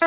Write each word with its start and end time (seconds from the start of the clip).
When 0.00 0.06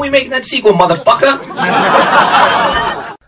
we 0.00 0.10
make 0.10 0.28
that 0.30 0.44
sequel, 0.44 0.74
motherfucker! 0.74 1.32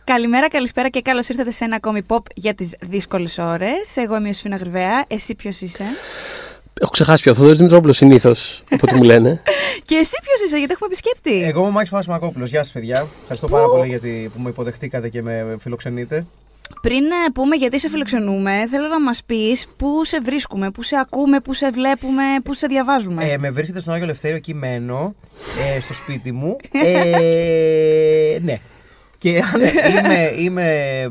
Καλημέρα, 0.04 0.48
καλησπέρα 0.48 0.88
και 0.88 1.02
καλώς 1.02 1.29
ήρθατε 1.29 1.50
σε 1.50 1.64
ένα 1.64 1.76
ακόμη 1.76 2.02
pop 2.08 2.22
για 2.34 2.54
τις 2.54 2.74
δύσκολες 2.80 3.38
ώρες. 3.38 3.96
Εγώ 3.96 4.16
είμαι 4.16 4.29
η 4.29 4.32
Σφίνα 4.32 4.56
Γρυβαία. 4.56 5.04
Εσύ 5.08 5.34
ποιος 5.34 5.60
είσαι; 5.60 5.84
Έχω 6.80 6.90
ξεχάσει 6.90 7.22
πια. 7.22 7.32
Ο 7.32 7.34
Θοδωρής 7.34 7.58
Δημητρόπουλος 7.58 7.96
συνήθως, 7.96 8.62
από 8.70 8.86
ό,τι 8.88 8.94
μου 8.94 9.02
λένε. 9.02 9.42
Και 9.89 9.94
εσύ 9.94 10.16
ποιος 10.22 10.40
είσαι, 10.44 10.58
γιατί 10.58 10.72
έχουμε 10.72 10.86
επισκέπτη. 10.86 11.43
Εγώ 11.43 11.61
είμαι 11.61 11.68
ο 11.68 11.72
Μάκης 11.72 11.90
Παπασμακόπουλο. 11.90 12.44
Γεια 12.44 12.62
σας, 12.62 12.72
παιδιά. 12.72 13.07
Ευχαριστώ 13.20 13.48
πάρα 13.48 13.66
πολύ 13.66 13.89
γιατί 13.89 14.30
που 14.34 14.40
με 14.40 14.50
υποδεχτήκατε 14.50 15.08
και 15.08 15.22
με 15.22 15.56
φιλοξενείτε. 15.61 16.26
Πριν 16.82 17.04
ε, 17.04 17.30
πούμε 17.34 17.56
γιατί 17.56 17.80
σε 17.80 17.89
φιλοξενούμε, 17.89 18.67
θέλω 18.70 18.89
να 18.89 19.00
μας 19.00 19.22
πεις 19.26 19.67
πού 19.76 20.04
σε 20.04 20.20
βρίσκουμε, 20.20 20.70
πού 20.70 20.82
σε 20.82 20.96
ακούμε, 20.96 21.40
πού 21.40 21.54
σε 21.54 21.70
βλέπουμε, 21.70 22.22
πού 22.44 22.54
σε 22.54 22.67
διαβάζουμε. 22.67 23.25
Ε, 23.25 23.39
με 23.39 23.50
βρίσκεται 23.50 23.81
στον 23.81 23.92
Άγιο 23.92 24.04
Ελευθέριο 24.04 24.36
εκεί 24.36 24.54
μένω, 24.54 25.14
ε, 25.76 25.81
στο 25.81 25.95
σπίτι 25.95 26.32
μου. 26.32 26.56
Ε, 26.84 28.39
ναι. 28.42 28.58
Και 29.18 29.42
αν 29.54 29.61
είμαι, 29.96 30.32
είμαι 30.39 31.11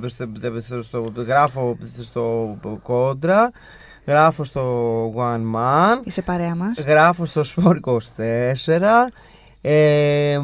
στο, 0.59 0.81
στο, 0.81 1.13
γράφω 1.27 1.77
στο 2.01 2.57
κόντρα, 2.83 3.51
γράφω 4.07 4.43
στο 4.43 4.63
One 5.17 5.55
Man, 5.55 6.01
Είσαι 6.03 6.21
παρέα 6.21 6.55
μας. 6.55 6.79
γράφω 6.85 7.25
στο 7.25 7.43
Σπορ 7.43 7.79
24, 7.81 9.09
ε, 9.61 10.39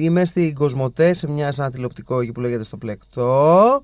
είμαι 0.00 0.24
στην 0.24 0.54
Κοσμοτέ 0.54 1.12
σε, 1.12 1.30
μια, 1.30 1.52
σε 1.52 1.60
ένα 1.62 1.70
τηλεοπτικό 1.70 2.20
εκεί 2.20 2.32
που 2.32 2.40
λέγεται 2.40 2.64
στο 2.64 2.76
Πλεκτό. 2.76 3.82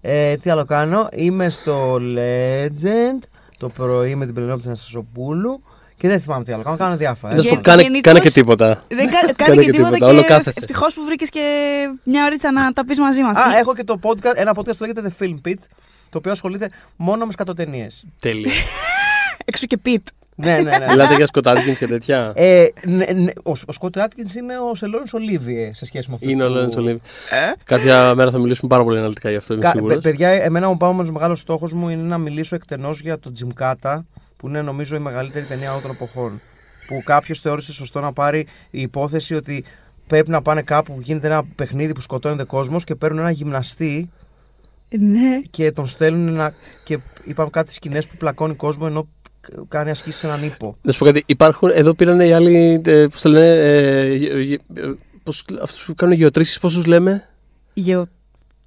Ε, 0.00 0.36
τι 0.36 0.50
άλλο 0.50 0.64
κάνω, 0.64 1.08
είμαι 1.12 1.48
στο 1.50 1.94
Legend 1.94 3.18
το 3.58 3.68
πρωί 3.68 4.14
με 4.14 4.24
την 4.24 4.34
Πελενόπη 4.34 4.62
Αναστασοπούλου 4.66 5.62
και 5.96 6.08
δεν 6.08 6.20
θυμάμαι 6.20 6.44
τι 6.44 6.52
άλλο 6.52 6.62
κάνω, 6.62 6.76
κάνω 6.76 6.96
διάφορα. 6.96 7.34
Να 7.34 7.40
σου 7.42 7.48
πω, 7.48 7.54
Γεν- 7.54 7.64
κάνε, 7.64 7.82
γενικώς- 7.82 8.12
κάνε 8.12 8.18
και 8.24 8.30
τίποτα. 8.30 8.82
Δεν 8.88 9.06
κα, 9.06 9.12
Κάνε 9.20 9.32
κάνει 9.36 9.56
και 9.56 9.64
και 9.64 9.70
τίποτα 9.70 9.90
τίποτα, 9.92 10.10
όλο 10.12 10.20
και 10.20 10.26
κάθεσαι. 10.26 10.58
ευτυχώς 10.58 10.94
που 10.94 11.04
βρήκες 11.04 11.28
και 11.28 11.40
μια 12.04 12.24
ωρίτσα 12.24 12.52
να 12.52 12.72
τα 12.72 12.84
πεις 12.84 12.98
μαζί 12.98 13.22
μας. 13.22 13.36
Α, 13.36 13.58
έχω 13.58 13.74
και 13.74 13.84
το 13.84 13.98
podcast, 14.02 14.34
ένα 14.34 14.52
podcast 14.56 14.76
που 14.78 14.84
λέγεται 14.84 15.02
The 15.18 15.22
Film 15.22 15.34
Pit, 15.48 15.58
το 16.12 16.18
οποίο 16.18 16.30
ασχολείται 16.30 16.70
μόνο 16.96 17.26
με 17.26 17.32
σκατοτενίες. 17.32 18.04
Τέλεια. 18.20 18.52
Έξω 19.44 19.66
και 19.66 19.76
πιτ. 19.76 20.06
ναι, 20.34 20.60
ναι, 20.60 20.78
ναι. 20.78 20.86
Μιλάτε 20.88 21.14
για 21.14 21.26
σκοτάδικινς 21.26 21.78
και 21.78 21.86
τέτοια. 21.86 22.32
Ε, 22.34 22.64
ναι, 22.86 23.04
ναι, 23.04 23.30
ο, 23.42 23.50
ο 23.66 23.72
Σκότ 23.72 23.98
Άτκινς 23.98 24.34
είναι 24.34 24.58
ο 24.70 24.74
Σελόνι 24.74 25.04
Ολίβιε 25.12 25.74
σε 25.74 25.86
σχέση 25.86 26.08
με 26.08 26.14
αυτό. 26.14 26.30
Είναι 26.30 26.44
ο 26.44 26.48
Λόρεντ 26.48 26.78
Ολίβ. 26.78 26.98
Κάποια 27.64 28.14
μέρα 28.14 28.30
θα 28.30 28.38
μιλήσουμε 28.38 28.68
πάρα 28.68 28.84
πολύ 28.84 28.98
αναλυτικά 28.98 29.30
γι' 29.30 29.36
αυτό, 29.36 29.54
είμαι 29.54 29.70
σίγουρος. 29.74 30.02
παιδιά, 30.02 30.28
εμένα 30.28 30.68
ο 30.68 30.72
επόμενο 30.72 31.12
μεγάλο 31.12 31.34
στόχο 31.34 31.68
μου 31.74 31.88
είναι 31.88 32.02
να 32.02 32.18
μιλήσω 32.18 32.54
εκτενώς 32.54 33.00
για 33.00 33.18
το 33.18 33.32
Τζιμκάτα, 33.32 34.06
που 34.36 34.48
είναι 34.48 34.62
νομίζω 34.62 34.96
η 34.96 35.00
μεγαλύτερη 35.00 35.44
ταινία 35.44 35.70
όλων 35.70 35.82
των 35.82 35.90
εποχών. 35.90 36.40
Που 36.86 37.02
κάποιος 37.04 37.40
θεώρησε 37.40 37.72
σωστό 37.72 38.00
να 38.00 38.12
πάρει 38.12 38.46
η 38.70 38.80
υπόθεση 38.80 39.34
ότι 39.34 39.64
πρέπει 40.06 40.30
να 40.30 40.42
πάνε 40.42 40.62
κάπου 40.62 40.94
που 40.94 41.00
γίνεται 41.00 41.26
ένα 41.26 41.44
παιχνίδι 41.54 41.92
που 41.92 42.00
σκοτώνεται 42.00 42.44
κόσμος 42.44 42.84
και 42.84 42.94
παίρνουν 42.94 43.18
ένα 43.18 43.30
γυμναστή 43.30 44.10
Ναι. 44.98 45.40
και 45.50 45.72
τον 45.72 45.86
στέλνουν 45.86 46.34
να. 46.34 46.54
και 46.84 46.98
είπαμε 47.24 47.50
κάτι 47.50 47.72
σκηνές 47.72 48.06
που 48.06 48.16
πλακώνει 48.16 48.54
κόσμο 48.54 48.86
ενώ 48.88 49.08
κάνει 49.68 49.90
ασκήσεις 49.90 50.20
σε 50.20 50.26
έναν 50.26 50.44
ύπο. 50.44 50.74
Να 50.82 50.92
σου 50.92 50.98
πω 50.98 51.04
κάτι, 51.04 51.22
υπάρχουν, 51.26 51.70
εδώ 51.74 51.94
πήραν 51.94 52.20
οι 52.20 52.32
άλλοι, 52.32 52.80
ε, 52.84 53.06
πώς 53.06 53.20
το 53.20 53.28
λένε, 53.28 53.56
ε, 53.56 54.14
γε- 54.14 54.36
γε- 54.36 54.60
ε, 54.74 54.94
πώς, 55.22 55.44
αυτούς 55.62 55.84
που 55.84 55.94
κάνουν 55.94 56.14
γεωτρήσεις, 56.14 56.58
πώς 56.58 56.74
τους 56.74 56.86
λέμε; 56.86 57.28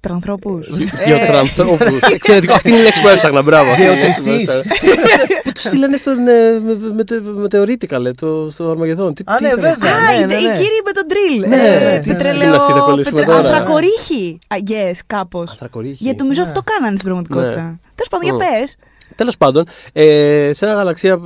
Γεωτρανθρώπου. 0.06 0.60
Γεωτρανθρώπους. 1.06 2.00
Εξαιρετικό, 2.12 2.54
αυτή 2.54 2.68
είναι 2.68 2.78
η 2.78 2.82
λέξη 2.82 3.00
που 3.00 3.08
έψαχνα, 3.08 3.42
μπράβο. 3.42 3.70
αυτή 3.70 3.82
είναι 3.82 3.92
η 3.92 3.94
λέξη 4.02 4.22
που 4.22 4.28
Γεωτρησείς. 4.30 4.54
έψαχνα. 4.54 5.26
Που 5.42 5.52
τους 5.52 5.62
στείλανε 5.62 5.96
στον, 5.96 6.28
ε, 6.28 6.60
με, 6.64 6.74
με, 6.80 7.20
με, 7.20 7.40
μετεωρίτη 7.40 7.86
καλέ, 7.86 8.10
το, 8.10 8.48
στο 8.50 8.70
Αρμαγεδόν. 8.70 9.14
Τι, 9.14 9.22
Α, 9.26 9.36
τι 9.36 9.42
ναι, 9.42 9.48
ήταν 9.48 9.60
βέβαια. 9.60 9.92
Α, 9.92 10.10
ναι, 10.10 10.22
οι, 10.22 10.26
ναι, 10.26 10.34
οι 10.34 10.46
ναι. 10.46 10.52
κύριοι 10.52 10.80
με 10.84 10.92
τον 10.92 11.04
drill. 11.08 11.48
Ναι, 11.48 11.92
Ε, 11.94 11.98
τις 11.98 12.06
πετρελαίο. 12.12 12.42
γυμναστή 12.42 12.72
θα 12.72 12.78
κολλήσουμε 12.78 13.20
πετρε- 13.20 13.36
τώρα. 13.36 13.48
Ανθρακορίχη. 13.48 14.38
I 14.54 14.70
guess, 14.70 14.98
κάπως. 15.06 15.50
Ανθρακορίχη. 15.50 15.96
Γιατί 16.04 16.18
νομίζω 16.22 16.42
Ναι. 16.42 16.48
αυτό 16.48 16.62
κάνανε 16.64 16.96
στην 16.96 17.04
πραγματικότητα. 17.08 17.60
Ναι. 17.62 17.74
Τέλος 17.94 18.08
πάντων, 18.10 18.24
για 18.28 18.34
Mm. 18.34 18.38
πες. 18.60 18.76
Τέλος 19.14 19.36
πάντων, 19.36 19.64
ε, 19.92 20.50
σε 20.54 20.64
ένα 20.66 20.74
γαλαξία 20.74 21.12
ε, 21.12 21.18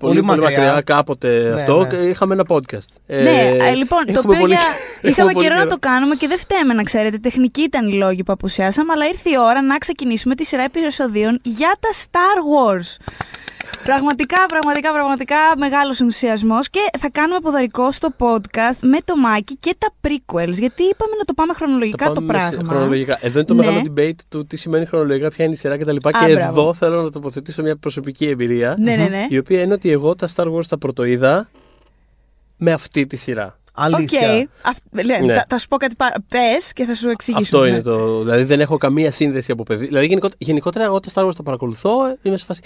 πολύ, 0.00 0.22
πολύ 0.22 0.40
μακριά, 0.40 0.58
μακριά. 0.64 0.82
κάποτε 0.84 1.28
Ναι, 1.28 1.60
αυτό, 1.60 1.80
ναι. 1.80 1.88
και 1.88 1.96
είχαμε 1.96 2.34
ένα 2.34 2.44
podcast. 2.48 2.88
Ε, 3.06 3.22
ναι, 3.22 3.56
ε, 3.66 3.74
λοιπόν, 3.74 4.04
το 4.06 4.12
έχουμε 4.16 4.22
οποίο 4.22 4.40
πολύ- 4.40 4.52
για... 4.54 4.60
έχουμε 4.96 5.10
είχαμε 5.10 5.32
πολύ 5.32 5.44
καιρό 5.44 5.58
να 5.58 5.66
το 5.66 5.76
κάνουμε 5.78 6.14
και 6.14 6.26
δεν 6.26 6.38
φταίμε 6.38 6.72
να 6.74 6.82
ξέρετε. 6.82 7.18
Τεχνική 7.18 7.60
ήταν 7.60 7.88
οι 7.88 7.92
λόγοι 7.92 8.22
που 8.22 8.32
απουσιάσαμε, 8.32 8.92
αλλά 8.92 9.06
ήρθε 9.06 9.30
η 9.30 9.36
ώρα 9.38 9.62
να 9.62 9.78
ξεκινήσουμε 9.78 10.34
τη 10.34 10.44
σειρά 10.44 10.62
επεισοδίων 10.62 11.40
για 11.42 11.76
τα 11.80 11.88
Star 12.04 12.38
Wars. 12.52 12.96
Πραγματικά, 13.86 14.46
πραγματικά, 14.48 14.92
πραγματικά 14.92 15.36
μεγάλος 15.58 16.00
ενθουσιασμός 16.00 16.70
και 16.70 16.80
θα 16.98 17.10
κάνουμε 17.10 17.40
ποδαρικό 17.40 17.92
στο 17.92 18.08
podcast 18.18 18.78
με 18.80 18.98
το 19.04 19.16
Μάκη 19.16 19.56
και 19.56 19.76
τα 19.78 19.88
prequels. 20.00 20.52
Γιατί 20.52 20.82
είπαμε 20.82 21.16
να 21.18 21.24
το 21.24 21.34
πάμε 21.34 21.52
χρονολογικά 21.54 22.06
Θα 22.06 22.12
το 22.12 22.20
πάμε 22.22 22.32
πράγμα. 22.32 22.68
Χρονολογικά. 22.72 23.18
Εδώ 23.20 23.38
είναι 23.38 23.46
το 23.48 23.54
Ναι. 23.54 23.64
μεγάλο 23.66 23.92
debate 23.96 24.18
του 24.28 24.46
τι 24.46 24.56
σημαίνει 24.56 24.86
χρονολογικά, 24.86 25.28
ποια 25.30 25.44
είναι 25.44 25.54
η 25.54 25.56
σειρά 25.56 25.76
κτλ. 25.78 25.96
Και, 25.96 26.08
Α, 26.08 26.28
μπράβο. 26.28 26.60
εδώ 26.60 26.74
θέλω 26.74 27.02
να 27.02 27.10
τοποθετήσω 27.10 27.62
μια 27.62 27.76
προσωπική 27.76 28.26
εμπειρία. 28.26 28.76
Ναι, 28.78 28.96
ναι, 28.96 29.08
ναι. 29.08 29.26
Η 29.28 29.38
οποία 29.38 29.62
είναι 29.62 29.72
ότι 29.74 29.90
εγώ 29.90 30.14
τα 30.14 30.28
Star 30.34 30.52
Wars 30.54 30.64
τα 30.68 30.78
πρωτοείδα 30.78 31.48
με 32.56 32.72
αυτή 32.72 33.06
τη 33.06 33.16
σειρά. 33.16 33.58
Οκ. 33.78 33.84
Αλήθεια. 33.94 34.48
Αυ- 34.62 35.04
λέ, 35.04 35.18
Ναι. 35.18 35.34
Θα, 35.34 35.44
θα 35.48 35.58
σου 35.58 35.68
πω 35.68 35.76
κάτι 35.76 35.94
παρα... 35.96 36.14
Πες 36.28 36.72
και 36.72 36.84
θα 36.84 36.94
σου 36.94 37.08
εξηγήσω. 37.08 37.42
Αυτό 37.42 37.60
ναι. 37.62 37.68
είναι 37.68 37.80
το. 37.82 38.18
Δηλαδή 38.22 38.42
δεν 38.44 38.60
έχω 38.60 38.76
καμία 38.76 39.10
σύνδεση 39.10 39.52
από 39.52 39.62
παιδί. 39.62 39.86
Δηλαδή 39.86 40.06
γενικότερα, 40.06 40.38
γενικότερα 40.46 40.84
εγώ 40.84 41.00
τα 41.00 41.08
Star 41.14 41.26
Wars 41.26 41.34
τα 41.36 41.42
παρακολουθώ. 41.42 42.06
ε, 42.06 42.18
Είμαι 42.22 42.36
σε 42.36 42.44
φάση. 42.44 42.60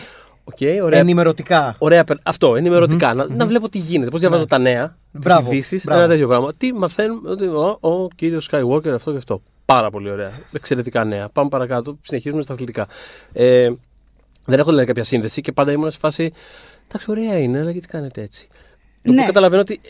Οκ, 0.53 0.83
ωραία. 0.85 0.99
Ενημερωτικά. 0.99 1.75
Ωραία, 1.79 2.05
περ- 2.05 2.19
αυτό, 2.23 2.57
ενημερωτικά. 2.57 3.15
Να, 3.15 3.27
να 3.29 3.47
βλέπω 3.47 3.69
τι 3.69 3.79
γίνεται, 3.79 4.11
πώς 4.11 4.21
διαβάζω 4.21 4.43
Ναι. 4.43 4.49
τα 4.49 4.59
νέα, 4.59 4.97
τις 5.13 5.21
Μπράβο, 5.23 5.53
ειδήσεις, 5.53 5.85
μπράβο. 5.85 6.01
ένα 6.01 6.09
τέτοιο 6.11 6.29
πράγμα. 6.29 6.55
Τι 6.55 6.73
μαθαίνουμε, 6.73 7.31
ότι 7.31 7.45
ο, 7.47 7.79
ο 7.81 8.09
κύριος 8.09 8.49
Skywalker, 8.53 8.89
αυτό 8.89 9.11
και 9.11 9.17
αυτό. 9.17 9.43
Πάρα 9.65 9.91
πολύ 9.91 10.11
ωραία. 10.11 10.31
Εξαιρετικά 10.53 11.05
νέα. 11.05 11.29
Πάμε 11.29 11.49
παρακάτω, 11.49 11.99
συνεχίζουμε 12.03 12.43
στα 12.43 12.53
αθλητικά. 12.53 12.87
Ε, 13.33 13.71
δεν 14.45 14.59
έχω 14.59 14.69
δηλαδή 14.69 14.87
κάποια 14.87 15.05
σύνδεση 15.05 15.41
και 15.41 15.53
πάντα 15.53 15.73
ήμουν 15.73 15.91
σε 15.91 15.99
φάση. 15.99 16.31
Εντάξει, 16.89 17.11
ωραία 17.11 17.39
είναι, 17.39 17.59
αλλά 17.59 17.71
γιατί 17.71 17.87
κάνετε 17.87 18.23
έτσι. 18.23 18.47
Το 19.03 19.11
Ναι. 19.11 19.13
οποίο 19.13 19.27
καταλαβαίνω 19.27 19.61
ότι 19.61 19.81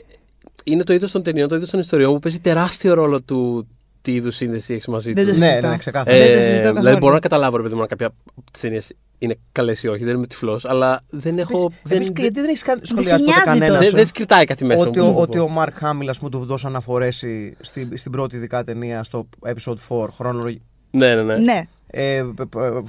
είναι 0.64 0.82
το 0.84 0.92
είδος 0.92 1.10
των 1.10 1.22
ταινιών, 1.22 1.48
το 1.48 1.54
είδος 1.54 1.70
των 1.70 1.80
ιστοριών 1.80 2.12
που 2.12 2.18
παίζει 2.18 2.38
τεράστιο 2.40 2.94
ρόλο 2.94 3.20
του 3.20 3.66
τι 4.02 4.12
είδους 4.14 4.36
σύνδεση 4.36 4.74
έχεις 4.74 4.86
μαζί 4.86 5.12
Δεν 5.12 5.26
τους. 5.26 5.34
το 5.34 5.40
Ναι, 5.40 5.48
συζητώ. 5.48 5.68
ναι, 5.68 5.76
ξεκάθαρα. 5.76 6.18
Δεν 6.18 6.26
το 6.36 6.42
συζητώ 6.42 6.56
δηλαδή 6.58 6.74
καθόλου. 6.76 6.96
μπορώ 6.98 7.14
να 7.14 7.20
καταλάβω 7.20 7.56
ρε 7.56 7.62
παιδί 7.62 7.74
μου 7.74 7.80
αν 7.80 7.86
κάποια 7.88 8.06
από 8.06 8.16
τι 8.52 8.60
ταινίε 8.60 8.80
είναι 9.18 9.36
καλές 9.52 9.82
ή 9.82 9.88
όχι, 9.88 10.04
δεν 10.04 10.14
είμαι 10.14 10.26
τυφλός, 10.26 10.64
αλλά 10.64 11.00
δεν 11.10 11.38
έχω. 11.38 11.72
δεν, 11.82 11.96
Επίσης, 11.96 12.12
και 12.14 12.20
γιατί 12.20 12.40
δεν 12.40 12.48
έχεις 12.48 12.60
σε 12.60 12.74
σχολιάσει 12.82 13.10
τότε 13.10 13.22
νοιάζει 13.24 13.42
κανένας. 13.44 13.68
τόσο. 13.68 13.80
δεν, 13.84 13.90
δεν 13.94 14.06
σκριτάει 14.06 14.44
κάτι 14.44 14.64
μέσα. 14.64 14.86
Ότι, 14.86 14.98
μου, 15.00 15.04
ο, 15.06 15.08
να 15.08 15.14
το 15.14 15.20
ότι 15.20 15.36
πω. 15.38 15.44
ο 15.44 15.48
Μαρκ 15.48 15.74
Χάμιλ, 15.78 16.08
ας 16.08 16.18
πούμε, 16.18 16.30
του 16.30 16.38
δώσαν 16.44 16.72
να 16.72 16.80
φορέσει 16.80 17.56
στην, 17.60 17.98
στην 17.98 18.12
πρώτη 18.12 18.36
ειδικά 18.36 18.64
ταινία 18.64 19.02
στο 19.02 19.28
episode 19.46 19.74
4 19.88 20.06
χρονολογικά. 20.16 20.64
Ναι, 20.90 21.14
ναι, 21.14 21.22
ναι. 21.22 21.36
Ναι. 21.36 21.62
Ε, 21.92 22.24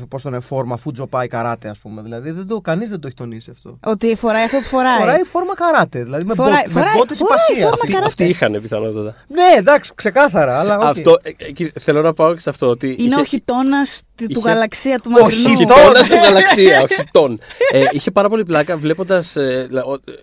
Πώς 0.09 0.21
τον 0.21 0.41
φόρμα, 0.41 0.73
αφού 0.73 0.91
τζοπάει 0.91 1.27
καράτε, 1.27 1.69
ας 1.69 1.79
πούμε. 1.79 2.01
Δηλαδή, 2.01 2.31
δεν 2.31 2.47
το, 2.47 2.61
κανείς 2.61 2.89
δεν 2.89 2.99
το 2.99 3.07
έχει 3.07 3.15
τονίσει 3.15 3.49
αυτό. 3.51 3.77
Ότι 3.85 4.15
φοράει 4.15 4.43
αυτό 4.43 4.57
που 4.57 4.63
φοράει. 4.63 4.99
Φοράει 4.99 5.23
φόρμα 5.23 5.53
καράτε, 5.55 6.03
δηλαδή 6.03 6.25
με, 6.25 6.33
Φοράει- 6.35 6.53
μπο, 6.53 6.61
με 6.73 6.79
φοράει- 6.79 6.97
μπότες 6.97 7.17
φοράει 7.17 7.35
υπασίας. 7.37 7.59
φόρμα 7.59 7.73
Αυτή- 7.73 7.87
καράτε. 7.87 8.05
Αυτοί 8.07 8.23
είχαν 8.23 8.61
πιθανότατα. 8.61 9.15
Ναι, 9.27 9.43
εντάξει, 9.57 9.91
ξεκάθαρα. 9.95 10.59
Αλλά, 10.59 10.77
οκ. 10.77 10.83
Αυτό, 10.83 11.17
ε, 11.21 11.31
εκεί 11.37 11.71
θέλω 11.79 12.01
να 12.01 12.13
πάω 12.13 12.33
και 12.33 12.39
σε 12.39 12.49
αυτό. 12.49 12.67
Ότι 12.69 12.87
Είναι 12.87 13.03
είχε, 13.03 13.15
ο 13.21 13.23
χιτόνα 13.23 13.81
του 14.15 14.25
είχε- 14.27 14.39
γαλαξία 14.39 14.99
του 14.99 15.11
Ο 15.17 15.21
μακρινού. 15.21 15.57
χιτώνας. 15.57 15.77
χιτώνας 15.79 16.07
του 16.07 16.15
γαλαξία, 16.15 16.81
ο 16.81 16.87
χιτών. 16.95 17.37
ε, 17.71 17.83
είχε 17.91 18.11
πάρα 18.11 18.29
πολύ 18.29 18.45
πλάκα 18.45 18.77
βλέποντας. 18.77 19.35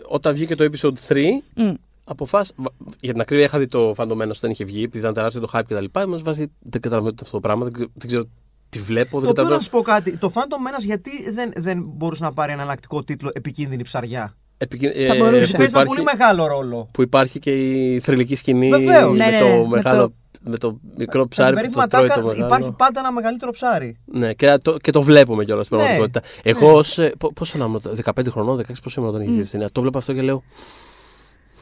όταν 0.08 0.34
βγήκε 0.34 0.54
το 0.54 0.64
episode 0.72 0.98
3, 1.08 1.42
Μμ. 1.54 1.70
αποφάσισα. 2.04 2.54
Για 3.00 3.12
την 3.12 3.20
ακρίβεια, 3.20 3.44
είχα 3.44 3.58
δει 3.58 3.66
το 3.66 3.94
Phantom 3.96 4.12
Menace 4.22 4.30
όταν 4.36 4.50
είχε 4.50 4.64
βγει, 4.64 4.82
επειδή 4.82 4.98
ήταν 4.98 5.14
τεράστιο 5.14 5.40
το 5.40 5.50
hype 5.52 5.60
κτλ. 5.68 6.00
Ήμουν 6.00 6.18
σε 6.18 6.24
φάση, 6.24 6.50
δεν 6.58 6.80
καταλαβαίνω 6.80 7.14
αυτό 7.22 7.30
το 7.32 7.40
πράγμα, 7.40 7.64
δεν 7.94 8.06
ξέρω, 8.06 8.22
δεν 8.70 8.82
ξέρω 8.82 8.84
τι 8.86 8.92
βλέπω. 8.92 9.10
Το 9.10 9.20
Δεν 9.20 9.30
οποίο 9.30 9.42
να 9.42 9.48
καταλαβαίνω. 9.48 9.60
σου 9.60 9.70
πω 9.70 9.82
κάτι. 9.82 10.16
Το 10.16 10.32
Phantom 10.34 10.40
Menace 10.80 10.84
γιατί 10.84 11.10
δεν, 11.32 11.52
δεν 11.56 11.82
μπορούσε 11.86 12.24
να 12.24 12.32
πάρει 12.32 12.52
ένα 12.52 12.60
εναλλακτικό 12.60 13.04
τίτλο 13.04 13.30
Επικίνδυνη 13.34 13.82
ψαριά. 13.82 14.34
Επικοι- 14.58 14.92
Θα 15.06 15.14
ε, 15.14 15.18
μπορούσε. 15.18 15.22
που 15.26 15.56
Παίζει 15.56 15.56
ένα 15.56 15.64
υπάρχει- 15.64 15.88
πολύ 15.88 16.02
μεγάλο 16.02 16.46
ρόλο. 16.46 16.88
που 16.92 17.02
υπάρχει 17.02 17.38
και 17.38 17.50
η 17.50 18.00
θρηλυκή 18.00 18.34
σκηνή 18.34 18.68
Βεβαίως. 18.68 19.16
με, 19.18 19.24
Ναι, 19.24 19.30
ναι, 19.30 19.38
το 19.38 19.44
ναι, 19.46 19.56
με 19.58 19.66
μεγάλο, 19.68 20.02
το- 20.06 20.12
με 20.40 20.56
το 20.58 20.78
μικρό 20.96 21.28
ψάρι 21.28 21.54
που 21.54 21.60
το 21.72 21.86
τρώει 21.86 21.90
περίφημα 21.90 22.14
το 22.16 22.22
μεγάλο. 22.22 22.46
υπάρχει 22.46 22.72
πάντα 22.72 23.00
ένα 23.00 23.12
μεγαλύτερο 23.12 23.50
ψάρι. 23.50 23.96
Ναι, 24.04 24.32
και 24.32 24.58
το, 24.62 24.76
και 24.76 24.90
το 24.92 25.02
βλέπουμε 25.02 25.44
κιόλας 25.44 25.66
στην 25.66 25.76
Ναι. 25.78 25.82
πραγματικότητα. 25.84 26.28
Εγώ 26.42 26.72
ως, 26.76 26.98
ε, 26.98 27.12
πο- 27.18 27.32
πόσο 27.32 27.58
να 27.58 27.64
ήμουν, 27.64 27.80
15 28.04 28.30
χρονών, 28.30 28.56
16 28.56 28.82
πόσο 28.82 29.00
ήμουν 29.00 29.14
όταν 29.14 29.22
είχε 29.26 29.32
βγει 29.32 29.40
η 29.40 29.44
ταινία. 29.44 29.68
Το 29.72 29.80
βλέπω 29.80 29.98
αυτό 29.98 30.12
και 30.12 30.22
λέω. 30.22 30.42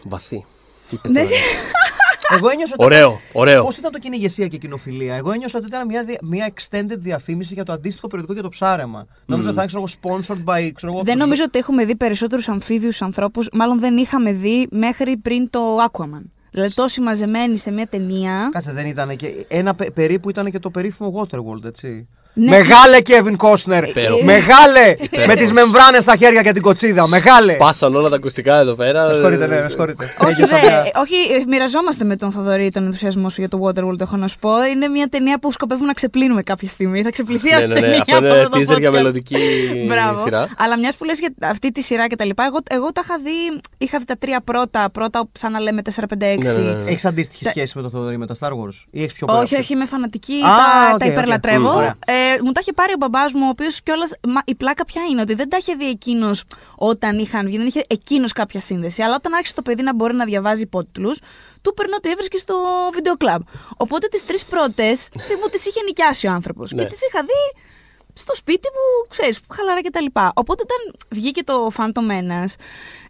Βαθύ. 0.04 0.44
Τι 0.88 0.94
είπε 0.94 1.08
Ναι. 1.08 1.20
τώρα. 2.28 2.40
Εγώ 2.40 2.48
ένιωσα 2.48 2.74
ότι. 2.78 2.84
Ωραίο, 2.84 3.20
ωραίο. 3.32 3.64
Πώς 3.64 3.76
ήταν 3.76 3.92
το 3.92 3.98
κυνηγεσία 3.98 4.46
και 4.48 4.56
κοινοφιλία; 4.56 5.14
Εγώ 5.14 5.32
ένιωσα 5.32 5.58
ότι 5.58 5.66
ήταν 5.66 5.86
μια, 5.86 6.04
δι- 6.04 6.22
μια 6.22 6.52
extended 6.54 6.96
διαφήμιση 6.98 7.54
για 7.54 7.64
το 7.64 7.72
αντίστοιχο 7.72 8.06
περιοδικό 8.06 8.32
για 8.34 8.42
το 8.42 8.48
ψάρεμα. 8.48 9.06
Νόμιζα 9.26 9.48
ότι 9.48 9.58
θα 9.58 9.66
ξέρω 9.66 9.84
εγώ 9.86 10.18
sponsored 10.18 10.44
by. 10.44 10.70
Ξέρω 10.74 10.92
εγώ, 10.92 11.02
Δεν 11.02 11.14
ζω- 11.16 11.22
νομίζω 11.24 11.42
ότι 11.46 11.58
έχουμε 11.58 11.84
δει 11.84 11.96
περισσότερους 11.96 12.48
αμφίβιους 12.48 13.02
ανθρώπους. 13.02 13.48
Μάλλον 13.52 13.80
δεν 13.80 13.96
είχαμε 13.96 14.32
δει 14.32 14.66
μέχρι 14.70 15.16
πριν 15.16 15.50
το 15.50 15.60
Aquaman. 15.90 16.22
Δηλαδή 16.50 16.74
τόσοι 16.74 17.00
μαζεμένοι 17.00 17.56
σε 17.56 17.70
μια 17.70 17.86
ταινία. 17.86 18.48
Κάτσε, 18.52 18.72
δεν 18.72 18.86
ήταν 18.86 19.16
και. 19.16 19.44
Ένα 19.48 19.74
πε- 19.74 19.90
περίπου 19.90 20.30
ήταν 20.30 20.50
και 20.50 20.58
το 20.58 20.70
περίφημο 20.70 21.12
Waterworld, 21.22 21.64
έτσι. 21.64 22.08
Ναι. 22.38 22.50
Μεγάλε 22.50 22.96
Kevin 23.06 23.36
Costner! 23.36 23.88
Υπέροχο. 23.88 24.24
Μεγάλε! 24.24 24.96
Υπέροχο. 25.00 25.26
με 25.28 25.34
τις 25.34 25.52
μεμβράνες 25.52 26.02
στα 26.02 26.16
χέρια 26.16 26.42
και 26.42 26.52
την 26.52 26.62
κοτσίδα. 26.62 27.08
Μεγάλε! 27.08 27.52
Σπάσαν 27.52 27.94
όλα 27.96 28.08
τα 28.08 28.16
ακουστικά 28.16 28.56
εδώ 28.58 28.74
πέρα. 28.74 29.06
Με 29.06 29.12
συγχωρείτε, 29.14 29.46
ναι, 29.46 29.60
με 29.62 29.68
συγχωρείτε. 29.68 30.14
Όχι, 30.18 30.30
Ένιωσα 30.30 30.56
δε, 30.58 30.66
μια- 30.66 30.90
όχι, 30.96 31.14
ε, 31.14 31.44
μοιραζόμαστε 31.46 32.04
με 32.04 32.16
τον 32.16 32.30
Θοδωρή 32.32 32.70
τον 32.70 32.84
ενθουσιασμό 32.84 33.28
σου 33.28 33.40
για 33.40 33.48
το 33.48 33.60
Waterworld, 33.64 34.00
έχω 34.00 34.16
να 34.16 34.28
σου 34.28 34.38
πω. 34.38 34.64
Είναι 34.64 34.88
μια 34.88 35.08
ταινία 35.08 35.38
που 35.38 35.52
σκοπεύουμε 35.52 35.86
να 35.86 35.92
ξεπλύνουμε 35.92 36.42
κάποια 36.42 36.68
στιγμή. 36.68 37.02
Θα 37.02 37.10
ξεπλυθεί 37.10 37.48
Ναι, 37.48 37.54
αυτή 37.54 37.66
ναι, 37.68 37.72
η 37.78 37.80
ναι. 37.80 37.86
ταινία. 37.86 38.00
Αυτό 38.00 38.16
από 38.16 38.26
είναι 38.26 38.42
το 38.66 38.72
teaser 38.74 38.78
για 38.78 38.88
podcast. 38.90 38.92
μελλοντική 38.92 39.36
Μπράβο. 39.86 40.20
σειρά. 40.22 40.48
Αλλά 40.58 40.78
μιας 40.78 40.96
που 40.96 41.04
λες 41.04 41.18
για 41.18 41.34
αυτή 41.50 41.72
τη 41.72 41.82
σειρά 41.82 42.06
και 42.06 42.16
τα 42.16 42.24
λοιπά, 42.24 42.44
εγώ, 42.44 42.58
εγώ 42.70 42.92
τα 42.92 43.00
είχα 43.04 43.18
δει. 43.24 43.60
Είχα 43.78 43.98
δει 43.98 44.04
τα 44.04 44.16
τρία 44.18 44.40
πρώτα. 44.44 44.90
Πρώτα, 44.90 45.28
σαν 45.32 45.52
να 45.52 45.60
λέμε 45.60 45.82
4-5-6. 45.82 46.38
Ναι, 46.42 46.52
ναι, 46.52 46.58
ναι, 46.58 46.72
ναι. 46.82 46.90
Έχεις 46.90 47.04
αντίστοιχη 47.04 47.44
Τα- 47.44 47.50
σχέση 47.50 47.72
με 47.76 47.82
το 47.82 47.90
Θοδωρή 47.90 48.18
με 48.18 48.26
τα 48.26 48.34
Star 48.40 48.48
Wars, 48.50 48.84
ή 48.90 49.02
έχεις 49.02 49.12
πιο 49.12 49.26
Όχι, 49.30 49.48
πολύ 49.48 49.60
όχι, 49.62 49.72
είμαι 49.72 49.84
φανατική. 49.86 50.34
Α, 50.34 50.38
τα, 50.40 50.90
οκ, 50.92 50.98
τα 50.98 51.06
οκ. 51.06 51.12
υπερλατρεύω. 51.12 51.94
Μμ, 52.26 52.30
ωραία. 52.30 52.34
Ε, 52.34 52.42
μου 52.42 52.52
τα 52.52 52.60
είχε 52.60 52.72
πάρει 52.72 52.92
ο 52.92 52.96
μπαμπάς 52.98 53.32
μου, 53.32 53.46
ο 53.46 53.48
οποίος 53.48 53.82
κιόλας. 53.82 54.12
Η 54.44 54.54
πλάκα 54.54 54.84
ποια 54.84 55.02
είναι, 55.10 55.20
ότι 55.20 55.34
δεν 55.34 55.48
τα 55.48 55.56
είχε 55.56 55.74
δει 55.74 55.88
εκείνος 55.88 56.44
όταν 56.76 57.18
είχαν 57.18 57.46
βγει. 57.46 57.56
Δεν 57.56 57.66
είχε 57.66 57.84
εκείνος 57.86 58.32
κάποια 58.32 58.60
σύνδεση. 58.60 59.02
Αλλά 59.02 59.14
όταν 59.14 59.34
άρχισε 59.34 59.54
το 59.54 59.62
παιδί 59.62 59.82
να 59.82 59.94
μπορεί 59.94 60.14
να 60.14 60.24
διαβάζει 60.24 60.62
υπότιτλου, 60.62 61.14
του 61.62 61.74
παίρνω 61.74 61.94
ότι 61.96 62.10
έβρισκε 62.10 62.38
στο 62.38 62.56
βίντεο 62.92 63.16
κλαμπ. 63.16 63.40
Οπότε 63.76 64.08
τις 64.08 64.26
τρεις 64.26 64.44
πρώτες 64.44 65.08
μου 65.42 65.48
τις 65.50 65.66
είχε 65.66 65.82
νοικιάσει 65.82 66.26
ο 66.26 66.30
άνθρωπος. 66.30 66.72
Ναι. 66.72 66.82
Και 66.82 66.88
τις 66.88 67.00
είχα 67.08 67.22
δει 67.22 67.60
στο 68.18 68.34
σπίτι 68.34 68.68
μου, 68.68 69.08
ξέρεις, 69.08 69.40
χαλαρά 69.54 69.80
και 69.80 69.90
τα 69.90 70.00
λοιπά. 70.00 70.32
Οπότε 70.34 70.62
όταν 70.62 70.94
βγήκε 71.10 71.44
το 71.44 71.70
Phantom 71.76 72.10
Menace, 72.10 72.54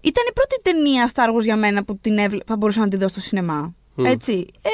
ήταν 0.01 0.25
η 0.29 0.33
πρώτη 0.35 0.57
ταινία 0.63 1.11
Star 1.15 1.35
Wars 1.35 1.43
για 1.43 1.57
μένα 1.57 1.85
που 1.85 1.99
την 1.99 2.19
έβλε... 2.19 2.39
θα 2.47 2.57
μπορούσα 2.57 2.81
να 2.81 2.89
την 2.89 2.99
δω 2.99 3.09
στο 3.09 3.21
σινεμά. 3.21 3.75
Έτσι. 4.05 4.47
Ε, 4.63 4.69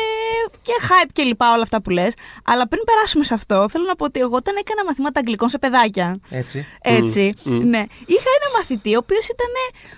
και 0.62 0.72
hype 0.88 1.08
και 1.12 1.22
λοιπά 1.22 1.52
όλα 1.52 1.62
αυτά 1.62 1.82
που 1.82 1.90
λες. 1.90 2.14
Αλλά 2.44 2.68
πριν 2.68 2.82
περάσουμε 2.84 3.24
σε 3.24 3.34
αυτό, 3.34 3.68
θέλω 3.68 3.84
να 3.84 3.96
πω 3.96 4.04
ότι 4.04 4.20
εγώ 4.20 4.36
όταν 4.36 4.56
έκανα 4.56 4.84
μαθήματα 4.84 5.18
αγγλικών 5.20 5.48
σε 5.48 5.58
παιδάκια, 5.58 6.18
Έτσι. 6.30 6.66
έτσι, 6.82 7.34
ναι. 7.44 7.78
Είχα 8.06 8.30
ένα 8.38 8.56
μαθητή 8.56 8.94
ο 8.94 8.98
οποίος 8.98 9.24
ήταν. 9.28 9.46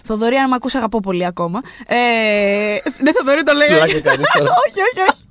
Θοδωρή, 0.04 0.36
αν 0.36 0.48
με 0.48 0.54
ακούς, 0.54 0.74
αγαπώ 0.74 1.00
πολύ 1.00 1.24
ακόμα. 1.24 1.60
Ε, 1.86 1.96
ναι, 3.02 3.12
Θοδωρή 3.12 3.42
το 3.42 3.52
λέω. 3.52 3.66
Πλάκα 3.66 4.00
κάνεις 4.00 4.26
τώρα. 4.38 4.50
όχι, 4.66 4.80
όχι, 4.80 5.00
όχι. 5.10 5.24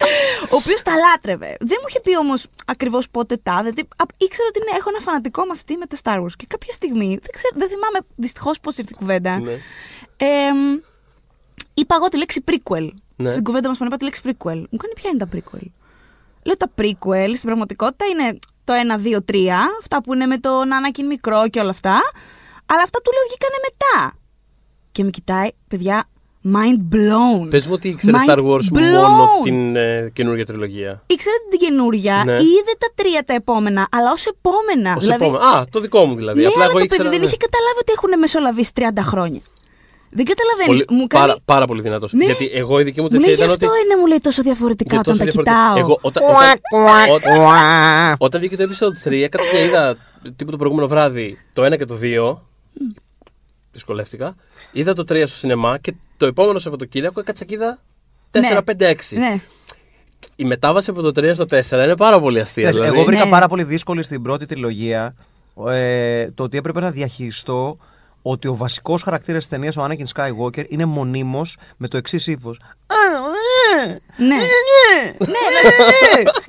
Ο 0.51 0.55
οποίος 0.55 0.81
τα 0.81 0.91
λάτρευε. 0.95 1.55
Δεν 1.59 1.77
μου 1.81 1.85
είχε 1.89 1.99
πει 1.99 2.17
όμως 2.17 2.45
ακριβώς 2.65 3.09
πότε 3.09 3.37
τάδε. 3.43 3.71
τι- 3.71 3.81
α- 3.97 4.13
Ήξερα 4.17 4.47
ότι 4.47 4.59
ναι, 4.59 4.77
έχω 4.77 4.89
ένα 4.89 4.99
φανατικό 4.99 5.45
μαθητή 5.45 5.77
με 5.77 5.85
τα 5.85 5.97
Star 6.03 6.21
Wars. 6.23 6.35
Και 6.37 6.45
κάποια 6.47 6.73
στιγμή, 6.73 7.07
δεν, 7.07 7.31
ξέρω, 7.31 7.53
δεν 7.55 7.67
θυμάμαι 7.67 7.99
δυστυχώς 8.15 8.59
πώς 8.59 8.77
ήρθε 8.77 8.91
η 8.93 8.97
κουβέντα. 8.97 9.39
Ναι. 9.39 9.51
Ε, 10.17 10.27
είπα 11.73 11.95
εγώ 11.95 12.07
τη 12.09 12.17
λέξη 12.17 12.43
prequel. 12.51 12.89
Ναι. 13.15 13.29
Στην 13.29 13.43
κουβέντα 13.43 13.67
μας 13.67 13.77
που 13.77 13.83
είπα 13.85 13.97
τη 13.97 14.03
λέξη 14.03 14.21
prequel. 14.25 14.55
Μου 14.69 14.77
κάνει 14.77 14.93
ποια 14.95 15.09
είναι 15.13 15.25
τα 15.25 15.27
prequel; 15.33 15.67
Λέω 16.43 16.57
τα 16.57 16.67
prequel 16.77 17.29
στην 17.33 17.41
πραγματικότητα 17.45 18.05
είναι 18.05 18.37
το 18.63 18.73
1, 18.73 19.15
2, 19.15 19.17
3, 19.31 19.35
αυτά 19.81 20.01
που 20.01 20.13
είναι 20.13 20.25
με 20.25 20.37
τον 20.37 20.69
Anakin 20.69 21.03
μικρό 21.07 21.47
και 21.49 21.59
όλα 21.59 21.69
αυτά. 21.69 21.99
Αλλά 22.65 22.81
αυτά 22.83 22.99
του 23.03 23.11
λέω 23.11 23.23
βγήκανε 23.27 23.55
μετά. 23.69 24.17
Και 24.91 25.03
με 25.03 25.09
κοιτάει, 25.09 25.47
παιδιά, 25.67 26.07
mind 26.53 26.95
blown. 26.95 27.49
Πες 27.49 27.65
μου 27.65 27.73
ότι 27.73 27.87
ήξερες 27.87 28.21
Mind 28.27 28.31
Star 28.31 28.37
Wars 28.37 28.77
blown. 28.77 29.07
μόνο 29.07 29.29
την 29.43 29.75
ε, 29.75 30.09
καινούργια 30.13 30.45
τριλογία. 30.45 31.03
Ήξερε 31.07 31.35
την 31.49 31.59
καινούρια, 31.59 32.21
Ναι. 32.25 32.31
είδε 32.31 32.73
τα 32.77 32.87
τρία 32.95 33.23
τα 33.23 33.33
επόμενα, 33.33 33.87
αλλά 33.91 34.11
ως 34.11 34.25
επόμενα. 34.25 34.95
Ως 34.97 35.07
επόμενο. 35.07 35.43
Α, 35.43 35.65
το 35.69 35.79
δικό 35.79 36.05
μου 36.05 36.15
δηλαδή. 36.15 36.41
ναι, 36.41 36.47
Απλά 36.47 36.61
αλλά 36.61 36.69
εγώ 36.69 36.77
το 36.79 36.83
ήξερα, 36.83 37.03
παιδί 37.03 37.15
δεν 37.15 37.23
ναι. 37.23 37.29
είχε 37.31 37.37
καταλάβει 37.45 37.79
ότι 37.79 37.91
έχουν 37.91 38.19
μεσολαβήσει 38.19 38.71
30 38.75 38.83
χρόνια. 39.01 39.41
Δεν 40.15 40.25
καταλαβαίνεις. 40.25 40.67
Πολύ- 40.85 40.85
Μου 41.01 41.07
κάνει. 41.07 41.25
πάρα, 41.25 41.35
πάρα 41.45 41.65
πολύ 41.65 41.81
δυνατός. 41.81 42.13
Ναι. 42.13 42.25
Γιατί 42.25 42.49
εγώ 42.53 42.79
η 42.79 42.83
δική 42.83 43.01
μου 43.01 43.07
Μου 43.11 43.19
λέει 43.19 43.19
τεχνία 43.29 43.45
γι' 43.45 43.51
ήταν 43.53 43.67
αυτό 43.69 43.77
ότι. 43.79 43.85
είναι, 43.85 43.99
μου 44.01 44.07
λέει 44.07 44.19
τόσο 44.19 44.41
διαφορετικά 44.41 44.95
γιατί 44.95 45.09
όταν 45.09 45.25
τόσο 45.27 45.43
τα 45.43 45.43
διαφορετικά. 45.43 45.73
κοιτάω. 45.73 45.89
Εγώ 45.89 45.99
όταν, 46.01 46.23
όταν, 47.15 47.35
όταν, 47.35 48.15
όταν 48.17 48.39
βγήκε 48.41 48.55
το 48.57 48.63
episode 48.69 49.07
3, 49.07 49.23
έκατσα 49.23 49.49
και 49.49 49.63
είδα 49.63 49.97
τύπου 50.35 50.51
το 50.51 50.57
προηγούμενο 50.57 50.87
βράδυ 50.87 51.37
το 51.53 51.65
1 51.65 51.77
και 51.77 51.85
το 51.85 51.97
2. 52.01 52.37
Δυσκολεύτηκα. 53.71 54.35
Είδα 54.71 54.93
το 54.93 55.01
3 55.01 55.23
στο 55.27 55.37
σινεμά 55.37 55.77
και 55.77 55.93
το 56.17 56.25
επόμενο 56.25 56.59
Σαββατοκύριακο 56.59 57.19
έκατσα 57.19 57.45
και 57.45 57.53
είδα 57.53 57.79
4, 58.31 58.39
Ναι. 58.39 58.61
5, 58.65 58.89
6. 58.89 59.17
Ναι. 59.17 59.41
Η 60.35 60.43
μετάβαση 60.45 60.89
από 60.89 61.01
το 61.01 61.11
3 61.21 61.33
στο 61.33 61.45
4 61.45 61.83
είναι 61.83 61.95
πάρα 61.95 62.19
πολύ 62.19 62.39
αστεία. 62.39 62.65
Θες, 62.65 62.73
δηλαδή. 62.75 62.95
Εγώ 62.95 63.05
βρήκα 63.05 63.23
Ναι. 63.25 63.29
πάρα 63.31 63.47
πολύ 63.47 63.63
δύσκολη 63.63 64.03
στην 64.03 64.21
πρώτη 64.21 64.45
τριλογία 64.45 65.15
ε, 65.67 66.31
το 66.31 66.43
ότι 66.43 66.57
έπρεπε 66.57 66.79
να 66.79 66.91
διαχειριστώ 66.91 67.77
ότι 68.25 68.47
ο 68.47 68.55
βασικός 68.55 69.01
χαρακτήρας 69.01 69.39
της 69.41 69.49
ταινίας, 69.49 69.77
ο 69.77 69.85
Anakin 69.89 70.05
Skywalker, 70.15 70.65
είναι 70.69 70.85
μονίμως 70.85 71.57
με 71.77 71.87
το 71.87 71.97
εξής 71.97 72.27
ύφος. 72.27 72.59
Ναι. 74.17 74.27
Ναι, 74.27 75.35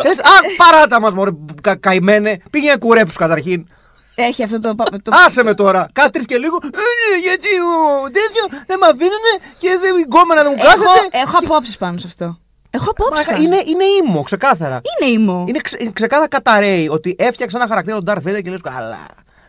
Λες, 0.04 0.18
Α, 0.18 0.30
παράτα 0.56 1.00
μας, 1.00 1.14
μωρέ, 1.14 1.30
κα, 1.60 1.76
καημένε. 1.76 2.36
Πήγαινε 2.50 2.76
κουρέψου 2.76 3.18
καταρχήν. 3.18 3.66
Έχει 4.14 4.42
αυτό 4.42 4.60
το. 4.60 4.74
το... 4.74 5.12
Άσε 5.26 5.42
με 5.42 5.54
τώρα. 5.54 5.88
Κάτρι 5.92 6.24
και 6.24 6.38
λίγο. 6.38 6.58
«Ε, 6.64 7.18
γιατί 7.22 7.48
ο 7.48 8.02
τέτοιο 8.04 8.62
δεν 8.66 8.78
με 8.80 8.86
αφήνουνε 8.86 9.32
και 9.58 9.78
δεν 9.80 9.96
η 9.98 10.02
γκόμενα 10.02 10.42
δεν 10.42 10.52
μου 10.56 10.62
έχω, 10.66 10.84
κάθεται. 10.84 11.18
έχω 11.18 11.36
απόψεις 11.44 11.76
πάνω 11.76 11.98
σε 11.98 12.06
αυτό. 12.06 12.38
Έχω 12.70 12.90
απόψεις. 12.90 13.26
Μαλάκα, 13.26 13.42
Είναι, 13.44 13.62
είναι 13.70 13.84
ήμο, 13.84 14.22
ξεκάθαρα. 14.22 14.80
είναι 15.00 15.10
ήμο. 15.10 15.44
Είναι 15.48 15.58
ξε, 15.58 15.90
ξεκάθαρα 15.92 16.28
καταραίει 16.28 16.88
ότι 16.88 17.16
έφτιαξε 17.18 17.56
ένα 17.56 17.66
χαρακτήρα 17.66 18.02
τον 18.02 18.14
Darth 18.14 18.28
Vader 18.28 18.42
και 18.42 18.50
λες 18.50 18.60
καλά. 18.60 19.06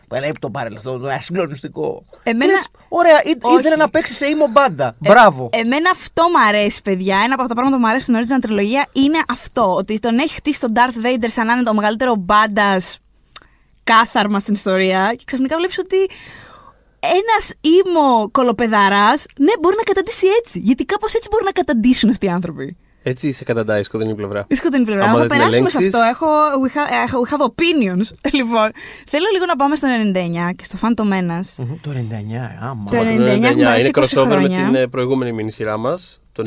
Πρέπει 0.08 0.38
το 0.38 0.50
παρελθόν, 0.50 1.00
το 1.00 1.08
ασυγκλονιστικό. 1.08 2.04
Εμένα- 2.22 2.44
Και 2.44 2.50
λες, 2.50 2.68
ωραία, 2.88 3.22
ή- 3.24 3.36
Όχι. 3.42 3.58
ήθελε 3.58 3.76
να 3.76 3.90
παίξει 3.90 4.14
σε 4.14 4.26
ήμο 4.26 4.46
μπάντα. 4.46 4.96
Μπράβο. 4.98 5.48
Ε, 5.52 5.58
εμένα 5.58 5.90
αυτό 5.92 6.22
μου 6.22 6.46
αρέσει, 6.48 6.82
παιδιά. 6.82 7.16
Ένα 7.24 7.34
από 7.34 7.46
τα 7.48 7.54
πράγματα 7.54 7.76
που 7.76 7.82
μου 7.82 7.88
αρέσει 7.88 8.04
στην 8.04 8.16
original 8.16 8.40
τριλογία 8.40 8.86
είναι 8.92 9.18
αυτό. 9.28 9.74
Ότι 9.74 9.98
τον 9.98 10.18
έχει 10.18 10.34
χτίσει 10.34 10.60
τον 10.60 10.72
Darth 10.74 11.06
Vader 11.06 11.26
σαν 11.26 11.46
να 11.46 11.52
είναι 11.52 11.62
το 11.62 11.74
μεγαλύτερο 11.74 12.14
μπάντας 12.16 12.98
κάθαρμα 13.84 14.38
στην 14.38 14.54
ιστορία. 14.54 15.14
Και 15.16 15.22
ξαφνικά 15.26 15.56
βλέπεις 15.56 15.78
ότι 15.78 15.96
ένας 17.00 17.50
ήμο 17.60 18.28
κολοπεδαράς, 18.30 19.24
ναι, 19.38 19.52
μπορεί 19.60 19.76
να 19.76 19.82
καταντήσει 19.82 20.26
έτσι. 20.38 20.58
Γιατί 20.58 20.84
κάπως 20.84 21.14
έτσι 21.14 21.28
μπορεί 21.30 21.44
να 21.44 21.50
καταντήσουν 21.52 22.10
αυτοί 22.10 22.26
οι 22.26 22.28
άνθρωποι. 22.28 22.76
Έτσι 23.08 23.28
είσαι 23.28 23.44
κατά 23.44 23.82
σκοτεινή 23.82 24.10
είναι 24.10 24.12
η 24.12 24.22
πλευρά. 24.26 24.44
Η 24.48 24.54
σκοτεινή 24.54 24.84
πλευρά. 24.84 25.04
Άμα 25.04 25.12
Θα 25.12 25.18
δεν 25.18 25.28
την 25.28 25.36
περάσουμε 25.38 25.68
σε 25.70 25.76
ελέγξεις- 25.78 26.02
αυτό. 26.02 26.08
Έχω, 26.08 26.26
we, 26.62 26.68
have, 26.76 27.20
we 27.22 27.28
have 27.32 27.44
opinions. 27.50 28.06
Λοιπόν, 28.38 28.70
θέλω 29.08 29.26
λίγο 29.32 29.44
να 29.46 29.56
πάμε 29.56 29.74
στο 29.74 29.88
99 30.50 30.54
και 30.56 30.64
στο 30.64 30.78
Phantom 30.82 31.02
Menace. 31.12 31.50
Μμμ, 31.64 31.76
Το 31.82 31.90
99, 31.90 32.56
άμα. 32.60 32.90
Το 32.90 32.96
Το 32.96 33.02
99 33.02 33.42
έχουμε 33.42 33.66
αρέσει 33.66 33.86
είναι 33.86 33.90
20 33.94 34.00
crossover 34.00 34.26
με 34.26 34.34
χρόνια. 34.34 34.64
την 34.64 34.74
ε, 34.74 34.86
προηγούμενη 34.86 35.32
μήνυ 35.32 35.50
σειρά 35.50 35.76
μας. 35.76 36.20
Το 36.32 36.42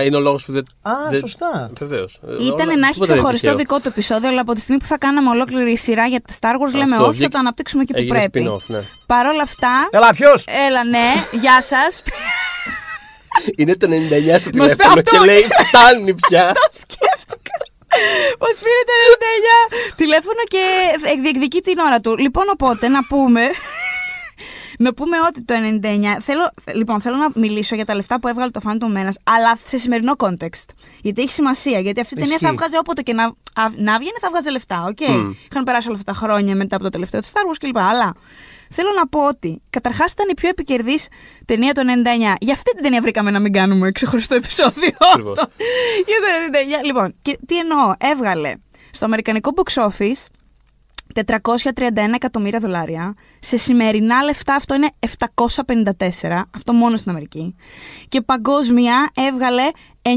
99 0.00 0.04
είναι 0.06 0.16
ο 0.16 0.20
λόγος 0.20 0.44
που 0.44 0.52
δεν. 0.52 0.62
Α, 0.82 0.92
δεν... 1.10 1.18
σωστά. 1.20 1.70
Βεβαίως. 1.78 2.20
Ήταν 2.40 2.78
να 2.78 2.86
έχεις 2.88 3.00
ξεχωριστό 3.00 3.54
δικό 3.54 3.76
του 3.76 3.88
επεισόδιο, 3.88 4.28
αλλά 4.28 4.40
από 4.40 4.52
τη 4.54 4.60
στιγμή 4.60 4.80
που 4.80 4.86
θα 4.86 4.98
κάναμε 4.98 5.28
ολόκληρη 5.30 5.76
σειρά 5.76 6.06
για 6.06 6.20
τα 6.20 6.34
Star 6.40 6.54
Wars, 6.54 6.72
λέμε 6.74 6.82
Αυτό, 6.82 6.94
όχι, 6.96 7.04
θα 7.04 7.10
βγήκε- 7.10 7.30
το 7.30 7.38
αναπτύξουμε 7.38 7.82
εκεί 7.82 7.92
που 7.92 7.98
Έγινε 7.98 8.18
πρέπει. 8.18 8.46
spin-off, 8.48 8.64
ναι. 8.66 8.80
Παρ' 9.06 9.26
όλα 9.26 9.42
αυτά, 9.42 9.88
Έλα, 9.90 10.10
ποιος! 10.12 10.44
έλα 10.68 10.84
ναι, 10.84 11.12
γεια 11.40 11.62
σας. 11.62 12.02
Είναι 13.56 13.76
το 13.76 13.86
99 13.90 13.90
στο 13.90 13.96
Μας 14.30 14.40
πει 14.40 14.50
τηλέφωνο 14.52 14.88
αυτό. 14.88 15.02
και 15.02 15.18
λέει 15.24 15.42
φτάνει 15.66 16.14
πια. 16.14 16.52
το 16.58 16.66
σκέφτηκα. 16.70 17.52
Πώ 18.38 18.46
πήρε 18.46 18.82
το 18.90 18.94
99 19.90 19.94
τηλέφωνο 19.96 20.40
και 20.48 20.62
διεκδικεί 21.22 21.60
την 21.60 21.78
ώρα 21.78 22.00
του. 22.00 22.16
Λοιπόν, 22.16 22.44
οπότε 22.52 22.88
να 22.88 23.06
πούμε. 23.06 23.42
Να 24.78 24.94
πούμε 24.94 25.16
ότι 25.28 25.44
το 25.44 25.54
99. 25.82 26.16
Θέλω, 26.20 26.50
λοιπόν, 26.72 27.00
θέλω 27.00 27.16
να 27.16 27.28
μιλήσω 27.34 27.74
για 27.74 27.84
τα 27.84 27.94
λεφτά 27.94 28.20
που 28.20 28.28
έβγαλε 28.28 28.50
το 28.50 28.60
Phantom 28.64 28.96
Menace, 28.98 29.18
αλλά 29.24 29.58
σε 29.66 29.76
σημερινό 29.78 30.12
context. 30.16 30.64
Γιατί 31.00 31.22
έχει 31.22 31.32
σημασία. 31.32 31.78
Γιατί 31.80 32.00
αυτή 32.00 32.14
η 32.14 32.16
ταινία 32.16 32.36
θα 32.38 32.46
Ισχύει. 32.46 32.56
βγάζει 32.58 32.76
όποτε 32.76 33.02
και 33.02 33.12
να, 33.12 33.24
α, 33.24 33.32
να 33.76 33.98
βγαίνει, 33.98 34.16
θα 34.20 34.28
βγάζει 34.30 34.50
λεφτά. 34.50 34.84
Οκ. 34.88 35.00
Μμ. 35.08 35.30
Είχαν 35.50 35.64
περάσει 35.64 35.88
όλα 35.88 35.96
αυτά 35.98 36.12
τα 36.12 36.18
χρόνια 36.18 36.54
μετά 36.54 36.74
από 36.74 36.84
το 36.84 36.90
τελευταίο 36.90 37.20
της 37.20 37.30
Star 37.34 37.50
Wars 37.50 37.56
κλπ. 37.60 37.78
Αλλά 37.78 38.14
θέλω 38.70 38.88
να 38.96 39.08
πω 39.08 39.26
ότι 39.28 39.62
καταρχάς 39.70 40.12
ήταν 40.12 40.26
η 40.30 40.34
πιο 40.34 40.48
επικερδής 40.48 41.08
ταινία 41.44 41.72
το 41.72 41.82
99. 41.82 42.34
Για 42.40 42.52
αυτή 42.52 42.70
την 42.74 42.82
ταινία 42.82 43.00
βρήκαμε 43.00 43.30
να 43.30 43.40
μην 43.40 43.52
κάνουμε 43.52 43.90
ξεχωριστό 43.92 44.34
επεισόδιο. 44.34 44.90
Ακριβώς. 44.98 45.38
αυτό. 45.38 45.54
Για 46.08 46.16
το 46.20 46.58
99. 46.80 46.84
Λοιπόν, 46.84 47.14
και 47.22 47.38
τι 47.46 47.58
εννοώ. 47.58 47.92
Έβγαλε 47.98 48.52
στο 48.90 49.04
αμερικανικό 49.04 49.50
box 49.56 49.88
office 49.88 50.26
431 51.14 51.20
εκατομμύρια 52.14 52.58
δολάρια. 52.58 53.14
Σε 53.38 53.56
σημερινά 53.56 54.22
λεφτά 54.22 54.54
αυτό 54.54 54.74
είναι 54.74 54.88
754. 56.20 56.42
Αυτό 56.56 56.72
μόνο 56.72 56.96
στην 56.96 57.10
Αμερική. 57.10 57.54
Και 58.08 58.20
παγκόσμια 58.20 59.10
έβγαλε 59.14 59.62
924 60.02 60.12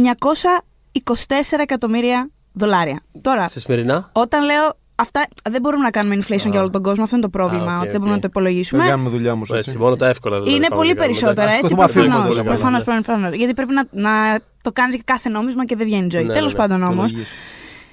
εκατομμύρια 1.60 2.30
δολάρια. 2.54 3.00
Τώρα, 3.22 3.50
Σε 3.50 3.60
σημερινά; 3.60 4.10
όταν 4.14 4.44
λέω 4.44 4.78
αυτά 5.00 5.28
δεν 5.50 5.62
μπορούμε 5.62 5.84
να 5.84 5.90
κάνουμε 5.92 6.16
inflation 6.22 6.50
για 6.52 6.60
όλο 6.60 6.70
τον 6.70 6.82
κόσμο. 6.84 7.04
Αυτό 7.04 7.16
είναι 7.16 7.26
το 7.26 7.32
πρόβλημα. 7.32 7.72
Α, 7.74 7.76
οκ, 7.78 7.82
ότι 7.82 7.88
δεν 7.92 7.96
οκ. 7.96 8.00
μπορούμε 8.00 8.16
να 8.16 8.22
το 8.22 8.22
Δεν 8.22 8.30
υπολογίσουμε. 8.30 8.88
κάνουμε 8.88 9.10
δουλειά 9.10 9.32
όμως. 9.32 9.44
Έτσι, 9.54 9.78
μόνο 9.78 9.96
τα 9.96 10.08
εύκολα 10.08 10.36
δηλαδή. 10.36 10.56
Είναι 10.56 10.68
πάμε 10.68 10.76
πολύ 10.82 10.94
να 10.94 10.96
κάνουμε, 10.96 11.14
περισσότερα 11.18 11.50
εντάξει. 11.52 11.60
έτσι. 11.60 11.74
Σκοτωμά 11.74 11.88
φίλοι 11.88 12.08
Προφανώς. 12.08 12.36
μόνο, 12.36 12.84
πολύ 12.84 12.84
καλά, 12.84 13.02
Προφανώς, 13.02 13.36
Γιατί 13.38 13.54
πρέπει 13.54 13.74
να, 13.74 13.84
να 13.92 14.40
το 14.62 14.72
κάνεις 14.72 14.94
για 14.96 15.04
κάθε 15.08 15.30
νόμισμα 15.30 15.66
και 15.66 15.76
δεν 15.76 15.86
βγαίνει 15.86 16.08
ζωή. 16.12 16.24
Ναι, 16.24 16.34
Τέλος 16.34 16.54
ναι, 16.54 16.62
ναι. 16.62 16.68
πάντων 16.68 16.84
όμως, 16.84 17.06
Υπολογίες. 17.06 17.28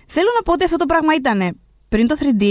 θέλω 0.06 0.28
να 0.36 0.42
πω 0.42 0.52
ότι 0.52 0.64
αυτό 0.64 0.76
το 0.76 0.86
πράγμα 0.86 1.14
ήταν 1.14 1.58
πριν 1.88 2.06
το 2.06 2.14
3D, 2.20 2.44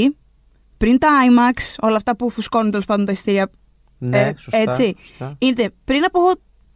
πριν 0.78 0.98
τα 1.00 1.10
IMAX, 1.30 1.76
όλα 1.80 1.96
αυτά 1.96 2.16
που 2.16 2.30
φουσκώνουν 2.30 2.70
τέλος 2.72 2.86
πάντων 2.86 3.06
τα 3.06 3.12
εισιτήρια. 3.12 3.50
Ναι, 3.98 4.20
Ε, 4.20 4.34
σωστά. 4.38 4.58
έτσι. 4.62 4.96
σωστά. 5.02 5.36
Είναι 5.40 5.72
πριν 5.84 6.04
από 6.04 6.20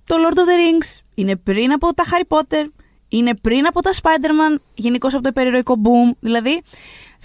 το 0.03 0.15
Lord 0.15 0.33
of 0.33 0.39
the 0.41 0.41
Rings, 0.41 0.99
είναι 1.15 1.35
πριν 1.35 1.71
από 1.71 1.93
τα 1.93 2.03
Harry 2.03 2.37
Potter, 2.37 2.65
είναι 3.07 3.35
πριν 3.35 3.65
από 3.67 3.81
τα 3.81 3.89
Spider-Man, 4.01 4.57
γενικώς 4.73 5.13
από 5.13 5.23
το 5.23 5.29
υπερηρωικό 5.29 5.75
boom. 5.83 6.15
Δηλαδή, 6.19 6.61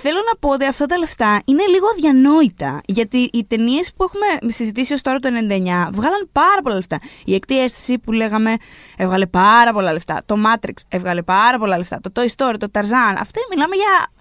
θέλω 0.02 0.18
να 0.30 0.38
πω 0.38 0.48
ότι 0.48 0.64
αυτά 0.64 0.86
τα 0.86 0.98
λεφτά 0.98 1.42
είναι 1.44 1.66
λίγο 1.66 1.86
αδιανόητα. 1.86 2.80
Γιατί 2.84 3.30
οι 3.32 3.44
ταινίες 3.44 3.92
που 3.96 4.04
έχουμε 4.04 4.52
συζητήσει 4.52 4.92
ως 4.92 5.00
τώρα 5.00 5.18
το 5.18 5.28
99 5.28 5.88
βγάλαν 5.92 6.28
πάρα 6.32 6.60
πολλά 6.62 6.74
λεφτά. 6.74 7.00
Η 7.24 7.34
εκτή 7.34 7.62
αίσθηση 7.62 7.98
που 7.98 8.12
λέγαμε 8.12 8.56
έβγαλε 8.96 9.26
πάρα 9.26 9.72
πολλά 9.72 9.92
λεφτά. 9.92 10.22
Το 10.26 10.36
Matrix 10.46 10.74
έβγαλε 10.88 11.22
πάρα 11.22 11.58
πολλά 11.58 11.78
λεφτά. 11.78 12.00
Το 12.00 12.10
Toy 12.14 12.26
Story, 12.36 12.54
το 12.58 12.66
Tarzan. 12.72 13.14
Αυτά 13.18 13.40
μιλάμε 13.50 13.76
για 13.76 14.12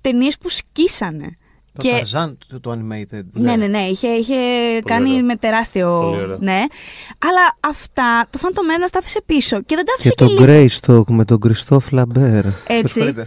ταινίες 0.00 0.38
που 0.38 0.48
σκίσανε. 0.48 1.38
Το 1.78 1.88
Tarzan, 1.90 2.36
το, 2.48 2.60
το 2.60 2.70
animated. 2.70 3.22
Ναι, 3.32 3.56
ναι, 3.56 3.66
ναι. 3.66 3.82
Είχε, 3.82 4.08
είχε 4.08 4.34
κάνει 4.84 5.10
ωραίο. 5.10 5.24
με 5.24 5.36
τεράστιο. 5.36 6.00
Πολύ 6.10 6.22
ωραίο. 6.22 6.38
Ναι. 6.40 6.64
Αλλά 7.18 7.56
αυτά 7.60 8.26
το 8.30 8.38
Phantom 8.42 8.46
Menace 8.46 8.88
τα 8.90 8.98
άφησε 8.98 9.22
πίσω. 9.26 9.62
Και 9.62 9.74
δεν 9.74 9.84
τα 9.84 9.92
άφησε 9.92 10.08
Και 10.08 10.24
και, 10.24 10.34
το 10.34 10.46
λίγο. 10.46 10.68
Greystock 10.68 11.04
με 11.06 11.24
τον 11.24 11.40
Κριστόφ 11.40 11.90
Λαμπέρ. 11.90 12.44
Έτσι. 12.66 12.92
Συγχωρείτε. 12.92 13.26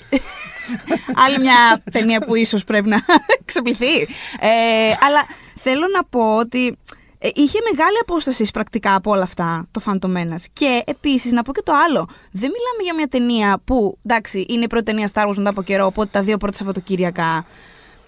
Άλλη 1.26 1.40
μια 1.40 1.84
ταινία 1.92 2.20
που 2.22 2.36
ίσως 2.36 2.64
πρέπει 2.64 2.90
να 2.90 3.02
ξεπληθεί. 3.46 4.02
Ε, 4.40 4.96
αλλά 5.06 5.22
θέλω 5.56 5.86
να 5.94 6.04
πω 6.04 6.36
ότι 6.38 6.78
ε, 7.20 7.30
είχε 7.34 7.60
μεγάλη 7.72 7.98
απόσταση 8.02 8.50
πρακτικά 8.54 8.96
από 8.96 9.12
όλα 9.12 9.24
αυτά 9.24 9.68
το 9.72 9.82
Phantom 9.86 10.18
Menace. 10.18 10.46
Και 10.54 10.84
επίσης 10.86 11.32
να 11.32 11.44
πω 11.44 11.52
και 11.52 11.62
το 11.62 11.74
άλλο. 11.88 12.08
Δεν 12.32 12.52
μιλάμε 12.52 12.84
για 12.84 12.94
μια 12.96 13.08
ταινία 13.08 13.62
που 13.66 13.98
εντάξει 14.06 14.46
είναι 14.50 14.64
η 14.64 14.68
πρώτη 14.68 14.86
ταινία 14.86 15.10
Star 15.14 15.28
Wars 15.28 15.36
μετά 15.36 15.50
από 15.50 15.62
καιρό, 15.62 15.86
οπότε 15.86 16.10
τα 16.12 16.22
δύο 16.22 16.38
πρώτα 16.38 16.58
Σαββατοκύριακα 16.58 17.46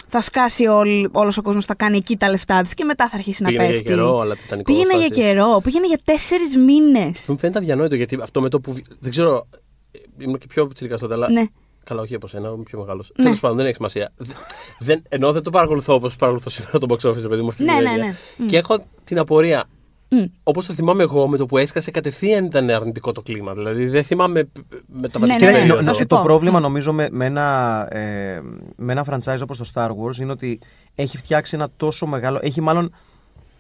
θα 0.10 0.22
σκάσει 0.22 0.68
όλ, 0.68 1.10
όλος 1.12 1.38
ο 1.38 1.42
κόσμος, 1.42 1.66
θα 1.66 1.76
κάνει 1.76 1.98
εκεί 1.98 2.18
τα 2.18 2.30
λεφτά 2.30 2.62
της 2.62 2.74
και 2.74 2.84
μετά 2.84 3.10
θα 3.10 3.16
αρχίσει 3.16 3.42
να 3.44 3.48
Πήγαινε 3.48 3.66
για 3.68 3.74
πέφτει. 3.76 3.90
καιρό, 3.90 4.20
αλλά 4.20 4.36
τιτανικό. 4.36 4.72
Πήγαινε 4.72 4.98
για 4.98 5.08
φάση. 5.08 5.22
καιρό, 5.22 5.60
πήγαινε 5.64 5.88
για 5.88 6.00
τέσσερις 6.04 6.58
μήνες. 6.58 7.26
Μου 7.28 7.38
φαίνεται 7.38 7.60
αδιανόητο 7.60 7.96
γιατί 7.96 8.18
αυτό 8.22 8.42
με 8.42 8.50
το 8.50 8.60
που. 8.60 8.76
Δεν 9.00 9.12
ξέρω. 9.12 9.48
Ήμουν 10.18 10.38
και 10.38 10.48
πιο 10.48 10.68
τσιλικά 10.68 10.98
τότε, 10.98 11.14
αλλά. 11.14 11.30
Ναι. 11.30 11.44
Καλά, 11.84 12.02
όχι 12.02 12.16
από 12.16 12.28
σένα, 12.28 12.48
είμαι 12.50 12.64
πιο 12.64 12.80
μεγάλος. 12.80 13.12
Ναι. 13.18 13.24
Τέλος 13.24 13.40
πάντων, 13.40 13.58
δεν 13.58 13.66
έχει 13.66 13.76
σημασία. 13.76 14.12
Δεν, 14.80 15.04
ενώ 15.10 15.32
δεν 15.32 15.44
το 15.44 15.50
παρακολουθώ 15.50 15.94
όπως 15.94 16.16
παρακολουθώ 16.16 16.50
σήμερα 16.50 16.80
το 16.80 16.88
box 16.90 17.10
office, 17.10 17.30
παιδί 17.30 17.42
μου, 17.42 17.48
αυτή 17.48 17.64
Ναι, 17.64 17.74
την 17.74 17.82
ναι, 17.84 17.90
έννοια. 17.90 18.06
ναι. 18.06 18.16
Μμ. 18.38 18.46
Και 18.48 18.58
έχω 18.58 18.86
την 19.04 19.20
απορία. 19.20 19.64
Μμ. 20.12 20.24
Όπως 20.44 20.66
το 20.66 20.74
θυμάμαι 20.74 21.04
εγώ, 21.04 21.28
με 21.28 21.38
το 21.38 21.46
που 21.46 21.58
έσκασε 21.58 21.92
κατευθείαν 21.92 22.46
ήταν 22.46 22.70
αρνητικό 22.70 23.12
το 23.12 23.22
κλίμα. 23.22 23.54
Δηλαδή 23.54 23.88
δεν 23.88 24.04
θυμάμαι 24.04 24.50
με 24.88 25.08
τα 25.10 25.20
Ναι, 25.20 25.26
βατικά 25.28 25.52
ναι, 25.52 25.52
Κοίτα, 25.52 25.60
ναι, 25.60 25.66
νο- 25.66 25.76
θα 25.76 25.82
νο- 25.82 25.94
σου 25.94 26.06
το 26.08 26.16
πω. 26.16 26.22
πρόβλημα 26.24 26.58
Μμ. 26.60 26.62
νομίζω 26.62 26.94
με, 26.94 27.08
με, 27.12 27.26
ένα, 27.26 27.88
ε, 27.92 28.42
με 28.76 28.92
ένα 28.92 29.06
franchise 29.10 29.40
όπως 29.44 29.58
το 29.58 29.66
Star 29.74 29.90
Wars 29.90 30.18
είναι 30.22 30.32
ότι 30.32 30.60
έχει 30.96 31.18
φτιάξει 31.18 31.56
ένα 31.56 31.70
τόσο 31.78 32.06
μεγάλο, 32.06 32.40
έχει 32.42 32.62
μάλλον 32.62 32.94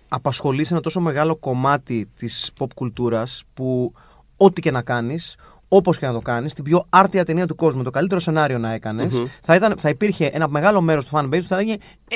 απασχολήσει 0.07 0.73
ένα 0.73 0.81
τόσο 0.81 0.99
μεγάλο 0.99 1.35
κομμάτι 1.35 2.09
της 2.15 2.51
pop 2.59 2.67
κουλτούρας 2.75 3.43
που 3.53 3.93
ό,τι 4.37 4.61
και 4.61 4.71
να 4.71 4.81
κάνεις, 4.81 5.35
όπως 5.67 5.97
και 5.99 6.05
να 6.05 6.13
το 6.13 6.19
κάνεις, 6.19 6.53
την 6.53 6.63
πιο 6.63 6.85
άρτια 6.89 7.25
ταινία 7.25 7.47
του 7.47 7.55
κόσμου, 7.55 7.83
το 7.83 7.89
καλύτερο 7.89 8.19
σενάριο 8.19 8.57
να 8.57 8.73
έκανες, 8.73 9.13
Μμμ. 9.19 9.25
θα, 9.43 9.55
ήταν, 9.55 9.75
θα 9.77 9.89
υπήρχε 9.89 10.25
ένα 10.25 10.49
μεγάλο 10.49 10.81
μέρος 10.81 11.05
του 11.05 11.11
fanbase 11.17 11.39
που 11.41 11.47
θα 11.47 11.55
έλεγε 11.55 11.75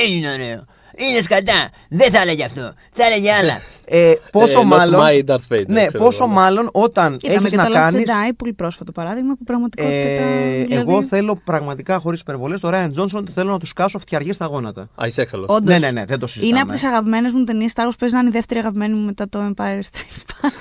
«Είναι 0.09 0.31
ωραίο, 0.33 0.63
είναι 0.97 1.21
σκατά, 1.21 1.69
δεν 1.89 2.11
θα 2.11 2.21
έλεγε 2.21 2.43
αυτό, 2.43 2.73
θα 2.91 3.05
έλεγε 3.05 3.31
άλλα». 3.31 3.61
Ε, 3.85 4.13
πόσο 4.31 4.59
Ε, 4.59 4.63
not 4.63 4.65
μάλλον... 4.65 5.01
my 5.01 5.29
Darth 5.29 5.53
Vader, 5.53 5.65
ναι, 5.67 5.85
ξέρω 5.85 6.03
πόσο 6.03 6.23
εγώ, 6.23 6.33
ναι. 6.33 6.39
μάλλον 6.39 6.69
όταν 6.71 7.17
Είδαμε 7.21 7.39
έχεις 7.39 7.49
και 7.49 7.55
να 7.55 7.65
το 7.65 7.71
Last 7.71 7.73
κάνεις... 7.73 8.09
Jedi, 8.09 8.31
πολύ 8.37 8.53
πρόσφατο 8.53 8.91
παράδειγμα, 8.91 9.33
που 9.37 9.43
πραγματικότητα. 9.43 9.93
Ε, 9.93 10.63
δηλαδή, 10.63 10.91
Εγώ 10.91 11.03
θέλω 11.03 11.41
πραγματικά 11.43 11.99
χωρίς 11.99 12.19
υπερβολές 12.19 12.59
το 12.59 12.69
Ryan 12.73 12.91
Johnson 12.97 13.23
θέλω 13.29 13.51
να 13.51 13.59
τους 13.59 13.73
κάσω 13.73 13.99
φτιαριές 13.99 14.35
στα 14.35 14.45
γόνατα. 14.45 14.81
Α, 14.81 15.07
είσαι 15.07 15.21
έξαλλος. 15.21 15.45
Όντως. 15.49 15.69
Ναι, 15.69 15.77
ναι, 15.77 15.91
ναι, 15.91 16.05
δεν 16.05 16.19
το 16.19 16.27
συζητάμε. 16.27 16.51
Είναι 16.51 16.61
από 16.61 16.71
τις 16.71 16.83
αγαπημένες 16.83 17.31
μου 17.31 17.43
ταινίες 17.43 17.71
Star 17.75 17.87
Wars. 17.87 17.97
Παίζει 17.99 18.15
να 18.15 18.19
είναι 18.19 18.29
η 18.29 18.31
δεύτερη 18.31 18.59
αγαπημένη 18.59 18.93
μου 18.93 19.05
μετά 19.05 19.29
το 19.29 19.39
Empire 19.39 19.79
Strikes 19.79 20.21
Back. 20.31 20.51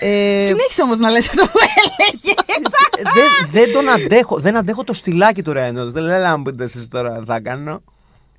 Ε, 0.00 0.46
Συνέχισε 0.46 0.82
όμως 0.82 0.98
να 0.98 1.10
λες 1.10 1.28
αυτό 1.28 1.46
που 1.46 1.58
έλεγες. 1.58 2.34
δεν, 3.16 3.50
δεν 3.50 3.72
τον 3.72 3.88
αντέχω. 3.88 4.38
Δεν 4.38 4.56
αντέχω 4.56 4.84
το 4.84 4.92
στυλάκι 4.92 5.42
του 5.42 5.52
Ryan 5.56 5.78
Johnson. 5.78 5.92
Δεν 5.92 6.02
λέω 6.02 6.22
να 6.22 6.36
μου 6.36 6.42
πείτε 6.42 6.64
εσεί 6.64 6.88
τώρα 6.88 7.22
θα 7.26 7.40
κάνω. 7.40 7.82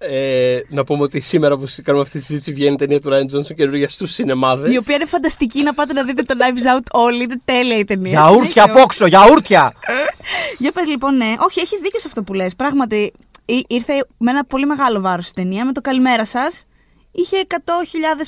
Ε, 0.01 0.59
να 0.69 0.83
πούμε 0.83 1.03
ότι 1.03 1.19
σήμερα 1.19 1.57
που 1.57 1.65
κάνουμε 1.83 2.03
αυτή 2.03 2.17
τη 2.17 2.23
συζήτηση 2.23 2.53
βγαίνει 2.53 2.73
η 2.73 2.75
ταινία 2.77 3.01
του 3.01 3.09
Ryan 3.11 3.35
Johnson 3.35 3.53
καινούργια 3.55 3.89
στους 3.89 4.13
σινεμάδες. 4.13 4.73
Η 4.73 4.77
οποία 4.77 4.95
είναι 4.95 5.05
φανταστική 5.05 5.63
να 5.63 5.73
πάτε 5.73 5.93
να 5.93 6.03
δείτε 6.03 6.23
το 6.23 6.35
Knives 6.39 6.77
Out 6.77 6.83
όλοι. 6.91 7.23
Είναι 7.23 7.41
τέλεια 7.45 7.77
η 7.77 7.83
ταινία. 7.83 8.09
Γιαούρτια 8.09 8.51
Συνέχεια. 8.51 8.63
απόξω, 8.63 9.05
γιαούρτια! 9.05 9.73
Για 10.57 10.71
πες 10.71 10.87
λοιπόν, 10.87 11.15
ναι. 11.17 11.33
Όχι, 11.39 11.59
έχεις 11.59 11.79
δίκιο 11.79 11.99
σε 11.99 12.07
αυτό 12.07 12.23
που 12.23 12.33
λες. 12.33 12.55
Πράγματι, 12.55 13.13
ή- 13.45 13.65
ήρθε 13.67 13.93
με 14.17 14.31
ένα 14.31 14.45
πολύ 14.45 14.65
μεγάλο 14.65 14.99
βάρος 15.01 15.27
η 15.29 15.33
ταινία. 15.33 15.65
Με 15.65 15.71
το 15.71 15.81
καλημέρα 15.81 16.25
σας. 16.25 16.65
Είχε 17.11 17.37
100.000 17.47 17.57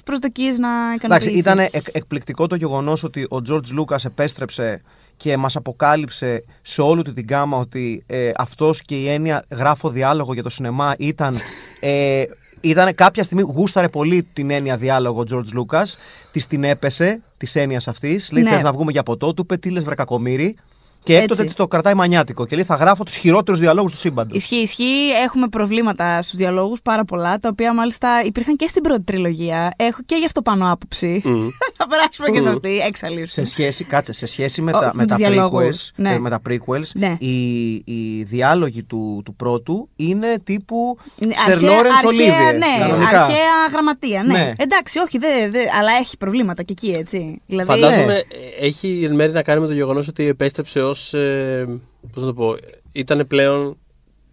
προσδοκίες 0.06 0.58
να 0.58 0.70
ικανοποιήσει. 0.96 1.30
Εντάξει, 1.30 1.30
ήταν 1.38 1.60
εκ- 1.60 1.96
εκπληκτικό 1.98 2.48
το 2.48 2.56
γεγονός 2.56 3.04
ότι 3.04 3.22
ο 3.24 3.38
George 3.50 3.80
Lucas 3.80 4.06
επέστρεψε 4.06 4.82
και 5.18 5.38
μας 5.38 5.56
αποκάλυψε 5.56 6.44
σε 6.62 6.82
όλη 6.82 7.02
του 7.02 7.14
την 7.14 7.26
γάμα 7.30 7.58
ότι 7.58 8.04
ε, 8.08 8.32
αυτός 8.36 8.82
και 8.82 8.96
η 8.96 9.10
έννοια 9.10 9.44
γράφω 9.52 9.90
διάλογο 9.90 10.34
για 10.34 10.44
το 10.44 10.50
σινεμά 10.50 10.96
ήταν... 10.98 11.36
Ε, 11.80 12.24
ήταν 12.62 12.96
κάποια 12.96 13.24
στιγμή 13.24 13.42
γούσταρε 13.42 13.90
πολύ 13.90 14.24
την 14.34 14.50
έννοια 14.52 14.78
διάλογο 14.78 15.20
ο 15.20 15.24
George 15.32 15.60
Lucas, 15.60 15.86
της 16.32 16.48
την 16.48 16.64
έπεσε 16.64 17.22
της 17.38 17.56
έννοιας 17.56 17.88
αυτής. 17.88 18.32
Λέει: 18.32 18.44
Ναι. 18.44 18.50
Θες 18.50 18.64
να 18.64 18.72
βγούμε 18.72 18.92
για 18.92 19.04
ποτό, 19.04 19.34
του 19.34 19.42
είπε 19.42 19.58
τι 19.58 19.70
λες 19.70 19.84
βρακακομύρι. 19.84 20.58
Και 21.04 21.14
έκτοτε 21.16 21.34
Έτσι. 21.34 21.46
της 21.46 21.54
το 21.56 21.68
κρατάει 21.68 21.94
μανιάτικο. 21.94 22.46
Και 22.46 22.56
λέει: 22.56 22.64
Θα 22.66 22.76
γράφω 22.76 23.04
τους 23.04 23.16
χειρότερους 23.16 23.60
διαλόγους 23.60 23.92
του 23.92 23.98
σύμπαντος. 23.98 24.38
Ισχύει, 24.38 24.56
ισχύει. 24.56 25.10
Έχουμε 25.24 25.48
προβλήματα 25.48 26.22
στους 26.22 26.36
διαλόγους, 26.38 26.82
πάρα 26.82 27.06
πολλά, 27.06 27.38
τα 27.40 27.50
οποία 27.50 27.74
μάλιστα 27.74 28.22
υπήρχαν 28.26 28.56
και 28.56 28.68
στην 28.68 28.82
πρώτη 28.82 29.02
τριλογία. 29.02 29.74
Έχω 29.78 30.00
και 30.06 30.16
γι' 30.16 30.26
αυτό 30.26 30.42
πάνω 30.42 30.72
άποψη. 30.72 31.22
Μμ. 31.26 31.48
Θα 31.78 31.88
περάσουμε 31.88 32.30
και 32.30 32.40
σε 32.40 32.48
Μμμ. 32.48 32.54
αυτή. 32.56 32.80
Εξαλείψη. 32.88 33.34
Σε 33.34 33.44
σχέση, 33.44 33.84
κάτσε, 33.84 34.14
σε 34.14 34.26
σχέση 34.26 34.62
με, 34.62 34.72
Ο- 34.76 34.80
τα, 34.80 34.86
με 34.86 34.92
με, 34.94 35.06
τα 35.06 35.16
τους 35.16 35.26
διαλόγους, 35.28 35.90
prequels, 35.90 35.94
ναι. 35.96 36.14
ε, 36.14 36.20
με 36.20 36.30
τα 36.30 36.42
prequels 36.50 36.88
Ναι. 36.94 37.16
οι, 37.20 37.72
οι 37.86 38.24
διάλογοι 38.24 38.84
του, 38.84 39.22
του 39.26 39.36
πρώτου 39.36 39.90
είναι 39.96 40.40
τύπου 40.44 40.98
Είναι 41.26 41.34
Sir 41.48 41.52
αρχαία- 41.52 41.70
Lawrence 41.82 42.06
αρχαία, 42.08 42.52
Olivier. 42.52 42.58
Ναι, 42.58 42.86
κανονικά. 42.86 43.24
αρχαία 43.24 43.68
γραμματεία. 43.72 44.24
Ναι. 44.24 44.34
Ναι. 44.34 44.52
Εντάξει, 44.58 45.00
όχι, 45.00 45.18
δε, 45.18 45.28
δε, 45.50 45.60
αλλά 45.80 45.92
έχει 46.00 46.18
προβλήματα 46.18 46.64
και 46.64 46.72
εκεί, 46.78 46.94
έτσι. 47.00 47.42
Δηλαδή, 47.46 47.70
Φαντάζομαι 47.70 48.14
ε, 48.60 48.66
έχει 48.66 49.02
εν 49.10 49.16
μέρει 49.16 49.32
να 49.32 49.42
κάνει 49.42 49.62
με 49.62 49.68
το 49.68 49.74
γεγονός 49.74 50.08
ότι 50.08 50.28
επέστρεψε 50.28 50.80
ως. 50.92 51.14
Ε, 51.14 51.80
Πώς 52.14 52.22
να 52.24 52.28
το 52.28 52.34
πω. 52.34 52.56
Ήταν 52.92 53.28
πλέον 53.28 53.78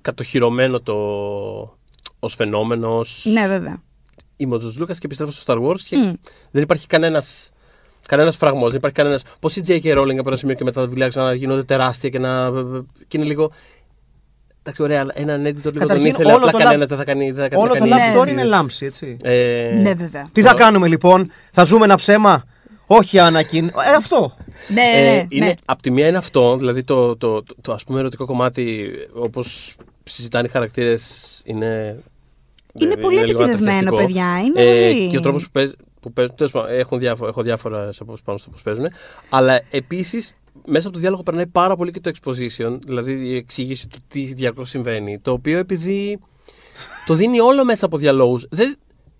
κατοχυρωμένο 0.00 0.80
το. 0.80 0.94
ως 2.18 2.34
φαινόμενο. 2.34 2.96
Ως... 2.98 3.20
Ναι, 3.24 3.46
βέβαια. 3.48 3.82
Είμαι 4.36 4.54
ο 4.54 4.58
Τζορτζ 4.58 4.76
Λούκας 4.76 4.96
και 4.98 5.06
επιστρέφω 5.06 5.32
στο 5.32 5.54
Star 5.54 5.66
Wars 5.66 5.80
και 5.80 5.96
Μμ. 5.96 6.12
δεν 6.50 6.62
υπάρχει 6.62 6.86
κανένας. 6.86 7.50
Κανένας 8.08 8.36
φραγμός, 8.36 8.68
δεν 8.68 8.76
υπάρχει 8.76 8.96
κανένας. 8.96 9.22
Πώς 9.40 9.56
η 9.56 9.62
J.K. 9.66 9.84
Rowling 9.98 10.16
από 10.18 10.28
ένα 10.28 10.36
σημείο 10.36 10.54
και 10.54 10.64
μετά 10.64 10.80
τα 10.80 10.86
βιβλία 10.86 11.10
να 11.14 11.34
γίνονται 11.34 11.62
τεράστια 11.62 12.08
και 12.08 12.18
να. 12.18 12.50
και 13.08 13.16
είναι 13.16 13.26
λίγο. 13.26 13.52
Εντάξει, 14.62 14.82
ωραία, 14.82 15.00
αλλά 15.00 15.12
έναν 15.16 15.40
editor 15.40 15.44
λίγο 15.54 15.70
τον 15.70 15.72
Καταρχήν, 15.78 16.06
ήθελε. 16.06 16.28
όλο 16.32 16.38
Απλά 16.46 16.50
το 16.52 16.58
κανένας 16.58 16.84
lab- 16.86 16.88
δεν 16.88 16.98
θα 16.98 17.04
κάνει. 17.04 17.30
Δεν 17.30 17.48
θα 17.50 17.58
Όλο 17.58 17.72
το 17.72 17.78
κάνει 17.78 17.90
love 17.90 17.98
έτσι. 17.98 18.12
story 18.16 18.28
είναι 18.28 18.44
λάμψη, 18.44 18.86
έτσι. 18.86 19.16
Ε, 19.22 19.78
Ναι, 19.82 19.94
βέβαια. 19.94 20.28
Τι 20.32 20.42
θα 20.42 20.54
κάνουμε 20.54 20.88
λοιπόν, 20.88 21.30
θα 21.52 21.64
ζούμε 21.64 21.84
ένα 21.84 21.96
ψέμα; 21.96 22.44
Όχι, 22.86 23.18
Άνακιν. 23.18 23.66
Ε, 23.66 23.72
αυτό. 23.96 24.36
Ναι, 24.68 24.82
ναι, 24.82 25.08
Ε, 25.08 25.14
ναι. 25.14 25.26
είναι, 25.28 25.46
ναι. 25.46 25.54
Απ' 25.64 25.80
τη 25.80 25.90
μία 25.90 26.08
είναι 26.08 26.16
αυτό, 26.16 26.56
δηλαδή 26.56 26.82
το, 26.84 27.16
το, 27.16 27.42
το, 27.42 27.54
το, 27.60 27.72
ας 27.72 27.84
πούμε 27.84 27.98
ερωτικό 27.98 28.24
κομμάτι 28.26 28.88
όπως 29.14 29.74
συζητάνε 30.04 30.46
οι 30.46 30.50
χαρακτήρες 30.50 31.42
είναι... 31.44 32.02
Είναι 32.80 32.96
πολύ 32.96 33.16
λίγο 33.24 33.42
επιτεδευμένο, 33.42 33.78
ανατριχιαστικό. 33.78 34.06
παιδιά. 34.06 34.38
Είναι 34.40 34.86
Ε, 34.86 34.92
πολύ- 34.92 35.06
Και 35.06 35.16
ο 35.16 35.20
τρόπος 35.20 35.44
που 35.44 35.50
παίζουν, 35.52 35.76
που 36.00 36.12
παίζουν 36.12 36.34
τέλος 36.34 36.52
πάντων, 36.52 36.70
έχουν 36.70 36.98
διάφορα, 36.98 37.30
έχω 37.30 37.42
διάφορα 37.42 37.90
απόψεις 37.98 38.24
πάνω 38.24 38.38
στο 38.38 38.50
πώς 38.50 38.62
παίζουν, 38.62 38.86
αλλά 39.28 39.60
επίσης 39.70 40.34
μέσα 40.66 40.86
από 40.86 40.94
το 40.96 41.00
διάλογο 41.00 41.22
περνάει 41.22 41.46
πάρα 41.46 41.76
πολύ 41.76 41.90
και 41.90 42.00
το 42.00 42.10
exposition, 42.14 42.78
δηλαδή 42.86 43.12
η 43.28 43.36
εξήγηση 43.36 43.88
του 43.88 43.98
τι 44.08 44.20
διαρκώς 44.20 44.68
συμβαίνει, 44.68 45.18
το 45.18 45.32
οποίο 45.32 45.58
επειδή 45.58 46.18
το 47.06 47.14
δίνει 47.14 47.40
όλο 47.40 47.64
μέσα 47.64 47.86
από 47.86 47.96
διαλόγους, 47.96 48.46
δεν, 48.50 48.76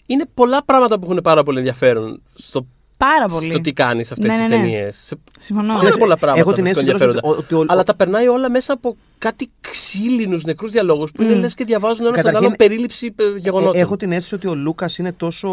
είναι 0.07 0.25
πολλά 0.35 0.64
πράγματα 0.64 0.99
που 0.99 1.04
έχουν 1.11 1.21
πάρα 1.23 1.42
πολύ 1.42 1.59
ενδιαφέρον 1.59 2.23
στο, 2.35 2.66
Πάρα 2.99 3.26
πολύ. 3.26 3.50
στο 3.50 3.61
τι 3.61 3.73
κάνεις 3.73 4.07
σε 4.07 4.12
αυτές 4.12 4.31
Ναι, 4.31 4.37
τις 4.38 4.49
ναι, 4.49 4.57
ναι. 4.57 4.62
ταινίες. 4.62 4.97
Σε 4.97 5.17
Συμφωνώ. 5.38 5.75
Πάρα 5.75 5.97
πολλά 5.99 6.17
πράγματα 6.17 6.40
Έχω 6.49 6.52
την 6.52 6.62
που 6.64 6.69
αίσθηση 6.71 6.90
ενδιαφέροντα. 6.90 7.21
ότι, 7.28 7.38
ότι, 7.38 7.55
ο- 7.55 7.64
Αλλά 7.69 7.83
τα 7.85 7.95
περνάει 7.95 8.28
όλα 8.28 8.50
μέσα 8.50 8.73
από 8.73 8.97
κάτι 9.19 9.50
ξύλινους 9.61 10.45
νεκρούς 10.45 10.71
διαλόγους 10.71 11.12
που 11.12 11.23
είναι 11.23 11.35
Μμ. 11.35 11.40
λες 11.40 11.55
και 11.55 11.64
διαβάζουν 11.64 12.05
ένα 12.07 12.12
στον 12.14 12.25
Καταρχήν, 12.25 12.47
άλλο 12.49 12.57
περίληψη 12.59 13.14
ε, 13.17 13.38
γεγονότων. 13.38 13.76
Ε, 13.76 13.78
έχω 13.81 13.97
την 13.97 14.12
αίσθηση 14.12 14.35
ότι 14.35 14.47
ο 14.47 14.55
Λούκας 14.55 14.99
είναι 14.99 15.12
τόσο. 15.12 15.49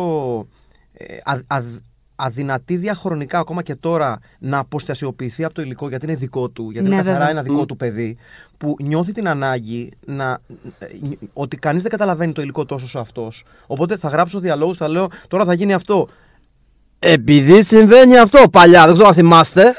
ε, 0.94 1.18
α- 1.24 1.56
α- 1.58 1.64
αδυνατεί 2.18 2.76
διαχρονικά 2.78 3.40
ακόμα 3.40 3.64
και 3.64 3.76
τώρα 3.76 4.20
να 4.40 4.58
αποστασιοποιηθεί 4.58 5.44
από 5.44 5.54
το 5.54 5.62
υλικό 5.62 5.90
γιατί 5.90 6.06
είναι 6.06 6.16
δικό 6.16 6.50
του, 6.50 6.70
γιατί 6.72 6.88
Ναι, 6.88 6.94
είναι 6.96 7.04
καθαρά 7.04 7.26
βέβαια. 7.26 7.32
ένα 7.42 7.42
δικό 7.44 7.66
του 7.66 7.78
παιδί, 7.78 8.18
που 8.58 8.76
νιώθει 8.82 9.12
την 9.12 9.28
ανάγκη 9.28 9.92
να, 10.06 10.38
ε, 10.80 10.86
ότι 11.34 11.58
κανείς 11.58 11.82
δεν 11.82 11.92
καταλαβαίνει 11.92 12.32
το 12.32 12.42
υλικό 12.42 12.66
τόσο 12.66 12.86
όσο 12.86 13.00
αυτός. 13.00 13.44
Οπότε 13.68 13.98
θα 13.98 14.10
γράψω 14.10 14.40
διαλόγους, 14.40 14.78
θα 14.78 14.88
λέω 14.88 15.08
τώρα 15.28 15.46
θα 15.46 15.54
γίνει 15.54 15.74
αυτό. 15.74 16.08
Επειδή 17.08 17.64
συμβαίνει 17.64 18.18
αυτό 18.18 18.40
παλιά, 18.52 18.86
δεν 18.86 18.94
ξέρω 18.94 19.08
αν 19.08 19.14
θυμάστε. 19.14 19.74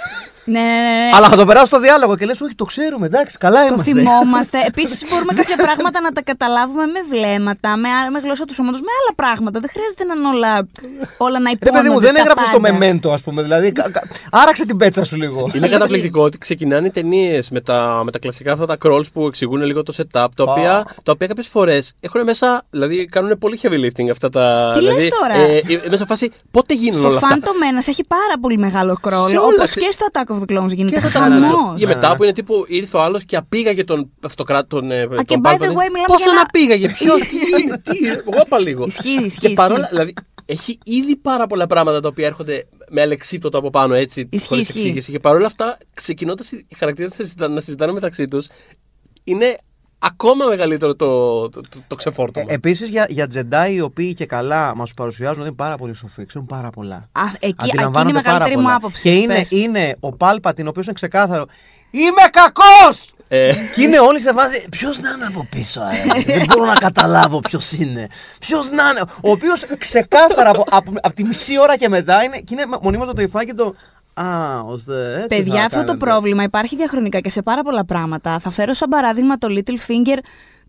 Ναι, 0.48 0.60
ναι, 0.60 0.66
ναι, 0.66 1.04
ναι. 1.04 1.10
Αλλά 1.16 1.28
θα 1.28 1.36
το 1.36 1.44
περάσω 1.44 1.66
στο 1.66 1.80
διάλογο 1.80 2.16
και 2.16 2.24
λες: 2.26 2.40
Όχι, 2.40 2.54
το 2.54 2.64
ξέρουμε, 2.64 3.06
εντάξει, 3.06 3.38
καλά 3.38 3.60
Το 3.60 3.66
είμαστε. 3.74 3.92
θυμόμαστε. 3.92 4.58
Επίσης, 4.70 5.04
μπορούμε 5.10 5.32
κάποια 5.34 5.56
πράγματα 5.56 6.00
να 6.00 6.10
τα 6.12 6.22
καταλάβουμε 6.22 6.86
με 6.86 7.00
βλέμματα, 7.10 7.76
με, 7.76 7.88
α- 7.88 8.10
με 8.10 8.18
γλώσσα 8.18 8.44
του 8.44 8.54
σώματος, 8.54 8.80
με 8.80 8.86
άλλα 9.00 9.14
πράγματα. 9.14 9.60
Δεν 9.60 9.70
χρειάζεται 9.72 10.04
να 10.04 10.14
είναι 10.18 10.28
όλα, 10.36 10.52
όλα 11.16 11.38
να 11.38 11.48
Ρε 11.50 11.56
υπόνονται. 11.60 11.78
παιδί 11.82 11.88
μου, 11.94 12.00
δεν 12.00 12.14
τα 12.14 12.20
έγραψες 12.20 12.48
το 12.50 12.60
πάντα. 12.60 12.72
μεμέντο, 12.78 13.12
ας 13.12 13.22
πούμε. 13.22 13.42
Δηλαδή, 13.42 13.72
κα- 13.72 13.90
κα- 13.90 14.02
άραξε 14.30 14.66
την 14.66 14.76
πέτσα 14.76 15.04
σου 15.04 15.16
λίγο. 15.16 15.48
Είναι 15.54 15.68
καταπληκτικό 15.68 16.22
ότι 16.22 16.38
ξεκινάνε 16.38 16.86
οι 16.86 16.90
ταινίες 16.90 17.50
με 17.50 17.60
τα, 17.60 18.00
με 18.04 18.10
τα 18.10 18.18
κλασικά 18.18 18.52
αυτά 18.52 18.66
τα 18.66 18.76
crawls 18.84 19.04
που 19.12 19.26
εξηγούν 19.26 19.62
λίγο 19.62 19.82
το 19.82 19.92
setup, 19.96 20.26
τα 20.36 20.44
οποία, 20.44 20.84
τα 21.02 21.12
οποία 21.12 21.26
κάποιες 21.26 21.46
φορές 21.48 21.92
έχουν 22.00 22.22
μέσα, 22.22 22.64
δηλαδή 22.70 23.06
κάνουν 23.06 23.38
πολύ 23.38 23.60
heavy 23.62 23.78
lifting 23.84 24.08
αυτά 24.10 24.28
τα. 24.30 24.72
Τι 24.74 24.80
λες 24.80 24.94
δηλαδή, 24.94 25.10
τώρα; 25.20 25.34
Ε, 25.34 25.56
ε, 25.56 25.80
μέσα 25.84 25.96
σε 25.96 26.04
φάση 26.04 26.32
πότε 26.50 26.74
γίνουν 26.74 26.98
Στο 27.00 27.08
όλα 27.08 27.16
αυτά; 27.16 27.28
Phantom 27.36 27.80
Menace 27.80 27.88
έχει 27.88 28.04
πάρα 28.04 28.34
πολύ 28.40 28.58
μεγάλο 28.58 28.92
Σε 28.94 29.00
κρόλο. 29.02 29.24
όλα, 29.24 29.40
Όπω 29.56 29.66
σε- 29.66 29.80
και 29.80 29.88
στο 29.92 30.06
Attack 30.12 30.35
of 30.36 30.42
the 30.46 30.58
Clones 30.58 30.74
γίνεται 30.74 30.94
Και 31.00 31.00
χαμό. 31.00 31.74
Για 31.76 31.86
μετά 31.86 32.16
που 32.16 32.22
είναι 32.22 32.32
τύπου 32.32 32.64
ήρθε 32.68 32.96
ο 32.96 33.00
άλλος 33.02 33.24
και 33.24 33.36
απήγαγε 33.36 33.84
τον 33.84 34.10
αυτοκράτη. 34.24 34.68
Τον, 34.68 34.90
ε, 34.90 35.02
Α, 35.02 35.08
τον 35.08 35.24
και 35.24 35.36
by 35.42 35.46
the 35.48 35.50
Palpatine. 35.52 35.58
way, 35.60 35.66
μιλάμε 35.68 36.04
Πώς 36.06 36.16
για 36.16 36.26
τον 36.26 36.34
ένα- 36.34 36.40
απήγαγε, 36.46 36.88
ποιο, 36.88 37.14
τι, 37.30 37.90
τι, 37.98 38.06
εγώ 38.08 38.42
είπα 38.46 38.58
λίγο. 38.58 38.84
Ισχύει, 38.86 39.22
ισχύει, 39.24 39.38
Και 39.40 39.48
παρόλα, 39.54 39.78
ισχύει. 39.80 39.90
δηλαδή, 39.94 40.14
έχει 40.46 40.78
ήδη 40.84 41.16
πάρα 41.16 41.46
πολλά 41.46 41.66
πράγματα 41.66 42.00
τα 42.00 42.08
οποία 42.08 42.26
έρχονται 42.26 42.66
με 42.90 43.00
αλεξίπτωτο 43.00 43.58
από 43.58 43.70
πάνω 43.70 43.94
έτσι, 43.94 44.28
Ισχύει, 44.32 44.48
χωρίς 44.48 44.68
ισχύει. 44.68 44.78
εξήγηση. 44.78 45.12
Και 45.12 45.18
παρόλα 45.18 45.46
αυτά, 45.46 45.78
ξεκινώντας 45.94 46.52
οι 46.52 46.66
χαρακτήρες 46.76 47.10
να 47.18 47.24
συζητάνε, 47.24 47.54
να 47.54 47.60
συζητάνε 47.60 47.92
μεταξύ 47.92 48.28
τους, 48.28 48.46
είναι 49.24 49.56
ακόμα 49.98 50.44
μεγαλύτερο 50.46 50.94
το, 50.94 51.48
το, 51.48 51.60
το, 51.60 51.78
το 51.86 51.94
ξεφόρτωμα. 51.94 52.46
Ε, 52.48 52.54
Επίσης 52.54 52.88
για, 52.88 53.06
για 53.08 53.28
Jedi 53.34 53.70
οι 53.72 53.80
οποίοι 53.80 54.14
και 54.14 54.26
καλά 54.26 54.76
μας 54.76 54.94
παρουσιάζουν 54.94 55.38
ότι 55.40 55.46
είναι 55.48 55.56
πάρα 55.56 55.76
πολύ 55.76 55.94
σοφοί, 55.94 56.26
ξέρουν 56.26 56.46
πάρα 56.46 56.70
πολλά. 56.70 57.08
Α, 57.12 57.20
εκεί, 57.24 57.46
εκεί 57.46 57.54
είναι 57.60 57.66
η 57.66 57.70
Αντιλαμβάνονται 57.70 58.12
πάρα 58.12 58.22
μεγαλύτερη 58.24 58.56
μου 58.56 58.62
πολλά. 58.62 58.74
άποψη. 58.74 59.02
Και 59.02 59.14
είναι, 59.14 59.34
Πες. 59.34 59.50
είναι 59.50 59.96
ο 60.00 60.12
Πάλπατιν, 60.12 60.66
ο 60.66 60.68
οποίος 60.68 60.84
είναι 60.84 60.94
ξεκάθαρο. 60.94 61.46
Είμαι 61.90 62.22
κακός! 62.30 63.10
Ε, 63.28 63.54
και 63.74 63.82
είναι 63.82 63.98
όλοι 63.98 64.20
σε 64.20 64.32
βάση. 64.32 64.66
Ποιος 64.70 64.98
να 65.00 65.10
είναι 65.10 65.24
από 65.26 65.46
πίσω, 65.50 65.80
αέρα. 65.80 66.14
Δεν 66.26 66.44
μπορώ 66.48 66.64
να 66.64 66.74
καταλάβω 66.74 67.40
ποιος 67.40 67.72
είναι. 67.72 68.06
Ποιος 68.40 68.70
να 68.70 68.82
είναι; 68.90 69.00
Ο 69.22 69.30
οποίος 69.30 69.66
ξεκάθαρα 69.78 70.50
από, 70.50 70.64
από, 70.70 70.92
από 71.02 71.14
τη 71.14 71.24
μισή 71.24 71.58
ώρα 71.60 71.76
και 71.76 71.88
μετά 71.88 72.22
είναι, 72.22 72.36
και 72.38 72.54
είναι 72.54 72.64
μονίμως 72.82 73.08
το 73.14 73.22
υφάκι 73.22 73.52
το. 73.52 73.74
Α, 74.20 74.60
ώστε 74.60 75.14
έτσι. 75.14 75.26
Παιδιά, 75.28 75.54
θα 75.54 75.64
αυτό 75.64 75.78
το 75.78 75.84
κάνετε». 75.84 76.04
πρόβλημα 76.04 76.42
υπάρχει 76.42 76.76
διαχρονικά 76.76 77.20
και 77.20 77.30
σε 77.30 77.42
πάρα 77.42 77.62
πολλά 77.62 77.84
πράγματα. 77.84 78.38
Θα 78.38 78.50
φέρω 78.50 78.72
σαν 78.74 78.88
παράδειγμα 78.88 79.38
το 79.38 79.48
Littlefinger 79.50 80.18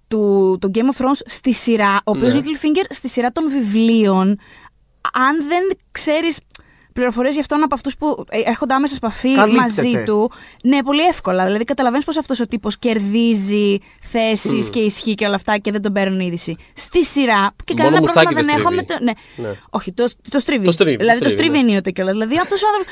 του, 0.08 0.58
του 0.62 0.72
Game 0.74 0.78
of 0.96 1.06
Thrones 1.06 1.20
στη 1.26 1.54
σειρά, 1.54 1.96
ο 1.96 2.12
οποίος 2.12 2.34
Ναι. 2.34 2.40
Littlefinger 2.40 2.86
στη 2.90 3.10
σειρά 3.10 3.32
των 3.32 3.50
βιβλίων, 3.50 4.28
αν 5.14 5.48
δεν 5.48 5.64
ξέρεις 5.92 6.40
πληροφορίες 6.98 7.34
για 7.34 7.42
αυτόν 7.42 7.64
από 7.64 7.76
αυτούς 7.76 7.98
που 7.98 8.26
ε, 8.30 8.40
έρχονται 8.46 8.74
άμεσα 8.74 8.94
σε 8.94 9.00
επαφή 9.04 9.34
Καλύπτεται. 9.36 9.62
μαζί 9.62 10.04
του, 10.06 10.32
ναι, 10.64 10.84
πολύ 10.84 11.02
εύκολα. 11.02 11.46
Δηλαδή, 11.46 11.64
καταλαβαίνεις 11.64 12.06
πως 12.06 12.18
αυτός 12.18 12.40
ο 12.40 12.48
τύπος 12.48 12.78
κερδίζει 12.80 13.78
θέσεις 14.02 14.70
και 14.70 14.80
ισχύ 14.80 15.14
και 15.14 15.26
όλα 15.26 15.36
αυτά 15.36 15.58
και 15.58 15.72
δεν 15.72 15.82
τον 15.82 15.94
παίρνουν 15.94 16.20
είδηση. 16.20 16.56
Στη 16.74 17.06
σειρά, 17.06 17.54
που 17.56 17.64
και 17.64 17.74
Μόνο 17.78 17.84
κανένα 17.90 18.02
πρόβλημα 18.02 18.32
μουστάκι 18.32 18.34
δεν 18.34 18.46
δεν 18.46 18.56
έχω 18.60 18.70
με 18.76 18.82
στρίβει. 18.84 19.00
το. 19.00 19.04
Ναι. 19.04 19.48
Ναι. 19.48 19.56
Όχι, 19.70 19.92
το, 19.94 20.06
το 20.30 20.40
στρίβει. 20.40 20.66
Το 20.66 20.72
στρίβει, 20.72 20.96
δηλαδή, 20.96 21.18
το 21.20 21.24
το 21.24 21.30
στρίβει, 21.30 21.48
στρίβει 21.48 21.66
ναι. 21.66 21.70
ενίοτε 21.72 21.92
κιόλας. 21.92 22.14
Δηλαδή, 22.14 22.36
αυτός 22.40 22.62
ο 22.64 22.68
άνθρωπο. 22.68 22.90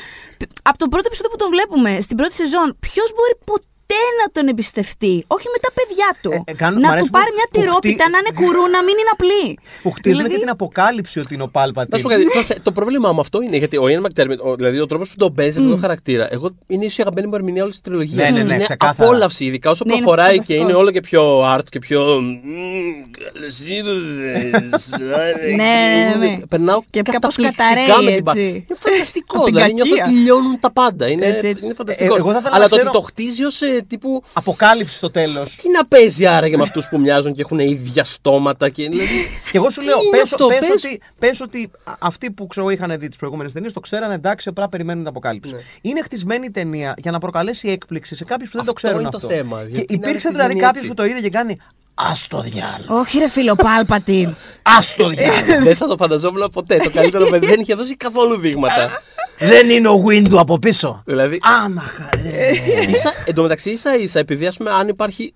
Από 0.62 0.78
το 0.78 0.86
πρώτο 0.88 1.06
επεισόδιο 1.06 1.30
που 1.30 1.36
τον 1.36 1.48
βλέπουμε, 1.54 2.00
στην 2.00 2.16
πρώτη 2.16 2.34
σεζόν, 2.34 2.76
ποιος 2.80 3.08
μπορεί 3.16 3.34
ποτέ 3.44 3.66
να 3.94 4.26
τον 4.32 4.44
εμπιστευτεί. 4.52 5.24
Όχι 5.26 5.46
με 5.54 5.58
τα 5.64 5.70
παιδιά 5.78 6.08
του. 6.22 6.30
Ε, 6.32 6.50
ε, 6.50 6.54
κάνουν- 6.62 6.78
μ' 6.78 6.82
να 6.82 6.88
αρέσει 6.90 7.04
του 7.04 7.10
πάρει 7.10 7.30
που- 7.30 7.34
μια 7.38 7.46
που 7.50 7.58
τυρόπιτα, 7.60 8.04
χτί- 8.04 8.12
να 8.14 8.18
είναι 8.18 8.32
κουρού, 8.40 8.64
να 8.76 8.80
μην 8.86 8.94
είναι 9.00 9.12
απλή. 9.16 9.46
Που 9.82 9.90
χτίζουν 9.90 10.16
Δηλαδή, 10.18 10.34
και 10.34 10.40
την 10.44 10.50
αποκάλυψη 10.56 11.18
ότι 11.18 11.34
είναι 11.34 11.42
ο 11.42 11.48
Πάλπατιν. 11.56 11.90
Να 11.92 11.96
σου 11.98 12.02
πω 12.02 12.08
κάτι. 12.08 12.24
το, 12.24 12.42
θε- 12.48 12.60
το 12.62 12.72
πρόβλημα 12.78 13.12
μου 13.12 13.20
αυτό 13.20 13.40
είναι 13.42 13.56
γιατί 13.56 13.76
ο 13.76 13.84
Ian 13.92 14.02
McDermott, 14.06 14.38
ο, 14.48 14.54
δηλαδή 14.56 14.78
ο 14.80 14.86
τρόπος 14.86 15.08
που 15.10 15.16
τον 15.16 15.34
παίζει 15.34 15.58
αυτό 15.58 15.70
το 15.70 15.76
χαρακτήρα, 15.76 16.24
εγώ 16.30 16.46
είναι 16.66 16.84
ίσως 16.84 16.98
η 16.98 17.00
αγαπημένη 17.02 17.28
μου 17.30 17.34
ερμηνεία 17.34 17.62
όλης 17.62 17.74
της 17.74 17.84
τριλογίας. 17.86 18.30
Ναι, 18.30 18.38
ναι, 18.38 18.44
ναι, 18.44 18.54
είναι 18.54 18.62
ξεκάθαρα. 18.64 19.08
απόλαυση, 19.08 19.44
ειδικά 19.44 19.70
όσο 19.70 19.84
Ναι, 19.86 19.92
είναι 19.92 20.02
προχωράει 20.02 20.28
και 20.30 20.34
φανταστικό. 20.40 20.62
είναι 20.68 20.72
όλο 20.78 20.90
και 20.90 21.00
πιο 21.00 21.54
art 21.54 21.64
και 21.70 21.78
πιο. 21.78 22.00
«Μμμ, 22.20 23.10
καλώς 23.18 23.58
ήρθες, 23.60 24.92
άρε, 25.16 25.46
Ναι, 25.46 25.54
ναι, 25.54 26.14
ναι, 26.18 26.26
ναι. 26.26 26.38
Περνάω 26.48 26.80
Και 26.90 27.02
κάπως 27.02 27.36
καταπληκτικά 27.36 27.64
καταραίει, 27.74 28.04
με 28.04 28.12
την 28.14 28.24
πα- 28.24 28.32
έτσι. 28.32 28.46
Είναι 28.68 28.78
φανταστικό. 28.78 29.36
Από 29.36 29.44
την 29.44 29.54
δηλαδή 29.54 29.72
νιώθω 29.74 29.90
κακία. 29.96 30.12
ότι 30.12 30.20
λιώνουν 30.22 30.58
τα 30.60 30.72
πάντα. 30.72 31.08
Είναι, 31.08 31.26
Έτσι, 31.26 31.48
έτσι. 31.48 31.64
είναι 31.64 31.74
φανταστικό. 31.74 32.14
Ε, 32.14 32.18
εγώ 32.18 32.32
θα 32.32 32.38
ήθελα 32.38 32.54
Αλλά 32.54 32.62
να 32.64 32.68
το 32.68 32.74
ότι 32.74 32.84
ξέρω- 32.84 32.92
το 33.00 33.00
χτίζει 33.08 33.44
ως 33.44 33.60
τύπου. 33.82 34.22
Αποκάλυψη 34.32 34.96
στο 34.96 35.10
τέλος. 35.10 35.56
Τι 35.56 35.70
να 35.70 35.86
παίζει 35.86 36.26
άραγε 36.26 36.56
με 36.56 36.62
αυτούς 36.62 36.88
που 36.88 37.00
μοιάζουν 37.00 37.32
και 37.34 37.40
έχουν 37.40 37.58
ίδια 37.58 38.04
στόματα 38.04 38.68
και. 38.68 38.88
Δηλαδή, 38.88 39.08
Και 39.50 39.56
εγώ 39.56 39.70
σου 39.70 39.80
Τι 39.80 39.86
λέω, 39.86 39.98
είναι 40.02 40.10
πες, 40.18 40.32
αυτό, 40.32 40.46
πες 40.46 40.58
πες. 40.58 40.68
ότι, 40.84 41.00
πες 41.18 41.40
ότι 41.40 41.70
α- 41.84 41.92
αυτοί 41.98 42.30
που 42.30 42.46
ξέρω 42.46 42.70
είχαν 42.70 42.98
δει 42.98 43.08
τις 43.08 43.16
προηγούμενες 43.16 43.52
ταινίες 43.52 43.72
το 43.72 43.80
ξέρανε 43.80 44.14
εντάξει, 44.14 44.48
απλά 44.48 44.68
περιμένουν 44.68 44.98
την 45.02 45.08
αποκάλυψη. 45.10 45.52
Ναι. 45.54 45.60
Είναι 45.80 46.02
χτισμένη 46.02 46.46
η 46.46 46.50
ταινία 46.50 46.94
για 46.96 47.10
να 47.10 47.18
προκαλέσει 47.18 47.68
έκπληξη 47.68 48.14
σε 48.16 48.24
κάποιους 48.24 48.50
που 48.50 48.56
δεν 48.56 48.64
το 48.66 48.70
Αυτό 48.74 48.86
ξέρουν 48.86 49.00
είναι 49.00 49.10
το 49.10 49.16
αυτό. 49.16 49.28
θέμα, 49.28 49.62
Και 49.62 49.68
γιατί 49.70 49.94
είναι 49.94 50.06
υπήρξε 50.06 50.28
άραγε 50.28 50.30
δηλαδή 50.30 50.52
γίνει 50.52 50.60
κάποιος 50.64 50.84
έτσι. 50.84 50.88
που 50.88 51.02
το 51.02 51.04
είδε 51.04 51.20
και 51.20 51.30
κάνει 51.30 51.60
Α 51.98 52.12
το 52.28 52.40
διάλογο. 52.40 52.98
Όχι, 53.00 53.18
ρε 53.18 53.28
φίλο, 53.28 53.54
Πάλπατιν. 53.54 54.28
Α 54.62 54.78
το 54.96 55.08
διάλογο. 55.08 55.62
δεν 55.64 55.76
θα 55.76 55.86
το 55.86 55.96
φανταζόμουν 55.96 56.50
ποτέ. 56.52 56.76
Το 56.76 56.90
καλύτερο 56.90 57.26
παιδί 57.28 57.46
δεν 57.46 57.60
είχε 57.60 57.74
δώσει 57.74 57.96
καθόλου 57.96 58.36
δείγματα. 58.38 58.90
Δεν 59.38 59.70
είναι 59.70 59.88
ο 59.88 60.04
Windu 60.08 60.34
από 60.36 60.58
πίσω. 60.58 61.02
δηλαδή, 61.06 61.38
Άμαχα, 61.64 62.10
ρε. 62.22 62.50
ίσα, 62.90 63.12
εν 63.26 63.34
τω 63.34 63.42
μεταξύ, 63.42 63.70
ίσα 63.70 63.96
ίσα, 63.96 64.18
επειδή 64.18 64.46
ας 64.46 64.56
πούμε, 64.56 64.70
αν 64.70 64.88
υπάρχει. 64.88 65.32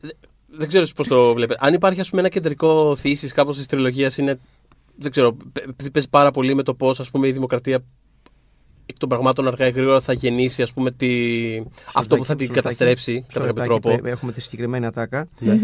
Δεν 0.47 0.69
ξέρω 0.69 0.87
πώς 0.97 1.07
το 1.07 1.35
βλέπετε. 1.35 1.67
Αν 1.67 1.75
υπάρχει 1.75 2.01
ας 2.01 2.09
πούμε, 2.09 2.21
ένα 2.21 2.31
κεντρικό 2.31 2.97
θύση 2.97 3.29
κάπως 3.29 3.57
της 3.57 3.67
τριλογίας 3.67 4.17
είναι. 4.17 4.39
Δεν 4.97 5.11
ξέρω, 5.11 5.33
παι- 5.53 5.69
επειδή 5.69 5.91
παίζει 5.91 6.09
πάρα 6.09 6.31
πολύ 6.31 6.55
με 6.55 6.63
το 6.63 6.75
πώς 6.75 7.11
η 7.25 7.31
δημοκρατία 7.31 7.83
εκ 8.87 8.99
των 8.99 9.09
πραγμάτων 9.09 9.47
αργά 9.47 9.67
ή 9.67 9.71
γρήγορα 9.71 10.01
θα 10.01 10.13
γεννήσει 10.13 10.63
ας 10.63 10.73
πούμε, 10.73 10.91
τη... 10.91 11.09
αυτό 11.95 12.17
που 12.17 12.25
θα 12.25 12.37
την 12.37 12.53
καταστρέψει 12.53 13.25
κατά 13.33 13.47
κάποιο 13.47 13.65
τρόπο. 13.65 13.99
Έχουμε 14.05 14.33
τη 14.33 14.41
συγκεκριμένη 14.41 14.87
ατάκα. 14.87 15.29
Ναι. 15.39 15.59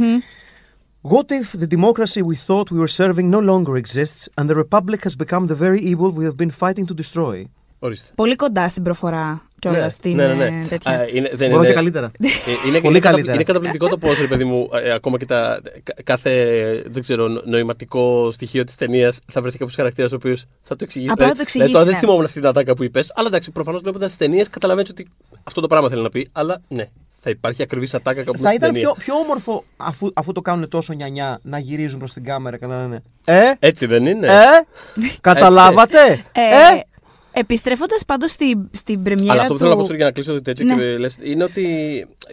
What 1.03 1.31
if 1.31 1.61
the 1.61 1.68
democracy 1.77 2.20
we 2.31 2.37
thought 2.46 2.70
we 2.72 2.79
were 2.81 2.94
serving 3.05 3.31
no 3.31 3.40
longer 3.40 3.77
exists 3.77 4.29
and 4.35 4.49
the 4.51 4.55
republic 4.64 5.01
has 5.05 5.14
become 5.25 5.46
the 5.46 5.55
very 5.55 5.81
evil 5.81 6.11
we 6.18 6.25
have 6.25 6.37
been 6.37 6.51
fighting 6.51 6.85
to 6.87 6.94
destroy? 6.94 7.44
Ορίστε. 7.78 8.12
Πολύ 8.14 8.36
κοντά 8.36 8.68
στην 8.68 8.82
προφορά 8.82 9.42
κιόλας 9.58 9.82
Ναι, 9.82 9.88
στην 9.88 10.16
ναι, 10.16 10.26
ναι, 10.26 10.34
ναι. 10.34 10.44
ε, 10.62 10.66
τέτοια. 10.68 10.92
Α, 10.92 11.04
είναι- 11.12 11.30
δεν 11.34 11.48
Μπορώ 11.48 11.60
είναι- 11.60 11.68
και 11.68 11.74
καλύτερα. 11.74 12.06
Ε, 12.06 12.28
είναι, 12.68 12.78
Πολύ 12.80 12.88
είναι, 12.88 12.98
κατα- 12.98 13.10
καλύτερα. 13.10 13.34
είναι 13.34 13.42
καταπληκτικό 13.44 13.88
το 13.88 13.98
πώς, 13.98 14.18
ρε 14.18 14.26
παιδί 14.26 14.44
μου, 14.44 14.68
ε, 14.84 14.92
ακόμα 14.92 15.18
και 15.18 15.24
τα, 15.26 15.60
κα- 15.82 15.94
κάθε 16.04 16.32
δεν 16.86 17.02
ξέρω, 17.02 17.28
νο- 17.28 17.42
νοηματικό 17.44 18.30
στοιχείο 18.32 18.64
της 18.64 18.74
ταινίας 18.74 19.18
θα 19.32 19.40
βρεθεί 19.40 19.58
κάποιο 19.58 19.74
χαρακτήρα 19.76 20.08
ο 20.12 20.14
οποίος 20.14 20.44
θα 20.62 20.76
το 20.76 20.84
εξηγήσει. 20.84 21.10
Απλά 21.12 21.26
θα 21.26 21.32
Δηλαδή, 21.32 21.36
το 21.36 21.42
εξηγήσει, 21.42 21.72
τώρα 21.72 21.84
δεν 21.84 21.94
ναι. 21.94 21.98
θυμόμουν 22.00 22.24
αυτή 22.24 22.38
την 22.40 22.48
ατάκα 22.48 22.74
που 22.74 22.82
είπες, 22.84 23.12
αλλά 23.14 23.26
εντάξει, 23.28 23.50
προφανώς 23.50 23.82
βλέποντας 23.82 24.08
τις 24.08 24.18
ταινίες 24.18 24.48
καταλαβαίνεις 24.50 24.90
ότι 24.90 25.06
αυτό 25.44 25.60
το 25.60 25.66
πράγμα 25.66 25.88
θέλει 25.88 26.02
να 26.02 26.08
πει. 26.10 26.28
Αλλά 26.32 26.60
ναι, 26.68 26.88
θα 27.20 27.30
υπάρχει 27.30 27.62
ακριβής 27.62 27.94
ατάκα 27.94 28.22
κάπου 28.24 28.38
Θα 28.38 28.46
στην 28.46 28.56
ήταν 28.56 28.72
ταινία. 28.72 28.92
πιο, 28.92 28.94
πιο 29.04 29.14
όμορφο 29.14 29.64
αφού, 29.76 30.10
αφού 30.14 30.32
το 30.32 30.40
κάνουν 30.40 30.68
τόσο 30.68 30.92
νιανιά 30.92 31.38
να 31.42 31.58
γυρίζουν 31.58 31.98
προς 31.98 32.12
την 32.12 32.24
κάμερα 32.24 32.56
και 32.58 32.66
να 32.66 32.76
λένε 32.80 33.02
Ε, 33.24 33.40
Έτσι 33.58 33.86
δεν 33.86 34.06
είναι. 34.06 34.26
ε, 34.26 34.40
καταλάβατε; 35.20 35.98
Ε, 36.32 36.40
Ε, 36.40 36.80
Επιστρέφοντας 37.38 38.05
πάντως 38.05 38.31
στην, 38.31 38.68
στην 38.72 39.03
πρεμιέρα 39.03 39.33
Αλλά 39.33 39.42
αυτό 39.42 39.53
που 39.55 39.59
του... 39.61 39.66
θέλω 39.66 39.81
να 39.81 39.87
πω 39.88 39.94
για 39.94 40.05
να 40.05 40.11
κλείσω 40.11 40.33
το 40.33 40.40
τέτοιο 40.42 40.64
Ναι. 40.64 40.75
και 40.75 40.99
λες, 40.99 41.18
είναι, 41.22 41.44
ότι, 41.44 41.62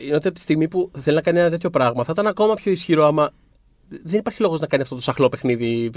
είναι 0.01 0.15
ότι 0.15 0.27
από 0.27 0.35
τη 0.35 0.39
στιγμή 0.41 0.67
που 0.67 0.91
θέλει 0.99 1.15
να 1.15 1.21
κάνει 1.21 1.39
ένα 1.39 1.49
τέτοιο 1.49 1.69
πράγμα 1.69 2.03
θα 2.03 2.11
ήταν 2.11 2.27
ακόμα 2.27 2.53
πιο 2.53 2.71
ισχυρό 2.71 3.05
άμα. 3.05 3.31
Δεν 3.87 4.19
υπάρχει 4.19 4.41
λόγος 4.41 4.59
να 4.59 4.67
κάνει 4.67 4.83
αυτό 4.83 4.95
το 4.95 5.01
σαχλό 5.01 5.29
παιχνίδι 5.29 5.91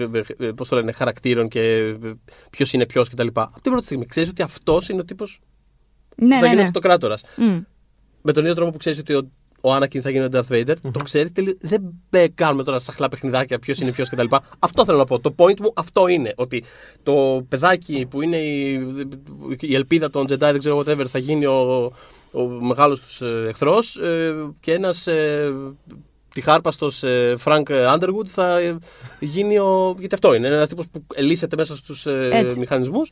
πώς 0.56 0.68
το 0.68 0.76
λένε, 0.76 0.92
χαρακτήρων 0.92 1.48
και 1.48 1.94
ποιος 2.50 2.72
είναι 2.72 2.86
ποιος 2.86 3.08
κτλ. 3.08 3.26
Από 3.26 3.60
την 3.62 3.70
πρώτη 3.70 3.84
στιγμή 3.84 4.06
ξέρεις 4.06 4.28
ότι 4.28 4.42
αυτός 4.42 4.88
είναι 4.88 5.00
ο 5.00 5.04
τύπος 5.04 5.40
Ναι, 6.16 6.26
που 6.26 6.34
θα 6.34 6.40
ναι, 6.40 6.46
γίνει 6.46 6.60
ναι. 6.60 6.66
αυτοκράτορας. 6.66 7.24
Μμ. 7.36 7.58
Με 8.22 8.32
τον 8.32 8.42
ίδιο 8.42 8.54
τρόπο 8.54 8.70
που 8.70 8.78
ξέρεις 8.78 8.98
ότι 8.98 9.14
ο, 9.14 9.30
ο 9.60 9.74
Anakin 9.76 9.98
θα 9.98 10.10
γίνει 10.10 10.24
ο 10.24 10.28
Darth 10.32 10.48
Vader, 10.52 10.74
το 10.92 11.02
ξέρεις. 11.04 11.30
Δεν 11.60 11.94
μπε- 12.10 12.30
κάνουμε 12.34 12.62
τώρα 12.62 12.78
σαχλά 12.78 13.08
παιχνιδάκια 13.08 13.58
ποιος 13.58 13.78
είναι 13.78 13.92
ποιος 13.92 14.08
κτλ. 14.08 14.26
Αυτό 14.58 14.84
θέλω 14.84 14.98
να 14.98 15.04
πω. 15.04 15.18
Το 15.20 15.34
point 15.36 15.60
μου 15.60 15.72
αυτό 15.74 16.08
είναι. 16.08 16.32
Ότι 16.36 16.64
το 17.02 17.44
παιδάκι 17.48 18.06
που 18.10 18.22
είναι 18.22 18.36
η, 18.36 18.72
η 19.60 19.74
ελπίδα 19.74 20.10
των 20.10 20.24
Jedi, 20.28 20.38
δεν 20.38 20.58
ξέρω 20.58 20.78
whatever, 20.78 21.06
θα 21.06 21.18
γίνει 21.18 21.46
ο, 21.46 21.92
ο 22.32 22.42
μεγάλος 22.42 23.00
τους 23.00 23.22
εχθρός 23.22 23.98
και 24.60 24.72
ένας 24.72 25.06
ε, 25.06 25.52
τυχάρπαστο 26.34 26.88
Frank 27.44 27.62
Underwood 27.68 28.26
θα 28.26 28.58
ε, 28.58 28.78
γίνει 29.20 29.58
ο. 29.58 29.94
Γιατί 29.98 30.14
αυτό 30.14 30.34
είναι. 30.34 30.46
Ένας 30.48 30.68
τύπος 30.68 30.86
που 30.92 31.04
ελίσσεται 31.14 31.56
μέσα 31.56 31.76
στους 31.76 32.06
Έτσι. 32.06 32.58
μηχανισμούς 32.58 33.10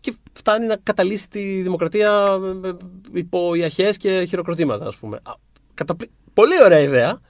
και 0.00 0.14
φτάνει 0.32 0.66
να 0.66 0.76
καταλύσει 0.82 1.28
τη 1.28 1.40
δημοκρατία 1.62 2.38
ε, 2.64 2.68
ε, 2.68 2.72
υπό 3.12 3.54
ιαχές 3.54 3.96
και 3.96 4.24
χειροκροτήματα, 4.28 4.86
ας 4.86 4.96
πούμε. 4.96 5.20
Α, 5.72 5.74
καταπλη- 5.74 6.10
Πολύ 6.34 6.62
ωραία 6.64 6.78
ιδέα. 6.80 7.20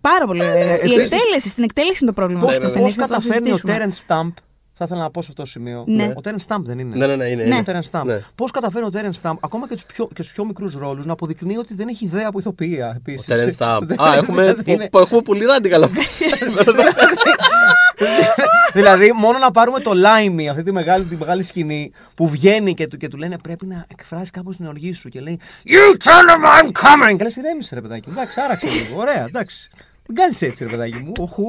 Πάρα 0.00 0.26
πολύ 0.26 0.40
ωραία. 0.42 0.54
Ε, 0.54 0.68
Η 0.68 0.72
επίσης- 0.72 1.12
εκτέλεση, 1.12 1.48
στην 1.48 1.64
εκτέλεση 1.64 1.98
είναι 2.02 2.10
το 2.10 2.16
πρόβλημα. 2.16 2.40
Ναι, 2.42 2.46
στις 2.46 2.58
ναι, 2.60 2.66
ναι. 2.68 2.72
ταινίες 2.74 2.94
Πώ 2.94 3.00
να 3.00 3.06
το 3.08 3.14
καταφέρνει 3.14 3.50
ο 3.50 3.56
συζητήσουμε. 3.56 3.86
Terence 3.90 4.12
Stamp 4.12 4.32
θα 4.72 4.84
ήθελα 4.84 5.00
να 5.00 5.10
πω 5.10 5.22
σε 5.22 5.28
αυτό 5.30 5.42
το 5.42 5.48
σημείο. 5.48 5.84
Ναι. 5.86 6.12
Ο 6.16 6.20
Τέρεν 6.20 6.38
Σταμπ 6.38 6.66
δεν 6.66 6.78
είναι. 6.78 6.96
Ναι, 6.96 7.06
ναι, 7.06 7.16
ναι, 7.16 7.28
είναι. 7.28 7.42
Ναι. 7.44 7.50
Ο 7.50 7.54
είναι. 7.54 7.64
Τέρεν 7.64 7.82
Σταμπ. 7.82 8.06
Ναι. 8.06 8.20
Πώ 8.34 8.44
καταφέρει 8.44 8.84
ο 8.84 8.88
Τέρεν 8.90 9.12
Σταμπ, 9.12 9.36
ακόμα 9.40 9.68
και, 9.68 9.76
στους 9.76 9.92
πιο, 9.94 10.08
και 10.14 10.22
στου 10.22 10.32
πιο 10.34 10.44
μικρού 10.44 10.78
ρόλου, 10.78 11.02
να 11.04 11.12
αποδεικνύει 11.12 11.56
ότι 11.56 11.74
δεν 11.74 11.88
έχει 11.88 12.04
ιδέα 12.04 12.28
από 12.28 12.38
ηθοποιία. 12.38 12.88
Ο 12.88 12.94
Επίσης. 12.96 13.26
Terence 13.30 13.56
Stamp. 13.64 13.78
Δεν- 13.82 14.00
Α, 14.00 14.14
έχουμε, 14.14 14.44
δεν 14.44 14.62
είναι- 14.64 14.88
που- 14.88 14.98
έχουμε 14.98 15.22
πολύ 15.22 15.42
radical 15.56 15.82
από 15.82 15.92
δηλαδή, 18.72 19.12
μόνο 19.12 19.38
να 19.38 19.50
πάρουμε 19.50 19.80
το 19.80 19.94
Limey, 19.94 20.48
αυτή 20.48 20.62
τη 20.62 20.72
μεγάλη, 20.72 21.04
τη 21.04 21.16
μεγάλη 21.16 21.42
σκηνή 21.42 21.92
που 22.14 22.28
βγαίνει 22.28 22.74
και 22.74 22.86
του, 22.86 22.96
και 22.96 23.08
του 23.08 23.16
λένε 23.16 23.38
πρέπει 23.38 23.66
να 23.66 23.84
εκφράσει 23.88 24.30
κάπως 24.30 24.56
την 24.56 24.66
οργή 24.66 24.92
σου 24.92 25.08
και 25.08 25.20
λέει 25.20 25.40
You 25.66 26.02
tell 26.04 26.08
him 26.08 26.44
I'm 26.44 26.66
coming! 26.66 27.16
Και 27.16 27.24
λες 27.24 27.36
ηρέμησε 27.36 27.74
ρε 27.74 27.80
παιδάκι 27.80 28.08
μου. 28.08 28.14
Εντάξει, 28.16 28.40
άραξε 28.40 28.66
λίγο. 28.66 29.00
Ωραία, 29.00 29.24
εντάξει. 29.28 29.70
Μην 30.06 30.16
κάνεις 30.16 30.42
έτσι 30.42 30.64
ρε 30.64 30.70
παιδάκι 30.70 30.96
μου. 30.96 31.12
Οχου. 31.18 31.44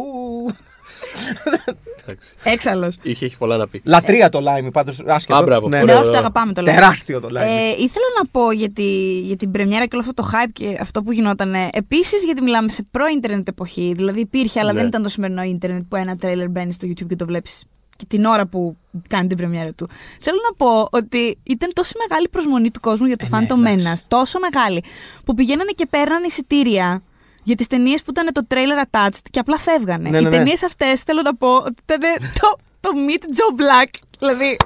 Εντάξει. 2.03 2.33
Έξαλλος. 2.43 2.95
Είχε 3.01 3.25
έχει 3.25 3.37
πολλά 3.37 3.57
να 3.57 3.67
πει. 3.67 3.81
Λατρεία 3.85 4.29
το 4.29 4.39
Limey 4.39 4.71
πάντως. 4.71 4.99
Άσχετο. 5.07 5.37
Α, 5.37 5.43
μπράβο, 5.43 5.67
Ναι, 5.69 5.77
Ναι, 5.77 5.83
Ωραίο, 5.83 5.95
όχι, 5.95 6.03
το 6.03 6.09
ωραίο. 6.09 6.19
αγαπάμε 6.21 6.53
το 6.53 6.61
λέμε. 6.61 6.75
Τεράστιο 6.79 7.19
το 7.19 7.29
Limey. 7.31 7.51
Ε, 7.55 7.69
ήθελα 7.69 8.05
να 8.21 8.29
πω 8.31 8.51
για, 8.51 8.69
τη, 8.71 9.19
για 9.19 9.35
την 9.35 9.51
πρεμιέρα 9.51 9.85
και 9.85 9.95
όλο 9.95 10.05
αυτό 10.09 10.21
το 10.23 10.29
hype 10.33 10.49
και 10.53 10.77
αυτό 10.81 11.03
που 11.03 11.11
γινόταν. 11.11 11.53
Επίσης, 11.71 12.23
γιατί 12.23 12.41
μιλάμε 12.41 12.69
σε 12.69 12.85
προ-ίντερνετ 12.91 13.47
εποχή. 13.47 13.93
Δηλαδή 13.95 14.19
υπήρχε, 14.19 14.59
αλλά 14.59 14.71
Ναι. 14.73 14.79
δεν 14.79 14.87
ήταν 14.87 15.03
το 15.03 15.09
σημερινό 15.09 15.43
ίντερνετ 15.43 15.83
που 15.89 15.95
ένα 15.95 16.15
τρέιλερ 16.15 16.49
μπαίνει 16.49 16.71
στο 16.73 16.87
YouTube 16.87 17.07
και 17.07 17.15
το 17.15 17.25
βλέπεις 17.25 17.63
και 17.97 18.05
την 18.07 18.25
ώρα 18.25 18.45
που 18.45 18.77
κάνει 19.07 19.27
την 19.27 19.37
πρεμιέρα 19.37 19.71
του. 19.73 19.89
Θέλω 20.21 20.37
να 20.49 20.55
πω 20.65 20.87
ότι 20.91 21.37
ήταν 21.43 21.69
τόσο 21.73 21.91
μεγάλη 22.07 22.29
προσμονή 22.29 22.71
του 22.71 22.79
κόσμου 22.79 23.05
για 23.05 23.17
το 23.17 23.25
Ε, 23.31 23.35
ναι, 23.39 23.45
Phantom 23.47 23.65
εντάξει. 23.65 23.85
Menace. 23.93 24.05
Τόσο 24.07 24.39
μεγάλη. 24.39 24.83
Που 25.25 25.33
πηγαίνανε 25.33 25.71
και 25.75 25.85
παίρνανε 25.89 26.25
εισιτήρια 26.25 27.01
για 27.43 27.55
τις 27.55 27.67
ταινίες 27.67 28.01
που 28.03 28.11
ήταν 28.11 28.29
το 28.33 28.41
trailer 28.49 28.83
attached 28.91 29.25
και 29.31 29.39
απλά 29.39 29.57
φεύγανε. 29.57 30.09
Ναι, 30.09 30.17
Οι 30.17 30.21
ναι, 30.21 30.29
ναι. 30.29 30.35
ταινίες 30.37 30.63
αυτές 30.63 31.01
θέλω 31.01 31.21
να 31.21 31.35
πω 31.35 31.55
ότι 31.55 31.81
ήταν 31.83 31.99
το, 32.39 32.57
το 32.79 32.89
Meet 33.07 33.23
Joe 33.23 33.61
Black. 33.61 33.89
Δηλαδή, 34.19 34.57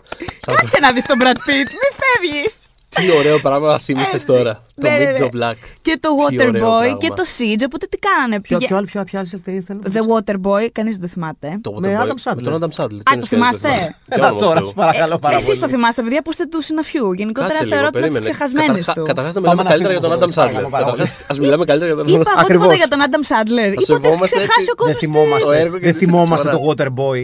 κάτσε 0.45 0.79
να 0.79 0.91
δεις 0.91 1.05
τον 1.05 1.17
Brad 1.21 1.35
Pitt, 1.49 1.67
μη 1.81 1.89
φεύγεις. 2.01 2.55
Τι 2.95 3.11
ωραίο 3.17 3.39
πράγμα 3.39 3.77
θύμισε 3.79 4.09
Έτσι. 4.13 4.25
τώρα. 4.25 4.53
Το 4.53 4.87
Ναι, 4.87 4.97
ναι, 4.97 5.11
Meet 5.11 5.19
ναι. 5.19 5.27
Joe 5.31 5.35
Black. 5.35 5.55
Και 5.81 5.97
το 5.99 6.09
Τι 6.29 6.39
ωραίο 6.39 6.49
Waterboy 6.51 6.79
πράγμα. 6.81 6.97
και 6.97 7.07
το 7.07 7.23
Siege. 7.37 7.63
Οπότε 7.65 7.85
τι 7.89 7.97
κάνανε. 7.97 8.41
Ποιο, 8.41 8.57
Πηγα- 8.57 8.67
ποιο 8.67 8.77
άλλο, 8.77 8.85
ποιο, 8.85 9.03
ποια 9.03 9.19
άλλη 9.19 9.41
ταινία 9.41 9.59
ήταν. 9.59 9.83
The 9.93 10.01
Waterboy, 10.13 10.67
κανείς 10.71 10.93
δεν 10.97 11.01
το 11.01 11.07
θυμάται. 11.07 11.57
Το 11.61 11.71
Με 11.79 11.97
Waterboy. 11.97 12.03
Adam 12.05 12.31
Sandler. 12.31 12.41
Με 12.41 12.49
τον 12.59 12.61
Adam 12.61 12.83
Sandler. 12.83 12.99
Α, 13.13 13.19
το 13.19 13.25
θυμάστε; 13.25 13.69
Έλα 14.07 14.35
τώρα, 14.43 14.59
σου 14.65 14.73
παρακαλώ 14.75 15.17
πάρα 15.19 15.35
Εσείς 15.35 15.47
πολύ. 15.47 15.59
το 15.59 15.67
θυμάστε, 15.67 16.01
παιδιά, 16.01 16.21
που 16.21 16.29
είστε 16.31 16.45
του 16.45 16.61
συναφιού. 16.61 17.13
Γενικότερα 17.13 17.49
Κάτσε 17.49 17.63
λίγο, 17.63 17.75
θεωρώ 17.75 17.87
ότι 17.87 17.97
είναι 17.97 18.07
τι 18.07 18.13
περίμενε. 18.13 18.29
ξεχασμένε 18.35 18.67
Καταρχά- 18.79 18.95
του. 18.95 19.03
Καταρχάς 19.03 19.33
να 19.33 19.41
Πάμε 19.41 19.53
μιλάμε 19.55 19.63
να 19.63 19.69
καλύτερα 19.75 19.93
για 19.93 20.01
τον 20.01 20.11
φύγουμε 20.11 20.25
Adam 20.25 20.29
από 20.29 20.35
το 20.35 20.41
Sandler. 20.41 20.51
πράγμα, 20.53 20.69
πάρα 20.69 20.85
πολύ. 20.85 20.97
Καταρχάς, 20.97 21.29
ας 21.31 21.37
μιλάμε 21.39 21.65
καλύτερα 21.65 21.89
για 21.93 21.99
τον 22.03 22.07
Είπα 22.13 22.31
εγώ 22.31 22.39
Ακριβώς. 22.43 22.67
τίποτα 22.67 22.75
για 22.81 22.89
τον 22.93 22.99
Adam 23.07 23.23
Sandler. 23.31 23.71
Θα 23.79 23.81
σε 23.87 23.91
Είπα 23.91 23.93
ότι 23.93 23.93
έχει 23.93 24.01
φοβόμαστε 24.07 24.37
ξεχάσει 24.37 24.69
ο 24.73 24.75
Δεν 24.75 24.75
κόσμο. 24.83 24.99
θυμόμαστε, 25.03 25.45
Το 25.45 25.51
έργο 25.63 25.77
και 25.81 25.85
δεν 25.89 25.95
της 25.95 26.01
θυμόμαστε 26.03 26.47
το 26.49 26.57
συμπεριφορά. 26.57 26.75
Waterboy. 26.89 27.21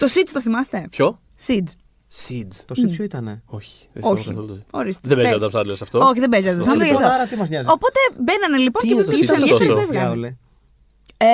Το 0.00 0.06
Siege 0.14 0.30
το 0.36 0.40
θυμάστε; 0.46 0.78
Ποιο; 0.96 1.06
Siege. 1.46 1.72
Seeds. 2.28 2.56
Το 2.66 2.74
Σίτσιο 2.74 3.04
ήτανε; 3.04 3.42
Όχι. 3.46 3.72
Δεν 3.92 4.02
θυμάμαι 4.02 4.18
Όχι. 4.20 4.28
καθόλου 4.28 4.46
το- 4.46 4.78
Ορίστε. 4.78 5.08
Δεν 5.08 5.16
παίζει 5.18 5.34
ο 5.34 5.38
Πε- 5.38 5.50
Adam 5.52 5.60
Sandler 5.60 5.72
σε 5.76 5.82
αυτό. 5.82 5.98
Όχι, 5.98 6.20
δεν 6.20 6.28
παίζεις 6.28 6.50
ο 6.50 6.54
Adam 6.54 6.58
Ε, 6.60 6.70
Sandler. 6.70 6.76
γι' 6.76 6.82
λοιπόν, 6.84 7.02
αυτό. 7.02 7.14
άρα 7.14 7.26
τι 7.26 7.36
μας 7.36 7.48
νοιάζει; 7.48 7.68
Οπότε 7.70 7.98
μπαίνανε 8.24 8.56
λοιπόν 8.62 8.82
Τι 8.82 8.88
και 8.88 8.94
είναι 8.94 9.02
το 9.02 9.10
τι 9.10 9.18
Siege 9.22 9.26
ταινίες 9.26 9.50
τόσο; 9.50 9.64
φεύγανε. 9.64 9.86
Διάολε; 9.90 10.36
Ε, 11.16 11.26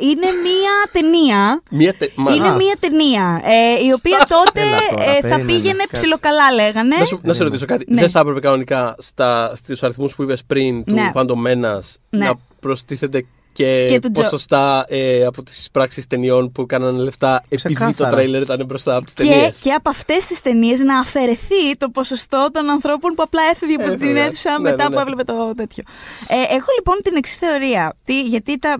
είναι 0.00 0.26
μία 0.46 0.74
ταινία 0.92 1.62
Μία 1.70 1.94
τε... 1.94 2.08
Μα- 2.14 2.34
Είναι 2.34 2.48
Α, 2.48 2.54
μία 2.56 2.76
ταινία 2.80 3.40
ε, 3.44 3.84
η 3.84 3.92
οποία 3.92 4.18
τότε 4.28 4.60
Έλα 4.60 4.78
τώρα, 4.90 5.02
ε, 5.10 5.14
θα 5.14 5.20
περίμενε, 5.20 5.44
πήγαινε 5.44 5.76
κάτσε. 5.78 5.96
ψιλοκαλά, 5.96 6.52
λέγανε. 6.52 6.96
Να 6.96 7.04
σου, 7.04 7.20
να 7.22 7.32
σε 7.32 7.42
ρωτήσω 7.44 7.66
κάτι. 7.66 7.84
Ναι. 7.88 8.00
Δεν 8.00 8.10
θα 8.10 8.20
έπρεπε 8.20 8.40
κανονικά 8.40 8.94
στα, 8.98 9.52
στους 9.54 9.82
αριθμούς 9.82 10.14
που 10.14 10.22
είπες 10.22 10.44
πριν 10.44 10.84
του 10.84 10.94
Ναι. 10.94 11.10
Phantom 11.14 11.24
Menace 11.46 11.94
Ναι. 12.10 12.24
να 12.26 12.34
προστίθεται 12.60 13.26
και, 13.52 13.84
Και 13.88 13.98
του 13.98 14.10
Τζο- 14.10 14.22
ποσοστά 14.22 14.84
ε, 14.88 15.24
από 15.24 15.42
τις 15.42 15.68
πράξεις 15.72 16.06
ταινιών 16.06 16.52
που 16.52 16.66
κάνανε 16.66 17.02
λεφτά 17.02 17.42
επειδή 17.48 17.62
το 17.62 17.68
Ξεκάθαρα. 17.84 18.10
τρέιλερ 18.10 18.42
ήταν 18.42 18.64
μπροστά 18.66 18.96
από 18.96 19.04
τις 19.04 19.14
Και, 19.14 19.22
ταινίες. 19.24 19.60
και 19.60 19.72
από 19.72 19.90
αυτές 19.90 20.26
τις 20.26 20.40
ταινίες 20.40 20.80
να 20.80 20.98
αφαιρεθεί 20.98 21.76
το 21.78 21.88
ποσοστό 21.88 22.48
των 22.52 22.70
ανθρώπων 22.70 23.14
που 23.14 23.22
απλά 23.22 23.42
έφευγε 23.52 23.74
από 23.74 23.84
την 23.84 23.92
Έφευγε. 23.92 24.20
αίθουσα 24.20 24.50
Ναι, 24.50 24.58
μετά 24.70 24.82
ναι, 24.82 24.88
που 24.88 24.94
ναι. 24.94 25.00
έβλεπε 25.00 25.24
το 25.24 25.54
τέτοιο. 25.56 25.84
Ε, 26.28 26.54
έχω 26.54 26.66
λοιπόν 26.76 26.96
την 27.02 27.16
εξής 27.16 27.36
θεωρία. 27.36 27.94
Τι, 28.04 28.22
γιατί 28.22 28.58
τα, 28.58 28.76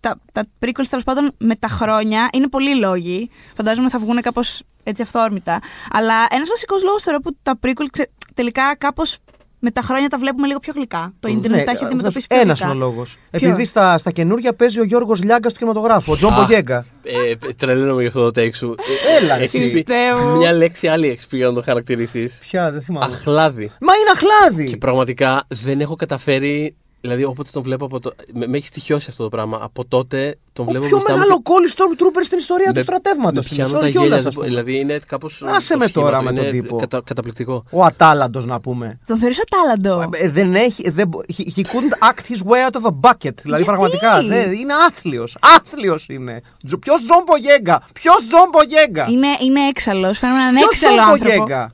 τα, 0.00 0.20
τα 0.32 0.44
prequels 0.64 0.86
τέλος 0.88 1.04
πάντων 1.04 1.32
με 1.38 1.56
τα 1.56 1.68
χρόνια 1.68 2.28
είναι 2.32 2.48
πολλοί 2.48 2.74
λόγοι. 2.74 3.30
Φαντάζομαι 3.56 3.88
θα 3.88 3.98
βγουν 3.98 4.20
κάπως 4.20 4.62
έτσι 4.82 5.02
αυθόρμητα. 5.02 5.60
Αλλά 5.92 6.26
ένας 6.30 6.48
βασικός 6.48 6.82
λόγος 6.84 7.02
θεωρώ 7.02 7.20
που 7.20 7.36
τα 7.42 7.58
prequel 7.64 7.86
ξε- 7.92 8.10
τελικά 8.34 8.76
κάπως 8.76 9.18
με 9.60 9.70
τα 9.70 9.80
χρόνια 9.80 10.08
τα 10.08 10.18
βλέπουμε 10.18 10.46
λίγο 10.46 10.58
πιο 10.58 10.72
γλυκά. 10.76 11.12
Το 11.20 11.28
ίντερνετ 11.28 11.64
τα 11.64 11.70
έχει 11.70 11.84
αντιμετωπίσει 11.84 12.26
πιο 12.26 12.40
Ένας 12.40 12.58
γλυκά. 12.58 12.74
Ναι, 12.74 12.74
είναι 12.74 12.84
ο 12.84 12.88
λόγος. 12.88 13.16
Επειδή 13.30 13.64
στα, 13.64 13.98
στα 13.98 14.10
καινούργια 14.10 14.52
παίζει 14.52 14.80
ο 14.80 14.84
Γιώργος 14.84 15.22
Λιάγκας 15.22 15.50
στο 15.50 15.60
κινηματογράφο, 15.60 16.12
ο 16.12 16.16
Τζον 16.16 16.32
Α. 16.32 16.36
Μπογέγκα. 16.36 16.86
Ε, 17.02 17.52
τρελαίνομαι 17.56 18.00
για 18.00 18.08
αυτό 18.08 18.30
το 18.30 18.40
take 18.40 18.54
σου. 18.54 18.74
Έλα, 19.20 19.36
ρε, 19.36 19.42
Έχεις 19.44 19.58
εσύ. 19.58 19.68
πει 19.68 19.82
Πιστεύω. 19.82 20.36
Μια 20.36 20.52
λέξη 20.52 20.88
άλλη 20.88 21.08
έχεις 21.08 21.26
πει 21.26 21.36
για 21.36 21.46
να 21.46 21.52
το 21.52 21.62
χαρακτηρίσεις. 21.62 22.38
Ποια, 22.48 22.72
δεν 22.72 22.82
θυμάμαι. 22.82 23.14
Αχλάδι. 23.14 23.72
Μα 23.80 23.92
είναι 23.94 24.10
αχλάδι! 24.12 24.70
Και 24.70 24.76
πραγματικά 24.76 25.44
δεν 25.48 25.80
έχω 25.80 25.96
καταφέρει. 25.96 26.76
Δηλαδή, 27.02 27.24
όποτε 27.24 27.50
τον 27.52 27.62
βλέπω 27.62 27.84
από 27.84 28.00
το. 28.00 28.12
Με, 28.34 28.46
με 28.46 28.56
έχει 28.56 28.66
στοιχειώσει 28.66 29.06
αυτό 29.10 29.22
το 29.22 29.28
πράγμα. 29.28 29.58
Από 29.62 29.84
τότε 29.84 30.38
τον 30.52 30.66
Ο 30.66 30.70
βλέπω 30.70 30.86
πιο 30.86 30.96
μπροστά 30.96 31.12
μου 31.12 31.18
μεγάλο 31.18 31.36
και- 31.36 31.42
κόλλη 31.52 31.68
Stormtrooper 31.76 32.20
στην 32.24 32.38
ιστορία 32.38 32.66
του 32.66 32.72
με- 32.74 32.80
στρατεύματος. 32.80 33.32
με 33.34 33.42
πιάνουν 33.50 33.80
τα 33.80 33.88
γέλια. 33.88 34.18
δεν 34.20 34.32
μπο- 34.34 34.42
Δηλαδή, 34.42 34.76
είναι 34.78 35.00
κάπως. 35.06 35.42
Άσε 35.46 35.76
με 35.76 35.88
τώρα 35.88 36.22
με 36.22 36.32
τον 36.32 36.50
τύπο. 36.50 36.76
Κατα, 36.76 37.02
καταπληκτικό. 37.04 37.64
Ο 37.70 37.84
Ατάλαντος 37.84 38.46
να 38.46 38.60
πούμε. 38.60 38.98
Τον 39.06 39.18
θεωρείς 39.18 39.38
ατάλαντο. 39.40 40.08
Ε, 40.16 40.28
Δεν 40.28 40.54
έχει. 40.54 40.90
Δεν, 40.90 41.08
μπο- 41.08 41.20
he, 41.36 41.40
he 41.56 41.60
couldn't 41.62 42.08
act 42.10 42.32
his 42.32 42.52
way 42.52 42.70
out 42.70 42.80
of 42.82 42.86
a 42.86 42.94
bucket. 43.10 43.34
Δηλαδή 43.42 43.62
Γιατί; 43.62 43.64
πραγματικά. 43.64 44.22
Δεν, 44.22 44.52
είναι 44.52 44.72
άθλιος. 44.88 45.36
Άθλιος 45.40 46.06
είναι. 46.08 46.40
Ποιος 46.80 47.02
Τζον 47.04 47.22
Μπογέγκα. 47.26 47.82
Ποιος 47.92 48.24
Τζον 48.28 48.48
Μπογέγκα. 48.52 49.06
Είναι, 49.10 49.28
είναι 49.44 49.68
έξαλλος. 49.68 50.18
Φαίνεται 50.18 50.38
να 50.38 50.48
είναι 50.48 50.58
Ποιος 50.58 50.70
έξαλλο 50.72 50.94
Τζον 50.96 51.08
άνθρωπο. 51.12 51.36
Μπογέγκα. 51.36 51.72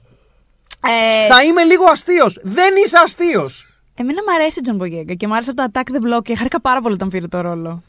Ε, 0.87 1.29
Θα 1.35 1.43
είμαι 1.43 1.63
λίγο 1.65 1.85
αστείος. 1.85 2.39
Δεν 2.43 2.75
είσαι 2.85 2.97
αστείος. 3.05 3.67
Εμένα 3.99 4.23
μου 4.29 4.35
αρέσει 4.35 4.59
ο 4.59 4.63
Τζον 4.63 4.77
Μπογέγκα 4.77 5.15
και 5.15 5.27
μου 5.27 5.35
άρεσε 5.35 5.55
το 5.55 5.65
Attack 5.73 5.79
the 5.79 6.19
Block 6.19 6.23
και 6.23 6.37
χάρηκα 6.37 6.61
πάρα 6.61 6.81
πολύ 6.81 6.95
όταν 6.95 7.09
πήρε 7.09 7.27
το 7.27 7.41
ρόλο. 7.41 7.83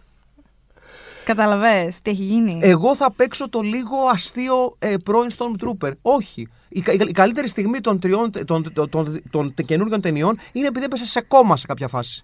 Καταλαβέ 1.23 1.93
τι 2.03 2.11
έχει 2.11 2.23
γίνει; 2.23 2.59
Εγώ 2.61 2.95
θα 2.95 3.11
παίξω 3.11 3.49
το 3.49 3.59
λίγο 3.61 3.95
αστείο 4.13 4.75
ε, 4.79 4.95
πρώην 5.03 5.29
Stormtrooper. 5.37 5.91
Όχι. 6.01 6.47
Η, 6.69 6.81
κα- 6.81 6.91
η 6.93 6.97
καλύτερη 7.11 7.47
στιγμή 7.47 7.79
των, 7.81 7.99
τριών, 7.99 8.31
των, 8.45 8.73
των, 8.73 8.89
των, 8.89 9.21
των 9.31 9.53
καινούργιων 9.65 10.01
ταινιών 10.01 10.39
είναι 10.51 10.67
επειδή 10.67 10.85
έπεσε 10.85 11.05
σε 11.05 11.21
κώμα 11.21 11.57
σε 11.57 11.65
κάποια 11.67 11.87
φάση. 11.87 12.23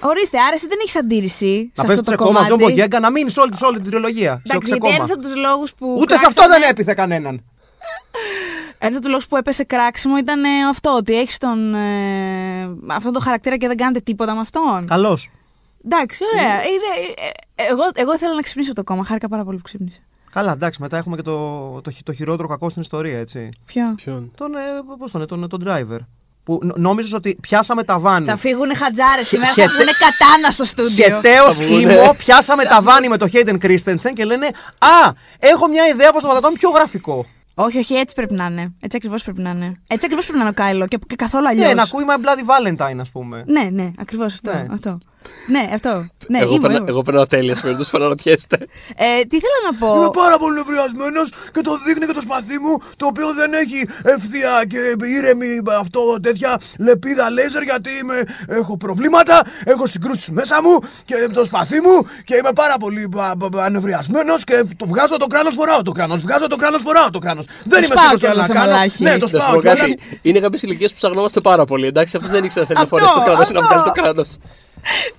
Ορίστε, 0.00 0.38
άρα 0.38 0.52
εσύ 0.54 0.66
δεν 0.66 0.78
έχεις 0.82 0.96
αντίρρηση. 0.96 1.72
να 1.74 1.82
σε 1.82 1.88
πέφτει 1.88 2.00
αυτό 2.00 2.10
σε 2.10 2.16
το 2.16 2.24
κώμα 2.24 2.38
κομμάτι. 2.38 2.46
Τζον 2.56 2.58
Μπογέγκα, 2.70 3.00
να 3.00 3.10
μείνεις 3.10 3.32
σε 3.32 3.40
όλη, 3.40 3.56
σε 3.56 3.64
όλη 3.64 3.80
την 3.80 3.90
τριλογία. 3.90 4.34
Σε, 4.34 4.42
Εντάξει, 4.44 4.68
σε 4.68 4.74
γιατί 4.74 4.78
κώμα. 4.78 4.94
ένας 4.94 5.10
από 5.10 5.22
τους 5.22 5.34
λόγους 5.36 5.74
που. 5.74 5.96
Ούτε 6.00 6.16
σε 6.16 6.26
αυτό 6.26 6.48
δεν 6.48 6.62
έπειθε 6.62 6.94
κανέναν. 6.94 7.44
Ένας 8.78 8.96
από 8.96 9.04
του 9.04 9.10
λόγου 9.10 9.22
που 9.28 9.36
έπεσε 9.36 9.64
κράξιμο 9.64 10.16
ήταν 10.16 10.44
ε, 10.44 10.48
αυτό, 10.70 10.90
ότι 10.96 11.18
έχεις 11.18 11.38
τον. 11.38 11.74
Ε, 11.74 12.70
αυτόν 12.86 13.12
τον 13.12 13.22
χαρακτήρα 13.22 13.56
και 13.56 13.66
δεν 13.66 13.76
κάνετε 13.76 14.00
τίποτα 14.00 14.34
με 14.34 14.40
αυτόν. 14.40 14.86
Καλώ. 14.86 15.18
Εντάξει, 15.84 16.22
ωραία. 16.34 16.54
Είναι, 16.54 16.90
ε, 17.56 17.62
ε, 17.62 17.66
εγώ, 17.70 17.82
εγώ 17.94 18.14
ήθελα 18.14 18.34
να 18.34 18.40
ξυπνήσω 18.42 18.72
το 18.72 18.84
κόμμα. 18.84 19.04
Χάρηκα 19.04 19.28
πάρα 19.28 19.44
πολύ 19.44 19.56
που 19.56 19.62
ξύπνησε. 19.62 20.00
Καλά, 20.32 20.52
εντάξει, 20.52 20.80
μετά 20.82 20.96
έχουμε 20.96 21.16
και 21.16 21.22
το, 21.22 21.80
το, 21.80 21.90
χει- 21.90 22.04
το 22.04 22.12
χειρότερο 22.12 22.48
κακό 22.48 22.68
στην 22.68 22.82
ιστορία, 22.82 23.18
έτσι. 23.18 23.48
Ποιο. 23.66 23.92
Ποιον; 23.96 24.32
Τον, 24.34 24.54
ε, 24.54 24.58
πώς 24.98 25.10
τον, 25.10 25.22
ε, 25.22 25.26
τον, 25.26 25.48
τον 25.48 25.64
driver. 25.66 25.98
Που 26.44 26.58
νο- 26.62 26.74
νόμιζες 26.76 27.12
ότι 27.12 27.38
πιάσαμε 27.40 27.84
τα 27.84 27.98
βάνη. 27.98 28.26
Θα 28.26 28.36
φύγουν 28.36 28.74
χατζάρες 28.76 29.28
σήμερα, 29.28 29.52
θα 29.52 29.62
χετε- 29.62 29.70
βγουν 29.74 29.86
κατάνα 29.86 30.50
στο 30.50 30.64
στούντιο. 30.64 31.04
Χεταίο 31.04 31.44
Θα 31.52 31.64
βγουνε. 31.64 31.92
ήμο, 31.92 32.14
πιάσαμε 32.18 32.64
τα 32.64 32.82
βάνη 32.82 33.08
με 33.08 33.16
το 33.16 33.26
Hayden 33.32 33.58
Christensen 33.64 34.12
και 34.14 34.24
λένε 34.24 34.46
Α, 34.78 35.12
έχω 35.38 35.68
μια 35.68 35.86
ιδέα 35.86 36.12
πώ 36.12 36.20
θα 36.20 36.26
το 36.28 36.40
κάνουμε 36.40 36.58
πιο 36.58 36.70
γραφικό. 36.70 37.26
Όχι, 37.60 37.78
όχι, 37.78 37.94
έτσι 37.94 38.14
πρέπει 38.14 38.34
να 38.34 38.44
είναι. 38.44 38.72
Έτσι 38.80 38.96
ακριβώς 38.96 39.22
πρέπει 39.22 39.40
να 39.40 39.50
είναι. 39.50 39.66
Έτσι 39.86 40.06
ακριβώς 40.06 40.24
πρέπει 40.24 40.38
να 40.38 40.44
είναι 40.44 40.54
ο 40.58 40.62
Κάιλο 40.62 40.86
και, 40.86 40.98
και 41.06 41.16
καθόλου 41.16 41.48
αλλιώ. 41.48 41.66
Ναι, 41.66 41.74
να 41.74 41.82
ακούει 41.82 42.04
My 42.08 42.24
Bloody 42.24 42.76
Valentine, 42.76 42.98
ας 43.00 43.10
πούμε. 43.10 43.44
Ναι, 43.46 43.68
ναι, 43.72 43.90
ακριβώς 43.98 44.34
αυτό. 44.34 44.52
Ναι. 44.52 44.66
αυτό. 44.70 44.98
Ναι, 45.46 45.68
αυτό. 45.74 46.06
Ναι, 46.28 46.38
εγώ, 46.38 46.50
είμαι, 46.50 46.60
περνά, 46.60 46.76
είμαι. 46.76 46.88
εγώ 46.90 47.02
περνάω 47.02 47.26
τέλεια 47.26 47.54
σε 47.54 47.60
περίπτωση 47.60 47.90
που 47.90 47.96
αναρωτιέστε. 47.96 48.56
Ε, 48.96 49.22
τι 49.28 49.36
ήθελα 49.40 49.58
να 49.70 49.78
πω. 49.78 49.96
Είμαι 49.96 50.10
πάρα 50.12 50.38
πολύ 50.38 50.54
νευριασμένο 50.54 51.20
και 51.52 51.60
το 51.60 51.72
δείχνει 51.86 52.06
και 52.06 52.12
το 52.12 52.20
σπαθί 52.20 52.58
μου, 52.58 52.74
το 52.96 53.06
οποίο 53.06 53.26
δεν 53.34 53.52
έχει 53.52 53.80
ευθεία 54.14 54.52
και 54.68 54.78
ήρεμη 55.16 55.60
αυτό 55.80 56.00
τέτοια 56.22 56.60
λεπίδα 56.78 57.30
λέιζερ 57.30 57.62
γιατί 57.62 57.90
είμαι, 58.02 58.22
έχω 58.48 58.76
προβλήματα, 58.76 59.42
έχω 59.64 59.86
συγκρούσεις 59.86 60.30
μέσα 60.30 60.62
μου 60.62 60.78
και 61.04 61.14
το 61.32 61.44
σπαθί 61.44 61.80
μου 61.80 62.06
και 62.24 62.34
είμαι 62.36 62.52
πάρα 62.54 62.76
πολύ 62.76 63.08
ανεβριασμένος 63.56 64.44
και 64.44 64.64
το 64.76 64.86
βγάζω 64.86 65.16
το 65.16 65.26
κράνος, 65.26 65.54
φοράω 65.54 65.82
το 65.82 65.92
κράνος. 65.92 66.22
Βγάζω 66.22 66.46
το 66.46 66.56
κράνος, 66.56 66.82
φοράω 66.82 67.10
το 67.10 67.18
κράνος. 67.18 67.46
Δεν 67.64 67.82
είμαι 67.82 67.94
σπάω 67.94 68.04
σίγουρος 68.04 68.20
τι 68.20 68.26
άλλο 68.26 68.34
κιόλας, 68.34 68.48
να 68.48 68.54
κάνω. 68.54 68.70
μαλάκι. 68.72 69.02
Ναι, 69.02 69.10
το 69.12 69.18
Να 69.18 69.26
σου 69.26 69.36
σπάω 69.38 69.54
πω 69.54 69.60
κιόλας. 69.60 69.78
κάτι. 69.80 69.98
Είναι 70.22 70.38
κάποιες 70.38 70.62
ηλικίες 70.62 70.90
που 70.90 70.96
ψαχνόμαστε 70.96 71.40
πάρα 71.40 71.64
πολύ. 71.64 71.86
Εντάξει, 71.86 72.16
αυτό 72.16 72.28
δεν 72.28 72.44
ήξερε 72.44 72.60
να 72.60 72.66
θέλει 72.66 72.78
να 72.78 72.84
Αυτό, 72.84 72.96
φορέσει 72.96 73.12
το 73.18 73.24
κράνος 73.24 73.48
ή 73.48 73.52
να 73.52 73.58
αυτό. 73.60 73.70
βγάλει 73.74 73.84
το 73.94 74.00
κράνος. 74.02 74.28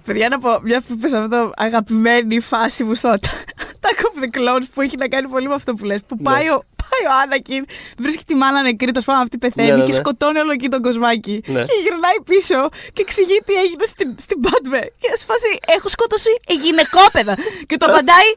Παιδιά, 0.05 0.29
να 0.29 0.39
πω, 0.39 0.59
μια 0.63 0.79
που 0.81 0.93
είπες 0.93 1.13
αυτό, 1.13 1.51
αγαπημένη 1.57 2.39
φάση 2.39 2.83
μου 2.83 2.93
στο 2.95 3.09
Attack 3.15 3.99
of 4.07 4.23
the 4.23 4.37
Clones 4.37 4.65
που 4.73 4.81
έχει 4.81 4.97
να 4.97 5.07
κάνει 5.07 5.27
πολύ 5.27 5.47
με 5.47 5.53
αυτό 5.53 5.73
που 5.73 5.85
λες. 5.85 5.99
Που 6.07 6.15
Ναι. 6.17 6.23
πάει, 6.23 6.49
ο, 6.49 6.63
πάει 6.81 7.01
ο 7.13 7.19
Άνακιν, 7.23 7.65
βρίσκει 7.97 8.23
τη 8.23 8.35
μάνα 8.35 8.61
νεκρή, 8.61 8.91
το 8.91 9.01
σπάμε 9.01 9.21
αυτή 9.21 9.37
πεθαίνει 9.37 9.69
Ναι, 9.69 9.75
ναι, 9.75 9.83
και 9.83 9.91
ναι. 9.91 9.97
σκοτώνει 9.97 10.39
όλο 10.39 10.51
εκεί 10.51 10.67
τον 10.67 10.81
κοσμάκι. 10.81 11.41
Ναι. 11.45 11.61
Και 11.61 11.73
γυρνάει 11.83 12.19
πίσω 12.25 12.69
και 12.93 13.01
εξηγεί 13.01 13.37
τι 13.45 13.53
έγινε 13.53 13.85
στην, 13.85 14.15
στην 14.19 14.37
Padme. 14.45 14.81
Και 14.99 15.09
σε 15.13 15.25
φάση, 15.25 15.59
έχω 15.77 15.89
σκοτώσει 15.89 16.29
γυναικόπαιδα. 16.63 17.35
και 17.65 17.77
το 17.77 17.85
απαντάει, 17.85 18.31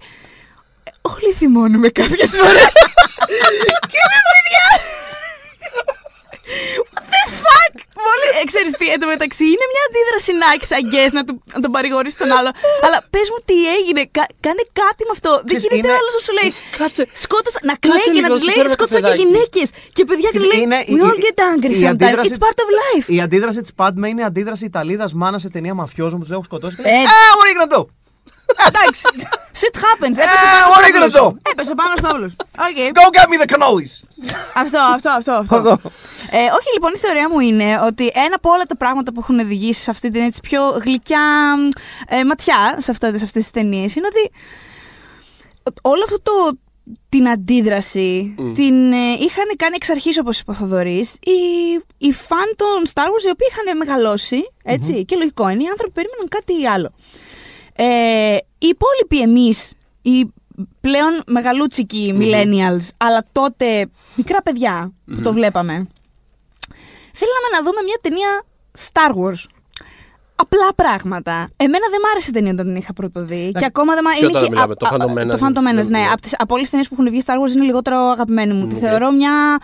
Όλοι 1.03 1.33
θυμώνουμε 1.35 1.89
κάποιες 1.89 2.31
φορές. 2.31 2.73
και 3.93 4.01
με 4.13 4.19
παιδιά. 4.33 4.67
What 6.95 7.05
the 7.15 7.25
fuck! 7.45 7.75
Πολύ, 8.09 8.29
ε, 8.41 8.45
ξέρεις 8.51 8.71
τι, 8.79 8.87
εν 8.95 8.99
τω 9.03 9.07
μεταξύ 9.15 9.45
είναι 9.55 9.67
μια 9.73 9.83
αντίδραση 9.89 10.31
να 10.43 10.47
έχεις 10.55 10.71
αγκές 10.79 11.11
να, 11.19 11.23
του- 11.27 11.43
να 11.55 11.61
τον 11.65 11.71
παρηγορήσεις 11.77 12.19
τον 12.23 12.31
άλλο. 12.39 12.51
Αλλά 12.87 12.99
πες 13.15 13.27
μου 13.33 13.39
τι 13.49 13.57
έγινε, 13.77 14.03
κα- 14.17 14.33
κάνε 14.47 14.63
κάτι 14.81 15.03
με 15.09 15.13
αυτό. 15.17 15.31
Δεν 15.37 15.45
Ξέρεις, 15.51 15.65
γίνεται 15.65 15.79
είναι- 15.89 15.99
άλλος 16.01 16.13
να 16.19 16.23
σου 16.27 16.33
λέει. 16.39 16.51
Κάτσε. 16.81 17.03
Σκότωσα, 17.25 17.59
να 17.71 17.75
Κάτσε 17.75 17.87
κλαίει 17.89 18.09
και 18.17 18.21
να 18.25 18.29
λίγο, 18.29 18.33
του 18.35 18.41
σου 18.41 18.47
λέει 18.49 18.57
φέρω 18.59 18.71
ένα 18.71 18.77
σκότωσα 18.79 18.99
και 19.01 19.05
καφεδάκι. 19.07 19.25
γυναίκες. 19.29 19.69
Και 19.97 20.03
παιδιά 20.09 20.31
του 20.37 20.43
λέει. 20.51 20.61
Είναι 20.67 20.79
We 20.95 21.01
all 21.09 21.19
get 21.27 21.39
angry 21.53 21.73
η 21.79 21.83
sometimes. 21.83 21.93
αντίδραση- 21.95 22.33
It's 22.35 22.43
part 22.47 22.59
of 22.65 22.69
life. 22.81 23.07
Η 23.17 23.19
αντίδραση 23.27 23.61
της 23.65 23.73
Πάντμε 23.81 24.07
είναι 24.11 24.21
η 24.25 24.29
αντίδραση 24.31 24.65
Ιταλίδας 24.73 25.11
μάνας 25.21 25.41
σε 25.45 25.49
ταινία 25.55 25.75
μαφιόζων 25.83 26.17
που 26.19 26.25
τους 26.27 26.33
έχουν 26.37 26.45
σκοτώσει. 26.51 26.75
και 26.77 26.83
λέει, 26.83 26.93
Έτσι. 27.01 27.13
Ε, 27.17 27.29
what 27.37 27.45
are 27.45 27.51
you 27.53 27.57
gonna 27.61 27.73
do? 27.77 27.83
Εντάξει. 28.69 29.03
Shit 29.61 29.77
happens. 29.85 30.17
Έπεσε 30.23 30.23
Ε, 30.23 30.51
πάνω 30.53 30.73
what 30.73 30.79
στο 30.79 30.81
are 30.81 30.91
you 30.91 30.97
gonna 30.97 31.09
όπλο. 31.09 31.39
do? 31.45 31.51
Έπεσε 31.51 31.75
πάνω 31.75 31.93
στο 31.97 32.09
όπλο. 32.09 32.27
OK. 32.67 32.79
Go 32.99 33.05
get 33.17 33.27
me 33.33 33.37
the 33.43 33.49
cannolis! 33.53 33.93
Αυτό, 34.55 34.79
αυτό, 34.79 35.11
αυτό. 35.11 35.33
αυτό. 35.33 35.57
Αυτό. 35.57 35.91
Ε, 36.31 36.37
όχι, 36.39 36.69
λοιπόν, 36.75 36.93
η 36.95 36.99
θεωρία 36.99 37.29
μου 37.29 37.41
είναι 37.41 37.81
ότι 37.87 38.11
ένα 38.15 38.35
από 38.35 38.51
όλα 38.51 38.65
τα 38.65 38.77
πράγματα 38.77 39.13
που 39.13 39.21
έχουν 39.21 39.39
οδηγήσει 39.39 39.83
σε 39.83 39.91
αυτή 39.91 40.09
την 40.09 40.21
έτσι, 40.23 40.41
πιο 40.41 40.63
γλυκιά 40.85 41.55
ε, 42.09 42.25
ματιά 42.25 42.75
σε, 42.79 42.91
αυτά, 42.91 43.09
σε 43.09 43.25
αυτές 43.25 43.43
τις 43.43 43.51
ταινίες 43.51 43.95
είναι 43.97 44.07
ότι 44.07 44.33
όλο 45.83 46.03
αυτό 46.05 46.21
το, 46.23 46.33
την 47.09 47.29
αντίδραση 47.29 48.35
την 48.55 48.93
ε, 48.93 49.13
είχαν 49.13 49.45
κάνει 49.57 49.75
εξ 49.75 49.91
αρχής 49.91 50.19
όπως 50.19 50.39
είπε 50.41 50.51
ο 50.51 50.55
Θοδωρής 50.55 51.13
οι, 51.13 51.31
οι 51.99 52.13
φαν 52.13 52.55
των 52.57 52.83
Star 52.95 53.07
Wars 53.07 53.25
οι 53.27 53.31
οποίοι 53.31 53.47
είχαν 53.51 53.77
μεγαλώσει 53.77 54.53
έτσι, 54.65 55.05
και 55.05 55.17
λογικό 55.17 55.49
είναι 55.49 55.63
οι 55.63 55.67
άνθρωποι 55.67 55.93
περίμεναν 55.93 56.29
κάτι 56.29 56.67
άλλο 56.67 56.93
ε, 57.77 58.37
οι 58.59 58.67
υπόλοιποι 58.67 59.21
εμείς 59.31 59.73
οι 60.03 60.33
πλέον 60.81 61.23
μεγαλούτσικοι 61.27 62.15
millennials 62.19 62.89
αλλά 62.97 63.25
τότε 63.33 63.89
μικρά 64.15 64.43
παιδιά 64.43 64.93
που 65.15 65.21
το 65.21 65.33
βλέπαμε 65.33 65.73
θέλαμε 67.13 67.49
να 67.53 67.59
δούμε 67.63 67.83
μια 67.85 67.99
ταινία 68.01 68.43
Star 68.79 69.11
Wars. 69.19 69.51
Απλά 70.37 70.75
πράγματα. 70.75 71.51
Εμένα 71.57 71.87
δεν 71.91 72.01
μ' 72.01 72.09
άρεσε 72.11 72.31
η 72.31 72.33
ταινία 72.33 72.53
όταν 72.53 72.65
την 72.67 72.77
είχα 72.77 72.93
πρώτο 72.93 73.25
δει. 73.25 73.53
Και 73.59 73.65
ακόμα 73.65 73.95
δεν 73.95 74.05
μ' 74.05 74.09
Ποιο 74.09 74.19
είναι 74.23 74.33
τώρα 74.33 74.45
χι- 74.45 74.51
μιλάμε, 74.53 74.73
α- 74.73 74.77
το 74.77 74.87
α- 74.87 74.91
Phantom 74.91 75.11
α- 75.19 75.23
Menace, 75.23 75.39
Το 75.39 75.47
Phantom 75.47 75.59
Menace, 75.71 75.89
ναι. 75.91 75.99
ναι. 75.99 76.07
Από, 76.13 76.21
τις, 76.21 76.35
από 76.39 76.55
όλες 76.55 76.61
τις 76.63 76.71
ταινίες 76.71 76.89
που 76.89 76.95
έχουν 76.99 77.11
βγει 77.11 77.23
Star 77.27 77.33
Wars 77.35 77.55
είναι 77.55 77.65
λιγότερο 77.65 77.97
αγαπημένη 77.97 78.53
μου. 78.53 78.67
Τη 78.67 78.75
θεωρώ 78.75 79.11
μια 79.11 79.59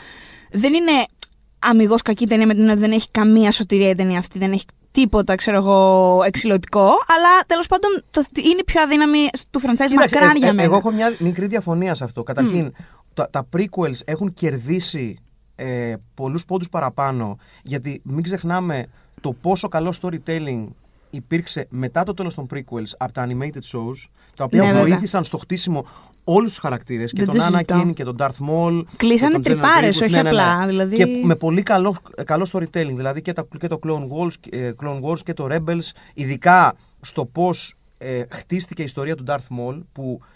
αμυγός 1.59 2.03
κακή 2.03 2.27
ταινία 2.27 2.47
με 2.47 2.53
την 2.53 2.61
έννοια 2.61 2.75
ότι 2.75 2.87
δεν 2.87 2.93
έχει 2.93 3.09
καμία 3.11 3.53
σωτηρία 3.53 3.89
η 3.89 3.95
ταινία 3.95 4.19
αυτή. 4.19 4.39
Δεν 4.39 4.53
έχει 4.53 4.65
τίποτα, 4.91 5.35
ξέρω 5.35 5.57
εγώ, 5.57 6.21
εξηλωτικό. 6.25 6.85
Αλλά 6.85 7.45
τέλος 7.47 7.67
πάντων 7.67 8.05
το, 8.11 8.25
είναι 8.35 8.59
η 8.61 8.65
πιο 8.65 8.83
αδύναμη 8.83 9.19
του 9.51 9.61
franchise 9.61 9.87
Κοίταξε, 9.87 9.95
μακράν 9.95 10.37
ε, 10.37 10.39
για 10.39 10.49
ε, 10.49 10.53
μένα. 10.53 10.63
Εγώ 10.63 10.77
έχω 10.77 10.91
μια 10.93 11.17
μικρή 11.19 11.47
διαφωνία 11.47 11.95
σε 11.95 12.05
αυτό. 12.05 12.23
Καταρχήν, 12.23 12.73
τα, 13.15 13.29
τα 13.31 13.49
prequels 13.57 14.01
έχουν 14.05 14.35
κερδίσει 14.35 15.19
ε, 15.55 15.95
πολλούς 16.15 16.45
πόντους 16.45 16.69
παραπάνω 16.69 17.39
γιατί 17.63 18.01
μην 18.05 18.23
ξεχνάμε 18.23 18.87
το 19.21 19.33
πόσο 19.33 19.69
καλό 19.69 19.95
storytelling 20.03 20.67
υπήρξε 21.11 21.67
μετά 21.71 22.03
το 22.03 22.15
τέλος 22.15 22.35
των 22.35 22.47
prequels 22.55 22.91
από 22.99 23.13
τα 23.13 23.27
animated 23.29 23.63
shows 23.73 24.09
τα 24.37 24.45
οποία 24.45 24.63
Ναι, 24.63 24.67
βέβαια. 24.67 24.87
βοήθησαν 24.87 25.25
στο 25.25 25.39
χτίσιμο 25.39 25.87
όλους 26.31 26.49
τους 26.51 26.59
χαρακτήρες 26.59 27.13
και 27.13 27.25
Δεν 27.25 27.27
τον 27.27 27.37
το 27.37 27.43
συζητώ. 27.43 27.83
Anakin 27.83 27.93
και 27.95 28.05
τον 28.05 28.17
Darth 28.19 28.27
Maul 28.51 28.83
Κλείσανε 28.97 29.39
και 29.39 29.43
τον 29.43 29.59
General 29.59 29.61
τρυπάρες, 29.63 29.97
Grievous. 29.99 30.03
όχι 30.03 30.11
Ναι, 30.11 30.23
ναι, 30.23 30.31
ναι. 30.31 30.41
απλά, 30.41 30.67
δηλαδή- 30.67 30.97
και 30.97 31.07
με 31.25 31.35
πολύ 31.35 31.63
καλό, 31.63 31.97
καλό 32.25 32.49
storytelling 32.53 32.93
δηλαδή 32.95 33.23
και, 33.23 33.33
τα, 33.33 33.47
και 33.59 33.67
το 33.69 33.79
Clone 33.87 34.03
Wars, 34.17 34.33
ε, 34.51 34.71
Clone 34.83 35.01
Wars 35.03 35.19
και 35.25 35.33
το 35.35 35.47
Rebels 35.51 35.91
ειδικά 36.15 36.75
στο 37.01 37.25
πώς 37.25 37.75
ε, 37.99 38.23
χτίστηκε 38.31 38.83
η 38.83 38.85
ιστορία 38.85 39.15
του 39.17 39.25
Darth 39.27 39.35
Maul 39.59 39.81
που 39.93 40.21
ε, 40.23 40.27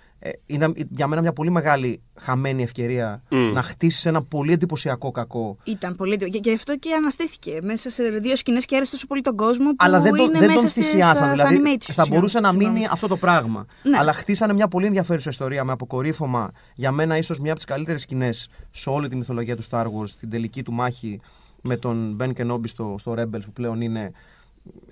είναι 0.46 0.72
για 0.90 1.06
μένα 1.06 1.20
μια 1.22 1.32
πολύ 1.32 1.50
μεγάλη 1.50 2.02
χαμένη 2.20 2.62
ευκαιρία 2.62 3.22
να 3.28 3.62
χτίσεις 3.62 4.06
ένα 4.06 4.22
πολύ 4.22 4.52
εντυπωσιακό 4.52 5.10
κακό. 5.10 5.56
Ήταν 5.64 5.96
πολύ. 5.96 6.16
Και 6.16 6.40
γι' 6.42 6.52
αυτό 6.54 6.76
και 6.76 6.94
αναστήθηκε 6.94 7.58
μέσα 7.62 7.90
σε 7.90 8.02
δύο 8.02 8.36
σκηνές 8.36 8.64
και 8.64 8.76
άρεσε 8.76 8.90
τόσο 8.90 9.06
πολύ 9.06 9.20
τον 9.20 9.36
κόσμο 9.36 9.68
που 9.68 9.76
Αλλά 9.78 10.00
δεν, 10.00 10.14
το, 10.14 10.22
είναι 10.22 10.38
δεν 10.38 10.46
μέσα 10.48 10.60
τον 10.60 10.68
στη- 10.68 10.82
θυσιάσαν. 10.82 11.14
στα- 11.16 11.34
στα 11.34 11.46
Δηλαδή 11.48 11.76
animated 11.78 11.92
θα 11.92 12.04
shows. 12.04 12.08
μπορούσε 12.08 12.40
να 12.40 12.48
Συγγνώμη. 12.50 12.72
μείνει 12.74 12.86
αυτό 12.90 13.06
το 13.06 13.16
πράγμα. 13.16 13.66
Ναι. 13.82 13.98
Αλλά 13.98 14.12
χτίσανε 14.12 14.52
μια 14.52 14.68
πολύ 14.68 14.86
ενδιαφέρουσα 14.86 15.30
ιστορία 15.30 15.64
με 15.64 15.72
αποκορύφωμα 15.72 16.50
για 16.74 16.92
μένα 16.92 17.16
ίσως 17.16 17.38
μια 17.40 17.50
από 17.50 17.60
τις 17.60 17.68
καλύτερες 17.68 18.00
σκηνές 18.02 18.48
σε 18.70 18.90
όλη 18.90 19.08
τη 19.08 19.16
μυθολογία 19.16 19.56
του 19.56 19.64
Star 19.70 19.84
Wars. 19.84 20.08
Την 20.20 20.30
τελική 20.30 20.62
του 20.62 20.72
μάχη 20.72 21.20
με 21.60 21.76
τον 21.76 22.16
Ben 22.20 22.30
Kenobi 22.36 22.66
στο, 22.68 22.94
στο 22.98 23.12
Rebels 23.18 23.42
που 23.44 23.52
πλέον 23.52 23.80
είναι 23.80 24.12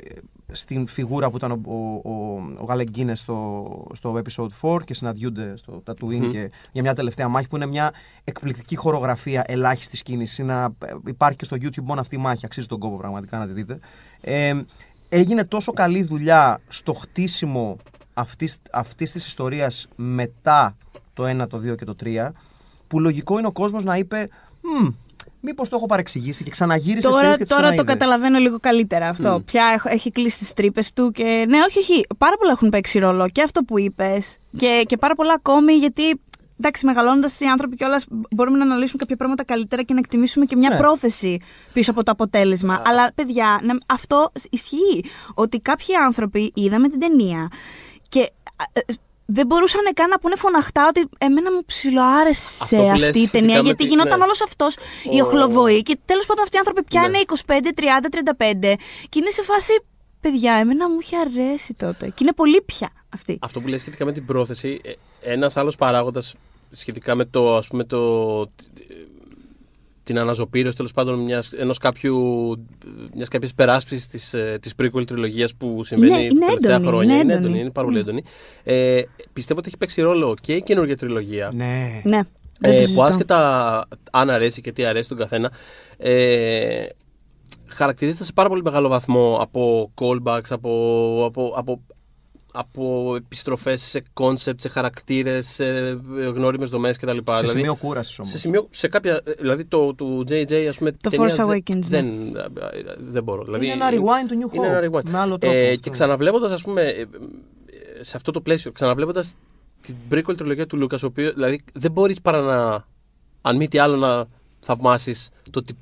ε, 0.04 0.14
στην 0.52 0.86
φιγούρα 0.86 1.30
που 1.30 1.36
ήταν 1.36 1.50
ο, 1.50 1.60
ο, 1.64 1.74
ο, 2.10 2.42
ο 2.58 2.64
Γάλεκ 2.64 2.90
Γκίνες 2.90 3.20
στο, 3.20 3.86
στο 3.92 4.22
episode 4.24 4.48
4 4.60 4.84
και 4.84 4.94
συναντιούνται 4.94 5.56
στο 5.56 5.82
Tatooine 5.86 6.28
και 6.30 6.50
για 6.72 6.82
μια 6.82 6.94
τελευταία 6.94 7.28
μάχη 7.28 7.48
που 7.48 7.56
είναι 7.56 7.66
μια 7.66 7.92
εκπληκτική 8.24 8.76
χορογραφία 8.76 9.44
ελάχιστη 9.46 10.02
κίνηση. 10.02 10.42
Να, 10.42 10.64
ε, 10.64 10.92
υπάρχει 11.06 11.38
και 11.38 11.44
στο 11.44 11.56
YouTube 11.60 11.82
μόνο 11.82 12.00
αυτή 12.00 12.14
η 12.14 12.18
μάχη, 12.18 12.44
αξίζει 12.44 12.66
τον 12.66 12.78
κόπο 12.78 12.96
πραγματικά 12.96 13.38
να 13.38 13.46
τη 13.46 13.52
δείτε. 13.52 13.78
Ε, 14.20 14.60
έγινε 15.08 15.44
τόσο 15.44 15.72
καλή 15.72 16.02
δουλειά 16.02 16.60
στο 16.68 16.92
χτίσιμο 16.92 17.76
αυτής, 18.14 18.58
αυτής 18.70 19.12
της 19.12 19.26
ιστορίας 19.26 19.88
μετά 19.96 20.76
το 21.14 21.42
1, 21.42 21.48
το 21.48 21.58
2 21.58 21.76
και 21.76 21.84
το 21.84 21.94
3 22.04 22.32
που 22.86 23.00
λογικό 23.00 23.38
είναι 23.38 23.46
ο 23.46 23.52
κόσμος 23.52 23.84
να 23.84 23.96
είπε 23.96 24.28
«Μμ, 25.42 25.48
μήπως 25.48 25.68
το 25.68 25.76
έχω 25.76 25.86
παρεξηγήσει 25.86 26.44
και 26.44 26.50
ξαναγύρισε 26.50 27.00
στις 27.00 27.10
Τώρα, 27.10 27.18
ταινίες 27.20 27.36
και 27.36 27.44
τις 27.44 27.52
τώρα 27.56 27.62
το 27.68 27.68
ξαναείδε». 27.74 27.92
καταλαβαίνω 27.98 28.38
λίγο 28.38 28.58
καλύτερα 28.60 29.08
αυτό. 29.08 29.42
Πια 29.44 29.64
έχω- 29.74 29.88
έχει 29.88 30.10
κλείσει 30.10 30.38
τις 30.38 30.52
τρύπες 30.52 30.92
του 30.92 31.10
και. 31.10 31.44
Ναι, 31.48 31.58
όχι, 31.68 31.78
όχι. 31.78 32.06
Πάρα 32.18 32.36
πολλά 32.36 32.50
έχουν 32.52 32.68
παίξει 32.68 32.98
ρόλο 32.98 33.28
και 33.28 33.42
αυτό 33.42 33.62
που 33.62 33.78
είπες 33.78 34.38
και, 34.56 34.84
και 34.86 34.96
πάρα 34.96 35.14
πολλά 35.14 35.32
ακόμη 35.32 35.72
γιατί. 35.72 36.20
Εντάξει, 36.62 36.86
μεγαλώνοντας 36.86 37.40
οι 37.40 37.44
άνθρωποι 37.46 37.76
κιόλας 37.76 38.06
μπορούμε 38.30 38.58
να 38.58 38.64
αναλύσουμε 38.64 38.98
κάποια 38.98 39.16
πράγματα 39.16 39.44
καλύτερα 39.44 39.82
και 39.82 39.92
να 39.92 39.98
εκτιμήσουμε 39.98 40.44
και 40.44 40.56
μια 40.56 40.68
Ναι. 40.68 40.76
πρόθεση 40.76 41.38
πίσω 41.72 41.90
από 41.90 42.02
το 42.02 42.10
αποτέλεσμα. 42.10 42.82
Αλλά, 42.86 43.12
παιδιά, 43.14 43.60
ναι, 43.62 43.72
αυτό 43.86 44.32
ισχύει. 44.50 45.04
Ότι 45.34 45.60
κάποιοι 45.60 45.94
άνθρωποι 45.94 46.52
είδαμε 46.54 46.88
την 46.88 47.00
ταινία 47.00 47.48
και 48.08 48.20
α, 48.20 48.64
ε, 48.72 48.80
δεν 49.32 49.46
μπορούσαν 49.46 49.80
καν 49.94 50.08
να 50.08 50.18
πούνε 50.18 50.36
φωναχτά 50.36 50.86
ότι 50.88 51.08
εμένα 51.18 51.52
μου 51.52 51.64
ψιλοάρεσε 51.66 52.58
Αυτό 52.62 52.76
που 52.76 52.82
λες 52.82 52.92
αυτή 52.92 53.06
η 53.06 53.10
σχετικά 53.12 53.38
ταινία 53.38 53.56
με 53.56 53.62
γιατί 53.62 53.82
τη- 53.82 53.88
γινόταν 53.90 54.18
ναι. 54.18 54.24
όλος 54.24 54.40
αυτός 54.42 54.74
η 55.10 55.20
Ο- 55.20 55.24
οχλοβοή 55.24 55.82
και 55.82 55.98
τέλος 56.04 56.26
πάντων 56.26 56.42
αυτοί 56.42 56.56
οι 56.56 56.58
άνθρωποι 56.58 56.82
πια 56.82 57.00
Ναι. 57.00 57.06
είναι 57.06 57.18
25, 57.18 57.72
30, 57.74 58.08
35 58.08 58.76
και 59.08 59.18
είναι 59.18 59.30
σε 59.30 59.42
φάση. 59.42 59.72
Παιδιά, 60.20 60.52
εμένα 60.54 60.88
μου 60.90 60.96
είχε 61.00 61.16
αρέσει 61.16 61.74
τότε. 61.74 62.06
Και 62.06 62.18
είναι 62.22 62.32
πολύ 62.32 62.62
πια 62.62 62.90
αυτή. 63.14 63.38
Αυτό 63.40 63.60
που 63.60 63.68
λες 63.68 63.80
σχετικά 63.80 64.04
με 64.04 64.12
την 64.12 64.24
πρόθεση, 64.26 64.80
ε, 64.84 64.92
ένας 65.32 65.56
άλλος 65.56 65.76
παράγοντας 65.76 66.34
σχετικά 66.70 67.14
με 67.14 67.24
το, 67.24 67.56
ας 67.56 67.66
πούμε, 67.66 67.84
το, 67.84 67.98
την 70.10 70.18
αναζωπήρωση 70.18 70.76
τέλος 70.76 70.92
πάντων 70.92 71.18
μιας, 71.18 71.52
ενός 71.52 71.78
κάποιου, 71.78 72.18
μιας 73.14 73.28
κάποιες 73.28 73.54
περάσπισης 73.54 74.06
της, 74.06 74.34
ε, 74.34 74.58
της 74.62 74.72
prequel 74.82 75.06
τριλογίας 75.06 75.54
που 75.54 75.84
συμβαίνει 75.84 76.12
Είναι- 76.12 76.22
είναι 76.22 76.38
τα 76.40 76.46
τελευταία 76.46 76.74
έντονη, 76.74 76.86
χρόνια. 76.88 77.14
είναι 77.14 77.22
είναι 77.22 77.32
έντονη. 77.32 77.44
έντονη, 77.46 77.60
είναι 77.60 77.70
πάρα 77.70 77.86
πολύ 77.86 77.98
έντονη. 77.98 78.22
Ε, 78.64 79.02
πιστεύω 79.32 79.58
ότι 79.58 79.68
έχει 79.68 79.76
παίξει 79.78 80.00
ρόλο 80.02 80.34
και 80.40 80.54
η 80.54 80.62
καινούργια 80.62 80.96
τριλογία 80.96 81.50
Ναι. 81.54 82.00
Ναι. 82.04 82.20
Δεν 82.60 82.70
το 82.70 82.76
ε, 82.76 82.76
που 82.76 82.82
συζητώ. 82.82 83.02
άσχετα 83.02 83.88
αν 84.10 84.30
αρέσει 84.30 84.60
και 84.60 84.72
τι 84.72 84.84
αρέσει 84.84 85.08
τον 85.08 85.18
καθένα, 85.18 85.50
ε, 85.96 86.84
χαρακτηρίζεται 87.66 88.24
σε 88.24 88.32
πάρα 88.32 88.48
πολύ 88.48 88.62
μεγάλο 88.62 88.88
βαθμό 88.88 89.38
από 89.40 89.92
callbacks, 90.00 90.48
από, 90.48 90.70
από, 91.26 91.52
από, 91.56 91.80
από 92.52 93.14
επιστροφές 93.16 93.82
σε 93.82 94.02
concept, 94.12 94.60
σε 94.60 94.68
χαρακτήρες, 94.68 95.46
σε 95.46 95.64
γνώριμες 96.34 96.68
δομές 96.70 96.96
κτλ. 96.96 97.08
Σε 97.16 97.22
Δηλαδή, 97.24 97.48
σημείο 97.48 97.74
κούρασης 97.74 98.18
όμως. 98.18 98.30
σε 98.32 98.38
σημείο, 98.38 98.66
σε 98.70 98.88
κάποια, 98.88 99.22
δηλαδή 99.38 99.64
το 99.64 99.94
του 99.94 100.24
JJ 100.28 100.52
ας 100.68 100.78
πούμε 100.78 100.92
Το 100.92 101.10
ταινία 101.10 101.26
Force 101.26 101.36
δεν- 101.36 101.46
Awakens, 101.48 101.74
ναι. 101.76 101.80
δεν, 101.88 102.32
δεν 103.10 103.22
μπορώ. 103.22 103.44
Δηλαδή, 103.44 103.64
Είναι 103.64 103.74
ένα 103.74 103.88
rewind 103.90 104.28
του 104.28 104.48
New 104.50 104.54
είναι 104.54 104.66
ένα 104.66 104.80
Hope. 104.80 104.84
rewind. 104.96 105.10
Με 105.10 105.18
άλλο 105.18 105.38
τρόπο. 105.38 105.56
Ε, 105.56 105.64
αυτό. 105.68 105.80
και 105.80 105.90
ξαναβλέποντας 105.90 106.52
ας 106.52 106.62
πούμε 106.62 106.82
ε, 106.82 107.00
ε, 107.00 107.06
σε 108.00 108.16
αυτό 108.16 108.30
το 108.30 108.40
πλαίσιο, 108.40 108.72
ξαναβλέποντας 108.72 109.34
την 109.80 109.94
prequel 110.10 110.36
τριλογία 110.36 110.66
του 110.66 110.76
Λούκας, 110.76 111.02
ο 111.02 111.06
οποίος, 111.06 111.34
δηλαδή 111.34 111.64
δεν 111.72 111.92
μπορείς 111.92 112.20
παρά 112.20 112.40
να, 112.40 112.84
αν 113.40 113.56
μη 113.56 113.68
τι 113.68 113.78
άλλο, 113.78 113.96
να 113.96 114.26
θαυμάσεις 114.60 115.28
το 115.50 115.58
ότι 115.58 115.76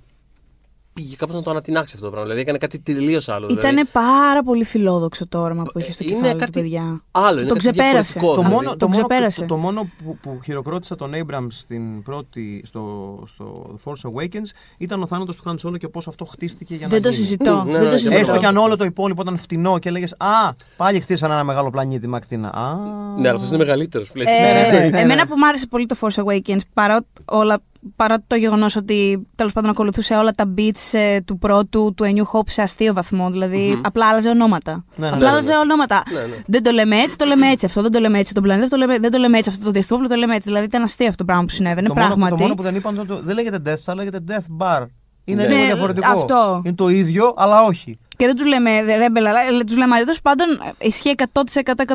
πήγε 0.98 1.16
κάπως 1.16 1.34
να 1.34 1.42
το 1.42 1.50
ανατινάξει 1.50 1.92
αυτό 1.94 2.04
το 2.06 2.10
πράγμα. 2.10 2.26
Δηλαδή 2.28 2.42
έκανε 2.42 2.58
κάτι 2.58 2.78
τελείως 2.78 3.28
άλλο. 3.28 3.46
Ήταν 3.50 3.70
δηλαδή, 3.70 3.88
πάρα 3.92 4.42
πολύ 4.42 4.64
φιλόδοξο 4.64 5.26
το 5.28 5.38
όραμα 5.40 5.62
που 5.62 5.78
είχε 5.78 5.92
στο 5.92 6.04
είναι 6.04 6.12
κεφάλι 6.12 6.32
του, 6.32 6.38
κάτι 6.38 6.50
παιδιά. 6.60 7.02
άλλο, 7.10 7.38
είναι 7.38 7.48
τον 7.48 7.58
κάτι 7.58 7.68
ξεπέρασε. 7.68 8.12
διαφορετικό, 8.12 8.34
το 8.34 8.34
δηλαδή. 8.48 8.54
μόνο, 8.54 8.68
τον 8.68 8.78
το, 8.78 8.88
μόνο, 8.88 9.06
ξεπέρασε. 9.06 9.40
το, 9.40 9.46
το 9.46 9.56
μόνο 9.56 9.90
που, 10.04 10.18
που 10.22 10.40
χειροκρότησα 10.44 10.96
τον 10.96 11.12
Abrams 11.14 11.46
στην 11.48 12.02
πρώτη, 12.02 12.62
στο, 12.66 12.82
στο 13.26 13.74
The 13.84 13.90
Force 13.90 14.10
Awakens 14.10 14.50
ήταν 14.78 15.02
ο 15.02 15.06
θάνατος 15.06 15.36
του 15.36 15.42
Han 15.62 15.68
Solo 15.68 15.78
και 15.78 15.88
πώς 15.88 16.08
αυτό 16.08 16.24
χτίστηκε 16.24 16.74
για 16.74 16.88
Δεν 16.88 16.96
να 17.02 17.08
το 17.08 17.14
γίνει. 17.14 17.24
συζητώ. 17.24 17.62
Ναι, 17.66 17.72
Δεν 17.72 17.82
ναι, 17.82 17.88
το 17.90 17.96
συζητώ. 17.96 18.16
Έστω 18.18 18.38
και 18.38 18.46
αν 18.46 18.56
όλο 18.56 18.76
το 18.76 18.84
υπόλοιπο 18.84 19.22
ήταν 19.22 19.36
φτηνό 19.36 19.78
και 19.78 19.88
έλεγες 19.88 20.12
Α, 20.18 20.52
πάλι 20.76 21.00
χτίσανε 21.00 21.32
ένα 21.34 21.44
μεγάλο 21.44 21.70
πλανήτη 21.70 22.08
με 22.08 22.16
ακτίνα. 22.16 22.48
Α, 22.54 22.74
Ναι, 23.18 23.28
αλλά 23.28 23.34
αυτός 23.36 23.48
είναι 23.48 23.58
μεγαλύτερος. 23.58 24.08
Ε, 24.08 24.12
πλαίσιο. 24.12 24.32
ναι, 24.40 24.78
ναι, 24.78 24.88
ναι. 24.88 25.00
Εμένα 25.00 25.26
που 25.26 25.34
μου 25.36 25.46
άρεσε 25.46 25.66
πολύ 25.66 25.86
το 25.86 25.96
Force 26.00 26.24
Awakens, 26.24 26.60
παρότι 26.74 27.06
όλα 27.24 27.58
παρά 27.96 28.22
το 28.26 28.36
γεγονός 28.36 28.76
ότι 28.76 29.26
τέλος 29.34 29.52
πάντων 29.52 29.70
ακολουθούσε 29.70 30.14
όλα 30.14 30.30
τα 30.32 30.54
beats 30.58 30.92
ε, 30.92 31.20
του 31.20 31.38
πρώτου, 31.38 31.92
του 31.96 32.04
A 32.04 32.08
New 32.08 32.38
Hope 32.38 32.48
σε 32.48 32.62
αστείο 32.62 32.92
βαθμό. 32.92 33.30
Δηλαδή, 33.30 33.80
απλά 33.84 34.08
άλλαζε 34.08 34.28
ονόματα. 34.28 34.84
Ναι, 34.96 35.06
ναι, 35.06 35.12
απλά 35.12 35.24
ναι, 35.26 35.28
άλλαζε 35.32 35.50
ναι. 35.52 35.56
ονόματα. 35.58 36.02
Ναι, 36.12 36.20
ναι. 36.20 36.42
Δεν 36.46 36.62
το 36.62 36.70
λέμε 36.70 36.96
έτσι, 36.96 37.16
το 37.16 37.24
λέμε 37.24 37.50
έτσι. 37.50 37.66
Αυτό 37.66 37.82
δεν 37.82 37.90
το 37.90 37.98
λέμε 37.98 38.18
έτσι. 38.18 38.34
Τον 38.34 38.42
πλανήτη 38.42 38.64
αυτό 38.64 38.76
το 38.76 38.82
λέμε, 38.86 38.98
δεν 38.98 39.10
το 39.10 39.18
λέμε 39.18 39.38
έτσι. 39.38 39.50
Αυτό 39.50 39.64
το 39.64 39.70
διαστημόπλο 39.70 40.08
το 40.08 40.14
λέμε 40.14 40.34
έτσι. 40.34 40.48
Δηλαδή, 40.48 40.64
ήταν 40.66 40.82
αστείο 40.82 41.06
αυτό 41.06 41.18
το 41.18 41.24
πράγμα 41.24 41.44
που 41.44 41.50
συνέβαινε. 41.50 41.88
το, 41.88 41.94
μόνο, 41.94 42.06
πράγματι. 42.06 42.32
το 42.36 42.42
μόνο 42.42 42.54
που 42.54 42.62
δεν 42.62 42.74
είπαν 42.74 42.94
ήταν 42.94 43.06
το, 43.06 43.20
δεν 43.22 43.34
λέγεται 43.34 43.60
Death 43.66 43.92
Star, 43.92 43.96
λέγεται 43.96 44.18
Death 44.28 44.64
Bar. 44.64 44.86
Είναι 45.24 45.42
Ναι. 45.42 45.48
λίγο 45.48 45.60
Ναι, 45.60 45.66
διαφορετικό. 45.66 46.10
αυτό. 46.10 46.62
Είναι 46.64 46.74
το 46.74 46.88
ίδιο, 46.88 47.34
αλλά 47.36 47.62
όχι. 47.64 47.98
Και 48.16 48.26
δεν 48.26 48.36
τους 48.36 48.46
λέμε 48.46 48.80
ρέμπελ, 48.80 49.26
αλλά 49.26 49.40
τους 49.66 49.76
λέμε 49.76 49.94
αλλιώ. 49.94 50.12
Πάντων, 50.22 50.46
ισχύει 50.80 51.14
100%, 51.32 51.74
100, 51.86 51.94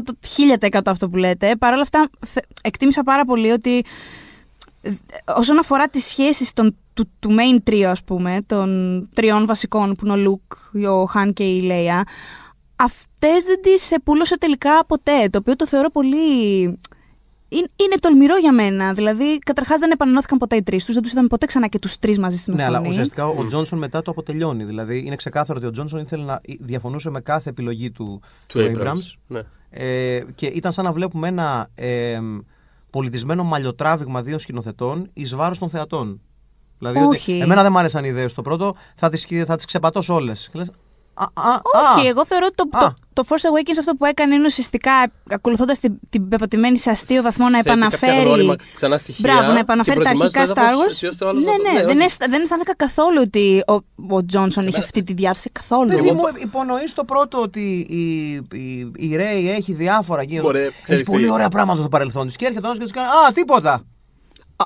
1000% 0.80 0.80
αυτό 0.86 1.10
που 1.10 1.18
λέτε. 1.18 1.56
Παρ' 1.56 1.74
όλα 1.74 1.82
αυτά, 1.82 2.10
θε- 2.26 2.46
εκτίμησα 2.64 3.04
πάρα 3.04 3.26
πολύ 3.26 3.52
ότι 3.52 3.78
ε, 3.78 3.82
όσον 5.36 5.58
αφορά 5.58 5.88
τις 5.88 6.06
σχέσεις 6.06 6.54
των, 6.54 6.76
του, 6.94 7.10
του 7.20 7.30
main 7.40 7.70
trio, 7.70 7.84
ας 7.84 8.04
πούμε, 8.04 8.40
των 8.46 8.70
τριών 9.14 9.46
βασικών 9.46 9.94
που 9.94 10.06
είναι 10.06 10.14
ο 10.14 10.18
Λουκ, 10.18 10.42
ο 10.90 11.06
Χαν 11.06 11.34
και 11.34 11.44
η 11.44 11.62
Λέια, 11.62 12.04
αυτές 12.76 13.44
δεν 13.44 13.62
τις 13.62 13.94
πουλώσε 14.04 14.38
τελικά 14.38 14.86
ποτέ, 14.86 15.30
το 15.30 15.38
οποίο 15.38 15.56
το 15.56 15.68
θεωρώ 15.68 15.90
πολύ... 15.90 16.64
Είναι, 17.50 17.68
είναι 17.76 17.96
τολμηρό 18.00 18.38
για 18.38 18.54
μένα. 18.54 18.94
Δηλαδή, 18.94 19.40
καταρχάς 19.40 19.80
δεν 19.80 19.92
επανενώθηκαν 19.92 20.38
ποτέ 20.38 20.56
οι 20.56 20.64
τρεις 20.64 20.86
τους, 20.86 20.94
δεν 20.94 21.04
τους 21.04 21.12
είδαμε 21.12 21.28
ποτέ 21.28 21.46
ξανά 21.46 21.68
και 21.68 21.80
τους 21.80 22.00
τρεις 22.00 22.20
μαζί 22.20 22.38
στην 22.38 22.54
Ναι, 22.54 22.62
οθόνη. 22.62 22.78
αλλά 22.78 22.88
ουσιαστικά 22.88 23.28
ο 23.28 23.46
Τζόνσον 23.46 23.80
μετά 23.80 24.02
το 24.02 24.12
αποτελειώνει. 24.12 24.64
Δηλαδή 24.64 25.04
είναι 25.06 25.16
ξεκάθαρο 25.16 25.58
ότι 25.58 25.68
ο 25.68 25.72
Τζόνσον 25.72 26.00
ήθελε 26.00 26.24
να 26.24 26.42
διαφωνούσε 26.60 27.10
με 27.10 27.22
κάθε 27.22 27.50
επιλογή 27.50 27.92
του, 27.92 28.22
Του 28.48 28.60
Abrams. 28.60 29.14
Ναι. 29.28 29.42
Ε, 29.70 30.24
και 30.36 30.46
ήταν 30.46 30.72
σαν 30.72 30.86
να 30.86 30.92
βλέπουμε 30.92 31.28
ένα 31.28 31.70
ε, 31.76 32.20
πολιτισμένο 32.94 33.44
μαλλιοτράβηγμα 33.44 34.22
δύο 34.22 34.38
σκηνοθετών 34.38 35.10
εις 35.14 35.36
βάρος 35.36 35.60
των 35.60 35.70
θεατών. 35.70 36.22
Δηλαδή, 36.78 37.00
Όχι. 37.00 37.32
Ότι 37.32 37.42
εμένα 37.42 37.62
δεν 37.62 37.72
μ' 37.72 37.78
άρεσαν 37.78 38.04
οι 38.04 38.08
ιδέες 38.12 38.32
στο 38.32 38.42
πρώτο, 38.42 38.76
θα 38.96 39.10
τις 39.10 39.28
θα 39.46 39.56
τις 39.56 39.66
ξεπατώσω 39.66 40.14
όλες. 40.14 40.50
Α, 41.14 41.24
α, 41.24 41.60
Όχι, 41.96 42.08
α, 42.08 42.10
εγώ 42.10 42.26
θεωρώ 42.26 42.46
ότι 42.46 42.70
το, 42.70 42.78
Α. 42.78 42.80
το, 42.80 42.94
το 43.14 43.24
Force 43.30 43.34
Awakens 43.34 43.78
αυτό 43.80 43.96
που 43.96 44.06
έκανε 44.06 44.36
είναι 44.36 44.46
ουσιαστικά 44.46 45.12
ακολουθώντας 45.30 45.80
την, 45.80 46.00
την 46.10 46.28
πεπατημένη 46.28 46.78
σε 46.78 46.90
αστείο 46.90 47.22
βαθμό 47.22 47.50
να 47.50 47.58
Θέτει 47.62 47.70
κάποια 47.80 47.86
επαναφέρει. 47.98 48.28
γνώριμα, 48.28 48.56
ξανά 48.76 48.98
στοιχεία 48.98 49.30
Μπράβο, 49.32 49.48
να 49.48 49.54
και 49.54 49.60
επαναφέρει 49.60 49.98
τα 49.98 50.02
προετοιμάζει 50.04 50.38
αρχικά 50.38 50.54
το 50.54 50.62
Star 50.62 50.64
έδαφος 50.68 50.86
Wars. 50.86 50.90
έτσι 50.92 51.06
ώστε 51.08 51.26
ο 51.26 51.30
άλλος 51.30 51.44
Ναι, 51.44 51.52
να 51.52 51.58
το- 51.58 51.64
ναι, 51.72 51.86
δεν, 51.86 51.96
όχι. 51.98 52.06
αισθα- 52.06 52.28
δεν 52.30 52.42
αισθάνθηκα 52.42 52.76
καθόλου 52.76 53.22
ότι 53.26 53.64
ο, 53.68 53.74
ο 54.16 54.26
Τζόνσον 54.26 54.68
είχε 54.68 54.80
αυτή 54.80 55.04
τη 55.04 55.14
διάθεση. 55.14 55.50
Καθόλου. 55.50 55.88
Παιδί 55.90 56.08
Εγώ 56.08 56.14
μου, 56.16 56.24
υπονοείς 56.42 56.94
το 56.94 57.04
πρώτο 57.04 57.42
ότι 57.42 57.86
η, 57.90 58.32
η, 58.58 58.92
η 58.96 59.16
Ρέι 59.16 59.52
έχει 59.52 59.74
διάφορα 59.74 60.24
γύρω. 60.24 60.44
Μωρέ, 60.44 60.64
έχει 60.64 60.74
ξέρεις 60.84 61.06
πολύ 61.06 61.24
τι. 61.26 61.32
ωραία 61.32 61.50
πράγματα 61.50 61.80
στο 61.80 61.88
παρελθόν 61.90 62.28
της. 62.28 62.36
Και 62.36 62.46
έρχεται 62.46 62.68
ο 62.68 62.72
και 62.74 62.80
της 62.80 62.92
κάνει 62.92 63.08
Α, 63.08 63.32
τίποτα. 63.34 63.84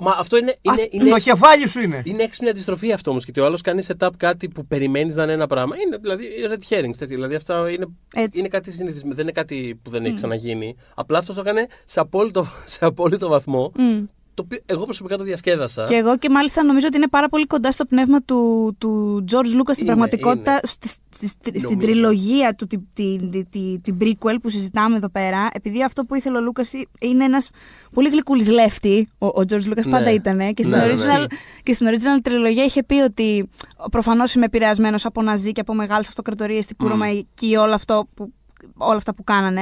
Μα 0.01 0.15
αυτό 0.19 0.37
είναι, 0.37 0.55
είναι, 0.61 0.81
Α, 0.81 0.87
είναι, 0.91 1.09
Το 1.09 1.17
κεφάλι 1.19 1.67
σου 1.67 1.81
είναι. 1.81 2.01
είναι 2.05 2.23
έξυπνη 2.23 2.49
αντιστροφή 2.49 2.91
αυτό 2.91 3.09
όμως. 3.11 3.23
Γιατί 3.23 3.39
ο 3.39 3.45
άλλος 3.45 3.61
κάνει 3.61 3.83
setup 3.87 4.09
κάτι 4.17 4.47
που 4.47 4.65
περιμένεις 4.65 5.15
να 5.15 5.23
είναι 5.23 5.31
ένα 5.31 5.47
πράγμα. 5.47 5.75
Είναι 5.85 5.97
δηλαδή 5.97 6.25
red 6.49 6.73
herrings. 6.73 6.95
τέτοια. 6.97 7.15
Δηλαδή 7.15 7.35
αυτό 7.35 7.67
είναι, 7.67 7.85
Έτσι. 8.15 8.39
είναι 8.39 8.47
κάτι 8.47 8.71
συνηθισμένο. 8.71 9.13
Δεν 9.15 9.23
είναι 9.23 9.31
κάτι 9.31 9.79
που 9.83 9.89
δεν 9.89 10.05
έχει 10.05 10.15
ξαναγίνει. 10.15 10.75
Απλά 10.95 11.17
αυτός 11.17 11.35
το 11.35 11.41
έκανε 11.41 11.67
σε 11.85 11.99
απόλυτο, 11.99 12.47
σε 12.65 12.85
απόλυτο 12.85 13.27
βαθμό. 13.27 13.71
Μμ. 13.75 14.03
Το 14.37 14.43
οποίο 14.45 14.59
εγώ 14.65 14.83
προσωπικά 14.83 15.17
το 15.17 15.23
διασκέδασα. 15.23 15.83
Και 15.83 15.95
εγώ 15.95 16.17
και 16.17 16.29
μάλιστα 16.29 16.63
νομίζω 16.63 16.87
ότι 16.87 16.97
είναι 16.97 17.07
πάρα 17.07 17.29
πολύ 17.29 17.45
κοντά 17.45 17.71
στο 17.71 17.85
πνεύμα 17.85 18.21
του, 18.21 18.75
του 18.77 19.23
George 19.31 19.35
Lucas 19.35 19.71
στην 19.71 19.75
Είναι, 19.77 19.85
πραγματικότητα, 19.85 20.51
είναι. 20.51 20.59
στη, 20.63 20.87
στη- 20.87 21.27
στη- 21.27 21.59
στην 21.59 21.61
Νομίζω. 21.71 21.87
τριλογία 21.91 22.53
του, 22.55 22.67
την, 22.67 22.81
την, 22.93 23.31
την, 23.31 23.47
την, 23.49 23.81
την 23.81 23.97
prequel 24.01 24.35
που 24.41 24.49
συζητάμε 24.49 24.95
εδώ 24.97 25.09
πέρα, 25.09 25.47
επειδή 25.53 25.83
αυτό 25.83 26.03
που 26.05 26.15
ήθελε 26.15 26.37
ο 26.37 26.41
Λούκας 26.41 26.71
είναι 27.01 27.23
ένας 27.23 27.49
πολύ 27.93 28.09
γλυκούλης 28.09 28.49
λέφτη, 28.49 29.07
ο, 29.17 29.25
ο 29.25 29.41
George 29.49 29.63
Lucas 29.69 29.85
Ναι. 29.85 29.89
πάντα 29.91 30.11
ήταν 30.11 30.53
και, 30.53 30.63
στην 30.63 30.77
Ναι, 30.77 30.85
ναι, 30.85 30.93
ναι. 30.93 31.03
original, 31.03 31.25
και 31.63 31.73
στην 31.73 31.87
original 31.87 32.19
τριλογία 32.21 32.63
είχε 32.63 32.83
πει 32.83 32.95
ότι 32.95 33.49
προφανώς 33.91 34.33
είμαι 34.33 34.45
επηρεασμένος 34.45 35.05
από 35.05 35.21
Ναζί 35.21 35.51
και 35.51 35.61
από 35.61 35.73
μεγάλες 35.73 36.07
αυτοκρατορίες 36.07 36.65
τύπου 36.65 36.87
Ρωμαϊκή, 36.87 37.55
όλο 37.55 37.73
αυτό 37.73 38.07
που 38.13 38.33
όλα 38.77 38.97
αυτά 38.97 39.13
που 39.13 39.23
κάνανε. 39.23 39.61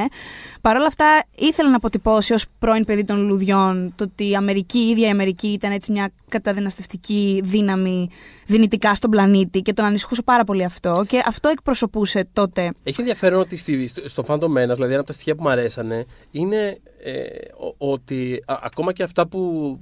Παρ' 0.61 0.75
όλα 0.75 0.85
αυτά 0.85 1.23
ήθελα 1.35 1.69
να 1.69 1.75
αποτυπώσει 1.75 2.33
ως 2.33 2.45
πρώην 2.59 2.85
παιδί 2.85 3.03
των 3.03 3.17
λουλουδιών 3.21 3.93
το 3.95 4.03
ότι 4.03 4.29
η 4.29 4.35
Αμερική, 4.35 4.79
η 4.79 4.89
ίδια 4.89 5.07
η 5.07 5.09
Αμερική 5.09 5.47
ήταν 5.47 5.71
έτσι 5.71 5.91
μια 5.91 6.11
καταδυναστευτική 6.29 7.41
δύναμη 7.43 8.09
δυνητικά 8.45 8.95
στον 8.95 9.09
πλανήτη 9.09 9.61
και 9.61 9.73
τον 9.73 9.85
ανησυχούσε 9.85 10.21
πάρα 10.21 10.43
πολύ 10.43 10.63
αυτό 10.63 11.03
και 11.07 11.23
αυτό 11.25 11.49
εκπροσωπούσε 11.49 12.27
τότε. 12.33 12.71
Έχει 12.83 12.99
ενδιαφέρον 13.01 13.39
ότι 13.39 13.55
στη, 13.57 13.87
στο, 13.87 14.09
στο 14.09 14.23
Phantom 14.27 14.43
Menace, 14.43 14.73
δηλαδή 14.73 14.83
ένα 14.91 14.97
από 14.97 15.05
τα 15.05 15.13
στοιχεία 15.13 15.35
που 15.35 15.43
μου 15.43 15.49
αρέσανε, 15.49 16.05
είναι 16.31 16.77
ε, 17.03 17.21
ο- 17.57 17.91
ότι 17.91 18.43
α- 18.45 18.59
ακόμα 18.63 18.93
και 18.93 19.03
αυτά 19.03 19.27
που 19.27 19.77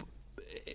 ε, 0.65 0.72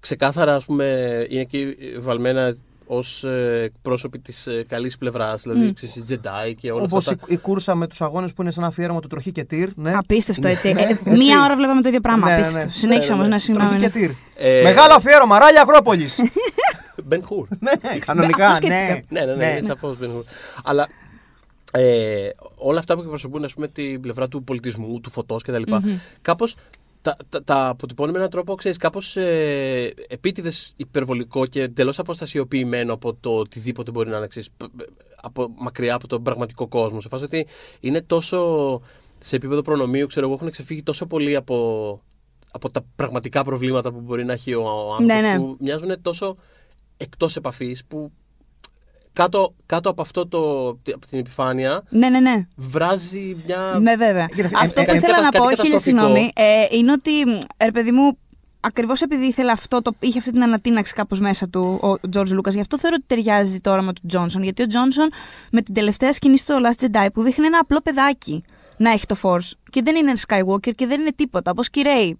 ξεκάθαρα 0.00 0.54
ας 0.54 0.64
πούμε, 0.64 0.84
είναι 1.28 1.40
εκεί 1.40 1.76
βαλμένα 1.98 2.56
ως 2.92 3.24
ε, 3.24 3.72
πρόσωποι 3.82 4.18
της 4.18 4.46
ε, 4.46 4.64
καλής 4.68 4.98
πλευράς, 4.98 5.42
δηλαδή 5.42 5.60
Μμ. 5.64 5.72
ξέρεις, 5.72 5.96
οι 5.96 6.02
Jedi 6.08 6.54
και 6.56 6.72
όλα 6.72 6.82
Όπως 6.82 7.08
αυτά. 7.08 7.12
η, 7.24 7.26
τα- 7.28 7.34
η 7.34 7.36
κούρσα 7.36 7.74
με 7.74 7.86
τους 7.86 8.00
αγώνες 8.00 8.32
που 8.32 8.42
είναι 8.42 8.50
σαν 8.50 8.64
αφιέρωμα 8.64 9.00
του 9.00 9.08
τροχή 9.08 9.32
και 9.32 9.44
τύρ. 9.44 9.68
Ναι. 9.76 9.92
Απίστευτο 9.94 10.48
έτσι. 10.48 10.72
Ναι, 10.72 10.80
Ε, 10.80 10.84
έτσι. 10.90 11.10
μία 11.10 11.42
ώρα 11.44 11.56
βλέπαμε 11.56 11.82
το 11.82 11.88
ίδιο 11.88 12.00
πράγμα. 12.00 12.26
Ναι, 12.26 12.32
ναι, 12.32 12.38
Απίστευτο. 12.40 12.66
ναι. 12.68 12.72
Συνέχισε 12.74 13.08
Ναι, 13.10 13.14
ναι, 13.14 13.20
όμω, 13.20 13.22
ναι. 13.22 13.34
να 13.34 13.38
συγγνώμη. 13.38 13.68
Τροχή 13.68 13.84
ναι. 13.84 13.90
και 13.90 13.98
τύρ. 13.98 14.10
Ε, 14.46 14.62
Μεγάλο 14.62 14.94
αφιέρωμα, 14.94 15.38
ράλια 15.38 15.62
Ακρόπολη. 15.62 16.08
Ben 17.10 17.14
Hur. 17.18 17.46
ναι, 17.60 17.98
κανονικά. 17.98 18.46
αυτό 18.48 18.66
ναι. 18.66 18.84
σκέφτηκα. 18.84 19.20
ναι, 19.20 19.32
ναι, 19.32 19.34
ναι, 19.34 19.50
είναι 19.50 19.60
σαφώς 19.66 19.96
Ben 20.00 20.04
Hur. 20.06 20.22
Αλλά 20.64 20.88
ε, 21.72 22.28
όλα 22.56 22.78
αυτά 22.78 22.94
που 22.94 23.00
εκπροσωπούν 23.00 23.44
ας 23.44 23.54
πούμε, 23.54 23.68
την 23.68 24.00
πλευρά 24.00 24.28
του 24.28 24.44
πολιτισμού, 24.44 25.00
του 25.00 25.10
φωτός 25.10 25.42
κτλ. 25.42 25.62
Κάπως 26.22 26.56
τα, 27.02 27.16
τα, 27.28 27.42
τα 27.42 27.68
αποτυπώνει 27.68 28.12
με 28.12 28.18
έναν 28.18 28.30
τρόπο, 28.30 28.54
ξέρεις, 28.54 28.76
κάπως 28.78 29.16
ε, 29.16 29.94
επίτηδες 30.08 30.72
υπερβολικό 30.76 31.46
και 31.46 31.62
εντελώς 31.62 31.98
αποστασιοποιημένο 31.98 32.92
από 32.92 33.14
το 33.14 33.30
οτιδήποτε 33.36 33.90
μπορεί 33.90 34.10
να 34.10 34.16
είναι, 34.16 34.26
ξέρεις, 34.26 34.50
π- 34.56 34.64
π- 34.76 34.88
από, 35.16 35.50
μακριά 35.58 35.94
από 35.94 36.06
τον 36.06 36.22
πραγματικό 36.22 36.66
κόσμο. 36.68 37.00
Σε 37.00 37.08
φάση 37.08 37.24
ότι 37.24 37.46
είναι 37.80 38.02
τόσο 38.02 38.80
σε 39.20 39.36
επίπεδο 39.36 39.62
προνομίου, 39.62 40.06
ξέρω 40.06 40.26
εγώ, 40.26 40.34
έχουν 40.34 40.50
ξεφύγει 40.50 40.82
τόσο 40.82 41.06
πολύ 41.06 41.36
από, 41.36 42.00
από 42.52 42.70
τα 42.70 42.84
πραγματικά 42.96 43.44
προβλήματα 43.44 43.92
που 43.92 44.00
μπορεί 44.00 44.24
να 44.24 44.32
έχει 44.32 44.54
ο, 44.54 44.62
ο 44.62 44.92
άνθρωπος, 44.92 45.06
Ναι, 45.06 45.20
ναι. 45.20 45.36
που 45.36 45.56
μοιάζουν 45.60 46.02
τόσο 46.02 46.36
εκτός 46.96 47.36
επαφής 47.36 47.84
που 47.84 48.12
κάτω, 49.22 49.54
κάτω 49.66 49.90
από 49.90 50.02
αυτό 50.02 50.26
το, 50.26 50.68
από 50.68 51.06
την 51.10 51.18
επιφάνεια 51.18 51.82
Ναι, 51.88 52.08
ναι, 52.08 52.20
ναι. 52.20 52.46
βράζει 52.56 53.36
μια. 53.46 53.78
Ναι, 53.80 53.96
βέβαια. 53.96 54.26
Κοίταξε, 54.26 54.56
Αυτό 54.60 54.80
ε, 54.80 54.84
που 54.84 54.90
ε, 54.90 54.96
ήθελα 54.96 55.12
κάτι 55.12 55.24
να 55.24 55.30
πω, 55.30 55.38
καταστροφικό. 55.38 55.62
χίλια 55.62 55.78
συγγνώμη, 55.78 56.30
ε, 56.34 56.76
είναι 56.76 56.92
ότι, 56.92 57.20
ε, 57.56 57.64
ρε 57.64 57.70
παιδί 57.70 57.90
μου, 57.90 58.18
ακριβώς 58.60 59.00
επειδή 59.00 59.26
ήθελε 59.26 59.52
αυτό, 59.52 59.82
το, 59.82 59.92
είχε 59.98 60.18
αυτή 60.18 60.32
την 60.32 60.42
ανατείναξη 60.42 60.94
κάπως 60.94 61.20
μέσα 61.20 61.48
του 61.48 61.78
ο 61.82 62.08
Τζορτζ 62.08 62.32
Λούκα, 62.32 62.50
γι' 62.50 62.60
αυτό 62.60 62.78
θεωρώ 62.78 62.96
ότι 62.98 63.06
ταιριάζει 63.14 63.60
το 63.60 63.70
όραμα 63.70 63.92
του 63.92 64.02
Τζόνσον. 64.06 64.42
Γιατί 64.42 64.62
ο 64.62 64.66
Τζόνσον 64.66 65.08
με 65.50 65.62
την 65.62 65.74
τελευταία 65.74 66.12
σκηνή 66.12 66.38
στο 66.38 66.58
Last 66.64 66.84
Jedi 66.84 67.06
που 67.14 67.22
δείχνει 67.22 67.46
ένα 67.46 67.58
απλό 67.58 67.80
παιδάκι 67.80 68.44
να 68.76 68.90
έχει 68.90 69.06
το 69.06 69.16
Force 69.22 69.50
και 69.70 69.82
δεν 69.82 69.96
είναι 69.96 70.12
Skywalker 70.28 70.70
και 70.70 70.86
δεν 70.86 71.00
είναι 71.00 71.12
τίποτα. 71.16 71.50
Όπως 71.50 71.70
και 71.70 71.80
η 71.80 71.82
Rey. 71.86 72.12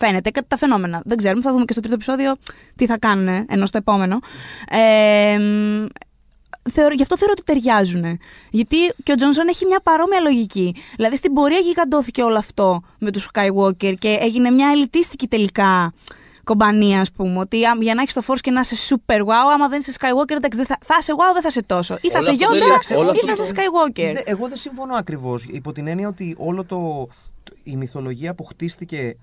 Φαίνεται 0.00 0.30
κατά 0.30 0.46
τα 0.48 0.56
φαινόμενα. 0.56 1.02
Δεν 1.04 1.16
ξέρουμε, 1.16 1.42
θα 1.42 1.52
δούμε 1.52 1.64
και 1.64 1.72
στο 1.72 1.80
τρίτο 1.80 1.94
επεισόδιο 1.94 2.36
τι 2.76 2.86
θα 2.86 2.98
κάνουν, 2.98 3.44
ενώ 3.48 3.66
στο 3.66 3.78
επόμενο. 3.78 4.18
Ε, 4.68 5.38
μ, 5.38 5.86
θεωρώ, 6.70 6.94
γι' 6.94 7.02
αυτό 7.02 7.16
θεωρώ 7.16 7.32
ότι 7.36 7.44
ταιριάζουν. 7.44 8.18
Γιατί 8.50 8.76
και 9.02 9.12
ο 9.12 9.14
Τζόνσον 9.14 9.48
έχει 9.48 9.66
μια 9.66 9.80
παρόμοια 9.80 10.20
λογική. 10.20 10.74
Δηλαδή 10.96 11.16
στην 11.16 11.32
πορεία 11.32 11.58
γιγαντώθηκε 11.58 12.22
όλο 12.22 12.38
αυτό 12.38 12.82
με 12.98 13.10
τους 13.10 13.28
Skywalker 13.34 13.94
και 13.98 14.18
έγινε 14.20 14.50
μια 14.50 14.68
ελιτίστικη 14.72 15.26
τελικά 15.28 15.92
κομπανία, 16.44 17.00
ας 17.00 17.12
πούμε. 17.12 17.38
Ότι 17.38 17.64
α, 17.64 17.76
για 17.80 17.94
να 17.94 18.02
έχεις 18.02 18.14
το 18.14 18.22
Force 18.26 18.40
και 18.40 18.50
να 18.50 18.60
είσαι 18.60 18.94
super 18.94 19.18
wow, 19.20 19.52
άμα 19.54 19.68
δεν 19.68 19.78
είσαι 19.78 19.92
Skywalker, 20.00 20.30
εντάξει, 20.36 20.58
δεν 20.58 20.66
θα, 20.66 20.78
θα 20.84 20.96
είσαι 21.00 21.12
wow, 21.16 21.32
δεν 21.32 21.42
θα 21.42 21.48
είσαι 21.48 21.62
τόσο. 21.62 21.98
Ή 22.00 22.10
θα 22.10 22.18
Όλο 22.18 22.32
είσαι 22.32 22.44
αυτό 22.44 22.58
το 22.58 22.64
Yoda, 22.64 22.88
είναι- 22.90 22.98
όλο 23.00 23.08
ή 23.08 23.10
αυτό 23.10 23.26
θα 23.26 23.36
το- 23.36 23.42
είσαι 23.42 23.52
Skywalker. 23.56 24.12
Δε- 24.14 24.22
εγώ 24.32 24.48
δεν 24.48 24.56
συμφωνώ 24.56 24.94
ακριβώς. 24.94 25.44
Υπό 25.44 25.72
την 25.72 25.86
έννοια 25.86 26.08
ότι 26.08 26.34
όλο 26.38 26.64
το, 26.64 27.08
το- 27.42 27.56
η 27.62 27.76
μυθολογία 27.76 28.34
που 28.34 28.44
χτίστηκε 28.44 29.16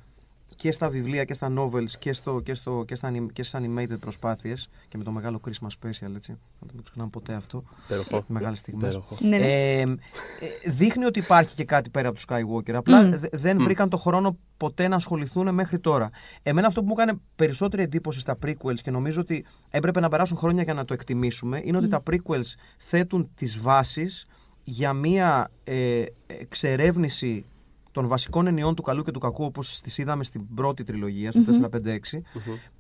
και 0.56 0.72
στα 0.72 0.89
βιβλία 0.89 1.24
και 1.24 1.34
στα 1.34 1.54
novels 1.58 1.89
και, 2.00 2.13
στο, 2.13 2.39
και, 2.39 2.54
στο, 2.54 2.84
και, 2.88 2.96
στα, 2.96 3.12
anim- 3.12 3.32
και 3.34 3.44
στις 3.44 3.60
animated 3.63 4.00
προσπάθειες 4.00 4.70
και 4.88 4.98
με 4.98 5.04
το 5.04 5.12
μεγάλο 5.12 5.41
Christmas 5.48 5.68
special, 5.68 6.15
έτσι. 6.15 6.38
Να 6.60 6.68
το 6.76 6.82
ξεχνάμε 6.84 7.10
ποτέ 7.10 7.34
αυτό. 7.34 7.63
Υπέροχο. 7.86 8.24
Μεγάλες 8.28 8.60
στιγμές. 8.60 8.88
Υπέροχο. 8.94 9.15
Ναι, 9.20 9.38
ναι. 9.38 9.46
Ε, 9.46 9.82
ε, 9.82 9.88
δείχνει 10.72 11.06
ότι 11.06 11.20
υπάρχει 11.20 11.56
και 11.56 11.63
κάτι 11.63 11.89
πέρα 11.89 12.08
από 12.08 12.15
τους 12.18 12.26
Skywalker. 12.30 12.74
Απλά 12.74 13.02
Μμ. 13.04 13.10
δε- 13.12 13.28
δεν 13.32 13.62
βρήκαν 13.62 13.89
το 13.89 13.98
χρόνο 13.98 14.38
ποτέ 14.58 14.88
να 14.88 14.96
ασχοληθούν 14.96 15.54
μέχρι 15.54 15.80
τώρα. 15.80 16.10
Εμένα 16.44 16.68
αυτό 16.68 16.82
που 16.82 16.88
μου 16.88 16.94
έκανε 16.98 17.20
περισσότερη 17.36 17.84
εντύπωση 17.84 18.20
στα 18.20 18.38
prequels 18.46 18.80
και 18.84 18.91
νομίζω 18.91 19.22
ότι 19.22 19.46
έπρεπε 19.70 20.00
να 20.00 20.10
περάσουν 20.10 20.38
χρόνια 20.38 20.63
για 20.63 20.74
να 20.74 20.86
το 20.86 20.94
εκτιμήσουμε 20.94 21.62
είναι 21.63 21.78
ότι 21.78 21.88
τα 21.88 22.04
prequels 22.12 22.54
θέτουν 22.78 23.30
τις 23.36 23.60
βάσεις 23.60 24.26
για 24.63 24.94
μία 24.94 25.52
ε, 25.63 26.04
εξερεύνηση 26.28 27.46
των 27.95 28.08
βασικών 28.08 28.47
ενιών 28.47 28.75
του 28.75 28.81
καλού 28.81 29.03
και 29.03 29.12
του 29.12 29.19
κακού 29.19 29.43
όπως 29.45 29.81
τις 29.81 29.97
είδαμε 29.97 30.23
στην 30.23 30.53
πρώτη 30.55 30.84
τριλογία, 30.84 31.31
στο 31.31 31.41
4-5-6 32.13 32.19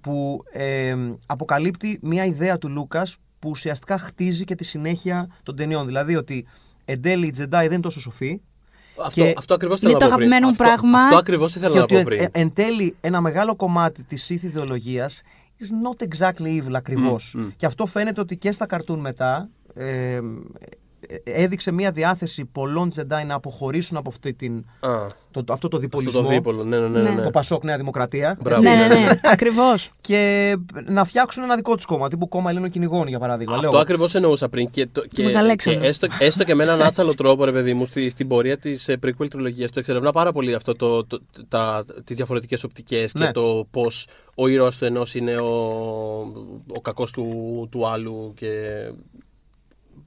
που 0.01 0.43
ε, 0.51 0.95
αποκαλύπτει 1.25 1.99
μια 2.01 2.25
ιδέα 2.25 2.57
του 2.57 2.69
Λούκας 2.69 3.17
που 3.39 3.49
ουσιαστικά 3.49 3.97
χτίζει 3.97 4.43
και 4.43 4.55
τη 4.55 4.63
συνέχεια 4.63 5.27
των 5.43 5.55
ταινιών. 5.55 5.85
Δηλαδή 5.85 6.15
ότι 6.15 6.45
εν 6.85 7.01
τέλει 7.01 7.27
οι 7.27 7.33
Jedi 7.37 7.47
δεν 7.49 7.71
είναι 7.71 7.79
τόσο 7.79 7.99
σοφοί 7.99 8.41
Αυτό, 9.05 9.21
Και 9.21 9.33
αυτό 9.37 9.53
ακριβώς 9.53 9.81
είναι 9.81 9.89
ήθελα 9.91 10.05
το 10.05 10.09
να 10.11 10.17
πω 10.17 10.17
πριν. 10.17 10.33
αγαπημένο 10.33 10.45
μου 10.45 10.51
Αυτό- 10.51 10.63
πράγμα. 10.63 10.99
Αυτό 11.03 11.17
ακριβώς 11.17 11.55
ήθελα 11.55 11.71
και 11.71 11.77
να 11.77 11.83
ότι 11.83 11.93
πω 11.93 11.99
εν, 11.99 12.05
πριν. 12.05 12.21
εν- 12.21 12.29
εν 12.33 12.53
τέλει 12.53 12.95
ένα 13.01 13.21
μεγάλο 13.21 13.55
κομμάτι 13.55 14.03
της 14.03 14.27
Sith 14.31 14.43
ιδεολογίας 14.43 15.21
is 15.59 15.63
not 16.03 16.07
exactly 16.07 16.61
evil 16.61 16.73
ακριβώς. 16.73 17.35
Και 17.55 17.65
αυτό 17.65 17.85
φαίνεται 17.85 18.21
ότι 18.21 18.37
και 18.37 18.51
στα 18.51 18.65
καρτούν 18.65 18.99
μετά 18.99 19.49
ε, 19.75 19.85
ε, 20.15 20.21
έδειξε 21.23 21.71
μια 21.71 21.91
διάθεση 21.91 22.45
πολλών 22.45 22.91
Jedi 22.95 23.25
να 23.27 23.33
αποχωρήσουν 23.35 23.97
από 23.97 24.09
αυτή 24.09 24.33
την, 24.33 24.65
Α, 24.79 24.89
το, 25.31 25.39
αυτό 25.39 25.45
το 25.45 25.53
αυτό 25.55 25.77
διπολισμό. 25.77 26.21
το 26.21 26.27
δίπολο. 26.27 26.63
Ναι, 26.63 26.79
ναι, 26.79 26.87
ναι. 26.87 26.99
ναι, 27.01 27.09
Ναι. 27.09 27.15
ναι. 27.15 27.21
Το 27.23 27.29
Πασόκ 27.29 27.63
Νέα 27.63 27.77
Δημοκρατία. 27.77 28.37
Μπράβο. 28.41 28.61
Ναι, 28.61 28.75
ναι, 28.75 28.87
ναι. 28.87 29.09
Ακριβώς. 29.33 29.89
Και 30.01 30.53
να 30.85 31.05
φτιάξουν 31.05 31.43
ένα 31.43 31.55
δικό 31.55 31.75
τους 31.75 31.85
κόμμα, 31.85 32.09
τύπου 32.09 32.27
κόμμα 32.27 32.49
Ελλήνων 32.49 32.69
κυνηγών 32.69 33.07
για 33.07 33.19
παράδειγμα. 33.19 33.55
Αυτό 33.55 33.71
Λέω, 33.71 33.79
ακριβώς 33.79 34.15
εννοούσα 34.15 34.49
πριν. 34.49 34.69
Και, 34.69 34.87
το, 34.91 35.01
και, 35.01 35.07
και 35.07 35.23
Μεγαλέξανδρο. 35.23 35.85
έστω, 35.85 36.07
έστω 36.19 36.43
και 36.43 36.55
με 36.55 36.63
έναν 36.63 36.81
άτσαλο 36.81 37.15
τρόπο, 37.15 37.45
ρε 37.45 37.51
παιδί 37.51 37.73
μου, 37.73 37.85
στη, 37.85 38.09
στην 38.09 38.27
πορεία 38.27 38.57
της 38.57 38.89
prequel 39.03 39.27
τριλογίας, 39.29 39.71
το 39.71 39.79
εξερευνά 39.79 40.11
πάρα 40.11 40.31
πολύ 40.31 40.53
αυτό 40.53 40.73
το, 40.75 41.05
το, 41.05 41.21
τα, 41.47 41.85
τις 42.03 42.15
διαφορετικές 42.15 42.63
οπτικές 42.63 43.13
Ναι. 43.13 43.25
και 43.25 43.31
το 43.31 43.67
πώς 43.71 44.07
ο 44.35 44.47
ήρωας 44.47 44.77
του 44.77 44.85
ενός 44.85 45.15
είναι 45.15 45.35
ο, 45.37 45.49
ο 46.75 46.81
κακός 46.81 47.11
του, 47.11 47.67
του 47.71 47.87
άλλου 47.87 48.33
και 48.35 48.49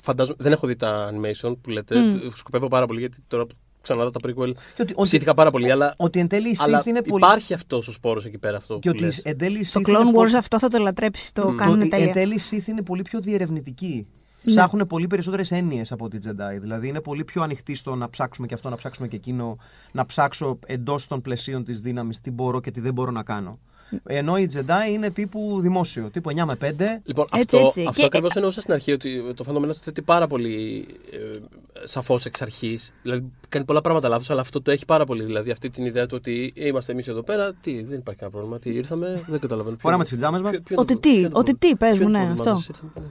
φαντάζομαι, 0.02 0.36
δεν 0.40 0.52
έχω 0.52 0.66
δει 0.66 0.76
τα 0.76 1.10
animation 1.12 1.56
που 1.60 1.70
λέτε, 1.70 1.96
σκοπεύω 2.34 2.68
πάρα 2.68 2.86
πολύ 2.86 3.00
γιατί 3.00 3.16
τώρα 3.28 3.46
που 3.46 3.54
ξαναδώ 3.82 4.10
τα 4.10 4.20
prequel 4.22 4.52
Και 4.74 4.82
ότι- 4.82 4.92
ότι- 4.96 5.02
ψήθηκα 5.02 5.34
πάρα 5.34 5.50
πολύ, 5.50 5.70
αλλά, 5.70 5.94
ότι 5.96 6.18
εν 6.18 6.28
τέλει 6.28 6.48
η 6.48 6.56
αλλά 6.58 6.82
Sith 6.82 6.86
είναι 6.86 7.02
πολύ. 7.02 7.24
υπάρχει 7.24 7.54
αυτός 7.54 7.88
ο 7.88 7.92
σπόρος 7.92 8.24
εκεί 8.24 8.38
πέρα 8.38 8.56
αυτό 8.56 8.78
Και 8.78 8.88
που 8.90 8.94
ότι 8.98 9.04
λες. 9.04 9.18
εν 9.18 9.38
τέλει 9.38 9.58
η 9.58 9.66
Το 9.72 9.80
Sith 9.80 9.88
είναι 9.88 9.98
Clone 9.98 10.12
πολύ- 10.14 10.30
Wars 10.32 10.34
αυτό 10.38 10.58
θα 10.58 10.68
το 10.68 10.78
λατρέψεις. 10.78 11.32
Το 11.32 11.42
το 11.42 11.54
κάνουν 11.54 11.80
ότι 11.80 11.88
τέλεια. 11.88 12.06
εν 12.06 12.12
τέλει 12.12 12.34
η 12.34 12.40
Sith 12.50 12.66
είναι 12.68 12.82
πολύ 12.82 13.02
πιο 13.02 13.20
διερευνητική. 13.20 14.06
Ναι. 14.42 14.52
Ψάχνουν 14.54 14.86
πολύ 14.86 15.06
περισσότερες 15.06 15.50
έννοιες 15.50 15.92
από 15.92 16.08
τη 16.08 16.18
Jedi. 16.26 16.60
Δηλαδή 16.60 16.88
είναι 16.88 17.00
πολύ 17.00 17.24
πιο 17.24 17.42
ανοιχτή 17.42 17.74
στο 17.74 17.94
να 17.94 18.10
ψάξουμε 18.10 18.46
και 18.46 18.54
αυτό, 18.54 18.68
να 18.68 18.76
ψάξουμε 18.76 19.08
και 19.08 19.16
εκείνο, 19.16 19.58
να 19.92 20.06
ψάξω 20.06 20.58
εντός 20.66 21.06
των 21.06 21.20
πλαισίων 21.20 21.64
της 21.64 21.80
δύναμης 21.80 22.20
τι 22.20 22.30
μπορώ 22.30 22.60
και 22.60 22.70
τι 22.70 22.80
δεν 22.80 22.92
μπορώ 22.92 23.10
να 23.10 23.22
κάνω. 23.22 23.58
Ενώ 24.04 24.36
η 24.38 24.48
Jedi 24.54 24.90
είναι 24.92 25.10
τύπου 25.10 25.58
δημόσιο, 25.60 26.10
τύπου 26.10 26.30
9 26.30 26.44
με 26.46 26.54
5. 26.60 27.00
Λοιπόν, 27.04 27.26
Έτσι, 27.32 27.56
αυτό, 27.56 27.66
έτσι. 27.66 27.80
αυτό 27.88 28.00
Και- 28.00 28.06
ακριβώς 28.06 28.34
εννοούσα 28.34 28.60
στην 28.60 28.72
αρχή 28.72 28.92
ότι 28.92 29.32
το 29.34 29.44
φαινόμενο 29.44 29.72
το 29.72 29.78
θέτει 29.82 30.02
πάρα 30.02 30.26
πολύ 30.26 30.86
ε, 31.12 31.38
σαφώς 31.84 32.24
εξ 32.26 32.42
αρχής. 32.42 32.92
Δηλαδή 33.02 33.24
κάνει 33.48 33.64
πολλά 33.64 33.80
πράγματα 33.80 34.08
λάθος, 34.08 34.30
αλλά 34.30 34.40
αυτό 34.40 34.62
το 34.62 34.70
έχει 34.70 34.84
πάρα 34.84 35.04
πολύ. 35.04 35.24
Δηλαδή 35.24 35.50
αυτή 35.50 35.70
την 35.70 35.84
ιδέα 35.84 36.06
του 36.06 36.14
ότι 36.18 36.52
είμαστε 36.56 36.92
εμείς 36.92 37.08
εδώ 37.08 37.22
πέρα, 37.22 37.52
τι, 37.60 37.82
δεν 37.82 37.98
υπάρχει 37.98 38.20
κανένα 38.20 38.38
πρόβλημα. 38.38 38.58
Τι 38.58 38.70
ήρθαμε, 38.70 39.22
δεν 39.26 39.40
καταλαβαίνω. 39.40 39.76
Ποιο- 39.76 39.80
Φοράμε 39.84 40.02
τις 40.02 40.12
πιτζάμες 40.12 40.40
μας. 40.40 40.50
ποιο- 40.50 40.62
ποιο 40.62 40.74
είναι 40.74 40.82
Ότι 40.82 40.94
το- 40.94 41.00
τι, 41.00 41.08
ποιο 41.10 41.18
είναι 41.20 41.28
το 41.28 41.38
ότι 41.38 41.54
πρόβλημα. 41.54 41.74
τι, 41.74 41.76
πες 41.86 41.98
Ποιο 41.98 42.08
μου, 42.08 42.14
είναι 42.14 42.18
το 42.24 42.28
ναι, 42.28 42.34
πρόβλημα 42.34 42.58
αυτό. 42.70 43.02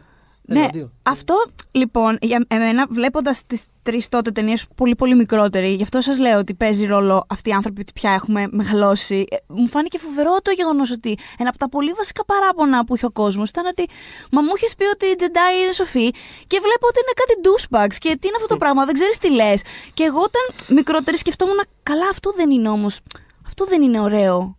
Μας, 0.48 0.58
ήρθαμε- 0.58 0.60
Ναι, 0.60 0.60
Ένα, 0.60 0.70
δύο. 0.74 0.92
αυτό 1.04 1.46
λοιπόν 1.72 2.18
για 2.22 2.46
εμένα 2.48 2.86
βλέποντας 2.90 3.42
τις 3.48 3.66
τρεις 3.84 4.10
τότε 4.10 4.32
ταινίες 4.32 4.68
πολύ 4.76 4.96
πολύ 4.96 5.16
μικρότεροι, 5.16 5.74
γι' 5.74 5.84
αυτό 5.84 6.02
σας 6.02 6.20
λέω 6.20 6.38
ότι 6.40 6.54
παίζει 6.54 6.86
ρόλο 6.86 7.26
αυτοί 7.30 7.50
οι 7.50 7.54
άνθρωποι 7.54 7.82
ότι 7.82 7.94
πια 7.94 8.12
έχουμε 8.12 8.48
μεγαλώσει. 8.52 9.26
Ε, 9.30 9.36
Μου 9.48 9.68
φάνηκε 9.68 9.98
φοβερό 10.00 10.38
το 10.42 10.52
γεγονός 10.52 10.92
ότι 10.92 11.18
ένα 11.38 11.50
από 11.50 11.58
τα 11.58 11.70
πολύ 11.70 11.92
βασικά 11.92 12.26
παράπονα 12.26 12.84
που 12.86 12.96
είχε 12.96 13.06
ο 13.06 13.12
κόσμος 13.12 13.50
ήταν 13.50 13.66
ότι 13.66 13.86
Μα 14.32 14.42
μου 14.42 14.52
είχες 14.56 14.76
πει 14.76 14.84
ότι 14.86 15.06
οι 15.06 15.16
Jedi 15.20 15.62
είναι 15.64 15.72
σοφοί 15.72 16.10
και 16.48 16.60
βλέπω 16.66 16.86
ότι 16.88 17.00
είναι 17.04 17.14
κάτι 17.22 17.34
douchebags 17.46 17.98
και 18.00 18.18
τι 18.20 18.28
είναι 18.28 18.36
αυτό 18.36 18.48
το 18.48 18.58
πράγμα, 18.58 18.86
δεν 18.86 18.94
ξέρεις 18.94 19.18
τι 19.18 19.30
λες. 19.32 19.62
Και 19.94 20.04
εγώ 20.04 20.18
όταν 20.20 20.76
μικρότερη 20.78 21.18
σκεφτόμουν, 21.18 21.60
καλά, 21.84 22.08
αυτό 22.10 22.32
δεν 22.36 22.52
είναι 22.52 22.70
όμως. 22.70 23.00
Αυτό 23.46 23.66
δεν 23.66 23.82
είναι 23.82 24.00
ωραίο. 24.00 24.58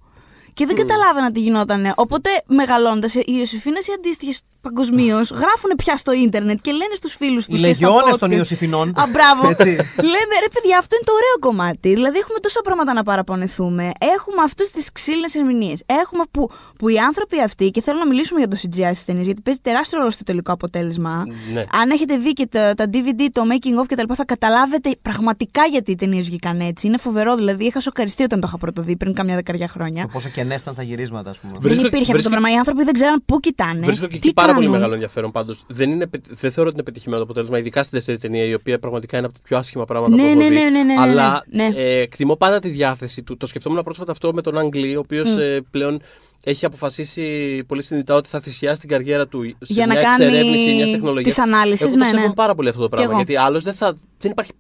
Και 0.55 0.67
δεν 0.67 0.77
καταλάβαινα 0.77 1.33
τι 1.33 1.41
γινότανε. 1.41 1.93
Οπότε 1.97 2.31
μεγαλώντας, 2.47 3.15
οι 3.15 3.23
Ιωσήφινε 3.27 3.79
οι 3.79 3.93
αντίστοιχες 3.97 4.41
παγκοσμίως 4.69 5.31
γράφουν 5.31 5.71
πια 5.77 5.97
στο 5.97 6.13
ίντερνετ 6.13 6.59
και 6.61 6.71
λένε 6.81 6.95
στους 6.95 7.15
φίλους 7.15 7.47
τους. 7.47 7.59
Οι 7.59 7.61
λεγιώνες 7.61 8.17
των 8.19 8.31
Ιωσήφινων. 8.31 8.89
Α, 8.89 9.05
μπράβο. 9.13 9.49
Έτσι. 9.49 9.71
Λέμε 10.13 10.35
ρε 10.45 10.49
παιδιά, 10.55 10.77
αυτό 10.79 10.93
είναι 10.97 11.05
το 11.05 11.13
ωραίο 11.21 11.37
κομμάτι. 11.41 11.89
Δηλαδή 11.95 12.19
έχουμε 12.19 12.39
τόσα 12.39 12.61
πράγματα 12.65 12.93
να 12.93 13.03
παραπονεθούμε. 13.03 13.91
Έχουμε 14.17 14.43
αυτέ 14.45 14.65
τις 14.73 14.93
ξύλινε 14.93 15.29
ερμηνείες. 15.35 15.83
Έχουμε 15.87 16.23
που, 16.31 16.51
που 16.79 16.89
οι 16.89 16.99
άνθρωποι 16.99 17.41
αυτοί, 17.41 17.71
και 17.71 17.81
θέλω 17.83 17.99
να 17.99 18.07
μιλήσουμε 18.07 18.39
για 18.39 18.49
το 18.49 18.57
CGI 18.63 18.91
στις 18.93 19.05
ταινίες, 19.05 19.27
γιατί 19.27 19.41
παίζει 19.43 19.61
τεράστιο 19.63 19.99
ρόλο 19.99 20.11
στο 20.11 20.25
τελικό 20.25 20.53
αποτέλεσμα. 20.53 21.25
Ναι. 21.53 21.65
Αν 21.81 21.91
έχετε 21.91 22.17
δει 22.17 22.33
και 22.33 22.47
τα, 22.47 22.75
τα 22.75 22.85
DVD, 22.93 23.21
το 23.33 23.43
making 23.53 23.83
of 23.83 23.87
κτλ., 23.89 24.13
θα 24.15 24.25
καταλάβετε 24.25 24.91
πραγματικά 25.03 25.63
γιατί 25.65 25.91
οι 25.91 25.95
ταινίες 25.97 26.25
βγήκαν 26.25 26.61
έτσι. 26.61 26.87
Είναι 26.87 26.99
φοβερό, 26.99 27.37
δηλαδή 27.37 27.65
είχα 27.65 27.81
σοκαριστεί 27.81 28.23
όταν 28.23 28.41
το 28.41 28.47
είχα 28.49 28.59
πρωτοδεί 28.59 28.97
πριν 28.97 29.15
καμιά 29.15 29.35
δεκαριά 29.35 29.69
χρόνια. 29.69 30.03
Το 30.03 30.09
πόσο 30.13 30.29
κενέ 30.29 30.55
ήταν 30.55 30.73
στα 30.73 30.83
γυρίσματα, 30.83 31.31
ας 31.31 31.39
πούμε. 31.39 31.53
Δεν 31.53 31.61
Βρίσκω- 31.63 31.87
υπήρχε 31.87 32.03
αυτό 32.03 32.13
βρίσκω- 32.13 32.33
το 32.35 32.39
πράγμα. 32.41 32.57
Οι 32.57 32.59
άνθρωποι 32.59 32.85
δεν 32.85 32.95
ξέραν 32.95 33.23
πού 33.27 33.41
κοιτάνε. 33.41 33.87
Βρίσκω 33.87 34.05
και 34.07 34.11
τι 34.11 34.17
εκεί 34.17 34.33
πάρα 34.33 34.55
πολύ 34.59 34.65
κάνουν. 34.67 34.71
μεγάλο 34.81 34.95
ενδιαφέρον 34.95 35.31
πάντως. 35.31 35.65
Δεν, 35.67 35.91
είναι, 35.91 36.07
πε- 36.07 36.25
δεν 36.29 36.51
θεωρώ 36.53 36.69
ότι 36.69 36.79
είναι 36.79 36.83
πετυχημένο 36.83 37.19
το 37.19 37.25
αποτέλεσμα, 37.25 37.59
ειδικά 37.59 37.83
στη 37.83 37.91
δεύτερη 37.97 38.19
ταινία, 38.19 38.45
η 38.45 38.55
οποία 38.55 38.79
πραγματικά 38.79 39.17
είναι 39.17 39.27
από 39.27 39.35
τα 39.35 39.41
πιο 39.43 39.57
άσχημα 39.57 39.85
πράγματα 39.85 40.17
Ναι, 40.17 40.23
που 40.23 40.29
έχω 40.29 40.39
ναι, 40.39 40.49
δει. 40.49 40.55
ναι, 40.55 40.61
ναι, 40.61 40.71
ναι, 40.71 40.83
ναι, 40.83 40.95
ναι. 40.95 41.01
Αλλά 41.01 41.45
Ναι. 41.51 41.71
ε, 41.77 42.01
εκτιμώ 42.01 42.37
πάντα 42.37 42.59
τη 42.59 42.69
διάθεση 42.69 43.23
του. 43.23 43.37
Το 43.37 43.47
σκεφτόμουν 43.47 43.83
πρόσφατα 43.83 44.13
αυτό 44.13 44.33
με 44.33 44.43
τον 44.43 44.59
Αγγλί, 44.59 44.97
ο 44.97 44.99
οποίος 44.99 45.29
πλέον 45.71 46.01
έχει 46.45 46.65
αποφασίσει 46.65 47.65
πολύ 47.67 47.83
συνειδητά 47.83 48.15
ότι 48.15 48.29
θα 48.29 48.41
θυσιάσει 48.41 48.81
την 48.81 48.89
καριέρα 48.89 49.27
του 49.27 49.43
σε 49.45 49.73
Για 49.73 49.87
να 49.87 49.93
μια 49.93 50.03
κάνει 50.03 50.25
εξερεύνηση 50.25 50.75
μιας 50.75 50.91
τεχνολογίας. 50.91 51.35
τις 51.35 51.43
ανάλυσεις, 51.45 51.87
Εγώ 51.87 51.95
ναι, 51.95 51.99
το 52.05 52.05
ναι. 52.11 52.17
σέβομαι 52.17 52.35
πάρα 52.35 52.55
πολύ 52.55 52.69
αυτό 52.69 52.81
το 52.83 52.89
πράγμα. 52.89 53.07
εγώ. 53.09 53.17
Γιατί 53.17 53.37
άλλος 53.37 53.63
δεν 53.63 53.73
θα. 53.73 53.95
Δεν 54.19 54.31
υπάρχει. 54.31 54.53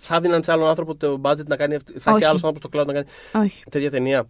Θα 0.00 0.20
δίναν 0.20 0.42
σε 0.42 0.52
άλλον 0.52 0.68
άνθρωπο 0.68 0.94
το 0.94 1.20
budget 1.24 1.44
να 1.46 1.56
κάνει. 1.56 1.74
αυτή- 1.74 1.92
Θα 1.92 2.10
έχει 2.10 2.18
Όχι. 2.18 2.24
άλλος 2.28 2.44
άνθρωπος 2.44 2.58
στο 2.58 2.68
cloud 2.72 2.86
να 2.86 2.92
κάνει 2.92 3.06
Όχι. 3.44 3.62
τέτοια 3.70 3.90
ταινία. 3.90 4.28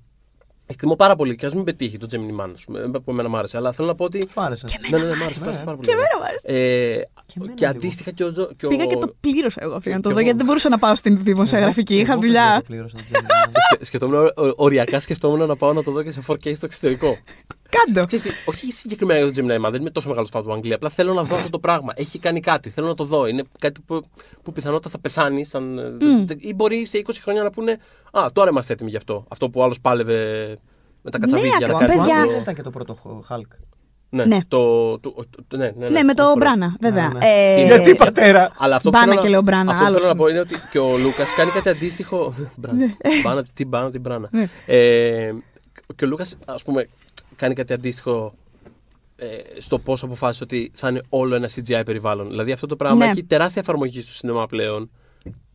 Εκτιμώ 0.71 0.97
πάρα 0.97 1.17
πολύ 1.17 1.37
και 1.37 1.47
ας 1.47 1.55
μην 1.55 1.65
πετύχει 1.65 1.99
το 1.99 2.07
Gemini 2.11 2.41
Man, 2.45 2.51
ας 2.55 2.65
πούμε, 2.65 2.81
που 2.89 3.11
εμένα 3.11 3.29
μου 3.29 3.37
άρεσε. 3.37 3.57
Αλλά 3.57 3.73
θέλω 3.73 3.89
να 3.89 3.95
πω 3.95 4.05
ότι. 4.05 4.19
Σου 4.29 4.41
άρεσε. 4.41 4.65
Ναι, 4.91 4.99
ναι, 4.99 5.05
ναι, 5.05 5.17
μ' 5.17 5.23
άρεσε, 5.23 5.41
μ' 5.45 5.49
άρεσε 5.49 5.63
πάρα 5.65 5.77
πολύ. 5.77 5.87
Και 5.89 5.93
εμένα 5.93 6.09
μου 6.19 6.25
άρεσε. 6.25 6.47
Ε, 6.47 6.93
εμένα 6.93 7.55
και 7.55 7.67
λίγο. 7.67 7.71
αντίστοιχα 7.79 8.11
και 8.11 8.25
ο. 8.25 8.33
Ζω- 8.33 8.51
και 8.57 8.67
ο- 8.67 8.69
Πήγα 8.69 8.85
και 8.87 8.97
το 8.97 9.15
πλήρωσα 9.21 9.59
εγώ 9.63 9.75
αυτό 9.75 9.89
για 9.89 9.97
να 9.97 10.03
το 10.03 10.09
και 10.09 10.15
δω, 10.15 10.21
εγώ. 10.21 10.21
γιατί 10.21 10.37
δεν 10.39 10.47
μπορούσα 10.47 10.69
να 10.69 10.79
πάω 10.79 10.95
στην 10.95 11.23
δημοσιογραφική. 11.23 11.93
Εγώ- 11.93 12.03
Είχα 12.03 12.13
εγώ 12.13 12.21
δουλειά. 12.21 12.55
το 12.57 12.65
πλήρωσα 12.67 12.97
το 12.97 13.03
Gemini. 13.13 13.53
Σκε- 13.73 13.85
Σκεφτόμουν, 13.85 14.17
ο- 14.17 14.43
ο- 14.47 14.53
οριακά 14.57 15.01
σκεφτόμουν 15.01 15.47
να 15.47 15.57
πάω 15.57 15.73
να 15.73 15.83
το 15.83 15.91
δω 15.91 16.03
και 16.03 16.11
σε 16.11 16.21
4K 16.27 16.55
στο 16.55 16.67
εξωτερικό. 16.67 17.17
Κάντο. 17.71 18.07
Ξέρεις 18.07 18.25
τι, 18.27 18.31
όχι 18.45 18.73
συγκεκριμένα 18.73 19.21
για 19.27 19.33
το 19.33 19.41
Gemini 19.47 19.67
Man, 19.67 19.71
δεν 19.71 19.81
είμαι 19.81 19.91
τόσο 19.91 20.09
μεγάλος 20.09 20.31
φαν 20.33 20.43
του 20.43 20.53
Αγγλία. 20.53 20.75
Απλά 20.75 20.89
θέλω 20.89 21.13
να 21.13 21.23
δω 21.23 21.35
αυτό 21.35 21.51
το 21.51 21.59
πράγμα. 21.59 21.93
Έχει 21.97 22.19
κάνει 22.19 22.41
κάτι, 22.41 22.71
θέλω 22.71 22.87
να 22.87 22.95
το 22.95 23.05
δω. 23.05 23.27
Είναι 23.27 23.43
κάτι 23.59 23.81
που, 23.87 24.03
που 24.43 24.53
πιθανότατα 24.53 24.89
θα 24.91 24.99
πεθάνει. 24.99 25.45
Σαν, 25.45 25.79
ε, 25.79 26.35
ή 26.39 26.55
μπορεί 26.55 26.87
σε 26.87 27.03
20 27.07 27.11
χρόνια 27.23 27.43
να 27.43 27.51
πούνε 27.51 27.79
Α, 28.13 28.27
τώρα 28.33 28.51
είμαστε 28.51 28.73
έτοιμοι 28.73 28.91
γι' 28.91 28.97
αυτό. 28.97 29.25
Αυτό 29.29 29.51
που 29.51 29.63
άλλος 29.63 29.81
πάλευε 29.81 30.49
με 31.03 31.11
τα 31.11 31.19
κατσαβίδια 31.19 31.51
να 31.69 31.77
ακριβώς, 31.77 31.81
κάνει. 31.81 31.93
Το 31.93 31.99
παιδιά. 32.05 32.23
Ant-Man 32.23 32.27
το- 32.27 32.33
δεν 32.33 32.41
ήταν 32.41 32.55
και 32.55 32.63
το 32.63 32.71
πρώτο 32.71 32.99
Hulk. 33.31 33.57
Ναι, 34.11 34.25
Ναι. 34.25 34.39
Το, 34.49 34.99
το, 34.99 35.15
το- 35.49 35.57
ναι, 35.57 35.73
ναι, 35.79 35.89
Ναι, 35.89 36.03
με 36.03 36.15
το 36.15 36.23
το 36.29 36.35
Μπράνα, 36.39 36.77
βέβαια. 36.81 37.09
Ναι, 37.09 37.19
ναι. 37.19 37.27
Ε, 37.61 37.65
Γιατί 37.67 37.95
πατέρα; 37.95 38.53
Αλλά 38.59 38.77
αυτό 38.77 38.91
Μπάνα 38.91 39.05
που 39.05 39.11
θέλω 39.11 39.21
και 39.21 39.27
να- 39.27 39.31
λέω 39.33 39.43
Μπράνα, 39.43 39.71
Αυτό 39.71 39.83
που 39.83 39.87
άλλος. 39.89 40.01
θέλω 40.01 40.13
να 40.13 40.19
πω 40.19 40.29
είναι 40.29 40.39
ότι 40.41 40.55
και 40.71 40.79
ο 40.79 40.97
Λούκας 40.99 41.29
κάνει 41.37 41.51
κάτι 41.51 41.69
αντίστοιχο. 41.69 42.35
Μπράνα. 42.57 42.79
Ναι. 42.79 42.95
Μπάνα, 43.25 43.45
τι 43.55 43.65
μπάνα, 43.65 43.91
τι 43.91 43.99
μπράνα. 43.99 44.31
Ε, 44.67 45.33
και 45.97 46.05
ο 46.05 46.07
Λούκας, 46.09 46.37
ας 46.47 46.63
πούμε, 46.63 46.89
κάνει 47.39 47.55
κάτι 47.55 47.73
αντίστοιχο 47.73 48.35
ε, 49.17 49.27
στο 49.61 49.79
πώς 49.79 50.03
αποφάσισε 50.03 50.45
ότι 50.45 50.71
θα 50.75 50.89
είναι 50.89 51.03
όλο 51.09 51.35
ένα 51.35 51.49
CGI 51.55 51.83
περιβάλλον. 51.85 52.29
Δηλαδή 52.29 52.53
αυτό 52.53 52.67
το 52.67 52.77
πράγμα 52.77 53.05
Ναι. 53.05 53.11
έχει 53.11 53.25
τεράστια 53.25 53.63
εφαρμογή 53.63 54.01
στο 54.01 54.13
σινεμά 54.13 54.47
πλέον. 54.47 54.91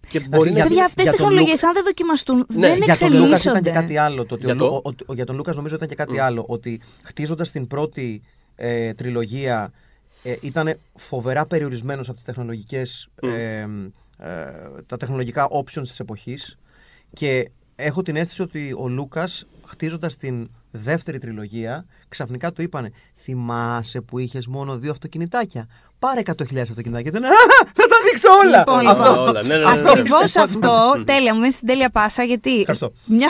Και 0.07 0.19
μπορεί 0.19 0.49
για- 0.51 0.63
να. 0.63 0.67
Παιδιά, 0.69 0.85
αυτές 0.85 1.05
οι 1.05 1.09
για 1.09 1.17
τον 1.17 1.27
τεχνολογίες, 1.27 1.63
αν 1.63 1.73
δεν 1.73 1.83
δοκιμαστούν, 1.83 2.45
Ναι, 2.53 2.67
δεν 2.67 2.77
Για 2.83 2.97
τον 2.97 3.07
Λούκα 3.11 3.25
ήταν 3.25 3.29
και 3.29 3.33
εξελίσσονται. 3.33 3.69
κάτι 3.71 3.97
άλλο. 3.97 4.25
Το 4.25 4.35
ότι 4.35 4.45
Για 4.45 4.53
ο 4.53 4.57
το; 4.57 4.65
Λου- 4.65 4.85
ο- 4.85 5.05
ο- 5.05 5.13
για 5.13 5.25
τον 5.25 5.35
Λούκα 5.35 5.53
νομίζω 5.55 5.75
ήταν 5.75 5.87
και 5.87 5.95
κάτι 5.95 6.19
άλλο. 6.19 6.45
Ότι 6.47 6.81
χτίζοντας 7.03 7.51
την 7.51 7.67
πρώτη 7.67 8.21
ε, 8.55 8.93
τριλογία 8.93 9.71
ε, 10.23 10.35
ήταν 10.41 10.77
φοβερά 10.95 11.45
περιορισμένος 11.45 12.07
από 12.07 12.15
τις 12.15 12.25
τεχνολογικές, 12.25 13.07
ε, 13.21 13.27
ε, 13.27 13.67
τα 14.85 14.97
τεχνολογικά 14.97 15.47
options 15.51 15.81
της 15.81 15.99
εποχής 15.99 16.57
και 17.13 17.49
έχω 17.75 18.01
την 18.01 18.15
αίσθηση 18.15 18.41
ότι 18.41 18.75
ο 18.79 18.87
Λούκας 18.87 19.45
χτίζοντας 19.65 20.17
την 20.17 20.49
δεύτερη 20.75 21.17
τριλογία 21.17 21.85
ξαφνικά 22.09 22.51
του 22.51 22.61
είπανε 22.61 22.91
θυμάσαι 23.15 24.01
που 24.01 24.19
είχες 24.19 24.47
μόνο 24.47 24.77
δύο 24.77 24.91
αυτοκινητάκια 24.91 25.67
πάρε 25.99 26.21
100.000 26.25 26.57
αυτοκινητάκια 26.57 27.09
Ήταν, 27.11 27.23
«Α, 27.23 27.27
θα 27.73 27.87
τα 27.87 27.95
δείξω 28.05 28.29
όλα 28.43 28.57
Λοιπόν, 28.57 28.87
Αυτό, 28.87 29.03
λοιπόν. 29.11 29.27
όλα. 29.27 29.43
Ναι, 29.43 29.57
ναι, 29.57 29.65
ναι, 29.65 29.81
ναι. 29.81 29.89
Ακριβώ 29.89 30.17
αυτό. 30.17 31.03
Τέλεια, 31.05 31.33
μου 31.33 31.39
δίνεις 31.39 31.57
την 31.57 31.67
τέλεια 31.67 31.89
πάσα 31.89 32.23
γιατί. 32.23 32.59
Ευχαριστώ. 32.59 32.93
Μια, 33.05 33.17
μια, 33.17 33.29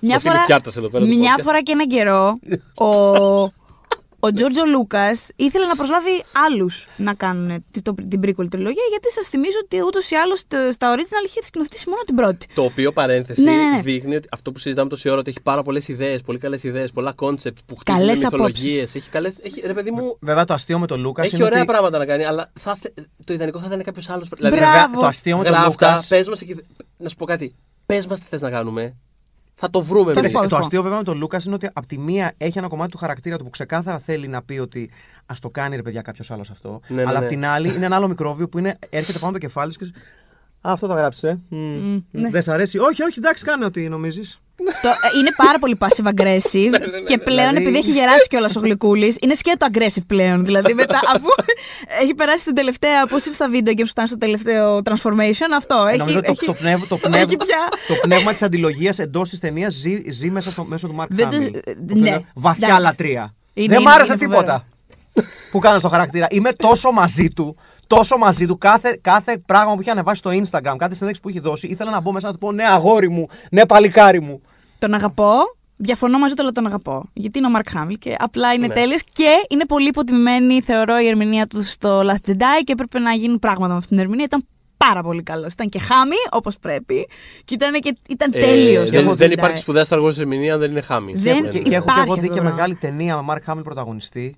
μια, 0.00 0.14
Βασίλης 0.14 0.22
φορά, 0.22 0.42
Τσιάρτας 0.44 0.76
εδώ 0.76 0.88
πέρα 0.88 1.04
το 1.04 1.10
μια 1.16 1.34
podcast. 1.38 1.42
φορά 1.42 1.62
και 1.62 1.72
έναν 1.72 1.86
καιρό 1.86 2.38
ο, 2.74 2.86
ο 4.26 4.32
Τζορτζ 4.32 4.62
Λούκας 4.64 5.28
ήθελε 5.36 5.66
να 5.66 5.76
προσλάβει 5.76 6.24
άλλους 6.46 6.86
να 6.96 7.14
κάνουν 7.14 7.64
τη- 7.70 7.82
το- 7.82 7.94
την 8.08 8.20
prequel 8.24 8.48
τριλογία 8.50 8.82
γιατί 8.90 9.10
σας 9.12 9.28
θυμίζω 9.28 9.58
ότι 9.64 9.82
ούτως 9.82 10.10
ή 10.10 10.14
άλλως 10.14 10.38
στα 10.72 10.94
original 10.94 11.26
είχε 11.26 11.42
σκηνοθετήσει 11.42 11.88
μόνο 11.88 12.02
την 12.02 12.14
πρώτη. 12.14 12.46
Το 12.54 12.62
οποίο 12.62 12.92
παρένθεση 12.92 13.42
Ναι, 13.42 13.50
ναι, 13.50 13.68
ναι. 13.70 13.80
δείχνει 13.80 14.16
ότι 14.16 14.28
αυτό 14.32 14.52
που 14.52 14.58
συζητάμε 14.58 14.88
τόση 14.88 15.08
ώρα 15.08 15.18
ότι 15.18 15.30
έχει 15.30 15.40
πάρα 15.42 15.62
πολλές 15.62 15.88
ιδέες, 15.88 16.20
πολύ 16.22 16.38
καλές 16.38 16.62
ιδέες, 16.62 16.90
πολλά 16.92 17.12
concept 17.12 17.58
που 17.66 17.76
χτίζουν 17.76 18.00
Καλές 18.00 18.22
μυθολογίες. 18.22 18.94
Έχει 18.94 19.10
καλές, 19.10 19.34
έχει, 19.42 19.60
ρε 19.66 19.72
παιδί 19.74 19.90
μου, 19.90 20.16
Βέβαια 20.20 20.44
το 20.44 20.54
αστείο 20.54 20.78
με 20.78 20.86
τον 20.86 21.00
Λούκας 21.00 21.26
έχει 21.26 21.34
είναι 21.36 21.44
ωραία 21.44 21.58
ότι 21.58 21.66
πράγματα 21.66 21.98
να 21.98 22.06
κάνει, 22.06 22.24
αλλά 22.24 22.50
θα, 22.60 22.74
θε- 22.74 22.92
το 23.24 23.32
ιδανικό 23.32 23.58
θα 23.58 23.66
ήταν 23.66 23.82
κάποιος 23.82 24.10
άλλος. 24.10 24.28
Μπράβο. 24.28 24.54
βέβαια, 24.56 24.90
το 24.90 25.06
αστείο 25.06 25.36
με 25.36 25.44
τον 25.44 25.52
γράφτας, 25.52 25.72
Λούκα. 25.92 26.04
πες 26.08 26.28
μας 26.28 26.40
εκεί, 26.40 26.56
να 26.96 27.08
σου 27.08 27.16
πω 27.16 27.24
κάτι. 27.24 27.54
Πες 27.86 28.06
μας 28.06 28.20
τι 28.20 28.26
θες 28.28 28.40
να 28.40 28.50
κάνουμε. 28.50 28.96
Θα 29.58 29.70
το 29.70 29.82
βρούμε 29.82 30.12
Θα 30.12 30.20
εμεί. 30.20 30.30
σου 30.30 30.38
πω. 30.38 30.48
Το 30.48 30.56
αστείο 30.56 30.82
βέβαια 30.82 30.98
με 30.98 31.04
τον 31.04 31.18
Λούκας 31.18 31.44
είναι 31.44 31.54
ότι 31.54 31.68
από 31.72 31.86
τη 31.86 31.98
μία 31.98 32.32
έχει 32.36 32.58
ένα 32.58 32.66
κομμάτι 32.68 32.90
του 32.90 32.98
χαρακτήρα 32.98 33.36
του 33.36 33.44
που 33.44 33.50
ξεκάθαρα 33.50 33.98
θέλει 33.98 34.28
να 34.28 34.42
πει 34.42 34.58
ότι 34.58 34.90
ας 35.26 35.40
το 35.40 35.50
κάνει 35.50 35.76
ρε 35.76 35.82
παιδιά 35.82 36.02
κάποιος 36.02 36.30
άλλος 36.30 36.50
αυτό. 36.50 36.80
Ναι, 36.86 36.96
ναι, 36.96 37.02
αλλά 37.02 37.12
ναι. 37.12 37.18
από 37.18 37.28
την 37.28 37.44
άλλη 37.46 37.68
είναι 37.74 37.84
ένα 37.86 37.96
άλλο 37.96 38.08
μικρόβιο 38.08 38.48
που 38.48 38.58
είναι, 38.58 38.78
έρχεται 38.90 39.18
πάνω 39.18 39.32
το 39.32 39.38
κεφάλι 39.38 39.72
του 39.72 39.78
και. 39.78 39.92
Α, 40.68 40.72
αυτό 40.72 40.86
το 40.86 40.92
γράψε. 40.94 41.38
Mm. 41.52 42.02
ναι. 42.10 42.30
Δεν 42.30 42.42
σ' 42.42 42.48
αρέσει. 42.48 42.78
Όχι, 42.78 43.02
όχι, 43.02 43.14
εντάξει, 43.18 43.44
κάνε 43.44 43.64
ό,τι 43.64 43.88
νομίζεις. 43.88 44.40
Το, 44.82 44.88
ε, 44.88 45.18
είναι 45.18 45.30
πάρα 45.36 45.58
πολύ 45.58 45.76
passive 45.80 46.06
aggressive 46.06 46.74
και 47.08 47.18
πλέον 47.18 47.48
Δηλαδή- 47.48 47.56
επειδή 47.56 47.76
έχει 47.76 47.90
γεράσει 47.90 48.26
κιόλας 48.28 48.56
ο 48.56 48.60
Γλυκούλης, 48.60 49.16
είναι 49.20 49.34
σκέτο 49.34 49.66
aggressive 49.72 50.02
πλέον. 50.06 50.44
Δηλαδή 50.44 50.74
μετά, 50.74 51.00
αφού 51.14 51.26
έχει 52.02 52.14
περάσει 52.14 52.44
την 52.44 52.54
τελευταία. 52.54 53.06
Πώς 53.06 53.24
είναι 53.26 53.34
στα 53.34 53.48
βίντεο 53.48 53.74
και 53.74 53.84
φτάνει 53.84 54.08
στο 54.08 54.18
τελευταίο 54.18 54.80
transformation, 54.84 55.50
αυτό. 55.56 55.86
Έχει, 55.88 55.98
Νομίζω 55.98 56.20
το, 56.20 56.30
έχει, 56.30 56.46
το, 56.46 56.52
πνεύ, 56.52 56.76
το, 56.88 56.94
έχει 56.94 57.00
πνεύ, 57.08 57.26
πια. 57.26 57.68
το 57.88 57.94
πνεύμα 58.02 58.32
της 58.32 58.42
αντιλογίας 58.42 58.98
εντός 58.98 59.28
της 59.28 59.38
ταινίας 59.40 59.74
ζει, 59.74 60.10
ζει 60.10 60.30
μέσα 60.30 60.50
στο, 60.50 60.64
μέσω 60.64 60.86
του 60.86 60.94
Μάρκ 60.94 61.10
Δεν 61.14 61.28
το- 61.30 61.36
Χάμιλ. 61.36 61.54
ε, 61.54 61.60
Το 61.60 61.70
οποίο 61.82 61.96
ναι. 62.00 62.08
είναι 62.08 62.24
Βαθιά 62.34 62.66
Εντάξει. 62.66 62.84
λατρεία. 62.86 63.34
Είναι- 63.54 63.68
Δεν 63.68 63.78
μ' 63.78 63.80
είναι- 63.80 63.92
άρεσε 63.94 64.12
είναι 64.12 64.20
τίποτα 64.20 64.66
που 65.50 65.58
κάνω 65.58 65.78
στο 65.78 65.88
χαρακτήρα. 65.88 66.26
Είμαι 66.30 66.52
τόσο 66.52 66.90
μαζί 66.92 67.28
του, 67.28 67.56
τόσο 67.86 68.16
μαζί 68.16 68.46
του. 68.46 68.58
Κάθε, 68.58 68.98
κάθε 69.00 69.38
πράγμα 69.46 69.74
που 69.74 69.80
είχε 69.80 69.90
ανεβάσει 69.90 70.18
στο 70.18 70.30
Instagram, 70.30 70.74
κάθε 70.78 70.94
συνέντευξη 70.94 71.20
που 71.22 71.28
είχε 71.28 71.40
δώσει, 71.40 71.66
ήθελα 71.66 71.90
να 71.90 72.00
μπω 72.00 72.12
μέσα 72.12 72.26
να 72.26 72.32
του 72.32 72.38
πω 72.38 72.52
ναι, 72.52 72.64
αγόρι 72.64 73.08
μου, 73.10 73.26
ναι, 73.50 73.66
παλικάρι 73.66 74.20
μου. 74.20 74.40
Τον 74.78 74.94
αγαπώ. 74.94 75.32
Διαφωνώ 75.78 76.18
μαζί 76.18 76.34
του, 76.34 76.42
αλλά 76.42 76.52
τον 76.52 76.66
αγαπώ. 76.66 77.04
Γιατί 77.12 77.38
είναι 77.38 77.46
ο 77.46 77.50
Μαρκ 77.50 77.70
Χάμιλ 77.70 77.98
και 77.98 78.14
απλά 78.18 78.52
είναι 78.52 78.66
Ναι. 78.66 78.74
τέλειος 78.74 79.00
και 79.12 79.46
είναι 79.48 79.66
πολύ 79.66 79.88
υποτιμημένη, 79.88 80.60
θεωρώ, 80.60 80.98
η 80.98 81.06
ερμηνεία 81.06 81.46
του 81.46 81.62
στο 81.62 82.00
Last 82.00 82.30
Jedi 82.30 82.62
και 82.64 82.72
έπρεπε 82.72 82.98
να 82.98 83.12
γίνουν 83.12 83.38
πράγματα 83.38 83.70
με 83.72 83.76
αυτήν 83.78 83.96
την 83.96 84.04
ερμηνεία. 84.04 84.24
Ήταν 84.24 84.44
πάρα 84.76 85.02
πολύ 85.02 85.22
καλός. 85.22 85.52
Ήταν 85.52 85.68
και 85.68 85.78
χάμι, 85.78 86.14
όπως 86.30 86.58
πρέπει. 86.58 87.08
Και 87.44 87.54
ήταν, 87.54 87.80
και, 87.80 87.96
ήταν 88.08 88.30
Ε, 88.34 88.40
τέλειος. 88.40 88.90
δεν, 88.90 89.14
δεν 89.14 89.30
υπάρχει 89.30 89.58
σπουδαία 89.58 89.84
Star 89.88 90.04
Wars 90.04 90.18
ερμηνεία 90.18 90.54
αν 90.54 90.60
δεν 90.60 90.70
είναι 90.70 90.80
χάμι. 90.80 91.12
Δεν 91.14 91.22
και, 91.22 91.38
υπάρχει 91.38 91.62
και 91.62 91.74
έχω, 91.74 91.84
και 91.84 92.00
έχω 92.00 92.14
δει 92.14 92.20
αυτό 92.20 92.32
και 92.32 92.38
το 92.38 92.42
μεγάλη 92.42 92.74
ταινία 92.74 93.16
με 93.16 93.22
Μάρκ 93.22 93.44
Χάμιλ 93.44 93.62
πρωταγωνιστή. 93.62 94.34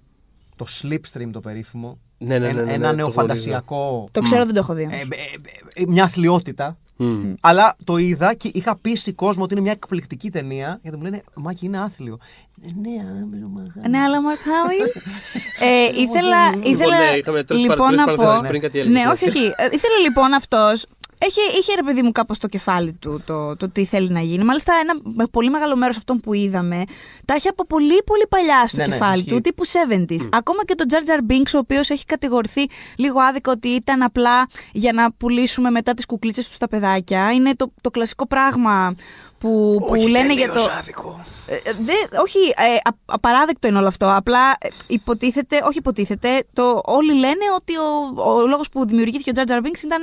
Το 0.57 0.67
Slipstream 0.83 1.29
το 1.33 1.41
περίφημο. 1.41 1.99
Ναι, 2.19 2.39
ναι, 2.39 2.39
ναι, 2.39 2.49
Ένα- 2.49 2.61
ναι, 2.61 2.67
ναι, 2.67 2.73
ένα 2.73 2.91
το 2.91 2.97
νεοφαντασιακό. 2.97 4.09
Το 4.11 4.21
ξέρω, 4.21 4.45
δεν 4.45 4.55
το 4.55 4.61
έχω 4.61 4.75
δει. 4.75 4.83
ε, 4.83 4.87
ε, 4.97 5.01
ε, 5.01 5.83
ε, 5.83 5.85
μια 5.89 6.05
αθλειότητα. 6.05 6.77
Μμ. 7.01 7.33
Αλλά 7.41 7.77
το 7.85 7.97
είδα 7.97 8.35
και 8.35 8.51
είχα 8.53 8.77
πείσει 8.77 9.13
κόσμο 9.13 9.43
ότι 9.43 9.53
είναι 9.55 9.63
μια 9.63 9.73
εκπληκτική 9.73 10.31
ταινία. 10.31 10.79
Γιατί 10.83 10.97
μου 10.97 11.03
λένε 11.03 11.23
Μάκη 11.35 11.67
είναι 11.67 11.79
άθλιο. 11.79 12.19
Ε, 12.63 12.69
ναι, 12.81 12.91
αλλά 13.03 13.27
δεν 13.31 13.41
το 13.41 13.49
μαγά». 13.49 13.89
Ναι, 13.89 13.99
αλλά 13.99 14.23
Μαρκ 14.23 14.39
Χάμιλ. 14.41 14.79
ε, 15.95 16.01
ήθελα 16.01 16.37
ήθελα 16.63 16.99
ναι, 17.11 17.17
είχαμε 17.17 17.43
τρεις 17.45 17.61
λοιπόν 17.61 17.77
παρα- 17.77 17.91
να 17.97 18.05
τρεις 18.05 18.17
πω. 18.17 18.23
παραθέσεις 18.23 18.49
πριν 18.49 18.61
κάτι 18.61 18.79
έλεγες. 18.79 19.03
Ναι, 19.05 19.11
όχι, 19.11 19.25
όχι. 19.29 19.45
Ε, 19.57 19.65
Ήθελα 19.65 19.99
λοιπόν 20.03 20.33
αυτός. 20.35 20.87
Είχε, 21.27 21.41
είχε 21.59 21.75
ρε 21.75 21.83
παιδί 21.83 22.03
μου 22.03 22.13
κάπως 22.13 22.37
στο 22.37 22.47
κεφάλι 22.49 22.93
του 22.93 23.23
το, 23.27 23.57
το 23.57 23.69
τι 23.69 23.85
θέλει 23.85 24.11
να 24.11 24.21
γίνει. 24.21 24.45
Μάλιστα, 24.45 24.73
ένα 24.83 25.01
με 25.15 25.27
πολύ 25.27 25.51
μεγάλο 25.51 25.77
μέρος 25.77 25.97
αυτών 25.97 26.17
που 26.21 26.33
είδαμε 26.35 26.83
τα 27.25 27.35
έχει 27.35 27.49
από 27.49 27.67
πολύ 27.67 28.03
πολύ 28.07 28.27
παλιά 28.29 28.67
στο 28.67 28.77
Ναι, 28.77 28.87
ναι, 28.87 28.93
κεφάλι 28.93 29.19
ισχύει. 29.21 29.31
του, 29.31 29.41
τύπου 29.41 29.65
70s. 29.67 30.29
Ακόμα 30.33 30.65
και 30.65 30.75
τον 30.75 30.87
Jar 30.91 31.09
Jar 31.11 31.33
Binks, 31.33 31.51
ο 31.55 31.59
οποίος 31.59 31.91
έχει 31.91 32.05
κατηγορηθεί 32.05 32.67
λίγο 32.97 33.21
άδικα 33.21 33.51
ότι 33.53 33.69
ήταν 33.69 34.03
απλά 34.03 34.47
για 34.73 34.93
να 34.93 35.13
πουλήσουμε 35.13 35.71
μετά 35.71 35.95
τις 35.95 36.07
κουκλίτσες 36.07 36.49
του 36.49 36.55
στα 36.55 36.69
παιδάκια. 36.69 37.33
Είναι 37.33 37.55
το, 37.57 37.73
το 37.81 37.91
κλασικό 37.91 38.27
πράγμα 38.27 38.95
που, 39.39 39.77
που 39.87 39.95
λένε 39.95 40.33
για 40.35 40.53
το. 40.53 40.67
άδικο. 40.79 41.21
Ε, 41.47 41.55
ε, 41.55 41.73
δε- 41.85 42.21
όχι, 42.21 42.39
ε, 42.57 42.75
α- 42.75 42.97
απαράδεκτο 43.05 43.69
είναι 43.69 43.79
όλο 43.79 43.87
αυτό. 43.87 44.13
Απλά 44.15 44.51
ε, 44.61 44.69
υποτίθεται, 44.87 45.61
όχι 45.65 45.79
υποτίθεται, 45.79 46.45
το, 46.53 46.81
όλοι 46.85 47.13
λένε 47.15 47.45
ότι 47.57 47.77
ο, 47.77 48.23
ο 48.31 48.47
λόγος 48.47 48.69
που 48.69 48.87
δημιουργήθηκε 48.87 49.31
ο 49.31 49.33
Jar 49.37 49.51
Jar 49.51 49.57
Binks 49.67 49.83
ήταν 49.85 50.03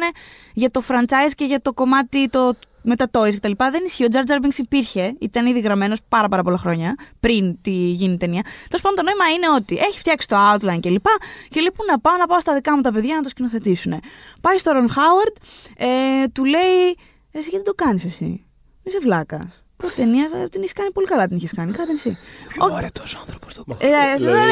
για 0.53 0.71
το 0.71 0.81
franchise 0.87 1.31
και 1.35 1.45
για 1.45 1.61
το 1.61 1.73
κομμάτι 1.73 2.29
το, 2.29 2.53
με 2.81 2.95
τα 2.95 3.09
toys 3.11 3.35
κτλ. 3.35 3.51
Δεν 3.57 3.83
ισχύει. 3.85 4.03
Ο 4.03 4.07
Jar 4.11 4.29
Jar 4.31 4.45
Binks 4.45 4.57
υπήρχε, 4.57 5.15
ήταν 5.19 5.45
ήδη 5.45 5.59
γραμμένος 5.59 5.99
πάρα, 6.09 6.27
πάρα 6.27 6.43
πολλά 6.43 6.57
χρόνια 6.57 6.95
πριν 7.19 7.61
τη 7.61 7.71
γίνει 7.71 8.13
η 8.13 8.17
ταινία. 8.17 8.41
Τέλος 8.67 8.81
πάντων, 8.81 8.95
το 8.95 9.03
νόημα 9.11 9.35
είναι 9.35 9.49
ότι 9.55 9.75
έχει 9.77 9.99
φτιάξει 9.99 10.27
το 10.27 10.35
outline 10.53 10.79
κλπ. 10.81 11.05
Και 11.49 11.59
λέει 11.59 11.71
πού 11.75 11.83
να 11.89 11.99
πάω, 11.99 12.17
να 12.17 12.27
πάω 12.27 12.39
στα 12.39 12.53
δικά 12.53 12.75
μου 12.75 12.81
τα 12.81 12.91
παιδιά 12.91 13.15
να 13.15 13.21
το 13.21 13.29
σκηνοθετήσουν. 13.29 13.99
Πάει 14.41 14.57
στο 14.57 14.71
Ron 14.75 14.89
Howard, 14.89 15.35
ε, 15.77 16.27
του 16.27 16.45
λέει, 16.45 16.97
«Ρε, 17.33 17.39
εσύ 17.39 17.49
γιατί 17.49 17.65
το 17.65 17.73
κάνεις 17.73 18.05
εσύ; 18.05 18.45
Είσαι 18.85 18.99
βλάκας. 18.99 19.64
Πρώτη 19.85 19.95
ταινία 20.01 20.29
ε, 20.43 20.47
την 20.47 20.61
έχεις 20.61 20.73
κάνει 20.73 20.91
πολύ 20.91 21.07
καλά, 21.07 21.27
την 21.27 21.37
είχες 21.37 21.53
κάνει. 21.55 21.71
Κράτε 21.71 21.91
εσύ. 21.91 22.17
Πιο 22.53 22.65
αρετό 22.77 23.01
άνθρωπος 23.19 23.53
το 23.53 23.63
Ε, 23.79 23.87
ε, 23.87 24.29
ωραία. 24.29 24.43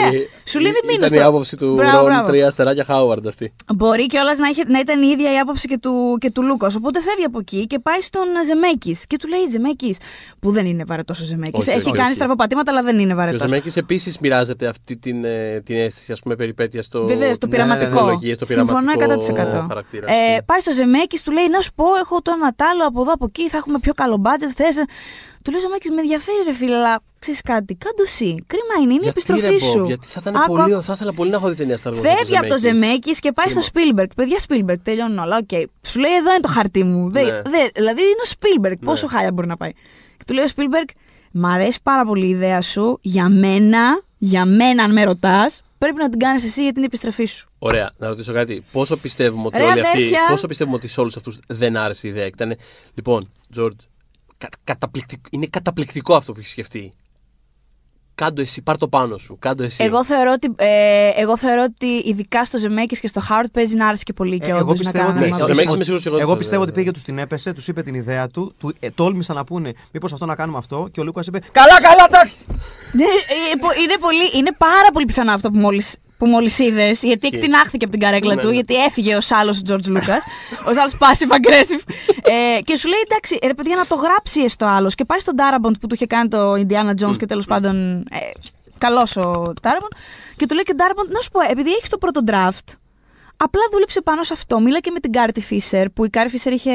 Σου 0.45 0.59
λέει 0.59 0.71
μην 0.71 0.81
μείνω 0.86 0.97
Ήταν 0.97 1.07
στο- 1.07 1.17
η 1.17 1.21
άποψη 1.21 1.55
του 1.57 1.73
Μπράβο, 1.73 1.97
Ρον 1.97 2.05
μπράβο. 2.05 2.27
τρία 2.27 2.47
αστεράκια 2.47 2.84
Χάουαρντ 2.84 3.27
αυτή. 3.27 3.53
Μπορεί 3.75 4.05
κιόλας 4.05 4.38
να, 4.38 4.47
είχε- 4.47 4.63
να 4.67 4.79
ήταν 4.79 5.01
η 5.01 5.07
ίδια 5.07 5.34
η 5.34 5.38
άποψη 5.38 5.67
και 5.67 5.77
του, 5.77 6.17
και 6.19 6.31
του 6.31 6.43
Λούκας. 6.43 6.75
Οπότε 6.75 7.01
φεύγει 7.01 7.23
από 7.23 7.39
εκεί 7.39 7.67
και 7.67 7.79
πάει 7.79 8.01
στον 8.01 8.23
Ζεμέκης. 8.47 9.05
Και 9.07 9.17
του 9.17 9.27
λέει 9.27 9.39
Ζεμέκης, 9.49 9.97
που 10.39 10.51
δεν 10.51 10.65
είναι 10.65 10.84
βαρετός 10.88 11.21
ο 11.21 11.23
Ζεμέκης. 11.25 11.59
Όχι, 11.59 11.69
Έχει 11.69 11.79
όχι, 11.79 11.91
κάνει 11.91 12.03
όχι. 12.05 12.13
στραβοπατήματα, 12.13 12.71
αλλά 12.71 12.84
δεν 12.84 12.95
είναι 12.95 13.07
Και 13.07 13.13
ο 13.13 13.15
βαρετός. 13.15 13.41
Ζεμέκης 13.41 13.75
επίσης 13.77 14.17
μοιράζεται 14.19 14.67
αυτή 14.67 14.95
την, 14.97 15.23
ε, 15.25 15.61
την 15.65 15.75
αίσθηση, 15.77 16.11
ας 16.11 16.19
πούμε, 16.19 16.36
περιπέτεια 16.36 16.81
στο. 16.81 17.05
Βεβαίως, 17.05 17.38
το 17.38 17.45
ναι, 17.45 17.51
πειραματικό. 17.51 17.89
τεχνολογία, 17.91 18.36
στο 18.36 18.45
Συμφωνώ 18.45 18.65
πειραματικό 18.67 19.03
100%. 19.03 19.65
χαρακτήρα. 19.67 20.05
Ε, 20.11 20.41
πάει 20.45 20.59
στο 20.59 20.71
Ζεμέκις, 20.72 21.24
του 21.23 21.31
λέει 21.31 21.47
να 21.51 21.61
σου 21.61 21.73
πω, 21.75 21.86
έχω 22.03 22.21
το 22.21 22.31
ένα 22.36 22.53
τ' 22.55 22.61
άλλο 22.61 22.88
από 22.88 23.01
εδώ 23.01 23.11
από 23.11 23.25
εκεί, 23.25 23.49
θα 23.49 23.57
έχουμε 23.57 23.79
πιο 23.79 23.93
καλό 23.93 24.17
budget. 24.18 24.49
Θες. 24.55 24.75
Του 25.43 25.51
λέει 25.51 25.59
ο 25.59 25.63
Ζεμέκη, 25.63 25.89
με 25.91 26.01
ενδιαφέρει 26.01 26.38
ρε 26.45 26.53
φίλε, 26.53 26.76
αλλά 26.76 27.01
ξέρεις 27.19 27.41
κάτι, 27.41 27.76
κάντο 27.76 28.03
εσύ. 28.03 28.43
Κρίμα 28.47 28.74
είναι, 28.82 28.93
είναι 28.93 28.93
η 28.93 28.97
Γιατί, 29.03 29.07
επιστροφή 29.09 29.41
ρε, 29.41 29.55
Bob, 29.55 29.71
σου. 29.74 29.86
Γιατί 29.86 30.07
θα, 30.07 30.19
ήταν 30.21 30.36
Άκου, 30.36 30.55
πολύ, 30.55 30.74
άκου. 30.74 30.84
θα 30.84 30.93
ήθελα 30.93 31.13
πολύ 31.13 31.30
να 31.30 31.36
έχω 31.36 31.49
δει 31.49 31.55
ταινία 31.55 31.78
Star 31.84 31.89
Wars. 31.89 31.95
με 32.01 32.09
Φεύγει 32.15 32.38
από 32.38 32.47
το 32.47 32.57
Ζεμέκη 32.59 33.11
και 33.11 33.32
πάει 33.32 33.49
στο 33.49 33.61
Spielberg. 33.74 34.07
Παιδιά, 34.15 34.38
Spielberg, 34.47 34.80
τελειώνουν 34.84 35.17
όλα. 35.17 35.38
Οκ. 35.38 35.49
Σου 35.88 35.99
λέει 35.99 36.13
εδώ 36.13 36.30
είναι 36.30 36.39
το 36.41 36.47
χαρτί 36.47 36.84
μου. 36.84 37.11
Δε- 37.11 37.21
Ναι. 37.24 37.30
δε- 37.41 37.69
δηλαδή 37.76 38.01
είναι 38.01 38.24
ο 38.26 38.30
Spielberg. 38.39 38.80
Πόσο 38.86 39.07
χάλια 39.07 39.32
μπορεί 39.32 39.47
να 39.47 39.57
πάει. 39.57 39.71
Και 40.17 40.24
του 40.28 40.34
λέει 40.34 40.43
ο 40.43 40.47
Spielberg, 40.55 40.89
Μ' 41.36 41.45
αρέσει 41.45 41.80
πάρα 41.84 42.05
πολύ 42.05 42.26
η 42.26 42.30
ιδέα 42.30 42.61
σου. 42.61 42.97
Για 43.01 43.30
μένα, 43.30 44.01
για 44.17 44.45
μένα, 44.45 44.84
αν 44.84 44.91
με 44.93 45.03
ρωτάς, 45.03 45.61
πρέπει 45.78 45.95
να 45.95 46.09
την 46.09 46.19
κάνεις 46.19 46.43
εσύ 46.43 46.63
για 46.63 46.71
την 46.71 46.84
επιστροφή 46.84 47.26
σου. 47.26 47.47
Ωραία, 47.59 47.91
να 47.97 48.07
ρωτήσω 48.07 48.34
κάτι. 48.34 48.63
Πόσο 48.71 48.97
πιστεύουμε 48.97 49.45
ότι 49.47 49.57
Ρε, 49.57 49.63
όλοι 49.63 49.80
αυτοί. 49.82 49.97
αδέρφια. 49.97 50.19
Πόσο 50.30 50.47
πιστεύουμε 50.47 50.76
ότι 50.76 50.88
σε 50.88 50.99
όλους 50.99 51.15
αυτούς 51.15 51.39
δεν 51.47 51.78
άρεσε 51.78 52.07
η 52.07 52.09
ιδέα; 52.09 52.26
Ήτανε, 52.26 52.57
λοιπόν, 52.93 53.32
George, 53.57 53.76
κα, 54.44 54.50
καταπληκτικό, 54.64 55.22
είναι 55.32 55.46
καταπληκτικό 55.50 56.16
αυτό 56.16 56.32
που 56.32 56.39
έχεις 56.39 56.52
σκεφτεί. 56.52 56.94
Κάντο 58.16 58.41
εσύ, 58.41 58.62
πάρ 58.62 58.78
το 58.78 58.88
πάνω 58.88 59.18
σου. 59.18 59.38
Κάντο 59.39 59.64
εσύ. 59.64 59.84
Εγώ 59.84 60.06
θεωρώ, 60.06 60.32
ότι, 60.32 60.54
ε, 60.56 61.10
εγώ 61.16 61.38
θεωρώ 61.38 61.64
ότι 61.64 61.86
ειδικά 61.86 62.46
στο 62.46 62.58
Ζεμέκης 62.58 63.00
και 63.00 63.08
στο 63.08 63.20
Χάουρτ 63.20 63.52
παίζει 63.52 63.76
να 63.76 63.88
άρεσε 63.88 64.04
και 64.04 64.14
πολύ 64.14 64.38
και 64.38 64.46
Ε, 64.46 64.54
όντως 64.54 64.60
εγώ 64.62 64.70
να 64.70 64.74
πιστεύω 64.78 64.98
κάνουν 65.06 65.12
ότι, 65.18 65.22
Ναι, 65.22 65.28
ένα 65.28 65.36
το 65.38 65.41
μαύρο. 65.41 65.54
Ζεμέκης 65.54 65.74
είμαι 65.76 65.84
σίγουρος 65.84 66.06
εγώ 66.06 66.16
ότι 66.16 66.24
εγώ 66.24 66.32
θα- 66.32 66.38
πιστεύω 66.38 66.62
ότι 66.62 66.72
πήγε, 66.72 66.91
του 66.91 67.00
την 67.02 67.18
έπεσε, 67.18 67.54
τους 67.54 67.68
είπε 67.68 67.82
την 67.84 67.94
ιδέα 67.94 68.28
του, 68.28 68.54
του 68.60 68.74
ε, 68.80 68.89
τόλμησαν 68.89 69.36
να 69.36 69.44
πούνε 69.44 69.74
μήπως 69.91 70.14
αυτό 70.14 70.26
να 70.26 70.36
κάνουμε 70.36 70.58
αυτό 70.58 70.88
και 70.91 71.00
ο 71.00 71.04
Λούκας 71.04 71.28
είπε 71.28 71.39
Καλά, 71.52 71.82
καλά, 71.82 72.06
εντάξει! 72.10 72.36
Ναι, 72.94 73.04
ε, 73.04 73.56
πο- 73.60 73.82
είναι, 73.84 73.98
πολύ, 74.00 74.38
είναι 74.38 74.52
πάρα 74.58 74.88
πολύ 74.94 75.06
πιθανό 75.06 75.32
αυτό 75.32 75.50
που 75.52 75.60
μόλις 75.60 75.96
που 76.18 76.26
μόλις 76.26 76.59
είδες, 76.59 77.03
γιατί 77.03 77.28
εκτινάχθηκε 77.28 77.86
από 77.86 77.93
την 77.93 78.03
καρέκλα 78.03 78.36
Ναι, 78.36 78.41
του, 78.41 78.47
ναι. 78.47 78.53
γιατί 78.53 78.76
έφυγε 78.76 79.16
ο 79.16 79.20
άλλος 79.30 79.57
ο 79.57 79.61
George 79.68 79.88
Lucas, 79.88 80.22
ο 80.68 80.70
άλλος 80.80 80.97
passive 80.99 81.32
aggressive. 81.36 81.82
ε, 82.57 82.61
και 82.61 82.78
σου 82.78 82.88
λέει 82.88 82.99
εντάξει, 83.09 83.39
ρε 83.43 83.53
παιδιά, 83.53 83.76
να 83.76 83.86
το 83.86 83.95
γράψει 83.95 84.41
έστω 84.41 84.66
άλλος. 84.66 84.95
Και 84.95 85.05
πάει 85.05 85.20
στον 85.20 85.36
Darabont 85.38 85.80
που 85.80 85.88
του 85.88 85.95
είχε 85.95 86.05
κάνει 86.05 86.28
το 86.30 86.53
Indiana 86.53 87.05
Jones 87.05 87.18
και 87.18 87.26
τέλος 87.26 87.45
πάντων. 87.45 87.95
Ε, 87.97 88.18
Καλός 88.78 89.16
ο 89.18 89.53
Darabont. 89.61 89.95
Και 90.36 90.45
του 90.45 90.53
λέει 90.53 90.64
και 90.64 90.76
Darabont, 90.78 91.09
να 91.09 91.20
σου 91.22 91.30
πω, 91.32 91.39
επειδή 91.49 91.70
έχεις 91.72 91.89
το 91.89 91.97
πρώτο 91.97 92.22
draft, 92.28 92.74
Απλά 93.38 93.61
δούλεψε 93.72 94.01
πάνω 94.01 94.24
σε 94.24 94.34
αυτό. 94.34 94.59
Μίλα 94.59 94.80
και 94.80 94.91
με 94.91 94.99
την 94.99 95.11
Κάρτη 95.11 95.41
Φίσερ, 95.41 95.89
που 95.89 96.05
η 96.05 96.09
Κάρτη 96.09 96.32
Φίσερ 96.32 96.53
είχε 96.53 96.72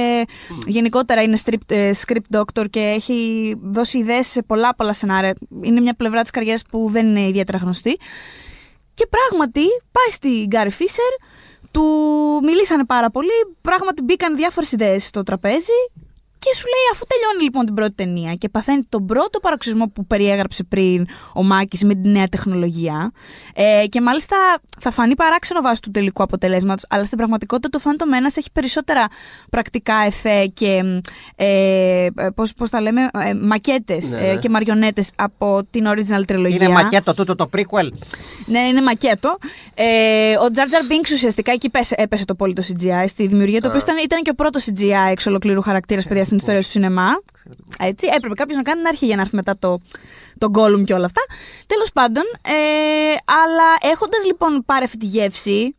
γενικότερα 0.66 1.22
είναι 1.22 1.38
script, 1.44 1.70
ε, 1.70 1.90
script 2.06 2.38
doctor 2.38 2.64
και 2.70 2.80
έχει 2.80 3.54
δώσει 3.62 3.98
ιδέες 3.98 4.26
σε 4.26 4.42
πολλά 4.42 4.74
πολλά 4.74 4.92
σενάρια. 4.92 5.34
Είναι 5.62 5.80
μια 5.80 5.94
πλευρά 5.94 6.20
της 6.22 6.30
καριέρας 6.30 6.62
που 6.70 6.88
δεν 6.92 7.06
είναι 7.06 7.28
ιδιαίτερα 7.28 7.58
γνωστή. 7.58 7.98
Και 8.98 9.06
πράγματι 9.06 9.64
πάει 9.92 10.10
στην 10.10 10.46
Γκάρι 10.46 10.70
Φίσερ, 10.70 11.12
του 11.70 11.84
μιλήσανε 12.42 12.84
πάρα 12.84 13.10
πολύ, 13.10 13.56
πράγματι 13.60 14.02
μπήκαν 14.02 14.36
διάφορες 14.36 14.72
ιδέες 14.72 15.06
στο 15.06 15.22
τραπέζι 15.22 15.72
και 16.38 16.54
σου 16.54 16.64
λέει 16.66 16.86
αφού 16.92 17.04
τελειώνει 17.08 17.42
λοιπόν 17.42 17.64
την 17.64 17.74
πρώτη 17.74 17.92
ταινία 17.92 18.34
και 18.34 18.48
παθαίνει 18.48 18.82
τον 18.88 19.06
πρώτο 19.06 19.40
παροξισμό 19.40 19.88
που 19.88 20.06
περιέγραψε 20.06 20.64
πριν 20.64 21.06
ο 21.34 21.42
Μάκης 21.42 21.84
με 21.84 21.94
τη 21.94 22.08
νέα 22.08 22.28
τεχνολογία 22.28 23.12
ε, 23.54 23.86
και 23.88 24.00
μάλιστα 24.00 24.36
θα 24.80 24.90
φανεί 24.90 25.14
παράξενο 25.14 25.60
βάσει 25.60 25.80
του 25.80 25.90
τελικού 25.90 26.22
αποτελέσματος 26.22 26.84
αλλά 26.88 27.04
στην 27.04 27.16
πραγματικότητα 27.16 27.68
το 27.68 27.80
Phantom 27.84 28.04
Menace 28.04 28.36
έχει 28.36 28.50
περισσότερα 28.52 29.06
πρακτικά 29.50 29.94
εφέ 30.06 30.46
και 30.46 30.82
ε, 31.36 32.06
πώς, 32.34 32.54
πώς 32.54 32.70
τα 32.70 32.80
λέμε 32.80 33.08
ε, 33.24 33.34
μακέτες 33.34 34.10
Ναι, 34.10 34.26
ε, 34.26 34.32
ναι. 34.32 34.38
και 34.38 34.48
μαριονέτες 34.48 35.10
από 35.16 35.66
την 35.70 35.84
original 35.88 36.24
τριλογία. 36.26 36.56
Είναι 36.64 36.68
μακέτο 36.68 37.14
τούτο 37.14 37.34
το 37.34 37.48
prequel; 37.56 37.88
Ναι, 38.46 38.58
είναι 38.58 38.82
μακέτο. 38.82 39.38
Ε, 39.74 40.36
ο 40.36 40.46
Jar 40.54 40.58
Jar 40.58 40.92
Binks 40.92 41.12
ουσιαστικά 41.12 41.52
εκεί 41.52 41.70
πέσε, 41.70 41.94
έπεσε 41.98 42.24
το 42.24 42.34
πολύ 42.34 42.52
το 42.52 42.62
CGI 42.68 43.04
στη 43.08 43.26
δημιουργία, 43.26 43.60
το 43.60 43.68
οποίο 43.68 43.80
ήταν, 43.80 43.96
ήταν 44.04 44.22
και 44.22 44.30
ο 44.30 44.34
πρώτος 44.34 44.66
CGI 44.70 45.10
εξ 45.10 45.26
ολοκλήρου 45.26 45.62
χαρακτήρας 45.62 46.06
παιδιά 46.06 46.24
στην 46.28 46.36
ιστορία 46.36 46.60
του 46.60 46.66
σινεμά. 46.66 47.22
Έτσι, 47.78 48.06
έπρεπε 48.06 48.34
κάποιος 48.34 48.56
να 48.56 48.62
κάνει 48.62 48.78
την 48.78 48.88
αρχή 48.88 49.06
για 49.06 49.16
να 49.16 49.20
έρθει 49.20 49.34
μετά 49.36 49.58
το, 49.58 49.78
το 50.38 50.50
Gollum 50.54 50.84
και 50.84 50.94
όλα 50.94 51.04
αυτά. 51.04 51.20
Τέλος 51.66 51.92
πάντων, 51.92 52.24
ε, 52.42 53.14
αλλά 53.44 53.92
έχοντας 53.92 54.24
λοιπόν 54.24 54.62
πάρει 54.66 54.84
αυτή 54.84 54.96
τη 54.96 55.06
γεύση, 55.06 55.74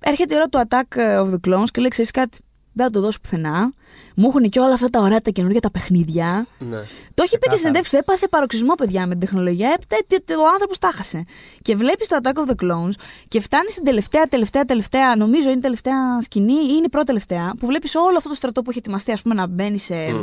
έρχεται 0.00 0.34
η 0.34 0.36
ώρα 0.36 0.48
του 0.48 0.62
Attack 0.68 0.98
of 0.98 1.30
the 1.30 1.48
Clones 1.48 1.70
και 1.72 1.80
λέει: 1.80 1.88
Ξέρεις 1.88 2.10
κάτι, 2.10 2.38
δεν 2.72 2.86
θα 2.86 2.92
το 2.92 3.00
δώσω 3.00 3.18
πουθενά. 3.20 3.72
Μου 4.14 4.28
έχουν 4.28 4.48
και 4.48 4.60
όλα 4.60 4.72
αυτά 4.72 4.88
τα 4.90 5.00
ωραία 5.00 5.20
τα 5.20 5.30
καινούργια 5.30 5.60
τα 5.60 5.70
παιχνίδια. 5.70 6.46
Ναι. 6.58 6.76
Το 7.14 7.22
έχει 7.22 7.38
πει 7.38 7.48
και 7.48 7.54
Ξεκάθαρα. 7.54 7.56
στην 7.56 7.58
συνέντευξη 7.58 7.90
του. 7.90 7.96
Έπαθε 7.96 8.28
παροξισμό, 8.28 8.74
παιδιά, 8.74 9.00
με 9.06 9.10
την 9.10 9.20
τεχνολογία. 9.20 9.68
Ε, 9.68 9.74
τε- 9.88 10.24
τε- 10.24 10.36
Ο 10.38 10.46
άνθρωπος 10.52 10.78
τα 10.78 10.90
χάσε. 10.94 11.24
Και 11.62 11.76
βλέπεις 11.76 12.08
το 12.08 12.16
Attack 12.22 12.32
of 12.32 12.50
the 12.50 12.54
Clones 12.64 12.92
και 13.28 13.40
φτάνει 13.40 13.70
στην 13.70 13.84
τελευταία, 13.84 14.26
τελευταία, 14.26 14.64
τελευταία, 14.64 15.16
νομίζω 15.16 15.48
είναι 15.48 15.58
η 15.58 15.62
τελευταία 15.62 16.20
σκηνή 16.20 16.52
ή 16.52 16.66
είναι 16.68 16.84
η 16.84 16.88
πρώτη 16.88 17.06
τελευταία, 17.06 17.54
που 17.58 17.66
βλέπεις 17.66 17.94
όλο 17.94 18.16
αυτό 18.16 18.28
το 18.28 18.34
στρατό 18.34 18.62
που 18.62 18.70
έχει 18.70 18.78
ετοιμαστεί, 18.78 19.12
ας 19.12 19.22
πούμε, 19.22 19.34
να 19.34 19.46
μπαίνει 19.46 19.78
σε. 19.78 19.94
Μμ. 19.94 20.22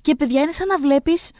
Και 0.00 0.14
παιδιά 0.14 0.40
είναι 0.40 0.52
σαν 0.52 0.66
να 0.66 0.78
βλέπεις. 0.78 1.30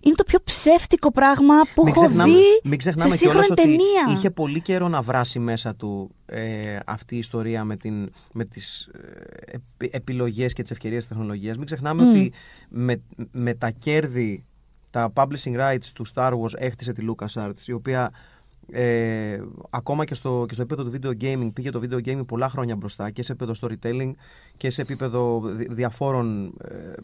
Είναι 0.00 0.14
το 0.14 0.24
πιο 0.24 0.38
ψεύτικο 0.44 1.12
πράγμα 1.12 1.54
που 1.74 1.84
Μην 1.84 1.92
έχω 1.96 2.04
ξεχνάμε, 2.04 2.32
δει 2.32 2.38
μην 2.62 2.72
σε 2.72 2.76
ξεχνάμε 2.76 3.16
κιόλας 3.16 3.18
σύγχρονη 3.18 3.46
ότι 3.50 3.62
ταινία. 3.62 4.16
είχε 4.16 4.30
πολύ 4.30 4.60
καιρό 4.60 4.88
να 4.88 5.02
βράσει 5.02 5.38
μέσα 5.38 5.74
του 5.74 6.10
ε, 6.26 6.78
αυτή 6.86 7.14
η 7.14 7.18
ιστορία 7.18 7.64
με, 7.64 7.76
την, 7.76 8.10
με 8.32 8.44
τις 8.44 8.88
ε, 8.92 9.56
επι- 9.56 9.94
επιλογές 9.94 10.52
και 10.52 10.62
τις 10.62 10.70
ευκαιρίες 10.70 11.06
της 11.06 11.08
τεχνολογίας. 11.16 11.56
Μην 11.56 11.66
ξεχνάμε 11.66 12.02
Μμ. 12.02 12.08
ότι 12.08 12.32
με, 12.68 13.02
με 13.32 13.54
τα 13.54 13.70
κέρδη, 13.70 14.44
τα 14.90 15.12
publishing 15.14 15.56
rights 15.60 15.84
του 15.94 16.06
Star 16.14 16.32
Wars 16.32 16.54
έχτισε 16.58 16.92
τη 16.92 17.04
LucasArts, 17.10 17.66
η 17.66 17.72
οποία 17.72 18.10
ε, 18.72 19.42
ακόμα 19.70 20.04
και 20.04 20.14
στο, 20.14 20.44
και 20.48 20.54
στο 20.54 20.62
επίπεδο 20.62 20.90
του 20.90 20.98
video 21.02 21.22
gaming 21.24 21.50
πήγε 21.52 21.70
το 21.70 21.80
video 21.82 22.06
gaming 22.08 22.26
πολλά 22.26 22.48
χρόνια 22.48 22.76
μπροστά 22.76 23.10
και 23.10 23.22
σε 23.22 23.32
επίπεδο 23.32 23.68
storytelling 23.68 24.10
και 24.56 24.70
σε 24.70 24.82
επίπεδο 24.82 25.40
δι- 25.44 25.72
διαφόρων, 25.72 26.46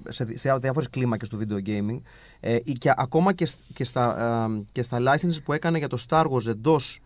ε, 0.04 0.12
σε, 0.12 0.24
δι- 0.24 0.38
σε 0.38 0.54
διάφορες 0.54 0.90
κλίμακες 0.90 1.28
του 1.28 1.38
video 1.40 1.68
gaming. 1.68 2.00
Ε, 2.40 2.58
ή 2.64 2.72
και 2.72 2.92
ακόμα 2.96 3.32
και, 3.32 3.46
σ- 3.46 3.58
και, 3.72 3.84
στα, 3.84 4.46
ε, 4.50 4.62
και 4.72 4.82
στα 4.82 4.98
licenses 5.00 5.42
που 5.44 5.52
έκανε 5.52 5.78
για 5.78 5.88
το 5.88 5.98
Star 6.08 6.24
Wars 6.30 6.46
εντός 6.46 7.00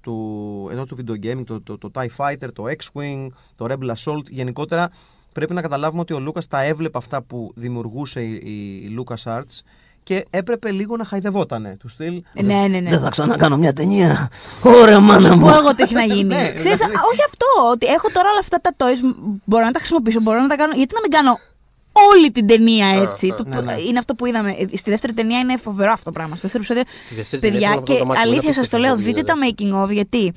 του, 0.00 0.68
ενώ 0.72 0.84
του 0.86 0.96
video 0.96 1.24
gaming, 1.26 1.44
το, 1.44 1.60
το, 1.60 1.78
το 1.78 1.90
TIE 1.94 2.06
Fighter, 2.16 2.48
το 2.52 2.64
X-Wing, 2.66 3.26
το 3.56 3.66
Rebel 3.68 3.94
Assault, 3.94 4.24
γενικότερα 4.28 4.90
πρέπει 5.32 5.54
να 5.54 5.60
καταλάβουμε 5.60 6.00
ότι 6.00 6.12
ο 6.12 6.20
Λούκας 6.20 6.46
τα 6.46 6.62
έβλεπε 6.62 6.98
αυτά 6.98 7.22
που 7.22 7.52
δημιουργούσε 7.54 8.22
η, 8.24 8.40
η, 8.44 8.74
η 8.74 8.96
LucasArts 8.98 9.60
και 10.06 10.26
έπρεπε 10.30 10.70
λίγο 10.70 10.96
να 10.96 11.04
χαϊδευότανε 11.04 11.76
του 11.80 11.88
στυλ. 11.88 12.22
Ναι, 12.42 12.54
ναι, 12.54 12.78
ναι. 12.80 12.90
Δεν 12.90 13.00
θα 13.00 13.08
ξανακάνω 13.08 13.56
μια 13.56 13.72
ταινία. 13.72 14.28
Ωραία, 14.62 15.00
μάνα 15.00 15.28
Πω 15.28 15.36
μου. 15.36 15.48
εγώ 15.48 15.74
τι 15.74 15.82
έχει 15.82 15.94
να 15.94 16.02
γίνει. 16.04 16.22
Ναι, 16.24 16.52
Ξέρεις, 16.58 16.62
δηλαδή- 16.78 16.96
α, 16.96 17.00
όχι 17.12 17.20
αυτό. 17.28 17.46
Ότι 17.70 17.86
έχω 17.86 18.08
τώρα 18.12 18.28
όλα 18.30 18.38
αυτά 18.40 18.60
τα 18.60 18.70
toys, 18.76 19.14
μπορώ 19.44 19.64
να 19.64 19.70
τα 19.72 19.78
χρησιμοποιήσω, 19.78 20.20
μπορώ 20.20 20.40
να 20.40 20.46
τα 20.48 20.56
κάνω. 20.56 20.72
Γιατί 20.76 20.94
να 20.94 21.00
μην 21.00 21.10
κάνω 21.10 21.38
όλη 22.12 22.30
την 22.32 22.46
ταινία 22.46 22.86
έτσι; 22.88 23.34
Το 23.36 23.44
Ναι, 23.46 23.56
που- 23.56 23.62
ναι. 23.64 23.76
Είναι 23.88 23.98
αυτό 23.98 24.14
που 24.14 24.26
είδαμε. 24.26 24.50
Ε, 24.72 24.76
Στη 24.76 24.90
δεύτερη 24.90 25.12
ταινία 25.12 25.38
είναι 25.38 25.56
φοβερό 25.56 25.92
αυτό 25.92 26.04
το 26.04 26.12
πράγμα. 26.12 26.36
Στο 26.36 26.48
δεύτερο 26.48 26.64
επεισόδιο. 26.64 26.98
Στη 27.04 27.14
δεύτερη 27.14 27.42
Παιδιά, 27.42 27.68
ταινία 27.68 27.82
και 27.82 27.92
θέλω 27.92 27.98
να 27.98 28.04
πω 28.04 28.04
το 28.04 28.06
μάτι 28.06 28.18
μου, 28.18 28.24
αλήθεια 28.26 28.42
είναι 28.44 28.52
σας 28.52 28.68
το 28.68 28.78
λέω, 28.78 28.92
απίστευτο 28.92 29.20
δείτε 29.20 29.32
τα 29.32 29.38
video, 29.40 29.82
making 29.84 29.84
of 29.84 29.92
γιατί. 29.92 30.32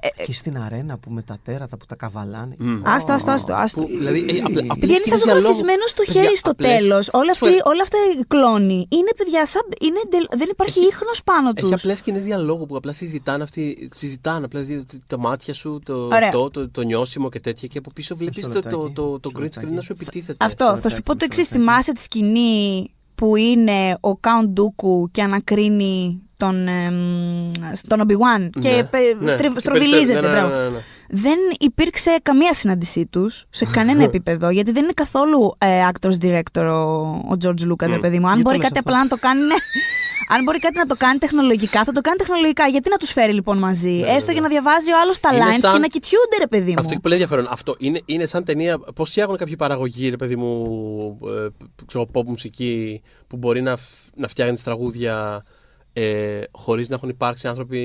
Ε, 0.00 0.06
ε, 0.16 0.24
Και 0.24 0.32
στην 0.32 0.58
αρένα 0.58 0.98
που 0.98 1.10
με 1.10 1.22
τα 1.22 1.38
τέρατα 1.44 1.76
που 1.76 1.84
τα 1.84 1.94
καβαλάνε. 1.94 2.54
Μμ. 2.58 2.80
Άστο, 2.84 3.12
άστο, 3.12 3.30
άστο. 3.30 3.54
άστο. 3.54 3.80
Που, 3.80 3.86
δηλαδή, 3.86 4.18
ε, 4.18 4.22
απλα- 4.44 4.62
απλές 4.68 4.78
Παιδιά 4.80 4.96
είναι 4.96 5.04
σαν 5.04 5.18
σκηνές 5.18 5.22
διαλόγου. 5.22 5.40
ζωγραφισμένο 5.40 5.86
στο 5.86 6.02
Παιδιά, 6.06 6.22
χέρι 6.22 6.36
στο 6.36 6.50
απλές- 6.50 6.78
τέλος. 6.78 7.08
Όλα, 7.12 7.34
Σου 7.34 7.44
λέει- 7.44 7.54
αυτή- 7.54 7.68
όλα 7.70 7.82
αυτά 7.82 7.98
οι 8.20 8.24
κλόνοι 8.28 8.86
είναι 8.88 9.10
παιδιά 9.16 9.46
σαν. 9.46 9.62
Είναι, 9.80 10.00
εντελ- 10.04 10.36
δεν 10.36 10.48
υπάρχει 10.50 10.78
Έχει- 10.78 10.88
ίχνος 10.88 11.22
πάνω 11.24 11.52
τους. 11.52 11.64
Έχει 11.64 11.74
απλές 11.74 11.98
σκηνές 11.98 12.24
διαλόγου 12.24 12.66
που 12.66 12.76
απλά 12.76 12.92
συζητάνε 12.92 13.42
αυτοί. 13.42 13.88
Συζητάνε 13.94 14.44
απλά 14.44 14.60
δι- 14.60 14.86
τα 15.06 15.18
μάτια 15.18 15.54
σου, 15.54 15.80
το, 15.84 15.94
Ωραία. 16.04 16.30
το, 16.30 16.50
το, 16.50 16.68
το 16.70 16.82
νιώσιμο 16.82 17.28
και 17.28 17.40
τέτοια. 17.40 17.68
Και 17.68 17.78
από 17.78 17.90
πίσω 17.94 18.16
βλέπεις 18.16 18.36
Μισό 18.36 18.48
το, 18.48 18.60
το, 18.60 18.68
λεπτάκι, 18.76 18.92
το, 18.94 19.02
το, 19.20 19.28
μισό 19.28 19.30
green 19.38 19.40
screen 19.40 19.42
λεπτάκι. 19.42 19.74
να 19.74 19.80
σου 19.80 19.92
επιτίθεται. 19.92 20.44
Αυτό, 20.44 20.64
Μισό 20.64 20.76
θα 20.80 20.88
σου 20.88 21.02
πω 21.02 21.02
το 21.02 21.12
λεπτάκι, 21.12 21.40
εξής. 21.40 21.50
μισό 21.52 21.64
Θυμάσαι 21.64 21.92
τη 21.92 22.02
σκηνή 22.02 22.90
που 23.14 23.36
είναι 23.36 23.96
ο 24.00 24.10
Count 24.20 24.60
Dooku 24.60 25.10
και 25.10 25.22
ανακρίνει 25.22 26.22
τον, 26.44 26.68
εμ, 26.68 27.50
τον 27.86 28.00
Obi-Wan 28.00 28.50
και 28.60 28.68
Ναι, 28.68 28.84
πε- 28.84 29.20
ναι. 29.20 29.30
στρι- 29.30 29.52
Και 29.52 29.58
στροβιλίζεται. 29.58 29.98
περισσότερο- 30.20 30.32
ναι, 30.32 30.40
μπράβο. 30.40 30.54
ναι, 30.56 30.62
ναι, 30.62 30.68
ναι. 30.68 30.80
Δεν 31.14 31.38
υπήρξε 31.58 32.18
καμία 32.22 32.54
συνάντησή 32.54 33.06
τους 33.06 33.44
σε 33.50 33.64
κανένα 33.66 34.02
επίπεδο, 34.10 34.50
γιατί 34.50 34.70
δεν 34.72 34.82
είναι 34.82 34.92
καθόλου 34.96 35.54
ε, 35.58 35.66
actors 35.92 36.24
director 36.24 36.64
ο, 36.66 36.72
ο 37.32 37.36
George 37.44 37.62
Lucas, 37.70 37.86
ρε 37.88 37.96
Μμ. 37.96 38.00
παιδί 38.00 38.18
μου. 38.18 38.26
Αν 38.28 38.32
Γιατί 38.34 38.42
μπορεί 38.42 38.56
το 38.56 38.62
λες 38.62 38.68
κάτι 38.68 38.78
αυτό; 38.78 38.80
απλά 38.90 39.02
να 39.02 39.08
το 39.08 39.16
κάνει. 39.20 39.40
ναι. 39.40 39.54
Αν 40.36 40.42
μπορεί 40.42 40.58
κάτι 40.58 40.76
να 40.76 40.86
το 40.86 40.94
κάνει 40.98 41.18
τεχνολογικά, 41.18 41.84
θα 41.84 41.92
το 41.92 42.00
κάνει 42.00 42.16
τεχνολογικά. 42.16 42.66
Γιατί 42.66 42.88
να 42.90 42.96
τους 42.96 43.10
φέρει 43.12 43.32
λοιπόν 43.32 43.58
μαζί, 43.58 43.90
Ναι, 43.90 44.06
Έστω 44.06 44.26
ναι, 44.26 44.32
για 44.32 44.40
ναι. 44.40 44.40
να 44.40 44.48
διαβάζει 44.48 44.90
ο 44.92 45.00
άλλος 45.02 45.20
τα 45.20 45.34
Είναι 45.34 45.44
lines 45.44 45.58
σαν- 45.60 45.72
και 45.72 45.78
να 45.78 45.86
κοιτιούνται, 45.86 46.36
ρε 46.38 46.46
παιδί 46.46 46.68
μου. 46.70 46.74
Αυτό 46.78 46.90
έχει 46.90 47.00
πολύ 47.00 47.14
ενδιαφέρον. 47.14 47.46
Αυτό 47.50 47.74
είναι, 47.78 48.00
είναι 48.04 48.26
σαν 48.26 48.44
ταινία. 48.44 48.78
Πώς 48.78 49.10
φτιάχνουν 49.10 49.36
κάποιοι 49.36 49.56
παραγωγοί, 49.56 50.08
ρε 50.08 50.16
παιδί 50.16 50.36
μου, 50.36 50.48
ε, 51.26 51.46
ξέρω, 51.86 52.08
pop 52.14 52.24
μουσική 52.24 53.02
που 53.26 53.36
μπορεί 53.36 53.62
να, 53.62 53.76
φ- 53.76 54.16
να 54.16 54.28
φτιάχνει 54.28 54.56
τραγούδια 54.64 55.44
ε, 55.92 56.40
χωρίς 56.50 56.88
να 56.88 56.94
έχουν 56.94 57.08
υπάρξει 57.08 57.48
άνθρωποι 57.48 57.78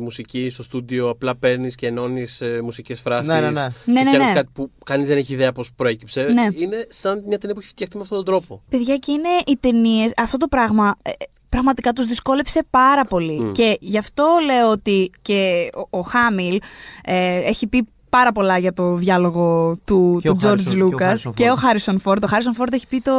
μουσική 0.00 0.50
στο 0.50 0.62
στούντιο. 0.62 1.08
Απλά 1.08 1.36
παίρνεις 1.36 1.74
και 1.74 1.86
ενώνεις 1.86 2.40
ε, 2.40 2.60
μουσικές 2.62 3.00
φράσεις. 3.00 3.32
Ναι, 3.32 3.40
ναι, 3.40 3.50
ναι. 3.50 3.50
Ναι, 3.50 3.92
ναι, 3.92 4.00
φτιάχνεις 4.00 4.28
ναι. 4.28 4.34
κάτι 4.34 4.48
που 4.52 4.70
κανείς 4.84 5.06
δεν 5.06 5.16
έχει 5.16 5.32
ιδέα 5.32 5.52
πώς 5.52 5.72
προέκυψε. 5.76 6.22
Ναι. 6.22 6.48
Είναι 6.54 6.86
σαν 6.88 7.22
μια 7.26 7.38
ταινία 7.38 7.54
που 7.54 7.60
έχει 7.60 7.70
φτιαχτεί 7.70 7.96
με 7.96 8.02
αυτόν 8.02 8.16
τον 8.16 8.26
τρόπο. 8.26 8.62
Παιδιά, 8.68 8.96
και 8.96 9.12
είναι 9.12 9.28
οι 9.46 9.56
ταινίες, 9.60 10.12
αυτό 10.16 10.36
το 10.36 10.48
πράγμα 10.48 10.94
ε, 11.02 11.10
πραγματικά 11.48 11.92
τους 11.92 12.06
δυσκόλεψε 12.06 12.66
πάρα 12.70 13.04
πολύ. 13.04 13.40
Μμ. 13.40 13.52
Και 13.52 13.76
γι' 13.80 13.98
αυτό 13.98 14.26
λέω 14.44 14.70
ότι 14.70 15.10
και 15.22 15.70
ο, 15.90 15.98
ο 15.98 16.00
Χάμιλ 16.00 16.60
ε, 17.04 17.36
έχει 17.36 17.66
πει 17.66 17.86
πάρα 18.08 18.32
πολλά 18.32 18.58
για 18.58 18.72
το 18.72 18.94
διάλογο 18.94 19.76
του, 19.84 20.18
Και 20.22 20.28
του 20.28 20.36
ο 20.42 20.46
George 20.46 20.52
Harrison- 20.52 20.64
και 20.74 20.82
ο 20.82 20.90
Lucas 20.90 21.12
Harrison 21.12 21.32
και 21.34 21.50
ο 21.50 21.54
Ford. 21.54 21.76
Harrison 21.76 21.96
Ford. 22.04 22.22
Ο 22.22 22.28
Harrison 22.30 22.62
Ford 22.62 22.72
έχει 22.72 22.86
πει 22.86 23.00
το, 23.00 23.12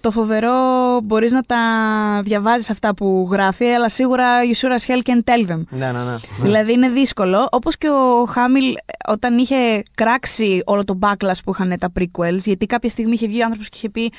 το 0.00 0.10
φοβερό 0.10 0.52
μπορείς 1.02 1.32
να 1.32 1.42
τα 1.42 1.58
διαβάζεις 2.24 2.70
αυτά 2.70 2.94
που 2.94 3.28
γράφει, 3.30 3.64
αλλά 3.64 3.88
σίγουρα 3.88 4.24
you 4.42 4.56
sure 4.66 4.70
as 4.78 4.90
hell 4.90 5.02
can 5.10 5.18
tell 5.24 5.50
them. 5.50 5.62
Ναι, 5.70 5.92
ναι, 5.92 5.98
ναι. 6.04 6.16
Δηλαδή 6.42 6.72
είναι 6.72 6.88
δύσκολο. 6.88 7.48
Όπως 7.50 7.76
και 7.78 7.88
ο 7.88 8.24
Χάμιλ 8.24 8.74
όταν 9.08 9.38
είχε 9.38 9.82
κράξει 9.94 10.62
όλο 10.66 10.84
το 10.84 10.98
backlash 11.02 11.38
που 11.44 11.50
είχαν 11.52 11.74
τα 11.78 11.92
prequels, 11.98 12.38
γιατί 12.38 12.66
κάποια 12.66 12.88
στιγμή 12.88 13.12
είχε 13.12 13.26
βγει 13.26 13.40
ο 13.40 13.44
άνθρωπος 13.44 13.68
και 13.68 13.76
είχε 13.76 13.88
πει: 13.90 14.12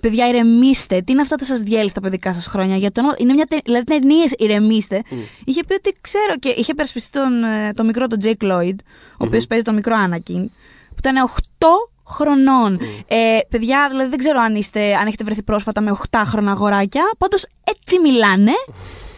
Παιδιά, 0.00 0.28
ηρεμήστε. 0.28 1.00
Τι 1.00 1.12
είναι 1.12 1.20
αυτά 1.20 1.36
τα 1.36 1.44
σας 1.44 1.58
διέλει 1.60 1.88
στα 1.88 2.00
παιδικά 2.00 2.32
σας 2.32 2.46
χρόνια. 2.46 2.76
Για 2.76 2.92
τον, 2.92 3.04
είναι 3.18 3.32
μια 3.32 3.46
τε- 3.46 3.64
δηλαδή 3.64 3.84
ταινίε, 3.84 4.24
ηρεμήστε. 4.38 5.02
Είχε 5.44 5.64
πει 5.64 5.74
ότι 5.74 5.96
ξέρω 6.00 6.36
και 6.38 6.48
είχε 6.48 6.74
περασπιστεί 6.74 7.18
τον, 7.18 7.44
ε, 7.44 7.72
το 7.74 7.84
μικρό 7.84 8.06
τον 8.06 8.18
Jake 8.22 8.44
Lloyd, 8.50 8.74
ο 9.18 9.24
οποίος 9.24 9.46
παίζει 9.46 9.64
το 9.64 9.72
μικρό 9.72 9.94
Anakin, 10.08 10.44
που 10.88 10.94
ήταν 10.98 11.16
8 11.16 11.66
χρονών. 12.08 12.80
Ε, 13.06 13.38
παιδιά, 13.48 13.86
δηλαδή 13.90 14.08
δεν 14.08 14.18
ξέρω 14.18 14.40
αν, 14.40 14.54
είστε, 14.54 14.94
αν 14.94 15.06
έχετε 15.06 15.24
βρεθεί 15.24 15.42
πρόσφατα 15.42 15.80
με 15.80 15.96
8χρονα 16.10 16.46
αγοράκια. 16.46 17.02
Πάντως 17.18 17.46
έτσι 17.64 17.98
μιλάνε, 17.98 18.52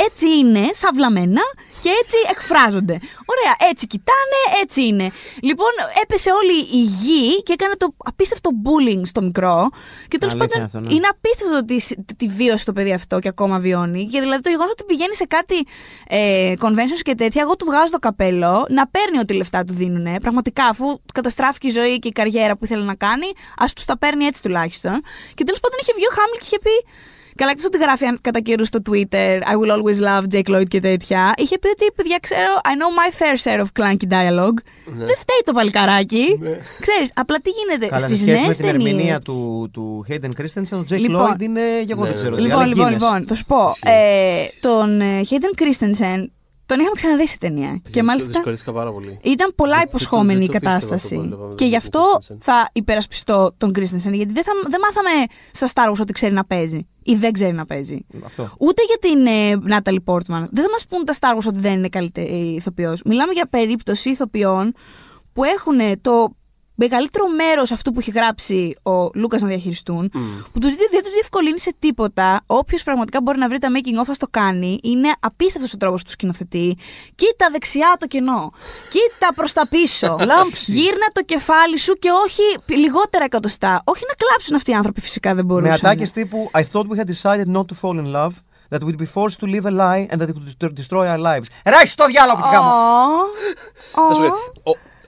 έτσι 0.07 0.27
είναι, 0.39 0.69
σαυλαμένα 0.73 1.41
και 1.83 1.89
έτσι 2.03 2.17
εκφράζονται. 2.31 2.93
Ωραία, 3.33 3.71
έτσι 3.71 3.87
κοιτάνε, 3.87 4.61
έτσι 4.63 4.87
είναι. 4.87 5.11
Λοιπόν, 5.43 5.71
έπεσε 6.03 6.31
όλη 6.31 6.53
η 6.59 6.83
γη 6.83 7.43
και 7.43 7.53
έκανε 7.53 7.75
το 7.77 7.95
απίστευτο 7.97 8.51
bullying 8.65 9.01
στο 9.05 9.23
μικρό. 9.23 9.69
Και 10.09 10.19
τέλος 10.19 10.35
Αλήθεια 10.35 10.49
πάντων 10.51 10.67
αυτό, 10.67 10.81
ναι. 10.81 10.95
είναι 10.95 11.07
απίστευτο 11.11 11.57
ότι 11.57 11.81
σ- 11.81 11.99
τη 12.17 12.27
βίωσε 12.27 12.65
το 12.65 12.73
παιδί 12.73 12.93
αυτό 12.93 13.19
και 13.19 13.29
ακόμα 13.29 13.59
βιώνει. 13.59 14.07
Και 14.07 14.21
δηλαδή 14.21 14.43
το 14.43 14.49
γεγονός 14.49 14.71
ότι 14.71 14.85
πηγαίνει 14.85 15.15
σε 15.15 15.25
κάτι 15.25 15.67
ε, 16.09 16.53
conventions 16.61 17.01
και 17.03 17.15
τέτοια, 17.15 17.43
εγώ 17.43 17.57
του 17.57 17.65
βγάζω 17.65 17.91
το 17.91 17.99
καπέλο 17.99 18.67
να 18.69 18.87
παίρνει 18.89 19.19
ό,τι 19.19 19.35
λεφτά 19.35 19.65
του 19.65 19.75
δίνουν. 19.75 20.21
Πραγματικά, 20.21 20.65
αφού 20.65 21.01
καταστράφηκε 21.15 21.67
η 21.67 21.71
ζωή 21.71 21.99
και 21.99 22.09
η 22.09 22.13
καριέρα 22.13 22.57
που 22.57 22.65
ήθελε 22.65 22.85
να 22.85 22.95
κάνει, 22.95 23.27
ας 23.59 23.73
τους 23.73 23.85
τα 23.85 23.99
παίρνει 23.99 24.25
έτσι 24.25 24.43
τουλάχιστον. 24.43 25.03
Και 25.35 25.45
τέλος 25.45 25.61
πάντων 25.61 25.79
είχε 25.83 25.93
βγει 25.95 26.05
ο 26.07 26.15
Χάμιλ 26.15 26.39
και 26.39 26.45
είχε 26.47 26.59
πει. 26.59 26.87
Καλά, 27.41 27.51
εκτό 27.51 27.65
ότι 27.67 27.79
γράφει 27.79 28.05
αν- 28.05 28.19
κατά 28.21 28.41
καιρούς 28.41 28.69
στο 28.69 28.79
Twitter 28.91 29.39
I 29.53 29.55
will 29.61 29.71
always 29.77 29.99
love 30.09 30.25
Jake 30.35 30.55
Lloyd 30.57 30.69
και 30.69 30.81
τέτοια. 30.81 31.33
Είχε 31.37 31.59
πει 31.59 31.69
ότι 31.69 31.93
παιδιά 31.95 32.19
ξέρω 32.21 32.53
I 32.65 32.69
know 32.69 32.91
my 33.01 33.11
fair 33.21 33.37
share 33.45 33.61
of 33.65 33.69
clunky 33.81 34.07
dialogue. 34.15 34.59
Δεν 34.97 35.17
φταίει 35.17 35.43
το 35.45 35.53
παλικαράκι. 35.53 36.39
Ξέρεις, 36.81 37.11
απλά 37.15 37.41
τι 37.41 37.51
γίνεται 37.51 37.87
Καλά, 37.87 38.01
σε 38.01 38.07
στι 38.07 38.17
σχέση 38.17 38.31
νέες 38.45 38.47
με 38.47 38.55
την 38.55 38.65
ταινίες; 38.65 38.93
εργηνία 38.93 39.21
του, 39.21 39.69
του 39.73 40.05
Hayden 40.09 40.29
Christensen, 40.41 40.79
ο 40.79 40.85
Jake 40.91 40.99
Λοιπόν. 41.01 41.33
Lloyd 41.37 41.43
είναι. 41.43 41.61
και 41.87 41.93
εγώ 41.93 42.01
Ναι, 42.03 42.07
δεν 42.09 42.17
ξέρω. 42.17 42.31
ναι, 42.31 42.37
τι, 42.37 42.43
ναι. 42.43 42.49
Λοιπόν, 42.49 42.63
αλλά 42.63 42.67
λοιπόν, 42.75 42.87
Guinness. 42.89 42.93
λοιπόν, 42.93 43.25
θα 43.27 43.35
σου 43.35 43.45
πω. 43.45 43.69
Ισχύει. 43.69 43.83
Ε, 43.85 44.45
τον 44.61 45.01
ε, 45.01 45.21
Hayden 45.31 45.63
Christensen 45.63 46.25
τον 46.71 46.79
είχαμε 46.79 46.95
ξαναδεί 46.95 47.27
σε 47.27 47.39
ταινία. 47.39 47.83
Και 47.91 48.03
μάλιστα 48.03 48.31
Δυσκολίστηκα 48.31 48.73
πάρα 48.73 48.93
πολύ. 48.93 49.19
ήταν 49.23 49.53
πολλά 49.55 49.69
Δεν- 49.71 49.79
δεν 49.79 49.87
το- 49.87 49.93
υποσχόμενη 49.97 50.45
η 50.45 50.47
δεν 50.47 50.61
το 50.61 50.69
πίστευα 50.69 50.75
κατάσταση. 50.81 51.15
αυτό 51.15 51.17
που 51.17 51.33
έβλεπα 51.33 51.47
με 51.47 51.55
Και 51.55 51.57
τον 51.65 51.69
γι' 51.69 51.75
Hayden 51.75 51.83
αυτό 51.83 52.19
Christensen. 52.21 52.37
θα 52.41 52.69
υπερασπιστώ 52.73 53.55
τον 53.59 53.71
Christensen. 53.71 54.13
Γιατί 54.21 54.33
δεν, 54.33 54.43
θα, 54.49 54.53
δεν 54.69 54.81
μάθαμε 54.85 55.11
στα 55.53 55.69
Star 55.75 55.91
Wars 55.93 56.01
ότι 56.01 56.13
ξέρει 56.13 56.33
να 56.35 56.45
παίζει. 56.45 56.87
Ή 57.03 57.15
δεν 57.15 57.33
ξέρει 57.33 57.53
να 57.53 57.67
παίζει. 57.67 57.99
Αυτό. 58.25 58.51
Ούτε 58.59 58.83
για 58.87 58.99
την 59.11 59.27
ε, 59.27 59.59
Natalie 59.77 60.05
Portman. 60.15 60.47
Δεν 60.51 60.65
θα 60.65 60.71
μας 60.71 60.87
πούν 60.89 61.05
τα 61.05 61.15
Star 61.21 61.35
Wars 61.37 61.47
ότι 61.49 61.59
δεν 61.61 61.73
είναι 61.73 61.89
καλύτερη 61.89 62.37
ηθοποιός. 62.57 63.03
Μιλάμε 63.05 63.33
για 63.33 63.47
περίπτωση 63.47 64.11
ηθοποιών 64.11 64.73
που 65.33 65.45
έχουν 65.45 65.79
ε, 65.81 65.97
το 66.01 66.35
μεγαλύτερο 66.83 67.25
μέρος 67.29 67.71
αυτού 67.71 67.93
που 67.93 68.01
έχει 68.01 68.11
γράψει 68.11 68.77
ο 68.83 69.11
Λούκας 69.15 69.43
να 69.43 69.49
διαχειριστούν, 69.49 70.11
που 70.53 70.59
τους, 70.59 70.75
δεν 70.75 70.89
δεν 70.91 71.03
τους 71.03 71.13
διευκολύνει 71.13 71.61
σε 71.61 71.75
τίποτα. 71.79 72.41
Όποιος 72.47 72.83
πραγματικά 72.83 73.21
μπορεί 73.21 73.39
να 73.39 73.49
βρει 73.49 73.59
τα 73.59 73.69
making 73.75 74.01
of, 74.03 74.09
ας 74.09 74.19
το 74.19 74.27
κάνει. 74.31 74.79
Είναι 74.83 75.11
απίστευτος 75.21 75.73
ο 75.73 75.77
τρόπος 75.77 75.99
που 75.99 76.05
τους 76.05 76.13
σκηνοθετεί. 76.13 76.77
Κοίτα 77.15 77.49
δεξιά 77.51 77.97
το 77.99 78.07
κενό. 78.07 78.53
Κοίτα 78.89 79.35
προς 79.35 79.53
τα 79.53 79.67
πίσω. 79.69 80.17
Λάμψη. 80.31 80.73
Γύρνα 80.73 81.07
το 81.13 81.23
κεφάλι 81.23 81.79
σου 81.79 81.95
και 81.95 82.11
όχι 82.25 82.77
λιγότερα 82.77 83.25
εκατοστά. 83.25 83.83
Όχι 83.85 84.05
να 84.09 84.15
κλάψουν 84.15 84.57
αυτοί 84.57 84.71
οι 84.71 84.75
άνθρωποι, 84.75 85.01
φυσικά 85.01 85.35
δεν 85.35 85.45
μπορούσαν. 85.45 85.79
Με 85.83 85.89
ατάκες 85.89 86.11
τύπου 86.11 86.51
I 86.55 86.63
thought 86.73 86.87
we 86.87 86.97
had 86.99 87.09
decided 87.15 87.47
not 87.57 87.65
to 87.71 87.75
fall 87.83 87.99
in 88.05 88.13
love, 88.13 88.33
that 88.73 88.83
we'd 88.85 89.03
be 89.07 89.11
forced 89.19 89.39
to 89.43 89.47
live 89.57 89.65
a 89.73 89.75
lie 89.85 90.03
and 90.11 90.17
that 90.21 90.29
it 90.31 90.35
would 90.37 90.75
destroy 90.83 91.07
our 91.13 91.19
lives. 91.19 91.47
Ράχει 91.65 91.95
το 91.95 92.07
διάλογο 92.07 92.41
που 92.41 92.49
κάνω. 92.51 92.71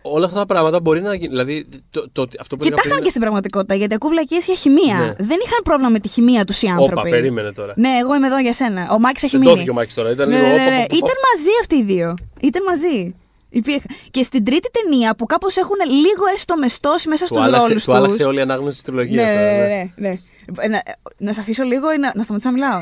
Ω, 0.03 0.11
Θα 0.11 0.11
σου 0.11 0.11
ω. 0.11 0.11
πω, 0.11 0.11
ο- 0.11 0.15
όλα 0.17 0.25
αυτά 0.27 0.39
τα 0.39 0.47
πράγματα 0.47 0.81
μπορεί 0.81 1.01
να 1.01 1.15
γίνει. 1.15 1.29
Δηλαδή, 1.29 1.67
το, 1.91 2.09
το, 2.13 2.23
ότι- 2.23 2.37
αυτό 2.41 2.57
που 2.57 2.63
Και 2.63 2.69
έλεγα 2.69 2.77
τα 2.77 2.83
πριν 2.83 2.93
είχαν 2.93 3.03
και 3.05 3.09
στην 3.09 3.21
πραγματικότητα, 3.21 3.75
γιατί 3.75 3.95
ακούω 3.95 4.11
βλακίε 4.11 4.39
για 4.45 4.55
χημεία. 4.55 4.99
Ναι. 4.99 5.13
Δεν 5.27 5.39
είχαν 5.45 5.61
πρόβλημα 5.65 5.91
με 5.91 5.99
τη 5.99 6.09
χημεία 6.09 6.45
τους 6.45 6.63
οι 6.63 6.67
άνθρωποι. 6.67 6.93
Όπα, 6.99 7.09
περίμενε 7.09 7.53
τώρα. 7.53 7.73
Ναι, 7.77 7.89
εγώ 8.01 8.15
είμαι 8.15 8.27
εδώ 8.27 8.39
για 8.39 8.53
σένα. 8.53 8.89
Ο 8.93 8.99
Μάκης 8.99 9.23
έχει 9.23 9.33
Δεν 9.33 9.41
μείνει. 9.41 9.53
δόθηκε 9.53 9.71
ο 9.71 9.75
Μάκης 9.75 9.95
τώρα. 9.95 10.11
Ήταν 10.11 10.29
Ναι, 10.29 10.35
λίγο. 10.37 10.47
ναι, 10.47 10.53
ναι, 10.53 10.61
όπα, 10.63 10.71
ναι. 10.71 10.77
όπα, 10.77 10.85
όπα. 10.85 10.97
Ήταν 10.97 11.17
μαζί 11.35 11.51
αυτοί 11.61 11.77
οι 11.77 11.83
δύο. 11.83 12.15
Ήταν 12.41 12.63
μαζί. 12.69 13.15
Υπήρχαν. 13.51 13.87
Και 14.11 14.23
στην 14.23 14.45
τρίτη 14.45 14.69
ταινία 14.71 15.15
που 15.15 15.27
κάπως 15.27 15.57
έχουν 15.57 15.77
λίγο 15.89 16.25
έστω 16.35 16.57
μεστώσει 16.57 17.09
μέσα 17.09 17.25
Του 17.27 17.35
στους 17.35 17.47
άλλαξε, 17.47 17.67
ρόλους 17.67 17.85
του 17.85 17.93
άλλαξε 17.93 18.25
όλη 18.25 18.39
η 18.39 18.41
ανάγνωση 18.41 18.73
της 18.73 18.83
τριλογίας. 18.83 19.31
ναι, 19.31 19.41
ναι, 19.41 19.67
ναι, 19.67 19.91
ναι. 19.97 20.19
Ε, 20.61 20.69
Να, 20.69 20.83
να 21.19 21.33
σε 21.33 21.41
αφήσω 21.41 21.63
λίγο 21.65 21.93
ή 21.93 21.99
να, 21.99 22.13
να 22.15 22.23
σταματήσω 22.23 22.51
να 22.51 22.55
μιλάω; 22.55 22.81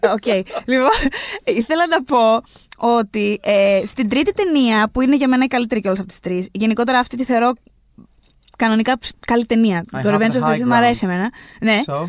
Ε, 0.00 0.08
Οκ. 0.08 0.44
Λοιπόν, 0.72 0.90
ήθελα 1.44 1.86
να 1.86 2.02
πω 2.02 2.18
ότι 2.96 3.40
ε, 3.42 3.80
στην 3.86 4.08
τρίτη 4.08 4.32
ταινία, 4.32 4.88
που 4.92 5.00
είναι 5.00 5.16
για 5.16 5.28
μένα 5.28 5.44
η 5.44 5.46
καλύτερη 5.48 5.80
κιόλας 5.80 5.98
από 5.98 6.08
τις 6.08 6.20
τρεις, 6.20 6.48
γενικότερα 6.52 6.98
αυτή 6.98 7.16
τη 7.16 7.24
θεωρώ 7.24 7.52
κανονικά 8.58 8.98
ψ- 8.98 9.14
καλή 9.26 9.46
ταινία. 9.46 9.84
I 9.92 10.00
Το 10.02 10.08
have 10.10 10.14
Revenge 10.18 10.32
the 10.32 10.40
of 10.40 10.42
the 10.42 10.48
high 10.50 10.54
Sith 10.54 10.60
μου 10.64 10.72
ground. 10.72 10.76
αρέσει 10.76 11.04
εμένα. 11.04 11.30
Ναι. 11.60 11.80
So, 11.86 12.06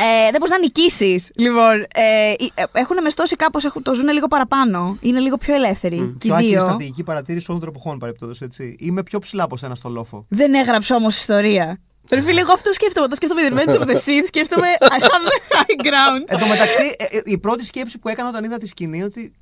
Ε, 0.00 0.30
δεν 0.30 0.34
μπορείς 0.38 0.50
να 0.50 0.58
νικήσεις. 0.58 1.30
Λοιπόν, 1.34 1.80
ε, 1.94 2.30
ε, 2.54 2.64
έχουν 2.72 2.96
μεστώσει 3.02 3.36
κάπως, 3.36 3.68
το 3.82 3.94
ζουν 3.94 4.08
λίγο 4.08 4.26
παραπάνω. 4.28 4.96
Είναι 5.00 5.18
λίγο 5.20 5.36
πιο 5.36 5.54
ελεύθεροι. 5.54 5.96
Και 5.96 6.02
οι 6.04 6.16
πιο 6.18 6.34
άκυρη 6.34 6.50
δύο. 6.50 6.60
στρατηγική 6.60 7.02
παρατήρηση 7.02 7.46
όλων 7.48 7.60
των 7.60 7.70
εποχών 7.70 7.98
παρεπτόντω, 7.98 8.34
έτσι. 8.40 8.76
Είμαι 8.78 9.02
πιο 9.02 9.18
ψηλά 9.18 9.42
από 9.42 9.56
σένα 9.56 9.74
στο 9.74 9.88
λόφο. 9.88 10.26
Δεν 10.28 10.54
έγραψε 10.54 10.94
όμως 10.94 11.16
ιστορία. 11.18 11.80
Ρε 12.10 12.20
φίλε, 12.20 12.40
εγώ 12.40 12.52
αυτό 12.52 12.72
σκέφτομαι. 12.72 13.04
Όταν 13.12 13.16
σκέφτομαι 13.16 13.48
The 13.48 13.52
Revenge 13.52 13.80
of 13.80 13.86
the 13.90 13.94
Sith, 13.96 14.26
σκέφτομαι 14.26 14.66
I 14.80 14.84
have 14.84 14.98
the 14.98 15.56
high 15.56 15.86
ground. 15.86 16.24
Εν 16.26 16.38
τω 16.38 16.46
μεταξύ, 16.46 16.94
ε, 16.98 17.16
ε, 17.16 17.20
η 17.24 17.38
πρώτη 17.38 17.64
σκέψη 17.64 17.98
που 17.98 18.08
έκανα 18.08 18.28
όταν 18.28 18.44
είδα 18.44 18.56
τη 18.56 18.66
σκηνή 18.66 19.02
ότι 19.02 19.32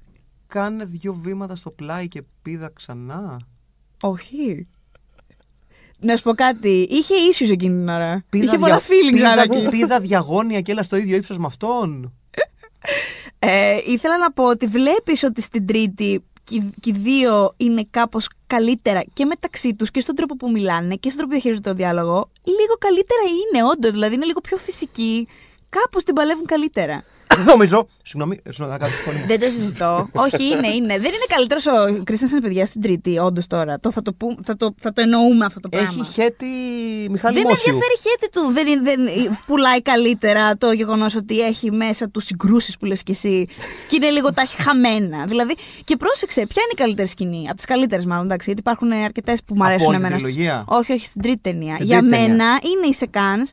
κάνε 0.46 0.84
δύο 0.84 1.12
βήματα 1.14 1.56
στο 1.56 1.70
πλάι 1.70 2.08
και 2.08 2.22
πήδα 2.42 2.70
ξανά. 2.74 3.36
Όχι. 4.02 4.66
Να 5.98 6.16
σου 6.16 6.22
πω 6.22 6.34
κάτι. 6.34 6.86
Είχε 6.90 7.14
issues 7.32 7.50
εκείνη 7.50 7.78
την 7.78 7.88
ώρα. 7.88 8.24
Πήδα 8.30 8.44
Είχε 8.44 8.58
πολλά 8.58 8.78
δια- 8.78 8.86
feelings 8.86 9.12
πήδα- 9.12 9.66
Anakin. 9.66 9.70
Πήδα 9.70 10.00
διαγώνια 10.00 10.60
και 10.60 10.72
έλα 10.72 10.82
στο 10.82 10.96
ίδιο 10.96 11.16
ύψος 11.16 11.38
με 11.38 11.46
αυτόν. 11.46 12.12
Ε, 13.38 13.78
ήθελα 13.86 14.18
να 14.18 14.32
πω 14.32 14.44
ότι 14.48 14.66
βλέπεις 14.66 15.22
ότι 15.22 15.40
στην 15.40 15.66
τρίτη 15.66 16.24
και 16.44 16.54
οι- 16.56 16.70
και 16.80 16.90
οι 16.90 16.98
δύο 16.98 17.52
είναι 17.56 17.86
κάπως 17.90 18.28
καλύτερα 18.46 19.02
και 19.12 19.24
μεταξύ 19.24 19.74
τους 19.74 19.90
και 19.90 20.00
στον 20.00 20.14
τρόπο 20.14 20.36
που 20.36 20.50
μιλάνε 20.50 20.94
και 20.94 21.08
στον 21.10 21.16
τρόπο 21.16 21.26
που 21.26 21.30
διαχειρίζονται 21.30 21.68
το 21.70 21.74
διάλογο. 21.76 22.30
Λίγο 22.44 22.74
καλύτερα 22.78 23.20
είναι 23.22 23.64
όντως, 23.68 23.92
δηλαδή 23.92 24.14
είναι 24.14 24.24
λίγο 24.24 24.40
πιο 24.40 24.56
φυσικοί. 24.56 25.26
Κάπως 25.68 26.04
την 26.04 26.14
παλεύουν 26.14 26.44
καλύτερα. 26.46 27.04
Νομίζω. 27.52 27.88
Συγγνώμη, 28.02 28.40
ε, 28.42 28.50
συγγνώμη, 28.52 28.72
να 28.72 28.78
κάνω 28.78 28.92
τη 28.96 29.02
φωνή 29.02 29.18
μου. 29.18 29.26
Δεν 29.26 29.40
το 29.40 29.50
συζητώ. 29.50 30.08
Όχι, 30.12 30.44
είναι, 30.44 30.68
είναι. 30.68 30.92
Δεν 30.98 31.12
είναι 31.16 31.26
καλύτερος 31.28 31.66
ο 31.66 32.02
Κρίστενσεν, 32.04 32.40
παιδιά, 32.40 32.66
στην 32.66 32.80
τρίτη, 32.80 33.18
όντως 33.18 33.46
τώρα. 33.46 33.80
Το, 33.80 33.90
θα, 33.90 34.02
το 34.02 34.12
πούμε, 34.12 34.34
θα, 34.44 34.56
το, 34.56 34.74
θα 34.78 34.92
το 34.92 35.00
εννοούμε 35.00 35.44
αυτό 35.44 35.60
το 35.60 35.68
πράγμα. 35.68 35.88
Έχει 36.00 36.12
χέτη 36.12 36.46
Μιχάλη 37.10 37.34
Δεν 37.34 37.42
με 37.42 37.48
Μόσιου. 37.48 37.72
ενδιαφέρει 37.74 37.98
χέτη 38.02 38.30
του. 38.32 38.52
Δεν, 38.52 38.66
είναι- 38.66 38.80
δεν 38.82 39.38
πουλάει 39.46 39.82
καλύτερα 39.82 40.56
το 40.56 40.72
γεγονός 40.72 41.14
ότι 41.14 41.40
έχει 41.40 41.70
μέσα 41.70 42.08
του 42.10 42.20
συγκρούσεις 42.20 42.76
που 42.76 42.84
λες 42.84 43.02
κι 43.02 43.10
εσύ 43.10 43.46
και 43.88 43.96
είναι 43.96 44.10
λίγο 44.10 44.32
τα 44.32 44.42
έχει 44.42 44.62
χαμένα. 44.62 45.24
Δηλαδή, 45.26 45.54
και 45.84 45.96
πρόσεξε, 45.96 46.40
ποια 46.46 46.62
είναι 46.62 46.72
η 46.72 46.76
καλύτερη 46.82 47.08
σκηνή; 47.08 47.44
Από 47.46 47.56
τις 47.56 47.64
καλύτερες, 47.64 48.04
μάλλον, 48.04 48.24
εντάξει, 48.24 48.44
γιατί 48.46 48.60
υπάρχουν 48.60 48.92
αρκετές 48.92 49.42
που 49.44 49.54
μου 49.54 49.60
Από 49.62 49.70
αρέσουν 49.72 49.88
όλη 49.88 49.96
την 49.96 50.04
εμένα. 50.06 50.22
τριλογία; 50.22 50.64
Όχι, 50.68 50.92
όχι, 50.92 51.06
στην 51.06 51.22
τρίτη 51.22 51.38
ταινία. 51.42 51.74
Στην 51.74 51.86
Για 51.86 51.98
τρίτη 51.98 52.12
ταινία. 52.14 52.28
μένα 52.28 52.44
είναι 52.44 52.86
η 52.88 52.92
Σεκάνς 52.92 53.50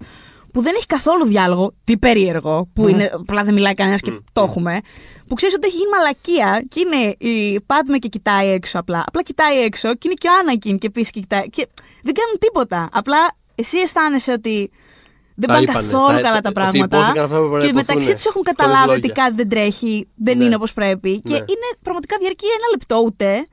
που 0.53 0.61
δεν 0.61 0.73
έχει 0.75 0.85
καθόλου 0.85 1.25
διάλογο. 1.25 1.73
Τι 1.83 1.97
περίεργο, 1.97 2.69
που 2.73 2.87
είναι, 2.87 3.11
απλά 3.13 3.43
δεν 3.43 3.53
μιλάει 3.53 3.73
κανένας 3.73 4.01
και 4.01 4.11
το 4.33 4.41
έχουμε. 4.41 4.79
Που 5.27 5.35
ξέρεις 5.35 5.55
ότι 5.55 5.67
έχει 5.67 5.75
γίνει 5.77 5.89
μαλακία 5.89 6.65
και 6.69 6.79
είναι 6.79 7.15
η 7.33 7.61
Πάτμε 7.61 7.97
και 7.97 8.07
κοιτάει 8.07 8.47
έξω 8.49 8.79
απλά. 8.79 9.03
Απλά 9.07 9.21
κοιτάει 9.23 9.59
έξω 9.59 9.87
και 9.89 9.99
είναι 10.03 10.13
και 10.13 10.27
ο 10.27 10.31
Άνακιν 10.41 10.77
και 10.77 10.87
επίσης 10.87 11.11
κοιτάει. 11.11 11.49
Και 11.49 11.67
δεν 12.03 12.13
κάνουν 12.13 12.37
τίποτα. 12.39 12.89
Απλά 12.91 13.17
εσύ 13.55 13.77
αισθάνεσαι 13.77 14.31
ότι 14.31 14.71
δεν 15.35 15.47
Τα 15.47 15.53
πάνε 15.53 15.63
είπανε. 15.69 15.87
καθόλου 15.87 16.15
Τα- 16.15 16.21
καλά 16.21 16.39
τα 16.41 16.49
ότι 16.49 16.53
πράγματα. 16.53 16.97
υπόθηκαν 16.97 17.23
αυτά 17.23 17.37
που 17.39 17.47
πρέπει 17.49 17.61
να 17.63 17.67
Και 17.69 17.73
μεταξύ 17.73 17.93
υποθούν. 17.93 18.13
τους 18.15 18.25
έχουν 18.25 18.41
Χωρίς 18.45 18.57
καταλάβει 18.57 18.89
ότι 18.99 19.07
λόγια. 19.07 19.23
κάτι 19.23 19.35
δεν 19.35 19.49
τρέχει, 19.49 20.07
δεν 20.15 20.37
Ναι. 20.37 20.43
είναι 20.43 20.55
όπως 20.55 20.73
πρέπει. 20.73 21.11
Και 21.21 21.31
Ναι. 21.31 21.37
είναι 21.37 21.67
πραγματικά 21.81 22.15
διαρκεί 22.19 22.45
ένα 22.45 22.67
λεπτό 22.71 22.95
ούτε. 23.05 23.47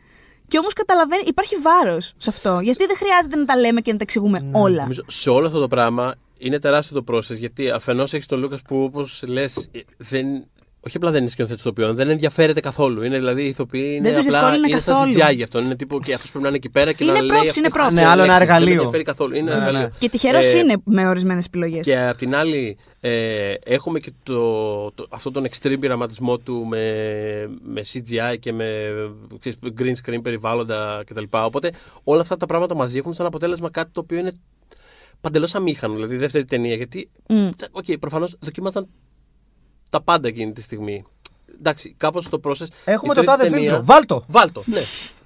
Και 0.48 0.58
όμως 0.58 0.72
καταλαβαίνει, 0.72 1.22
υπάρχει 1.26 1.56
βάρος 1.56 2.12
σε 2.16 2.30
αυτό. 2.30 2.58
Γιατί 2.62 2.86
δεν 2.86 2.96
χρειάζεται 2.96 3.36
να 3.36 3.44
τα 3.44 3.56
λέμε 3.56 3.80
και 3.80 3.92
να 3.92 3.96
τα 3.98 4.04
εξηγούμε 4.06 4.38
όλα. 4.52 4.80
Νομίζω 4.82 5.02
σε 5.06 5.30
όλο 5.30 5.46
αυτό 5.46 5.60
το 5.60 5.68
πράγμα 5.68 6.14
είναι 6.40 6.58
τεράστιο 6.58 7.02
το 7.02 7.14
process 7.14 7.34
γιατί 7.36 7.70
αφενός 7.70 8.14
έχεις 8.14 8.26
τον 8.26 8.38
Λούκας 8.40 8.62
που 8.62 8.82
όπως 8.82 9.22
λες. 9.26 9.70
Δεν... 9.96 10.26
Όχι 10.86 10.96
απλά 10.96 11.10
δεν 11.10 11.20
είναι 11.20 11.30
σκηνοθέτης 11.30 11.62
ηθοποιών, 11.62 11.94
δεν 11.94 12.08
ενδιαφέρεται 12.10 12.60
καθόλου. 12.60 13.02
Είναι 13.02 13.16
δηλαδή 13.16 13.42
ηθοποιοί, 13.42 13.92
είναι 13.96 14.08
Δεν 14.08 14.16
τους 14.18 14.26
απλά 14.26 14.38
διευκόλυνε 14.40 14.68
είναι 14.72 14.80
σαν 14.80 14.94
καθόλου. 14.94 15.12
CGI 15.30 15.34
γι' 15.34 15.42
αυτό. 15.42 15.58
Είναι 15.60 15.76
τύπο 15.76 16.00
και 16.00 16.14
αυτός 16.14 16.28
πρέπει 16.30 16.42
να 16.42 16.48
είναι 16.48 16.56
εκεί 16.56 16.68
πέρα 16.70 16.92
και 16.92 17.04
Είναι 17.04 17.12
να 17.12 17.20
λέει. 17.20 17.30
props, 17.30 17.38
αυτές 17.38 17.56
είναι 17.56 17.66
τις 17.66 17.76
props. 17.80 17.92
Ναι, 17.92 18.04
άλλο 18.06 18.22
ένα 18.22 18.32
λέξεις. 18.32 18.40
εργαλείο. 18.40 18.66
Δεν 18.66 18.74
με 18.76 18.80
ενδιαφέρει 18.82 19.02
καθόλου. 19.02 19.34
Είναι 19.36 19.50
Ναι, 19.50 19.56
ένα 19.56 19.58
ναι, 19.64 19.70
ναι. 19.70 19.76
εργαλείο. 19.78 19.96
Και 19.98 20.08
τυχερός 20.08 20.54
Ε, 20.54 20.58
είναι 20.58 20.76
με 20.84 21.08
ορισμένες 21.08 21.46
επιλογές. 21.46 21.84
Και 21.84 21.98
απ' 21.98 22.16
την 22.16 22.34
άλλη, 22.34 22.76
ε, 23.00 23.54
έχουμε 23.64 23.98
και 23.98 24.12
το, 24.22 24.90
το, 24.90 25.06
αυτόν 25.10 25.32
τον 25.32 25.46
extreme 25.50 25.76
πειραματισμό 25.80 26.38
του 26.38 26.66
με, 26.66 26.78
με 27.62 27.80
CGI 27.92 28.36
και 28.40 28.52
με 28.52 28.66
ξέρεις, 29.38 29.58
green 29.78 30.10
screen 30.10 30.20
περιβάλλοντα 30.22 31.02
κτλ. 31.06 31.24
Οπότε 31.30 31.70
όλα 32.04 32.20
αυτά 32.20 32.36
τα 32.36 32.46
πράγματα 32.46 32.74
μαζί 32.74 32.98
έχουν 32.98 33.14
σαν 33.14 33.26
αποτέλεσμα 33.26 33.70
κάτι 33.70 33.90
το 33.92 34.00
οποίο 34.00 34.18
είναι 34.18 34.32
παντελώς 35.20 35.54
αμήχανο. 35.54 35.94
Δηλαδή, 35.94 36.14
η 36.14 36.18
δεύτερη 36.18 36.44
ταινία. 36.44 36.74
Γιατί, 36.74 37.10
οκ, 37.70 37.84
okay, 37.86 37.96
προφανώς 38.00 38.36
δοκίμαζαν 38.40 38.88
τα 39.90 40.02
πάντα 40.02 40.28
εκείνη 40.28 40.52
τη 40.52 40.60
στιγμή. 40.62 41.04
Εντάξει, 41.58 41.94
κάπως 41.96 42.28
το 42.28 42.40
process. 42.44 42.66
Έχουμε 42.84 43.12
η 43.12 43.14
το 43.14 43.14
τρίτη 43.14 43.26
τάδε 43.26 43.42
ταινία- 43.42 43.58
φίλτρο. 43.60 43.82
Βάλτο. 43.84 44.24
Βάλτο, 44.28 44.62
ναι. 44.66 44.80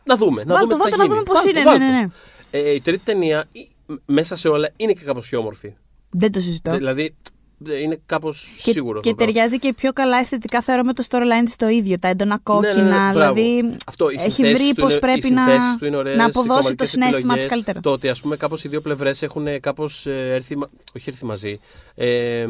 Να 0.04 0.16
δούμε. 0.16 0.44
Να 0.44 0.54
Βάλτο, 0.54 0.76
δούμε 0.76 0.84
τι 0.84 0.90
θα 0.90 0.96
βάλτο, 0.96 0.96
να 0.96 1.02
γίνει. 1.04 1.14
δούμε 1.14 1.22
πώς 1.22 1.34
Βάλτο, 1.34 1.48
είναι, 1.50 1.62
βάλτο. 1.64 1.84
ναι, 1.84 1.90
ναι, 1.90 2.00
ναι. 2.00 2.08
Ε, 2.50 2.74
η 2.74 2.80
τρίτη 2.80 3.04
ταινία 3.04 3.44
η- 3.52 3.68
μέσα 4.06 4.36
σε 4.36 4.48
όλα 4.48 4.70
είναι 4.76 4.92
και 4.92 5.04
κάπως 5.04 5.28
πιο 5.28 5.38
όμορφη. 5.38 5.74
Δεν 6.10 6.32
το 6.32 6.40
συζητώ. 6.40 6.76
Δηλαδή 6.76 7.04
ε, 7.04 7.14
είναι 7.68 8.00
κάπως 8.06 8.52
Και, 8.62 8.70
σίγουρο. 8.70 9.00
και 9.00 9.08
αυτό 9.08 9.10
το 9.10 9.14
πράγμα. 9.14 9.32
ταιριάζει 9.32 9.58
και 9.58 9.74
πιο 9.74 9.92
καλά 9.92 10.18
αισθητικά 10.18 10.60
θεωρώ 10.62 10.82
με 10.82 10.92
το 10.92 11.04
storyline 11.10 11.44
της 11.44 11.56
το 11.56 11.68
ίδιο. 11.68 11.98
Τα 11.98 12.08
έντονα 12.08 12.38
κόκκινα. 12.42 12.74
Ναι, 12.74 12.82
ναι, 12.82 13.06
ναι, 13.06 13.12
μπράβο. 13.12 13.34
δηλαδή 13.34 13.76
Αυτό, 13.86 14.10
οι 14.10 14.14
έχει 14.18 14.30
συνθέσεις 14.30 14.58
βρει 14.64 14.74
του 14.74 14.80
πώ 14.80 14.88
είναι- 14.88 14.98
πρέπει 14.98 15.26
οι 15.26 15.30
να, 15.30 15.42
συνθέσεις 15.42 15.76
του 15.78 15.84
είναι 15.86 15.96
ωραίες, 15.96 16.16
να 16.16 16.22
οι 16.22 16.26
αποδώσει 16.26 16.48
το 16.48 16.54
κομματικές 16.54 16.90
συνέστημα 16.90 17.18
της 17.20 17.26
επιλογές, 17.44 17.50
καλύτερα. 17.50 17.80
Το 17.80 17.90
ότι 17.92 18.08
ας 18.08 18.20
πούμε 18.20 18.36
κάπως 18.36 18.64
οι 18.64 18.68
δύο 18.68 18.80
πλευρές 18.80 19.22
έχουν 19.22 19.60
κάπως 19.60 20.06
ε, 20.06 20.30
έρθει, 20.34 20.56
μα- 20.56 20.70
όχι 20.96 21.08
έρθει 21.10 21.24
μαζί. 21.24 21.58
Ε, 21.94 22.46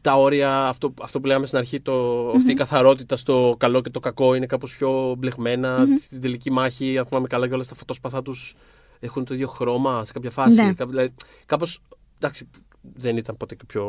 τα 0.00 0.14
όρια, 0.14 0.66
αυτό, 0.66 0.94
αυτό 1.02 1.20
που 1.20 1.26
λέγαμε 1.26 1.46
στην 1.46 1.58
αρχή, 1.58 1.80
το, 1.80 2.28
αυτή 2.36 2.50
η 2.50 2.54
καθαρότητα 2.54 3.16
στο 3.16 3.54
καλό 3.58 3.80
και 3.82 3.90
το 3.90 4.00
κακό 4.00 4.34
είναι 4.34 4.46
κάπως 4.46 4.76
πιο 4.76 5.14
μπλεγμένα. 5.18 5.86
Στην 6.00 6.20
τελική 6.20 6.50
μάχη, 6.52 6.98
αν 6.98 7.06
θυμάμαι 7.06 7.26
καλά, 7.26 7.48
και 7.48 7.54
όλα 7.54 7.64
τα 7.64 7.74
φωτόσπαθά 7.74 8.22
τους 8.22 8.54
έχουν 9.00 9.24
το 9.24 9.34
ίδιο 9.34 9.48
χρώμα 9.48 10.04
σε 10.04 10.12
κάποια 10.12 10.30
φάση. 10.30 10.54
Ναι. 10.54 10.72
Κάπου- 10.72 10.90
δηλαδή, 10.90 11.14
κάπως, 11.46 11.80
εντάξει, 12.18 12.48
δεν 12.94 13.16
ήταν 13.16 13.36
ποτέ 13.36 13.54
και 13.54 13.64
πιο 13.66 13.84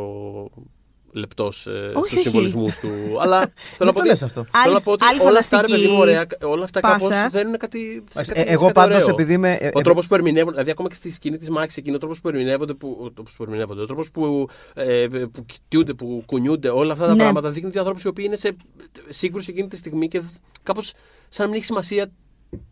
λεπτός 1.12 1.68
ε, 1.68 1.72
Όχι, 1.72 1.90
στους 2.08 2.12
όχι. 2.12 2.20
συμβολισμούς 2.20 2.80
του. 2.80 2.88
Αλλά 3.22 3.40
θέλω 3.40 3.52
να 3.80 3.86
το 3.86 3.92
πω 3.92 4.00
ότι- 4.00 4.08
λες 4.08 4.24
αυτό. 4.24 4.44
Θέλω 4.44 4.64
Άλλη- 4.64 4.74
να 4.74 4.82
πω 4.82 4.92
ότι 4.92 5.06
άλλη 5.06 5.20
όλα 5.22 5.40
αυτά, 5.40 5.56
ρε 5.58 5.62
φανταστική 5.64 5.82
παιδί 5.88 5.94
μου, 5.96 6.00
ωραία, 6.02 6.26
όλα 6.44 6.64
αυτά 6.64 6.80
κάπως 6.80 7.02
πάσα. 7.08 7.30
δίνουν 7.30 7.58
κάτι. 7.58 8.04
σε 8.10 8.20
Ε, 8.20 8.24
κάτι- 8.24 8.40
σε 8.40 8.46
εγώ 8.46 8.62
κάτι 8.62 8.74
πάντως 8.74 9.04
ωραίο. 9.04 9.16
επειδή 9.16 9.34
είμαι- 9.34 9.58
ε, 9.60 9.70
Ο 9.74 9.80
ε, 9.80 9.82
τρόπος 9.82 10.08
που 10.08 10.16
ερμηνεύουν, 10.16 10.52
δηλαδή 10.52 10.72
ακόμα 10.72 10.90
και 10.90 10.96
στη 10.96 11.12
σκηνή 11.12 11.38
της 11.38 11.50
μάχη, 11.50 11.80
εκείνο 11.80 11.96
ο 11.96 12.00
τρόπος 12.00 12.22
που 12.22 12.28
ερμηνεύονται, 12.28 12.74
που, 12.74 12.98
ο 13.02 13.12
τρόπος 13.12 13.34
που 13.34 13.44
ερμηνεύονται, 13.44 13.82
ο 13.82 13.86
τρόπος 13.86 14.12
που, 14.12 14.50
ε, 14.74 15.08
που 15.32 15.46
κοιτούνται, 15.46 15.94
που 15.94 16.24
κουνιούνται, 16.26 16.70
όλα 16.70 16.94
αυτά 16.94 17.06
τα 17.06 17.12
Ναι. 17.12 17.18
πράγματα 17.18 17.50
δείχνουν 17.50 17.72
δύο 17.72 17.80
ανθρώπου 17.82 18.02
οι 18.06 18.08
οποίοι 18.08 18.26
είναι 18.28 18.36
σε 18.38 18.56
σύγκρουση 19.10 19.52
εκείνη 19.52 19.68
τη 19.68 19.76
στιγμή 19.78 20.08
και 20.08 20.22
κάπως 20.64 20.94
σαν 21.30 21.46
να 21.46 21.46
μην 21.46 21.56
έχει 21.56 21.66
σημασία 21.66 22.12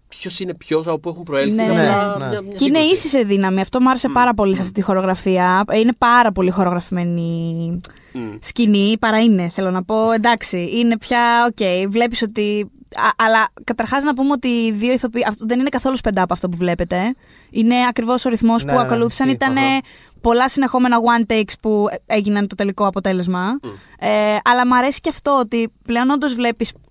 ποιος 0.07 0.39
είναι 0.39 0.53
ποιος, 0.53 0.88
από 0.88 0.99
πού 0.99 1.09
έχουν 1.09 1.24
προέλθει. 1.24 1.55
Ναι, 1.55 1.63
είναι 1.63 1.74
ναι, 1.74 1.89
απλά 1.89 2.17
ναι. 2.17 2.28
μια- 2.30 2.41
μια 2.41 2.55
Και 2.57 2.65
είναι 2.65 2.78
σύγκρουση. 2.78 2.91
ίση 2.93 3.07
σε 3.07 3.24
δύναμη. 3.24 3.61
Αυτό 3.61 3.82
μου 3.82 3.89
άρεσε 3.89 4.09
πάρα 4.09 4.34
πολύ 4.34 4.55
σε 4.55 4.61
αυτή 4.61 4.74
τη 4.74 4.82
χορογραφία. 4.82 5.63
Είναι 5.74 5.93
πάρα 5.97 6.32
πολύ 6.32 6.49
χορογραφημένη 6.49 7.80
Μμ. 8.13 8.19
σκηνή. 8.39 8.95
Παρά 8.99 9.19
είναι, 9.24 9.49
θέλω 9.53 9.71
να 9.71 9.84
πω. 9.84 10.11
Εντάξει, 10.11 10.69
είναι 10.76 10.97
πια 10.97 11.19
οκ. 11.49 11.89
Βλέπεις 11.89 12.21
ότι. 12.21 12.71
Α, 12.95 13.07
αλλά 13.26 13.47
καταρχάς 13.63 14.03
να 14.03 14.13
πούμε 14.13 14.32
ότι 14.32 14.47
οι 14.47 14.71
δύο 14.71 14.93
ηθοποιοί. 14.93 15.26
Αυτό 15.28 15.45
δεν 15.45 15.59
είναι 15.59 15.69
καθόλου 15.69 15.95
sped 16.03 16.19
up 16.21 16.24
αυτό 16.30 16.49
που 16.49 16.57
βλέπετε. 16.57 17.15
Είναι 17.49 17.76
ακριβώς 17.89 18.26
ο 18.26 18.30
ρυθμός 18.30 18.63
Ναι, 18.63 18.71
που 18.71 18.78
ναι, 18.78 18.84
ακολούθησαν. 18.84 19.26
ισχύει. 19.28 19.38
Ήταν 19.43 19.57
Αχα. 19.57 19.80
πολλά 20.21 20.49
συνεχόμενα 20.49 20.97
one 21.17 21.32
takes 21.34 21.53
που 21.61 21.86
έγιναν 22.05 22.47
το 22.47 22.55
τελικό 22.55 22.86
αποτέλεσμα. 22.88 23.59
Ε, 23.99 24.09
αλλά 24.43 24.67
μου 24.67 24.76
αρέσει 24.76 24.99
και 25.01 25.09
αυτό 25.09 25.38
ότι 25.39 25.71
πλέον 25.86 26.09
όντως 26.09 26.34
βλέπεις 26.34 26.67
Γι' 26.69 26.74
αυτό 26.76 26.82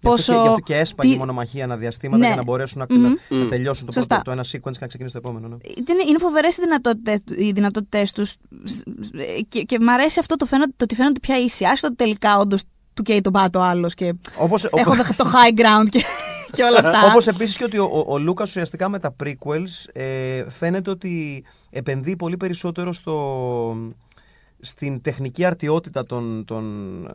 πόσο. 0.00 0.32
και- 0.32 0.40
γι' 0.40 0.46
αυτό 0.48 0.60
και 0.60 0.76
έσπαγε 0.76 1.08
τι- 1.10 1.16
η 1.16 1.18
μονομαχία 1.18 1.64
αναδιαστήματα 1.64 2.18
Ναι. 2.20 2.26
για 2.26 2.36
να 2.36 2.42
μπορέσουν 2.42 2.78
να, 2.88 2.96
Μμμ. 2.96 3.14
να, 3.28 3.36
να 3.36 3.46
τελειώσουν 3.46 3.86
το, 3.86 3.92
Σωστά. 3.92 4.06
πρώτο, 4.14 4.22
το 4.24 4.30
ένα 4.30 4.42
sequence 4.44 4.72
και 4.72 4.78
να 4.80 4.86
ξεκινήσει 4.86 5.14
το 5.14 5.20
επόμενο. 5.24 5.48
Ναι. 5.48 5.56
είναι, 5.64 6.02
είναι 6.08 6.18
φοβερές 6.18 6.56
οι 6.56 6.60
δυνατότητες 6.60 7.20
οι 7.38 7.50
δυνατότητες 7.52 8.12
τους 8.12 8.34
και, 9.48 9.62
και 9.62 9.78
μ' 9.80 9.88
αρέσει 9.88 10.18
αυτό 10.18 10.36
το, 10.36 10.44
φαίνονται, 10.46 10.72
το 10.76 10.84
ότι 10.84 10.94
φαίνονται 10.94 11.20
πια 11.20 11.38
ίσοι. 11.38 11.64
Άσχετο 11.64 11.86
ότι 11.86 11.96
τελικά 11.96 12.38
όντως 12.38 12.62
του 12.94 13.02
καίει 13.02 13.20
τον 13.20 13.32
πάτο 13.32 13.60
άλλος 13.60 13.94
και 13.94 14.14
Όπως, 14.38 14.64
έχω 14.64 14.96
το, 14.96 15.04
το 15.16 15.30
high 15.32 15.58
ground 15.60 15.88
και, 15.88 16.02
και 16.52 16.62
όλα 16.62 16.78
αυτά. 16.78 17.06
Όπως 17.10 17.26
επίσης 17.26 17.56
και 17.56 17.64
ότι 17.64 17.78
ο, 17.78 17.84
ο, 17.84 18.04
ο 18.12 18.18
Λούκας 18.18 18.48
ουσιαστικά 18.48 18.88
με 18.88 18.98
τα 18.98 19.14
prequels 19.24 19.84
ε, 19.92 20.44
φαίνεται 20.50 20.90
ότι 20.90 21.44
επενδύει 21.70 22.16
πολύ 22.16 22.36
περισσότερο 22.36 22.92
στο, 22.92 23.14
στην 24.60 25.00
τεχνική 25.00 25.44
αρτιότητα 25.44 26.04
των, 26.04 26.44
των, 26.44 26.64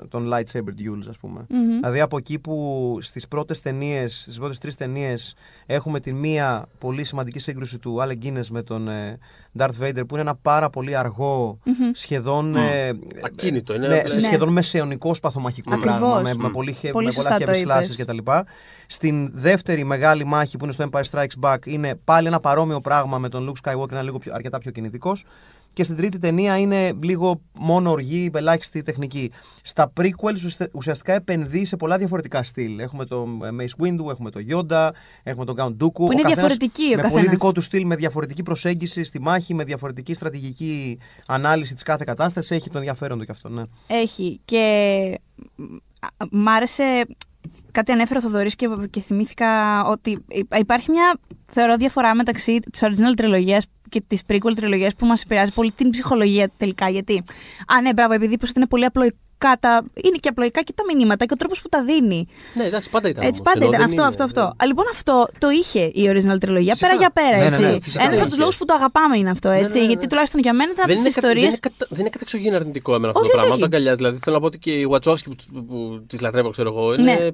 των 0.10 0.30
lightsaber 0.34 0.70
duels, 0.82 1.06
ας 1.10 1.18
πούμε. 1.18 1.46
Δηλαδή 1.80 2.02
από 2.02 2.18
εκεί 2.18 2.39
που 2.39 2.98
στις 3.02 3.28
πρώτες 3.28 3.60
ταινίες, 3.62 4.22
στις 4.22 4.38
πρώτες 4.39 4.58
τρεις 4.58 4.76
ταινίες 4.76 5.36
έχουμε 5.66 6.00
τη 6.00 6.14
μία 6.14 6.66
πολύ 6.80 7.04
σημαντική 7.04 7.39
σύγκρουση 7.39 7.80
του 7.80 7.98
Alec 8.02 8.26
Guinness 8.26 8.48
με 8.50 8.62
τον 8.62 8.88
ε, 8.88 9.18
Darth 9.58 9.82
Vader 9.82 10.02
που 10.08 10.08
είναι 10.12 10.22
ένα 10.22 10.36
πάρα 10.36 10.70
πολύ 10.70 10.96
αργό, 10.96 11.60
σχεδόν... 11.93 12.56
ε, 12.56 12.91
Ακίνητο, 13.24 13.74
είναι 13.76 13.88
ναι, 13.88 14.02
δηλαδή- 14.02 14.22
σχεδόν 14.22 14.50
μεσαιωνικό 14.50 15.14
σπαθομαχικό 15.14 15.74
Ακριβώς. 15.76 15.98
πράγμα 16.00 16.22
με, 16.22 16.34
με 16.34 16.48
Μμ. 16.48 16.52
πολύ, 16.52 16.74
χε- 16.74 16.91
Πολύ 16.91 17.06
με 17.06 17.12
σωστά 17.12 17.30
πολλά 17.38 17.46
το 17.46 17.52
heavy 17.52 17.62
είπες. 17.62 17.96
slashes 17.98 18.04
κτλ. 18.04 18.18
Στην 18.88 19.30
δεύτερη 19.34 19.84
μεγάλη 19.84 20.26
μάχη 20.26 20.58
που 20.58 20.64
είναι 20.64 20.74
στο 20.74 20.89
Empire 20.91 21.04
Strikes 21.12 21.39
Back 21.41 21.58
είναι 21.66 21.96
πάλι 22.04 22.28
ένα 22.28 22.39
παρόμοιο 22.39 22.82
πράγμα 22.82 23.18
με 23.18 23.30
τον 23.30 23.52
Luke 23.54 23.70
Skywalker, 23.72 23.91
ένα 23.91 24.02
λίγο 24.02 24.18
πιο, 24.18 24.32
αρκετά 24.36 24.58
πιο 24.58 24.72
κινητικός. 24.72 25.26
Και 25.76 25.84
στην 25.84 25.95
τρίτη 25.95 26.17
ταινία 26.19 26.57
είναι 26.57 26.93
λίγο 27.01 27.41
μόνο 27.59 27.91
οργή, 27.91 28.32
ελάχιστη 28.34 28.82
τεχνική. 28.82 29.32
Στα 29.63 29.93
prequels 30.01 30.34
ουσιαστε- 30.34 30.69
ουσιαστικά 30.73 31.13
επενδύει 31.13 31.65
σε 31.65 31.76
πολλά 31.76 31.97
διαφορετικά 31.97 32.43
στυλ. 32.43 32.80
Έχουμε 32.80 33.05
το 33.05 33.28
ε, 33.43 33.47
Mace 33.59 33.84
Windu, 33.86 34.09
έχουμε 34.09 34.30
το 34.32 34.39
Yoda, 34.49 34.89
έχουμε 35.23 35.45
τον 35.45 35.55
Count 35.59 35.84
Dooku. 35.84 35.93
Που 35.93 36.11
είναι 36.11 36.21
διαφορετικοί 36.26 36.84
ο 36.84 36.88
Με 36.89 36.95
πολύ 36.95 37.03
καθένας. 37.03 37.30
δικό 37.32 37.51
του 37.51 37.61
στυλ, 37.61 37.86
με 37.86 37.95
διαφορετική 37.95 38.43
προσέγγιση 38.43 39.03
στη 39.03 39.21
μάχη, 39.21 39.53
με 39.53 39.63
διαφορετική 39.63 40.13
στρατηγική 40.13 40.97
ανάλυση 41.28 41.73
της 41.73 41.84
κάθε 41.84 42.03
κατάστασης. 42.07 42.51
Έχει 42.51 42.69
το 42.69 42.78
ενδιαφέρον 42.78 43.17
του 43.19 43.26
κι 43.26 43.32
αυτό, 43.32 43.49
ναι. 43.49 43.61
Έχει. 43.88 44.39
Και 44.45 44.59
α, 45.99 46.26
μ' 46.32 46.47
άρεσε. 46.47 47.05
Κάτι 47.71 47.91
ανέφερε 47.91 48.19
ο 48.19 48.21
Θοδωρής 48.21 48.55
και, 48.55 48.67
και 48.89 49.01
θυμήθηκα 49.01 49.84
ότι 49.86 50.23
υ- 50.28 50.55
υπάρχει 50.59 50.91
μια 50.91 51.19
θεωρώ 51.51 51.76
διαφορά 51.78 52.15
μεταξύ 52.15 52.59
της 52.59 52.82
original 52.84 53.13
τριλογίας 53.15 53.65
και 53.89 54.03
της 54.07 54.21
prequel 54.29 54.53
τριλογίας 54.55 54.95
που 54.95 55.05
μας 55.05 55.21
επηρεάζει 55.23 55.51
πολύ 55.53 55.71
την 55.71 55.89
ψυχολογία 55.89 56.49
τελικά. 56.57 56.89
Γιατί, 56.89 57.23
α 57.77 57.81
ναι, 57.81 57.93
μπράβο, 57.93 58.13
επειδή 58.13 58.33
είπες 58.33 58.49
ότι 58.49 58.59
είναι 58.59 58.67
πολύ 58.67 58.86
απλοϊκά 58.86 59.17
τα, 59.59 59.83
είναι 60.03 60.17
και 60.19 60.29
απλοϊκά 60.29 60.61
και 60.61 60.73
τα 60.75 60.83
μηνύματα 60.95 61.25
και 61.25 61.33
ο 61.33 61.38
τρόπος 61.38 61.61
που 61.61 61.69
τα 61.69 61.83
δίνει. 61.83 62.27
Ναι, 62.53 62.63
εντάξει, 62.63 62.89
πάντα 62.89 63.09
ήταν. 63.09 63.23
Έτσι 63.27 63.41
όμως, 63.41 63.53
πάντα 63.53 63.65
ενώ 63.65 63.75
ήταν. 63.75 63.79
δεν 63.79 63.89
Αυτό, 63.89 64.01
είναι, 64.01 64.09
αυτό, 64.09 64.23
αυτό. 64.23 64.41
δεν- 64.57 64.63
Α, 64.63 64.65
Λοιπόν, 64.65 64.86
αυτό 64.91 65.27
το 65.38 65.49
είχε 65.49 65.79
η 65.79 66.03
original 66.11 66.39
τριλογία 66.39 66.75
Φυσικά. 66.75 66.88
πέρα 66.88 66.93
για 66.99 67.09
πέρα. 67.09 67.38
Ναι, 67.38 67.43
ναι, 67.49 67.55
έτσι. 67.55 67.61
ναι, 67.61 67.77
φυσικά. 67.81 68.03
Ένα 68.03 68.11
από 68.13 68.19
Ναι, 68.19 68.25
τους 68.27 68.36
ναι. 68.38 68.41
λόγους 68.43 68.57
που 68.57 68.65
το 68.65 68.73
αγαπάμε 68.73 69.17
είναι 69.17 69.29
αυτό. 69.29 69.49
Ναι, 69.49 69.55
Έτσι, 69.59 69.73
ναι, 69.75 69.79
ναι, 69.79 69.86
Γιατί 69.88 70.01
ναι. 70.01 70.07
τουλάχιστον 70.09 70.39
για 70.41 70.53
μένα 70.53 70.71
ήταν 70.71 70.83
από 70.86 70.93
Δεν 70.93 71.03
τις 71.03 71.05
είναι, 71.05 71.13
κα- 71.13 71.21
δεν, 71.21 71.29
ιστορίε. 71.29 71.47
είναι 71.49 71.57
κατα, 71.61 71.86
δεν 71.89 71.99
είναι 71.99 72.09
κατεξοχήν 72.09 72.55
αρνητικό 72.55 72.91
εμένα 72.95 73.07
αυτό 73.07 73.19
Όχι, 73.19 73.29
το 73.29 73.36
πράγμα. 73.36 73.51
όχι. 73.53 73.59
Το 73.59 73.65
αγκαλιάζεις. 73.65 73.97
Δηλαδή 73.97 74.17
θέλω 74.23 74.36
να 74.36 74.41
πω 74.41 74.47
ότι 74.47 74.57
και 74.57 74.71
η 74.71 74.88
Wachowski 74.91 75.23
που, 75.53 75.63
που, 75.67 76.03
της 76.07 76.21
λατρεύω, 76.21 76.49
ξέρω 76.49 76.69
εγώ, 76.69 76.93
είναι 76.93 77.13
Ναι. 77.13 77.27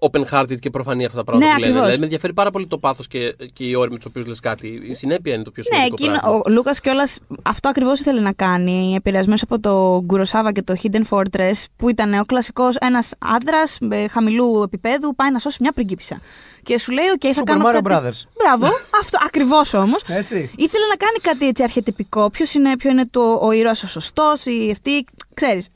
Εντελώ 0.00 0.26
open-hearted 0.30 0.58
και 0.58 0.70
προφανή 0.70 1.04
αυτά 1.04 1.16
τα 1.16 1.24
πράγματα 1.24 1.46
Ναι, 1.48 1.54
που 1.54 1.60
λένε. 1.60 1.66
ακριβώς. 1.70 1.82
Δηλαδή 1.82 1.98
με 1.98 2.04
ενδιαφέρει 2.04 2.32
πάρα 2.32 2.50
πολύ 2.50 2.66
το 2.66 2.78
πάθος 2.78 3.06
και, 3.08 3.36
και 3.52 3.64
οι 3.64 3.74
όροι 3.74 3.90
με 3.90 3.96
τους 3.96 4.04
οποίους 4.06 4.26
λες 4.26 4.40
κάτι. 4.40 4.82
Η 4.88 4.94
συνέπεια 4.94 5.34
είναι 5.34 5.42
το 5.42 5.50
πιο 5.50 5.62
Ναι, 5.70 5.74
σημαντικό. 5.76 5.96
εκείνο, 6.04 6.18
πράγμα. 6.20 6.42
ο 6.46 6.50
Λούκας 6.50 6.80
κιόλας 6.80 7.18
αυτό 7.42 7.68
ακριβώς 7.68 8.00
ήθελε 8.00 8.20
να 8.20 8.32
κάνει, 8.32 8.94
επηρεασμένο 8.94 9.38
από 9.42 9.60
το 9.60 10.02
Γκουροσάβα 10.04 10.52
και 10.52 10.62
το 10.62 10.74
Hidden 10.82 11.02
Fortress, 11.10 11.64
που 11.76 11.88
ήταν 11.88 12.14
ο 12.18 12.24
κλασικός 12.24 12.76
ένας 12.76 13.12
άντρας 13.18 13.78
χαμηλού 14.10 14.62
επίπεδου, 14.62 15.14
πάει 15.14 15.30
να 15.32 15.38
σώσει 15.38 15.56
μια 15.60 15.72
πριγκίπισσα. 15.72 16.20
Και 16.62 16.78
σου 16.78 16.92
λέει: 16.92 17.04
OK, 17.20 17.26
θα 17.32 17.40
Super 17.42 17.44
κάνω. 17.44 17.64
Mario 17.68 17.72
κάτι... 17.72 17.84
Brothers. 17.88 18.28
Μπράβο, 18.42 18.66
αυτό 19.00 19.18
ακριβώς 19.26 19.74
όμως. 19.74 20.02
Έτσι. 20.08 20.34
Ήθελε 20.56 20.86
να 20.86 20.96
κάνει 20.96 21.18
κάτι 21.22 21.46
έτσι 21.46 21.62
αρχιετυπικό. 21.62 22.30
Ποιος 22.30 22.54
είναι, 22.54 22.76
ποιο 22.76 22.90
είναι 22.90 23.06
το, 23.10 23.38
ο 23.42 23.52
ήρωας 23.52 23.82
ο 23.82 23.86
σωστός, 23.86 24.44
η 24.46 24.68
αυτή. 24.72 25.04
Ξέρεις. 25.34 25.68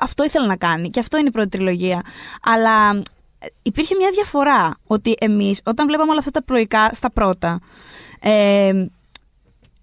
Αυτό 0.00 0.24
ήθελε 0.24 0.46
να 0.46 0.56
κάνει. 0.56 0.90
Και 0.90 1.00
αυτό 1.00 1.18
είναι 1.18 1.28
η 1.28 1.30
πρώτη 1.30 1.48
τριλογία. 1.48 2.02
Αλλά 2.42 2.90
ε, 2.90 3.02
υπήρχε 3.62 3.94
μια 3.98 4.10
διαφορά. 4.10 4.76
Ότι 4.86 5.14
εμείς, 5.20 5.60
όταν 5.64 5.86
βλέπαμε 5.86 6.10
όλα 6.10 6.18
αυτά 6.18 6.30
τα 6.30 6.42
πλοκικά 6.42 6.90
στα 6.92 7.10
πρώτα. 7.10 7.60
Ε, 8.20 8.72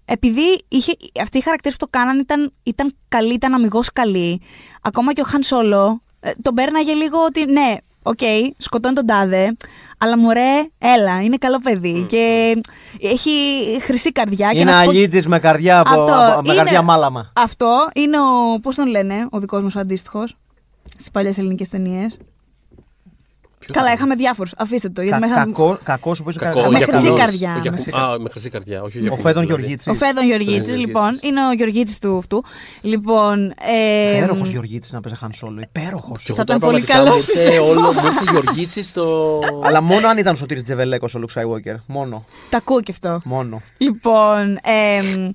επειδή 0.04 0.64
είχε, 0.68 0.96
αυτοί 1.22 1.38
οι 1.38 1.40
χαρακτήρες 1.40 1.76
που 1.76 1.84
το 1.90 1.98
κάνανε 1.98 2.20
ήταν, 2.20 2.52
ήταν 2.62 2.94
καλοί, 3.08 3.34
ήταν 3.34 3.54
αμιγώς 3.54 3.92
καλοί. 3.92 4.40
Ακόμα 4.82 5.12
και 5.12 5.20
ο 5.20 5.24
Χαν 5.24 5.42
Σόλο 5.42 6.00
ε, 6.20 6.30
τον 6.42 6.54
πέρναγε 6.54 6.92
λίγο 6.92 7.18
ότι 7.24 7.44
ναι, 7.52 7.74
οκ, 8.02 8.18
σκοτώνει 8.56 8.94
τον 8.94 9.06
τάδε, 9.06 9.56
αλλά 9.98 10.18
μωρέ, 10.18 10.68
έλα, 10.78 11.22
είναι 11.22 11.36
καλό 11.36 11.58
παιδί. 11.62 12.06
Και 12.08 12.56
έχει 13.00 13.30
χρυσή 13.80 14.12
καρδιά. 14.12 14.52
και 14.52 14.58
Είναι 14.58 14.70
να 14.70 14.78
σου 14.78 14.84
πω- 14.84 14.90
αλήτης 14.90 15.26
με 15.26 15.38
καρδιά, 15.38 15.80
από, 15.80 15.90
Αυτό 16.00 16.14
από- 16.14 16.42
με 16.42 16.52
είναι- 16.52 16.56
καρδιά 16.62 16.82
μάλαμα. 16.82 17.32
Αυτό 17.34 17.88
είναι 17.94 18.16
ο. 18.20 18.60
Πώς 18.60 18.74
τον 18.74 18.86
λένε, 18.88 19.26
ο 19.30 19.38
δικός 19.40 19.62
μας 19.62 19.74
ο 19.74 19.80
αντίστοιχος 19.80 20.36
στις 20.92 21.10
παλιές 21.10 21.38
ελληνικές 21.38 21.68
ταινίες. 21.68 22.18
Ποιος 23.66 23.76
Καλά, 23.76 23.86
είναι; 23.88 23.96
είχαμε 23.96 24.14
διάφορους. 24.14 24.52
Αφήστε 24.56 24.88
το. 24.88 25.02
Γιατί 25.02 25.20
Κα, 25.20 25.26
μέχρι 25.26 25.38
να- 25.38 25.44
κακό, 25.44 25.78
κακός 25.82 26.20
όπως 26.20 26.36
Κακό, 26.36 26.60
με 26.60 26.66
ο 26.66 26.70
χρυσή 26.70 26.84
Γιακουμός. 26.90 27.20
καρδιά. 27.20 27.54
Ο 27.56 27.58
Γιακου- 27.60 27.70
Με 27.70 27.82
χρυσή- 27.82 28.02
Α, 28.02 28.18
με 28.20 28.28
χρυσή 28.30 28.50
καρδιά. 28.50 28.82
Όχι, 28.82 28.96
Ο 28.96 29.00
Γιακουμός, 29.00 29.24
Φέδων 29.24 29.42
δηλαδή. 29.42 29.60
Γεωργίτσης. 29.60 29.92
Ο 29.92 29.94
Φέδων 29.94 30.24
Γεωργίτης, 30.26 30.56
Φέδων 30.56 30.78
λοιπόν. 30.80 31.02
Γεωργίτσης. 31.02 31.28
Είναι 31.30 31.46
ο 31.46 31.52
Γεωργίτης 31.52 31.98
του 31.98 32.16
αυτού. 32.16 32.44
Λοιπόν. 32.80 33.52
Ε, 34.12 34.16
Υπέροχος 34.16 34.48
Γεωργίτης 34.50 34.92
να 34.92 35.00
παίζει 35.00 35.18
Χαν 35.18 35.32
Σόλο. 35.32 35.60
Υπέροχος. 35.60 36.22
Και 36.24 36.32
εγώ 36.32 36.38
Θα 36.40 36.44
τώρα 36.44 36.58
ήταν 36.58 36.70
πολύ 36.70 36.82
πραγματικά 36.82 36.92
καλός, 36.98 37.26
μου 37.36 37.42
ήρθε 37.42 37.58
όλο 37.58 37.80
μου 37.80 38.00
ήρθε 38.04 38.24
ο 38.28 38.32
Γεωργίτσης 38.32 38.86
στο. 38.88 39.38
Αλλά 39.64 39.80
μόνο 39.82 40.08
αν 40.08 40.18
ήταν 40.18 40.32
ο 40.32 40.36
Σωτήρης 40.36 40.62
Τζεβελέκος 40.62 41.14
ο 41.14 41.18
Λουκ 41.18 41.30
Skywalker. 41.34 41.76
Μόνο. 41.86 42.24
τα 42.50 42.56
ακούω 42.56 42.80
και 42.80 42.92
αυτό. 42.92 43.20
Μόνο. 43.24 43.60
Λοιπόν. 43.78 44.58
εμ, 44.62 45.30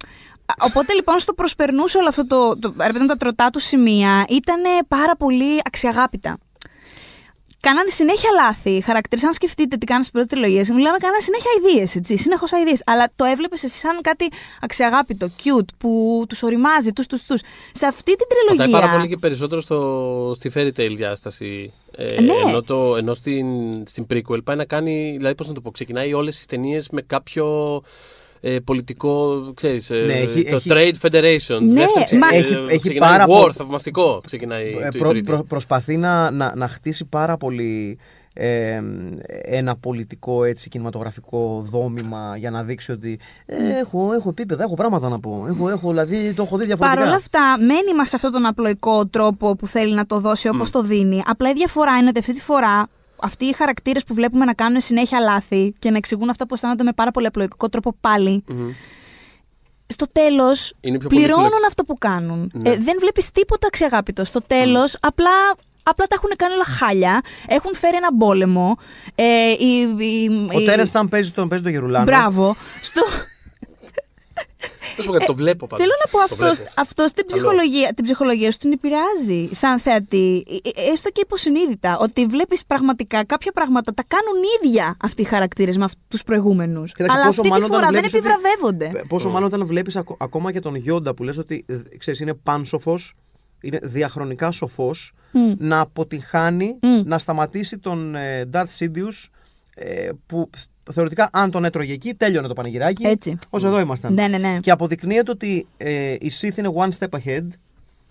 οπότε 0.59 0.93
λοιπόν 0.93 1.19
στο 1.19 1.33
προσπερνούσε 1.33 1.97
όλο 1.97 2.07
αυτό 2.07 2.27
το. 2.27 2.57
το 2.59 2.73
ρε 2.77 2.87
παιδί 2.91 2.99
μου, 2.99 3.05
τα 3.07 3.17
τροτά 3.17 3.49
του 3.49 3.59
σημεία 3.59 4.25
ήταν 4.29 4.61
πάρα 4.87 5.15
πολύ 5.15 5.59
αξιαγάπητα. 5.65 6.37
Κάνανε 7.61 7.89
συνέχεια 7.89 8.29
λάθη. 8.41 8.69
Οι 8.69 8.81
χαρακτήρε, 8.81 9.27
αν 9.27 9.33
σκεφτείτε 9.33 9.77
τι 9.77 9.85
κάνανε 9.85 10.05
στην 10.05 10.19
πρώτη 10.19 10.35
τριλογία, 10.35 10.75
μιλάμε, 10.75 10.97
κάνανε 10.97 11.21
συνέχεια 11.21 11.51
ιδέε, 11.59 11.85
έτσι. 11.95 12.17
Συνεχώς 12.17 12.51
ιδέε. 12.51 12.73
Αλλά 12.85 13.11
το 13.15 13.25
έβλεπες 13.25 13.63
εσύ 13.63 13.77
σαν 13.77 14.01
κάτι 14.01 14.29
αξιαγάπητο, 14.61 15.27
cute, 15.43 15.69
που 15.77 16.23
τους 16.29 16.43
οριμάζει, 16.43 16.91
τους, 16.91 17.07
τους, 17.07 17.23
τους. 17.23 17.41
Σε 17.71 17.85
αυτή 17.85 18.15
την 18.15 18.27
Πατάει 18.27 18.57
τριλογία. 18.57 18.79
πάρα 18.79 18.97
πολύ 18.97 19.07
και 19.09 19.17
περισσότερο 19.17 19.61
στο, 19.61 20.33
στη 20.35 20.51
fairy 20.55 20.71
tale 20.79 20.93
διάσταση. 20.95 21.73
Ε, 21.95 22.21
Ναι. 22.21 22.33
Ενώ, 22.47 22.61
το, 22.61 22.95
ενώ 22.95 23.13
στην, 23.13 23.45
στην 23.87 24.05
prequel 24.13 24.43
πάει 24.43 24.55
να 24.55 24.65
κάνει, 24.65 25.13
δηλαδή 25.17 25.35
πώς 25.35 25.47
να 25.47 25.53
το 25.53 25.61
πω, 25.61 25.71
ξεκινάει 25.71 26.13
όλες 26.13 26.35
τις 26.35 26.45
ταινίες 26.45 26.89
με 26.89 27.01
κάποιο 27.01 27.81
ε, 28.41 28.57
πολιτικό, 28.59 29.41
ξέρεις, 29.55 29.89
ε, 29.89 29.95
Ναι, 29.95 30.13
έχει- 30.13 30.43
το 30.49 30.55
έχει- 30.55 30.69
Trade 30.71 31.07
Federation. 31.07 31.59
Ναι, 31.61 31.73
Δεύτερο, 31.73 32.05
ξε- 32.05 32.19
μα- 32.19 32.27
ε, 32.33 32.37
Έχει- 32.37 32.53
έχει 32.67 32.79
ξεκινάει 32.79 33.09
πάρα 33.09 33.23
War, 33.25 33.27
πο- 33.45 33.51
θαυμαστικό 33.53 34.21
ξεκινάει 34.25 34.67
Ε, 34.69 34.71
το, 34.71 34.87
η 34.93 34.97
προ- 34.97 35.09
τρίτη. 35.09 35.25
προ- 35.25 35.45
προσπαθεί 35.47 35.97
να, 35.97 36.31
να, 36.31 36.55
να 36.55 36.67
χτίσει 36.67 37.05
πάρα 37.05 37.37
πολύ 37.37 37.97
ε, 38.33 38.81
ένα 39.43 39.75
πολιτικό 39.75 40.43
έτσι, 40.43 40.69
κινηματογραφικό 40.69 41.63
δόμημα 41.71 42.33
για 42.37 42.51
να 42.51 42.63
δείξει 42.63 42.91
ότι 42.91 43.19
ε, 43.45 43.55
έχω, 43.79 44.13
έχω 44.13 44.29
επίπεδα, 44.29 44.63
έχω 44.63 44.75
πράγματα 44.75 45.09
να 45.09 45.19
πω. 45.19 45.45
Έχω, 45.49 45.69
έχω, 45.69 45.89
δηλαδή 45.89 46.33
το 46.33 46.43
έχω 46.43 46.57
δει 46.57 46.65
διαφορετικά. 46.65 46.99
Παρ' 47.01 47.07
όλα 47.07 47.15
αυτά, 47.17 47.57
μένει 47.59 47.93
μας 47.97 48.09
σε 48.09 48.15
αυτόν 48.15 48.31
τον 48.31 48.45
απλοϊκό 48.45 49.05
τρόπο 49.07 49.55
που 49.55 49.67
θέλει 49.67 49.93
να 49.95 50.05
το 50.05 50.19
δώσει 50.19 50.47
όπως 50.47 50.69
το 50.69 50.81
δίνει. 50.81 51.21
Απλά 51.25 51.49
η 51.49 51.53
διαφορά 51.53 51.97
είναι 51.97 52.07
ότι 52.09 52.19
αυτή 52.19 52.33
τη 52.33 52.39
φορά 52.41 52.87
αυτοί 53.21 53.45
οι 53.45 53.53
χαρακτήρες 53.53 54.03
που 54.03 54.13
βλέπουμε 54.13 54.45
να 54.45 54.53
κάνουν 54.53 54.81
συνέχεια 54.81 55.19
λάθη 55.19 55.73
και 55.79 55.89
να 55.91 55.97
εξηγούν 55.97 56.29
αυτά 56.29 56.47
που 56.47 56.53
αισθάνονται 56.53 56.83
με 56.83 56.93
πάρα 56.93 57.11
πολύ 57.11 57.25
απλοϊκό 57.27 57.69
τρόπο 57.69 57.95
πάλι. 58.01 58.43
Μμμ. 58.47 58.69
Στο 59.87 60.05
τέλος, 60.11 60.73
Είναι 60.81 60.97
πιο 60.97 61.07
πληρώνουν 61.09 61.35
πολύπλοκο. 61.35 61.65
αυτό 61.67 61.83
που 61.83 61.97
κάνουν. 61.97 62.51
Ναι. 62.53 62.69
Ε, 62.69 62.77
δεν 62.77 62.95
βλέπεις 62.99 63.31
τίποτα 63.31 63.67
αξιαγάπητο. 63.67 64.23
Στο 64.25 64.41
τέλος, 64.41 64.97
απλά. 65.01 65.31
Απλά 65.83 66.05
τα 66.05 66.15
έχουν 66.15 66.29
κάνει 66.35 66.53
όλα 66.53 66.63
χάλια. 66.65 67.21
Έχουν 67.47 67.75
φέρει 67.75 67.95
ένα 67.95 68.17
πόλεμο. 68.17 68.77
Ε, 69.15 69.49
η, 69.51 69.79
η, 69.97 70.29
Ο 70.55 70.59
η- 70.59 70.65
Τέρενσταν 70.65 71.09
παίζει 71.09 71.31
τον, 71.31 71.47
παίζει 71.47 71.63
τον 71.63 71.73
Γερουλάνο. 71.73 72.05
Μπράβο. 72.05 72.55
Στο, 72.81 73.01
Να 74.97 75.03
σου 75.03 75.09
πω 75.09 75.13
κάτι, 75.13 75.25
το 75.25 75.35
βλέπω 75.35 75.67
πάντως. 75.67 75.85
Θέλω 75.85 75.97
να 76.05 76.11
πω 76.11 76.17
Το 76.17 76.23
αυτός, 76.23 76.57
βλέπω. 76.57 76.71
αυτός 76.81 77.11
την, 77.11 77.25
Καλό. 77.27 77.41
ψυχολογία, 77.41 77.93
την 77.93 78.03
ψυχολογία 78.03 78.51
σου 78.51 78.57
την 78.57 78.71
επηρεάζει 78.71 79.49
σαν 79.51 79.79
θεατή, 79.79 80.45
ε, 80.49 80.69
ε, 80.81 80.91
έστω 80.91 81.09
και 81.09 81.21
υποσυνείδητα, 81.21 81.97
ότι 81.97 82.25
βλέπεις 82.25 82.65
πραγματικά 82.65 83.23
κάποια 83.25 83.51
πράγματα 83.51 83.93
τα 83.93 84.03
κάνουν 84.07 84.41
ίδια 84.61 84.97
αυτοί 85.01 85.21
οι 85.21 85.25
χαρακτήρες 85.25 85.77
με 85.77 85.83
αυτούς 85.83 85.99
τους 86.07 86.23
προηγούμενους. 86.23 86.91
Κοίταξε, 86.93 87.17
Αλλά 87.17 87.25
πόσο 87.25 87.41
αυτή 87.41 87.53
τη 87.53 87.59
μάλλον 87.59 87.65
όταν 87.75 87.79
φορά 87.79 87.91
δεν 87.91 87.99
βλέπεις 88.01 88.19
ότι- 88.19 88.27
επιβραβεύονται. 88.29 88.99
Ε, 88.99 89.03
Πόσο 89.07 89.29
μάλλον 89.29 89.47
όταν 89.53 89.65
βλέπεις 89.65 89.95
ακόμα 90.17 90.51
και 90.51 90.59
τον 90.59 90.75
Γιόντα 90.75 91.13
που 91.13 91.23
λες 91.23 91.37
ότι 91.37 91.65
ε, 91.67 91.97
ξέρεις, 91.97 92.19
είναι 92.19 92.33
πάνσοφο, 92.33 92.97
είναι 93.61 93.79
διαχρονικά 93.83 94.51
σοφός, 94.51 95.13
να 95.57 95.79
αποτυχάνει 95.79 96.77
Μμ. 96.81 97.01
να 97.05 97.19
σταματήσει 97.19 97.77
τον 97.79 98.15
ε, 98.15 98.49
Darth 98.53 98.65
Sidious 98.79 99.29
ε, 99.75 100.09
που 100.25 100.49
θεωρητικά 100.91 101.29
αν 101.31 101.51
τον 101.51 101.65
έτρωγε 101.65 101.93
εκεί 101.93 102.13
τέλειωνε 102.13 102.47
το 102.47 102.53
πανηγυράκι. 102.53 103.05
Έτσι. 103.05 103.37
Ως 103.49 103.63
εδώ 103.63 103.79
ήμασταν. 103.79 104.13
Ναι, 104.13 104.27
ναι, 104.27 104.37
ναι. 104.37 104.59
Και 104.59 104.71
αποδεικνύεται 104.71 105.31
ότι 105.31 105.67
ε, 105.77 106.11
η 106.13 106.31
Sith 106.41 106.57
είναι 106.57 106.73
one 106.75 106.89
step 106.99 107.19
ahead. 107.19 107.47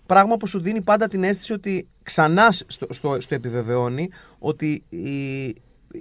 Πράγμα 0.05 0.37
που 0.37 0.47
σου 0.47 0.61
δίνει 0.61 0.81
πάντα 0.81 1.07
την 1.07 1.23
αίσθηση 1.23 1.53
ότι 1.53 1.87
ξανά 2.03 2.51
στο, 2.51 2.87
στο, 2.89 3.17
στο 3.19 3.35
επιβεβαιώνει 3.35 4.09
ότι 4.39 4.83
οι, 4.89 5.43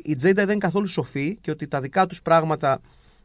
οι 0.03 0.17
Jedi 0.23 0.33
δεν 0.35 0.49
είναι 0.49 0.57
καθόλου 0.59 0.87
σοφοί 0.87 1.39
και 1.41 1.51
ότι 1.51 1.67
τα 1.67 1.81
δικά 1.81 2.07
τους 2.07 2.23
πράγματα 2.23 2.81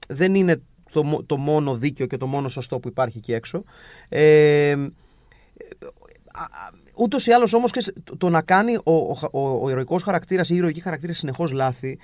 δεν 0.08 0.36
είναι 0.36 0.62
το, 0.92 1.04
μο- 1.04 1.24
το 1.24 1.38
μόνο 1.38 1.76
δίκαιο 1.76 2.06
και 2.06 2.18
το 2.18 2.28
μόνο 2.28 2.48
σωστό 2.48 2.80
που 2.80 2.88
υπάρχει 2.88 3.18
εκεί 3.18 3.34
έξω. 3.34 3.64
Ε, 4.10 4.76
Ούτως 6.98 7.28
ή 7.28 7.32
άλλως 7.32 7.54
όμως 7.54 7.72
το, 8.04 8.18
το 8.18 8.30
να 8.30 8.42
κάνει 8.42 8.76
ο, 8.76 8.94
ο, 8.94 9.16
ο, 9.32 9.60
ο 9.64 9.70
ηρωικός 9.70 10.04
χαρακτήρας 10.04 10.50
ή 10.50 10.54
η 10.54 10.58
ηρωική 10.58 10.80
χαρακτήρα 10.80 11.14
συνεχώς 11.14 11.52
λάθη 11.52 11.98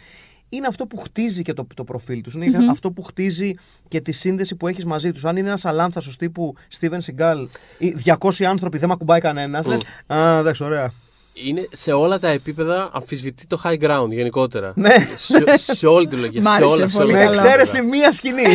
είναι 0.54 0.68
αυτό 0.68 0.86
που 0.86 0.98
χτίζει 0.98 1.42
και 1.42 1.54
το, 1.54 1.68
το 1.76 1.84
προφίλ 1.84 2.22
τους. 2.22 2.34
ειναι 2.34 2.70
αυτό 2.70 2.92
που 2.92 3.02
χτίζει 3.02 3.54
και 3.88 4.02
τη 4.02 4.12
σύνδεση 4.12 4.56
που 4.56 4.68
έχεις 4.68 4.86
μαζί 4.86 5.12
τους. 5.12 5.26
Αν 5.26 5.38
είναι 5.38 5.48
ένας 5.48 5.66
αλάνθαστο 5.66 6.16
τύπου 6.18 6.56
Steven 6.80 7.00
Seagal 7.00 7.48
ή 7.78 7.96
200 8.06 8.44
άνθρωποι 8.44 8.78
δεν 8.78 8.88
με 8.88 8.94
ακουμπάει 8.94 9.20
κανένας, 9.20 9.66
λες. 9.66 9.82
Α, 10.08 10.38
εντάξει, 10.38 10.64
ωραία. 10.64 10.94
Είναι 11.34 11.68
σε 11.72 11.92
όλα 11.92 12.20
τα 12.20 12.28
επίπεδα 12.28 12.90
αμφισβητεί 12.94 13.48
το 13.48 13.62
high 13.64 13.78
ground 13.80 14.08
γενικότερα. 14.10 14.74
Ναι. 14.76 14.94
σε, 15.58 15.74
σε 15.74 15.88
όλη 15.88 16.08
τη 16.08 16.16
λογική. 16.16 16.40
Μ' 16.40 16.44
Σε 16.44 16.50
άρεσε 16.50 16.74
όλα, 16.74 16.88
σε 16.88 16.98
πολύ 16.98 17.12
όλα 17.12 17.20
Με 17.20 17.26
τα 17.26 17.34
καλά. 17.34 17.42
εξαίρεση 17.54 17.82
μία 17.82 18.14
σκηνή. 18.14 18.44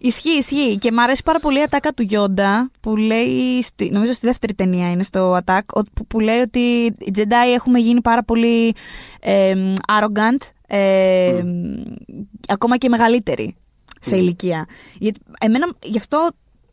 Ισχύει, 0.00 0.30
ισχύει. 0.38 0.76
Και 0.78 0.92
μου 0.92 1.02
αρέσει 1.02 1.22
πάρα 1.22 1.38
πολύ 1.40 1.58
η 1.58 1.62
ατάκα 1.62 1.92
του 1.92 2.02
Γιόντα 2.02 2.70
που 2.80 2.96
λέει, 2.96 3.62
στη- 3.62 3.90
νομίζω 3.90 4.12
στη 4.12 4.26
δεύτερη 4.26 4.54
ταινία 4.54 4.90
είναι 4.90 5.02
στο 5.02 5.38
Attack, 5.44 5.60
ο- 5.72 5.82
που, 5.94 6.06
που 6.06 6.20
λέει 6.20 6.38
ότι 6.40 6.58
οι 6.84 7.12
Jedi 7.16 7.54
έχουμε 7.54 7.78
γίνει 7.78 8.00
πάρα 8.00 8.22
πολύ 8.24 8.74
ε, 9.20 9.54
arrogant, 9.88 10.46
ε, 10.66 11.42
ακόμα 12.48 12.76
και 12.76 12.88
μεγαλύτεροι 12.88 13.56
σε 14.00 14.16
ηλικία. 14.16 14.66
Γιατί, 14.98 15.20
εμένα, 15.40 15.68
γι' 15.82 15.98
αυτό 15.98 16.28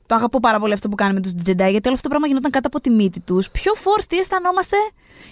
το 0.08 0.16
αγαπώ 0.16 0.40
πάρα 0.40 0.60
πολύ 0.60 0.74
αυτό 0.74 0.90
που 0.90 0.96
κάνουμε 0.96 1.22
τους 1.22 1.32
Jedi, 1.32 1.56
γιατί 1.56 1.88
όλο 1.88 1.94
αυτό 1.94 2.02
το 2.02 2.10
πράγμα 2.10 2.28
γινόταν 2.28 2.52
κάτω 2.52 2.68
από 2.68 2.82
τη 2.82 2.90
μύτη 2.90 3.20
τους. 3.20 3.50
Πιο 3.52 3.74
force, 3.74 4.04
τι 4.08 4.18
αισθανόμαστε, 4.18 4.76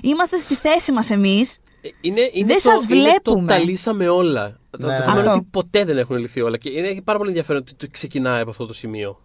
είμαστε 0.02 0.38
στη 0.38 0.56
θέση 0.56 0.92
μας 0.92 1.10
εμείς. 1.10 1.58
Ε, 1.82 1.90
Είναι, 2.02 2.30
είναι 2.34 2.48
Δεν 2.48 2.56
το, 2.56 2.62
σας 2.62 2.84
είναι 2.84 2.94
το 3.22 3.32
βλέπουμε. 3.32 3.48
τα 3.48 3.58
λύσαμε 3.60 4.08
όλα. 4.10 4.60
Το, 4.70 4.88
Ναι. 4.88 4.96
το 4.98 5.02
θέμα 5.04 5.12
είναι 5.12 5.20
Αυτό. 5.20 5.32
ότι 5.32 5.48
ποτέ 5.52 5.84
δεν 5.84 5.98
έχουν 5.98 6.18
λυθεί 6.18 6.42
όλα. 6.42 6.58
Και 6.58 6.70
είναι 6.70 7.02
πάρα 7.04 7.18
πολύ 7.18 7.30
ενδιαφέρον 7.30 7.62
ότι 7.62 7.74
το 7.74 7.88
ξεκινάει 7.92 8.42
από 8.42 8.50
αυτό 8.50 8.66
το 8.66 8.74
σημείο. 8.74 9.22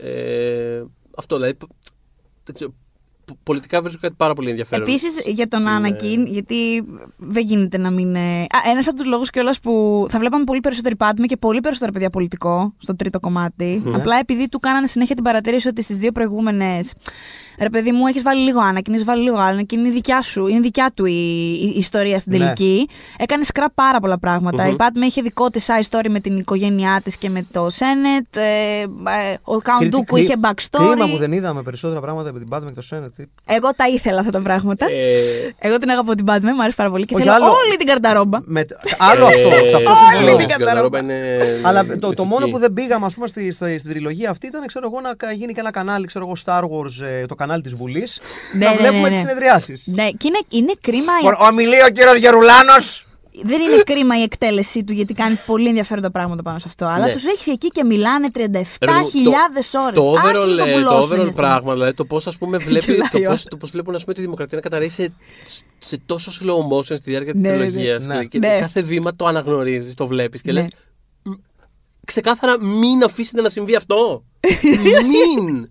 Ε, 0.00 0.82
αυτό 1.16 1.36
δηλαδή. 1.36 1.56
Π- 3.24 3.28
δεν 3.28 3.32
ξέρω, 3.32 3.38
π- 3.40 3.44
πολιτικά 3.44 3.82
βρίσκω 3.82 4.00
κάτι 4.00 4.14
πάρα 4.16 4.34
πολύ 4.34 4.50
ενδιαφέρον. 4.50 4.82
Επίσης 4.88 5.20
για 5.26 5.48
τον 5.48 5.60
Στην, 5.60 5.72
Άνακιν, 5.72 6.26
γιατί 6.26 6.84
δεν 7.16 7.44
γίνεται 7.46 7.78
να 7.78 7.90
μην. 7.90 8.08
είναι- 8.08 8.40
Α, 8.42 8.70
ένας 8.70 8.86
από 8.88 8.96
τους 8.96 9.06
λόγους 9.06 9.30
κιόλας 9.30 9.60
που 9.60 10.06
θα 10.10 10.18
βλέπαμε 10.18 10.44
πολύ 10.44 10.60
περισσότερη 10.60 10.96
Πάντμε 10.96 11.26
και 11.26 11.36
πολύ 11.36 11.60
περισσότερο 11.60 11.92
παιδιά 11.92 12.10
πολιτικό 12.10 12.74
στο 12.78 12.96
τρίτο 12.96 13.20
κομμάτι. 13.20 13.82
Απλά 13.94 14.18
επειδή 14.18 14.48
του 14.48 14.60
κάνανε 14.60 14.86
συνέχεια 14.86 15.14
την 15.14 15.24
παρατήρηση 15.24 15.68
ότι 15.68 15.82
στις 15.82 15.98
δύο 15.98 16.12
προηγούμενες. 16.12 16.92
Ρε 17.60 17.70
παιδί 17.70 17.92
μου, 17.92 18.06
έχεις 18.06 18.22
βάλει 18.22 18.42
λίγο 18.42 18.60
Άνακιν, 18.60 18.92
έχεις 18.92 19.04
βάλει 19.06 19.22
λίγο 19.22 19.36
Άνακιν, 19.36 19.78
είναι 19.78 19.90
δικιά 19.90 20.22
σου, 20.22 20.46
είναι 20.46 20.60
δικιά 20.60 20.90
του 20.94 21.04
η, 21.06 21.12
η- 21.62 21.72
η 21.74 21.78
ιστορία 21.78 22.18
στην 22.18 22.32
Ναι. 22.32 22.38
τελική. 22.38 22.88
Έκανες 23.18 23.46
σκραπ 23.46 23.70
πάρα 23.74 24.00
πολλά 24.00 24.18
πράγματα. 24.18 24.68
Η 24.68 24.74
Πάντμε 24.76 25.06
είχε 25.06 25.22
δικό 25.22 25.50
της 25.50 25.66
side 25.70 25.96
story 25.98 26.08
με 26.08 26.20
την 26.20 26.36
οικογένειά 26.36 27.00
της 27.04 27.16
και 27.16 27.28
με 27.30 27.46
το 27.52 27.70
Σένετ. 27.70 28.36
Ε, 28.36 28.80
ε, 28.80 29.36
ο 29.42 29.58
Καουντούκου 29.58 30.04
Κρι- 30.04 30.22
είχε 30.24 30.34
backstory. 30.42 30.86
Κρίμα 30.90 31.06
που 31.08 31.16
δεν 31.16 31.32
είδαμε 31.32 31.62
περισσότερα 31.62 32.00
πράγματα 32.00 32.28
από 32.28 32.38
την 32.38 32.48
Batman 32.50 32.66
και 32.74 32.80
το 32.80 32.86
Senate. 32.90 33.24
Εγώ 33.46 33.70
τα 33.76 33.88
ήθελα 33.88 34.18
αυτά 34.18 34.30
τα 34.32 34.40
πράγματα. 34.40 34.86
Ε, 34.90 35.54
Εγώ 35.58 35.78
την 35.78 35.90
αγαπώ 35.90 36.14
την 36.14 36.24
Batman, 36.28 36.40
μου 36.54 36.60
αρέσει 36.62 36.76
πάρα 36.76 36.90
πολύ 36.90 37.04
και 37.04 37.14
Όχι, 37.14 37.22
θέλω 37.22 37.34
άλλο- 37.34 37.46
όλη 37.46 37.76
την 37.76 37.86
καρταρόμπα. 37.86 38.38
Με... 38.44 38.64
Άλλο 38.98 39.24
αυτό, 39.26 39.48
σε 39.66 39.76
αυτό 39.76 39.90
ε, 39.90 39.94
συμφωνώ. 39.94 40.32
Όλη 40.32 40.42
η 40.42 40.46
την 40.46 40.56
καταρρόπα. 40.58 40.98
καταρρόπα 40.98 40.98
είναι 40.98 41.60
Αλλά 41.62 41.84
το, 41.86 41.98
το 41.98 42.06
ηθική. 42.06 42.26
μόνο 42.26 42.46
που 42.46 42.58
δεν 42.58 42.72
πήγαμε, 42.72 43.06
ας 43.06 43.14
πούμε, 43.14 43.26
στη, 43.26 43.50
στη- 43.50 43.78
στην 43.78 43.90
τριλογία 43.90 44.30
αυτή 44.30 44.46
ήταν, 44.46 44.66
ξέρω 44.66 44.88
εγώ, 44.92 45.00
να 45.00 45.14
κα- 45.14 45.32
γίνει 45.32 45.52
και 45.52 45.60
ένα 45.60 45.70
κανάλι, 45.70 46.06
ξέρω 46.06 46.24
εγώ, 46.24 46.34
Star 46.44 46.62
Wars, 46.62 47.06
ε, 47.06 47.26
το 47.26 47.34
κανάλι 47.44 47.62
της 47.62 47.74
Βουλής, 47.74 48.20
Ναι, 48.52 48.64
να 48.64 48.70
ναι, 48.70 48.76
βλέπουμε 48.76 49.00
ναι, 49.00 49.08
τις 49.08 49.14
ναι. 49.22 49.28
συνεδριάσεις. 49.28 49.86
Ναι, 49.86 50.10
και 50.10 50.26
είναι, 50.28 50.40
είναι 50.48 50.72
κρίμα. 50.80 51.12
η- 51.22 51.46
Ομιλεί 51.48 51.82
ο 51.88 51.92
κύριος 51.92 52.16
Γερουλάνος. 52.16 52.98
Δεν 53.42 53.60
είναι 53.60 53.82
κρίμα 53.86 54.18
η 54.18 54.22
εκτέλεσή 54.22 54.84
του 54.84 54.92
γιατί 54.92 55.14
κάνει 55.14 55.38
πολύ 55.46 55.68
ενδιαφέροντα 55.68 56.10
πράγματα 56.10 56.42
πάνω 56.42 56.58
σε 56.58 56.64
αυτό. 56.68 56.84
Αλλά 56.86 57.06
Ναι. 57.06 57.12
τους 57.12 57.24
έχει 57.24 57.50
εκεί 57.50 57.68
και 57.68 57.84
μιλάνε 57.84 58.28
37.000 58.34 59.74
ώρε. 59.86 59.94
Το 59.94 60.12
overall, 60.12 60.58
ε, 60.66 60.82
το 60.82 61.08
overall 61.10 61.34
πράγμα, 61.34 61.72
δηλαδή 61.72 61.94
το 61.94 62.04
πώς 62.04 62.36
βλέπει, 62.40 62.80
Γελάει 62.80 63.08
το 63.10 63.18
ο 63.18 63.30
πώς, 63.30 63.44
το 63.44 63.56
πώς 63.56 63.70
βλέπουν 63.70 63.94
ας 63.94 64.02
πούμε, 64.02 64.14
τη 64.14 64.20
δημοκρατία 64.20 64.56
να 64.56 64.62
καταραίει 64.62 64.88
σε, 64.88 65.12
σε 65.78 65.98
τόσο 66.06 66.30
slow 66.40 66.76
motion 66.76 66.84
στη 66.84 67.10
διάρκεια 67.10 67.32
της 67.32 67.42
Ναι, 67.42 67.48
ναι, 67.48 67.56
ναι. 67.56 67.60
τριλογίας. 67.64 68.06
Ναι. 68.06 68.18
Και, 68.18 68.26
και 68.26 68.38
Ναι. 68.38 68.58
κάθε 68.60 68.82
βήμα 68.82 69.14
το 69.16 69.26
αναγνωρίζεις, 69.26 69.94
το 69.94 70.06
βλέπεις 70.06 70.40
και 70.42 70.52
Ναι. 70.52 70.60
λες 70.60 70.68
ξεκάθαρα 72.06 72.60
μην 72.64 73.04
αφήσετε 73.04 73.42
να 73.42 73.48
συμβεί 73.48 73.74
αυτό. 73.76 74.24
μην! 75.10 75.70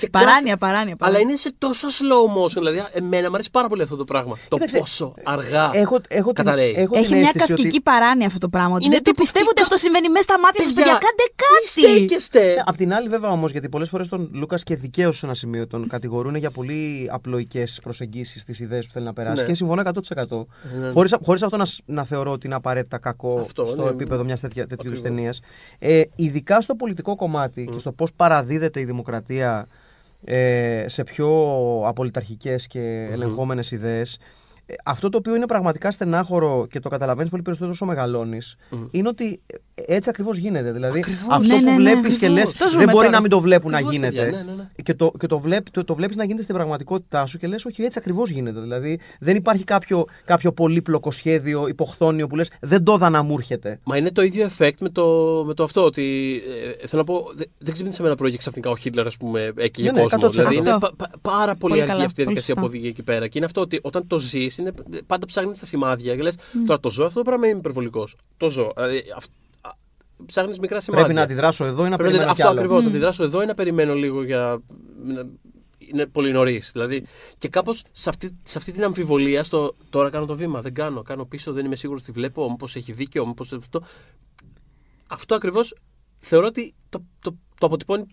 Και 0.00 0.08
Παράνοια, 0.08 0.56
παράνοια. 0.56 0.82
Αλλά 0.84 0.96
παράνοια. 0.96 1.20
είναι 1.20 1.36
σε 1.36 1.52
τόσο 1.58 1.88
slow 1.88 2.42
motion. 2.42 2.52
Δηλαδή, 2.54 2.84
εμένα 2.92 3.28
μου 3.28 3.34
αρέσει 3.34 3.50
πάρα 3.50 3.68
πολύ 3.68 3.82
αυτό 3.82 3.96
το 3.96 4.04
πράγμα. 4.04 4.36
Το 4.48 4.54
Κοίταξε, 4.56 4.78
πόσο 4.78 5.14
αργά 5.22 5.70
Έχω, 5.72 6.00
έχω 6.08 6.32
την, 6.32 6.44
καταραίει. 6.44 6.74
έχω 6.76 6.96
Έχει 6.98 7.06
την 7.06 7.16
μια 7.16 7.26
αίσθηση 7.26 7.46
καυκική 7.46 7.68
ότι... 7.68 7.80
παράνοια 7.80 8.26
αυτό 8.26 8.38
το 8.38 8.48
πράγμα. 8.48 8.74
Ότι 8.74 8.84
Είναι 8.84 8.94
δεν 8.94 9.02
το 9.04 9.10
τύπου, 9.10 9.22
πιστεύω 9.22 9.44
τι 9.44 9.50
ότι 9.50 9.62
αυτό 9.62 9.76
συμβαίνει 9.76 10.08
μέσα 10.08 10.22
στα 10.22 10.38
μάτια 10.38 10.62
σας, 10.62 10.72
Παιδιά, 10.72 10.92
παιδιά. 10.92 11.08
Κάντε 11.08 11.22
μη 11.26 11.90
κάτι. 11.94 11.96
στέκεστε. 12.06 12.62
Απ' 12.66 12.76
την 12.76 12.94
άλλη, 12.94 13.08
βέβαια 13.08 13.30
όμως, 13.30 13.50
γιατί 13.52 13.68
πολλές 13.68 13.88
φορές 13.88 14.08
τον 14.08 14.28
Λούκας 14.32 14.62
και 14.62 14.76
δικαίως 14.76 15.16
σε 15.18 15.26
ένα 15.26 15.34
σημείο 15.34 15.66
τον 15.66 15.88
κατηγορούν 15.88 16.34
για 16.34 16.50
πολύ 16.50 17.08
απλοϊκές 17.12 17.80
προσεγγίσεις 17.82 18.42
στι 18.42 18.62
ιδέες 18.62 18.86
που 18.86 18.92
θέλει 18.92 19.04
να 19.04 19.12
περάσει. 19.12 19.40
Ναι. 19.42 19.48
Και 19.48 19.54
συμφωνώ 19.54 19.82
100%. 19.82 20.46
Ναι. 20.80 20.90
Χωρίς, 20.90 21.14
χωρίς 21.24 21.42
αυτό 21.42 21.56
να, 21.56 21.64
σ- 21.64 21.80
να 21.86 22.04
θεωρώ 22.04 22.30
ότι 22.30 22.46
είναι 22.46 22.54
απαραίτητα 22.54 22.98
κακό 22.98 23.38
Αυτό, 23.40 23.64
στο 23.64 23.82
ναι. 23.84 23.90
επίπεδο 23.90 24.24
μιας 24.24 24.40
τέτοια 24.40 24.62
τέτοιου 24.66 24.90
Ακριβώς. 24.90 25.02
ταινίας. 25.02 25.40
Ε, 25.78 26.02
ειδικά 26.16 26.60
στο 26.60 26.74
πολιτικό 26.74 27.16
κομμάτι 27.16 27.68
και 27.72 27.78
στο 27.78 27.92
πώς 27.92 28.12
παραδίδεται 28.12 28.80
η 28.80 28.84
δημοκρατία 28.84 29.66
ε, 29.68 29.74
σε 30.86 31.04
πιο 31.04 31.28
απολυταρχικές 31.86 32.66
και 32.66 33.08
ελεγχόμενες 33.10 33.70
ιδέες. 33.70 34.14
ε, 34.14 34.18
αυτό 34.84 35.08
το 35.08 35.18
οποίο 35.18 35.34
είναι 35.34 35.46
πραγματικά 35.46 35.90
στενάχωρο 35.90 36.66
και 36.70 36.80
το 36.80 36.88
καταλαβαίνεις 36.88 37.30
πολύ 37.30 37.42
περισσότερο 37.42 37.72
όσο 37.72 37.84
μεγαλώνεις, 37.84 38.56
είναι 38.90 39.08
ότι 39.08 39.40
ε, 39.74 39.94
έτσι 39.94 40.08
ακριβώς 40.08 40.36
γίνεται. 40.36 40.72
Δηλαδή, 40.72 41.04
αυτό 41.30 41.54
Ναι, 41.54 41.58
που 41.58 41.64
ναι, 41.64 41.70
ναι, 41.70 41.76
βλέπεις 41.76 42.16
και 42.16 42.28
λες, 42.28 42.42
ακριβώς. 42.42 42.58
Το 42.58 42.68
ζούμε 42.70 42.84
δεν 42.84 42.88
μπορεί 42.92 43.04
τώρα. 43.06 43.16
να 43.16 43.20
μην 43.20 43.30
το 43.30 43.40
βλέπουν 43.40 43.70
να 43.70 43.76
Ακριβώς, 43.76 43.94
γίνεται. 43.96 44.22
παιδιά, 44.22 44.38
ναι, 44.38 44.44
ναι, 44.50 44.56
ναι. 44.56 44.68
Και 44.82 44.94
το, 44.94 45.12
και 45.18 45.26
το, 45.26 45.38
βλέπ, 45.38 45.70
το, 45.70 45.84
το 45.84 45.94
βλέπεις 45.94 46.16
να 46.16 46.24
γίνεται 46.24 46.42
στην 46.42 46.54
πραγματικότητά 46.54 47.26
σου 47.26 47.38
και 47.38 47.46
λες, 47.46 47.64
Όχι, 47.64 47.82
έτσι 47.82 47.98
ακριβώς 47.98 48.30
γίνεται. 48.30 48.60
Δηλαδή, 48.60 48.98
δεν 49.20 49.36
υπάρχει 49.36 49.64
κάποιο, 49.64 50.04
κάποιο 50.24 50.52
πολύπλοκο 50.52 51.10
σχέδιο, 51.10 51.68
υποχθόνιο 51.68 52.26
που 52.26 52.36
λες, 52.36 52.50
Δεν 52.60 52.84
το 52.84 52.94
είδα 52.94 53.10
να 53.10 53.22
μου 53.22 53.34
έρχεται. 53.38 53.80
Μα 53.84 53.96
είναι 53.96 54.10
το 54.10 54.22
ίδιο 54.22 54.48
effect 54.58 54.70
με 54.80 54.88
το, 54.88 55.04
με 55.46 55.54
το 55.54 55.62
αυτό. 55.62 55.84
Ότι 55.84 56.40
ε, 56.82 56.86
θέλω 56.86 57.04
να 57.06 57.12
πω, 57.12 57.30
δε- 57.34 57.44
δεν 57.58 57.72
ξύπνησε 57.72 58.00
με 58.02 58.06
ένα 58.08 58.16
πρωί 58.16 58.30
και 58.30 58.36
ξαφνικά 58.36 58.70
ο 58.70 58.76
Χίτλερ, 58.76 59.06
ας 59.06 59.16
πούμε, 59.16 59.52
έκυγε 59.56 59.90
Ναι, 59.90 60.00
ναι, 60.00 60.06
κόσμο. 60.08 60.28
100%. 60.28 60.30
Δηλαδή 60.30 60.56
είναι 60.56 60.70
Αυτό. 60.70 60.86
πα- 60.96 61.08
πα- 61.08 61.18
πάρα 61.22 61.44
πολύ, 61.44 61.58
Πολύ 61.58 61.80
αργή 61.80 61.92
καλά, 61.92 62.04
αυτή 62.04 62.20
η 62.20 62.24
πολύ 62.24 62.36
διαδικασία 62.36 62.54
που 62.54 62.60
σωστά. 62.60 62.76
οδηγεί 62.76 62.88
εκεί 62.88 63.02
πέρα. 63.02 63.26
Και 63.28 63.32
είναι 63.38 63.46
αυτό 63.46 63.60
ότι 63.60 63.78
όταν 63.82 64.06
το 64.06 64.18
ζεις, 64.18 64.55
είναι, 64.58 64.72
πάντα 65.06 65.26
ψάχνεις 65.26 65.56
στα 65.56 65.66
σημάδια. 65.66 66.16
Και 66.16 66.22
λες, 66.22 66.34
τώρα 66.66 66.80
το 66.80 66.90
ζω, 66.90 67.04
αυτό 67.04 67.18
το 67.18 67.24
πράγμα 67.24 67.46
είναι 67.48 67.58
υπερβολικός; 67.58 68.16
Το 68.36 68.48
ζω. 68.48 68.72
Δηλαδή, 68.76 69.02
Ψάχνεις 70.26 70.58
μικρά 70.58 70.80
σημάδια. 70.80 71.04
Πρέπει 71.04 71.18
να 71.18 71.24
αντιδράσω 71.24 71.64
εδώ 71.64 71.86
ή 71.86 71.88
να 71.88 71.96
Πρέπει 71.96 72.10
περιμένω 72.10 72.24
κι 72.34 72.40
αυτό 72.42 72.52
άλλο. 72.52 72.60
ακριβώς. 72.60 72.82
Να 72.84 72.88
αντιδράσω 72.90 73.22
εδώ 73.24 73.42
ή 73.42 73.46
να 73.46 73.54
περιμένω 73.54 73.94
λίγο 73.94 74.22
για. 74.24 74.60
να- 75.04 75.26
Είναι 75.78 76.06
πολύ 76.06 76.32
νωρίς. 76.32 76.70
Δηλαδή, 76.72 77.04
και 77.38 77.48
κάπως 77.48 77.84
σε 77.92 78.08
αυτή, 78.08 78.36
σε 78.42 78.58
αυτή 78.58 78.72
την 78.72 78.84
αμφιβολία, 78.84 79.42
στο 79.44 79.74
τώρα 79.90 80.10
κάνω 80.10 80.26
το 80.26 80.36
βήμα, 80.36 80.60
δεν 80.60 80.74
κάνω, 80.74 81.02
κάνω 81.02 81.24
πίσω, 81.24 81.52
δεν 81.52 81.64
είμαι 81.64 81.76
σίγουρος 81.76 82.02
τι 82.02 82.12
βλέπω, 82.12 82.50
μήπως 82.50 82.76
έχει 82.76 82.92
δίκιο, 82.92 83.26
μήπως 83.26 83.52
αυτό. 83.52 83.82
Αυτό 85.06 85.34
ακριβώς 85.34 85.74
θεωρώ 86.18 86.46
ότι 86.46 86.74
το, 86.88 87.02
το, 87.20 87.36
το 87.58 87.66
αποτυπώνει. 87.66 88.04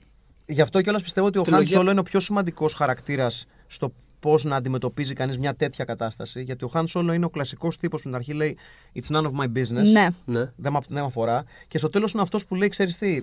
Γι' 0.45 0.61
αυτό 0.61 0.81
κιόλας 0.81 1.01
πιστεύω 1.03 1.27
ότι 1.27 1.37
ο 1.37 1.41
Χάν 1.43 1.51
Τριλογία. 1.51 1.77
Σόλο 1.77 1.91
είναι 1.91 1.99
ο 1.99 2.03
πιο 2.03 2.19
σημαντικός 2.19 2.73
χαρακτήρας 2.73 3.45
στο 3.67 3.93
πώς 4.23 4.43
να 4.43 4.55
αντιμετωπίζει 4.55 5.13
κανείς 5.13 5.37
μια 5.39 5.55
τέτοια 5.55 5.85
κατάσταση. 5.85 6.41
Γιατί 6.41 6.63
ο 6.65 6.67
Χάν 6.67 6.87
Σόλο 6.87 7.13
είναι 7.13 7.25
ο 7.25 7.29
κλασικός 7.29 7.77
τύπος 7.77 7.91
που 8.01 8.07
στην 8.07 8.15
αρχή 8.15 8.33
λέει 8.33 8.57
It's 8.95 9.15
none 9.15 9.21
of 9.23 9.31
my 9.41 9.45
business. 9.57 9.91
Ναι. 9.91 10.07
Ναι. 10.25 10.51
Δεν 10.55 10.71
με 10.71 10.79
δεν 10.89 11.03
μ' 11.03 11.05
αφορά. 11.05 11.43
Και 11.67 11.77
στο 11.77 11.89
τέλος 11.89 12.11
είναι 12.11 12.21
αυτός 12.21 12.45
που 12.45 12.55
λέει: 12.55 12.69
Ξέρεις 12.69 12.97
τι, 12.97 13.21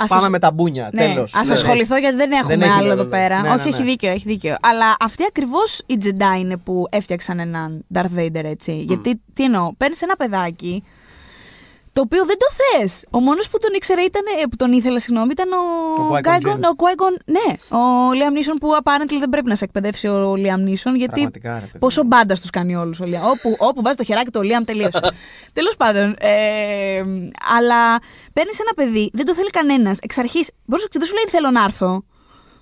Ας 0.00 0.08
πάμε 0.08 0.22
ασ- 0.22 0.30
με 0.30 0.38
τα 0.38 0.50
μπούνια. 0.50 0.90
Ναι, 0.92 1.00
τέλος. 1.06 1.34
ας 1.34 1.48
Ναι. 1.48 1.54
ασχοληθώ 1.54 1.96
γιατί 1.96 2.16
δεν 2.16 2.32
έχουμε 2.32 2.56
Δεν 2.56 2.62
έχει, 2.62 2.70
άλλο 2.70 2.86
ναι, 2.86 2.92
εδώ 2.92 3.02
ναι. 3.02 3.08
πέρα. 3.08 3.40
Ναι, 3.40 3.48
Όχι, 3.48 3.56
ναι, 3.58 3.62
ναι. 3.64 3.68
έχει 3.76 3.82
δίκιο, 3.82 4.10
έχει 4.10 4.28
δίκιο. 4.28 4.56
Αλλά 4.62 4.96
αυτοί 5.00 5.24
ακριβώς 5.28 5.82
οι 5.86 5.98
Jedi 6.02 6.38
είναι 6.38 6.56
που 6.56 6.86
έφτιαξαν 6.90 7.38
έναν 7.38 7.84
Darth 7.94 8.18
Vader 8.18 8.44
έτσι. 8.44 8.82
Γιατί 8.82 9.20
τι 9.34 9.44
εννοώ, 9.44 9.72
παίρνεις 9.76 10.02
ένα 10.02 10.16
παιδάκι 10.16 10.82
το 11.98 12.04
οποίο 12.04 12.24
δεν 12.24 12.36
το 12.38 12.46
θες. 12.58 13.04
Ο 13.10 13.20
μόνος 13.20 13.48
που 13.50 13.58
τον 13.58 13.74
ήξερε 13.74 14.00
ήταν. 14.02 14.22
ε, 14.42 14.46
που 14.50 14.56
τον 14.56 14.72
ήθελε, 14.72 14.98
συγγνώμη, 14.98 15.30
ήταν 15.30 15.48
ο. 15.52 15.56
Ο 16.02 16.14
Qui-Gon 16.14 16.26
Qui-Gon- 16.26 16.50
Jinn. 16.50 16.62
ο 16.62 16.74
Qui-Gon, 16.82 17.16
ναι. 17.24 17.76
Ο 17.78 17.82
Liam 18.18 18.36
Neeson 18.38 18.56
που 18.60 18.68
apparently 18.82 19.16
δεν 19.18 19.28
πρέπει 19.28 19.48
να 19.48 19.54
σε 19.54 19.64
εκπαιδεύσει 19.64 20.08
ο 20.08 20.32
Liam 20.36 20.68
Neeson. 20.68 20.94
Γιατί 20.94 21.06
Πραγματικά, 21.06 21.54
ρε 21.54 21.64
παιδί. 21.66 21.78
πόσο 21.78 22.02
μπάντα 22.04 22.34
τους 22.34 22.50
κάνει 22.50 22.76
όλους. 22.76 23.00
Όπου, 23.00 23.56
όπου 23.58 23.82
βάζει 23.82 23.96
το 23.96 24.04
χεράκι 24.04 24.30
του 24.30 24.40
ο 24.44 24.46
Liam 24.48 24.62
τελείωσε. 24.64 25.00
Τέλος 25.58 25.76
πάντων. 25.76 26.16
Ε, 26.18 27.04
αλλά 27.56 27.98
παίρνεις 28.32 28.60
ένα 28.60 28.72
παιδί, 28.76 29.10
δεν 29.12 29.24
το 29.24 29.34
θέλει 29.34 29.50
κανένας. 29.50 29.98
Εξ 30.02 30.18
αρχής, 30.18 30.50
μπορείς 30.64 30.84
να 30.84 30.98
δεν 30.98 31.08
σου 31.08 31.14
λέει 31.14 31.24
θέλω 31.28 31.50
να 31.50 31.64
έρθω. 31.64 32.04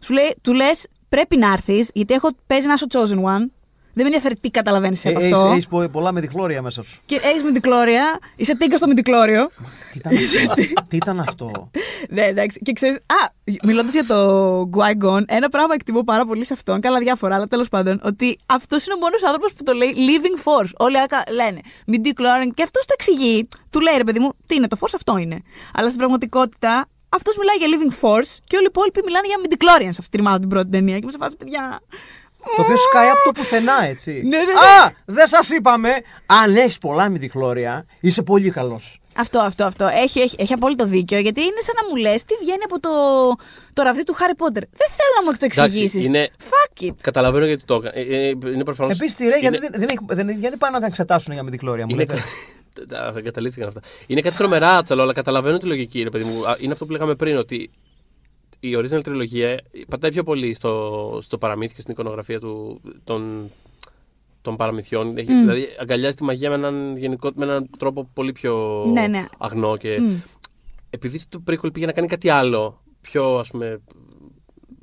Σου 0.01 0.12
λέει, 0.12 0.37
του 0.43 0.53
λες 0.53 0.87
πρέπει 1.09 1.37
να 1.37 1.53
έρθεις, 1.53 1.91
γιατί 1.95 2.14
έχω, 2.14 2.28
παίζει 2.47 2.66
να 2.66 2.72
είσαι 2.72 2.84
ο 2.84 3.01
chosen 3.01 3.16
one. 3.37 3.51
Δεν 3.99 4.05
με 4.07 4.14
ενδιαφέρει 4.14 4.40
τι 4.40 4.51
καταλαβαίνεις 4.51 5.05
Ε, 5.05 5.09
από 5.09 5.18
έχεις- 5.20 5.32
αυτό. 5.32 5.47
έχεις 5.49 5.66
πο- 5.66 5.88
πολλά 5.92 6.12
με 6.12 6.20
τη 6.20 6.26
χλώρια 6.28 6.62
μέσα 6.62 6.82
σου. 6.82 7.01
Και 7.07 7.20
έχεις 7.24 7.42
μυντικλόρια, 7.42 8.18
είσαι 8.36 8.57
τίγκα 8.57 8.76
στο 8.76 8.86
μυντικλόριο. 8.86 9.51
Τι 9.92 9.99
ήταν 9.99 10.12
αυτό; 10.49 10.55
Τι 10.88 10.97
ήταν 10.97 11.20
αυτό; 11.20 11.70
ναι, 12.09 12.22
εντάξει. 12.22 12.59
Και 12.64 12.72
ξέρει, 12.72 12.94
Α, 12.94 13.30
μιλώντας 13.62 13.92
για 13.92 14.05
το 14.07 14.16
Qui-Gon, 14.61 15.22
ένα 15.26 15.49
πράγμα 15.49 15.74
εκτιμώ 15.74 16.03
πάρα 16.03 16.26
πολύ 16.26 16.44
σε 16.44 16.53
αυτόν. 16.53 16.80
Καλά, 16.80 16.99
διάφορα, 16.99 17.34
αλλά 17.34 17.47
τέλος 17.47 17.68
πάντων. 17.68 18.01
Ότι 18.05 18.38
αυτός 18.47 18.86
είναι 18.86 18.94
ο 18.94 18.99
μόνος 18.99 19.24
άνθρωπος 19.24 19.53
που 19.53 19.62
το 19.62 19.72
λέει 19.72 19.94
living 19.97 20.38
force. 20.44 20.70
Όλοι 20.76 20.99
άκα- 20.99 21.24
λένε 21.30 21.61
midi-chlorian 21.92 22.51
και 22.55 22.62
αυτός 22.62 22.84
το 22.86 22.94
εξηγεί. 22.99 23.49
Του 23.70 23.80
λέει 23.80 23.94
ρε 23.97 24.05
παιδί 24.05 24.18
μου, 24.18 24.30
τι 24.47 24.55
είναι 24.55 24.68
το 24.68 24.76
force, 24.80 24.92
αυτό 24.94 25.16
είναι. 25.16 25.42
Αλλά 25.74 25.86
στην 25.86 25.99
πραγματικότητα 25.99 26.88
αυτός 27.09 27.36
μιλάει 27.36 27.57
για 27.57 27.68
living 27.72 27.92
force 28.05 28.32
και 28.44 28.57
όλοι 28.57 28.64
οι 28.64 28.70
υπόλοιποι 28.74 29.01
μιλάνε 29.05 29.26
για 29.26 29.36
midi-chlorian 29.42 29.88
σε 29.92 29.99
αυτή 30.01 30.09
τη 30.11 30.16
ρημάδα 30.16 30.38
την 30.38 30.49
πρώτη 30.49 30.68
ταινία. 30.70 30.99
Και 30.99 31.05
μου 31.05 31.11
σε 31.11 31.18
φάση, 31.20 31.36
παιδιά. 31.36 31.80
Το 32.57 32.62
οποίο 32.62 32.76
σκάει 32.76 33.09
από 33.09 33.22
το 33.24 33.32
πουθενά, 33.32 33.84
έτσι. 33.84 34.11
Ναι, 34.24 34.36
ναι, 34.36 34.44
ναι. 34.44 34.53
Α! 34.84 34.92
Δεν 35.05 35.26
σα 35.26 35.55
είπαμε! 35.55 35.88
Αν 36.26 36.57
έχει 36.57 36.78
πολλά 36.78 37.09
μυθιχλώρια, 37.09 37.86
είσαι 38.01 38.22
πολύ 38.22 38.51
καλό. 38.51 38.80
Αυτό, 39.18 39.38
αυτό, 39.38 39.64
αυτό. 39.64 39.86
Έχει, 39.86 40.20
έχει, 40.20 40.36
έχει 40.38 40.53
απόλυτο 40.53 40.84
δίκιο 40.86 41.18
γιατί 41.18 41.40
είναι 41.40 41.61
σαν 41.61 41.74
να 41.82 41.88
μου 41.88 41.97
λε 41.97 42.14
τι 42.14 42.34
βγαίνει 42.40 42.62
από 42.64 42.80
το, 42.80 42.88
το 43.72 43.82
ραβδί 43.82 44.05
του 44.05 44.12
Χάρι 44.12 44.34
Πότερ. 44.34 44.62
Δεν 44.62 44.88
θέλω 44.88 45.12
να 45.16 45.22
μου 45.24 45.30
το 45.30 45.36
Εντάξει, 45.40 45.61
εξηγήσει. 45.61 46.05
είναι- 46.07 46.30
Fuck 46.51 46.84
it. 46.84 46.90
Καταλαβαίνω 47.01 47.47
γιατί 47.47 47.62
το 47.64 47.74
έκανε. 47.74 47.92
Ε, 47.94 48.26
ε, 48.28 48.28
Είναι 48.28 48.64
προφανώ. 48.64 48.90
Επίση, 48.90 49.16
τι 49.16 49.28
ρε, 49.28 49.38
γιατί, 49.38 49.59
δεν, 49.59 49.68
δεν, 49.72 49.88
έχει- 49.88 49.99
δεν, 50.09 50.30
γιατί 50.30 50.57
πάνε 50.57 50.72
να 50.74 50.80
τα 50.80 50.86
εξετάσουν 50.86 51.32
για 51.32 51.42
μυθιχλώρια 51.42 51.84
μου. 51.86 51.94
Είναι... 51.94 52.05
λέτε. 52.05 52.22
Τα- 52.88 53.14
Εγκαταλείφθηκαν 53.16 53.68
αυτά. 53.68 53.80
Είναι 54.07 54.20
κάτι 54.20 54.36
τρομερά 54.36 54.76
άτσαλο, 54.76 55.03
αλλά 55.03 55.12
καταλαβαίνω 55.12 55.59
τη 55.59 55.66
λογική, 55.66 56.03
ρε 56.03 56.11
παιδί 56.11 56.24
μου. 56.24 56.47
Α, 56.49 56.57
Είναι 56.59 56.72
αυτό 56.72 56.86
που 56.86 56.92
λέγαμε 56.92 57.14
πριν, 57.14 57.36
ότι 57.36 57.70
η 58.61 58.76
original 58.76 59.00
τριλογία 59.04 59.61
πατάει 59.88 60.11
πιο 60.11 60.22
πολύ 60.22 60.54
στο, 60.54 61.18
στο 61.22 61.38
παραμύθι 61.38 61.74
και 61.74 61.80
στην 61.80 61.92
εικονογραφία 61.92 62.40
του, 62.40 62.80
των, 63.04 63.50
των 64.42 64.57
παραμυθιών. 64.57 65.16
Έχει- 65.16 65.32
Δηλαδή, 65.32 65.66
αγκαλιάζει 65.80 66.16
τη 66.16 66.24
μαγεία 66.24 66.48
με 66.48 66.54
έναν, 66.54 66.96
γενικό, 66.96 67.30
με 67.34 67.44
έναν 67.44 67.68
τρόπο 67.78 68.11
πολύ 68.14 68.32
πιο 68.32 68.84
Ναι, 68.92 69.07
ναι. 69.07 69.24
αγνό. 69.38 69.76
Και 69.76 70.00
Μμ. 70.00 70.16
επειδή 70.90 71.18
στο 71.18 71.42
prequel 71.50 71.72
πήγε 71.72 71.86
να 71.86 71.92
κάνει 71.92 72.07
κάτι 72.07 72.28
άλλο, 72.28 72.82
πιο 73.00 73.38
ας 73.38 73.50
πούμε. 73.50 73.80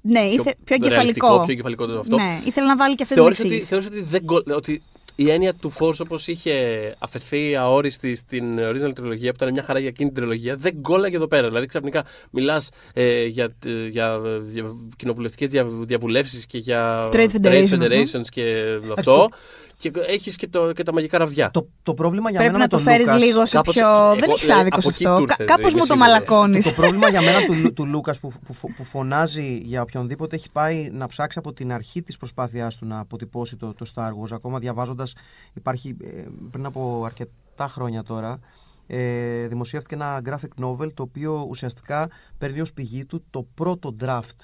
Ναι, 0.01 0.19
ήθε, 0.19 0.55
πιο 0.63 0.77
ρεαλιστικό, 0.81 0.95
εγκεφαλικό. 1.27 1.43
Πιο 1.43 1.51
εγκεφαλικό 1.53 1.85
το 1.85 1.99
αυτό. 1.99 2.15
Ναι, 2.15 2.41
ήθελε 2.45 2.67
να 2.67 2.75
βάλει 2.75 2.95
και 2.95 3.03
αυτή 3.03 3.13
την 3.15 3.23
Θεώρησε 3.23 3.41
ότι, 3.41 3.55
εξήγηση. 3.55 3.69
θεώρησε 3.81 3.89
ότι, 3.99 4.09
δεν 4.09 4.21
γκολ- 4.23 4.51
ότι 4.51 4.81
η 5.15 5.31
έννοια 5.31 5.53
του 5.53 5.73
Force 5.79 5.99
όπως 5.99 6.27
είχε 6.27 6.55
αφαιθεί 6.99 7.55
αόριστη 7.55 8.15
στην 8.15 8.59
original 8.59 8.95
τριλογία, 8.95 9.31
που 9.31 9.37
ήταν 9.41 9.53
μια 9.53 9.63
χαρά 9.63 9.79
για 9.79 9.87
εκείνη 9.87 10.09
την 10.09 10.21
τριλογία, 10.21 10.55
δεν 10.55 10.73
γκόλαγε 10.75 11.15
εδώ 11.15 11.27
πέρα. 11.27 11.47
Δηλαδή 11.47 11.65
ξαφνικά 11.65 12.05
μιλάς 12.31 12.69
ε, 12.93 13.25
για, 13.25 13.55
για, 13.89 14.19
για 14.51 14.75
κοινοβουλευτικές 14.95 15.49
δια, 15.49 15.65
διαβουλεύσεις 15.65 16.45
και 16.45 16.57
για 16.57 17.09
Trade 17.11 17.29
Federation, 17.41 17.67
federations 17.69 18.27
και 18.29 18.63
αυτό. 18.97 19.29
Και 19.89 19.91
έχεις 20.07 20.35
και, 20.35 20.47
το, 20.47 20.71
και 20.73 20.83
τα 20.83 20.93
μαγικά 20.93 21.17
ραβδιά. 21.17 21.51
Το, 21.51 21.67
το 21.83 21.93
πρόβλημα 21.93 22.29
για 22.29 22.39
Πρέπει 22.39 22.53
μένα 22.53 22.63
να 22.63 22.69
το 22.69 22.77
με 22.77 22.83
φέρεις 22.91 23.05
τον 23.05 23.13
Λούκας- 23.15 23.29
λίγο 23.33 23.45
σε 23.45 23.55
κάπως- 23.55 23.75
πιο. 23.75 23.87
εγώ- 23.87 24.15
Δεν 24.15 24.29
έχεις 24.29 24.41
δηλαδή, 24.41 24.61
άδικο 24.61 24.81
σε 24.81 24.87
από 24.87 24.95
εκεί 24.95 25.05
αυτό. 25.05 25.17
του 25.17 25.21
ήρθε, 25.29 25.43
Κάπως 25.43 25.71
είμαι 25.71 25.81
μου 25.81 25.87
το 25.87 25.93
σίγουρη. 25.93 25.99
μαλακώνεις. 26.09 26.65
Το 26.65 26.73
πρόβλημα 26.73 27.09
για 27.09 27.21
μένα 27.21 27.45
του, 27.45 27.53
Λου- 27.53 27.73
του 27.73 27.85
Λούκας 27.85 28.19
που, 28.19 28.31
που, 28.45 28.53
φο- 28.53 28.69
που 28.75 28.83
φωνάζει 28.83 29.57
για 29.63 29.81
οποιονδήποτε 29.81 30.35
έχει 30.35 30.47
πάει 30.53 30.89
να 30.91 31.07
ψάξει 31.07 31.39
από 31.39 31.53
την 31.53 31.71
αρχή 31.73 32.01
της 32.01 32.17
προσπάθειάς 32.17 32.75
του 32.75 32.85
να 32.85 32.99
αποτυπώσει 32.99 33.55
το, 33.55 33.73
το 33.73 33.85
Star 33.95 34.09
Wars. 34.09 34.31
Ακόμα 34.31 34.59
διαβάζοντας, 34.59 35.13
υπάρχει 35.53 35.95
ε, 36.03 36.07
πριν 36.51 36.65
από 36.65 37.01
αρκετά 37.05 37.67
χρόνια 37.67 38.03
τώρα. 38.03 38.39
Ε, 38.87 39.47
δημοσιεύτηκε 39.47 39.95
ένα 39.95 40.21
graphic 40.25 40.63
novel 40.65 40.93
το 40.93 41.03
οποίο 41.03 41.45
ουσιαστικά 41.49 42.09
παίρνει 42.37 42.61
ως 42.61 42.73
πηγή 42.73 43.05
του 43.05 43.23
το 43.29 43.47
πρώτο 43.55 43.95
draft 44.03 44.37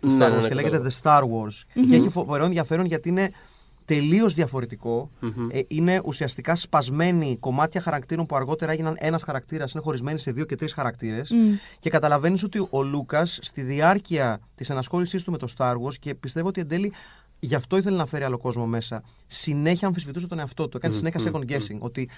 του 0.00 0.06
Ναι, 0.06 0.14
Star 0.14 0.30
ναι, 0.30 0.36
Wars 0.36 0.42
ναι, 0.42 0.48
και 0.48 0.54
λέγεται 0.54 0.76
κατάλαβα. 0.78 0.90
The 0.90 1.02
Star 1.02 1.22
Wars 1.22 1.84
και 1.88 1.94
έχει 1.96 2.08
φοβερό 2.08 2.44
ενδιαφέρον 2.44 2.84
γιατί 2.86 3.08
είναι 3.08 3.30
τελείως 3.88 4.34
διαφορετικό. 4.34 5.10
Ε, 5.50 5.60
είναι 5.68 6.00
ουσιαστικά 6.04 6.54
σπασμένοι 6.54 7.36
κομμάτια 7.40 7.80
χαρακτήρων 7.80 8.26
που 8.26 8.36
αργότερα 8.36 8.72
έγιναν 8.72 8.96
ένας 8.98 9.22
χαρακτήρας, 9.22 9.72
είναι 9.72 9.82
χωρισμένοι 9.82 10.18
σε 10.18 10.30
δύο 10.30 10.44
και 10.44 10.56
τρεις 10.56 10.72
χαρακτήρες. 10.72 11.30
Και 11.78 11.90
καταλαβαίνεις 11.90 12.42
ότι 12.42 12.66
ο 12.70 12.82
Λούκας 12.82 13.38
στη 13.42 13.62
διάρκεια 13.62 14.40
της 14.54 14.70
ενασχόλησής 14.70 15.24
του 15.24 15.30
με 15.30 15.38
το 15.38 15.48
Star 15.56 15.72
Wars 15.72 15.94
και 16.00 16.14
πιστεύω 16.14 16.48
ότι 16.48 16.60
εν 16.60 16.68
τέλει 16.68 16.92
γι' 17.40 17.54
αυτό 17.54 17.76
ήθελε 17.76 17.96
να 17.96 18.06
φέρει 18.06 18.24
άλλο 18.24 18.38
κόσμο 18.38 18.66
μέσα. 18.66 19.02
Συνέχεια 19.26 19.86
αμφισβητούσε 19.88 20.26
τον 20.26 20.38
εαυτό 20.38 20.68
του. 20.68 20.76
Έκανε 20.76 20.94
συνέχεια 20.94 21.20
second 21.32 21.50
guessing. 21.52 21.78
Ότι 21.78 22.08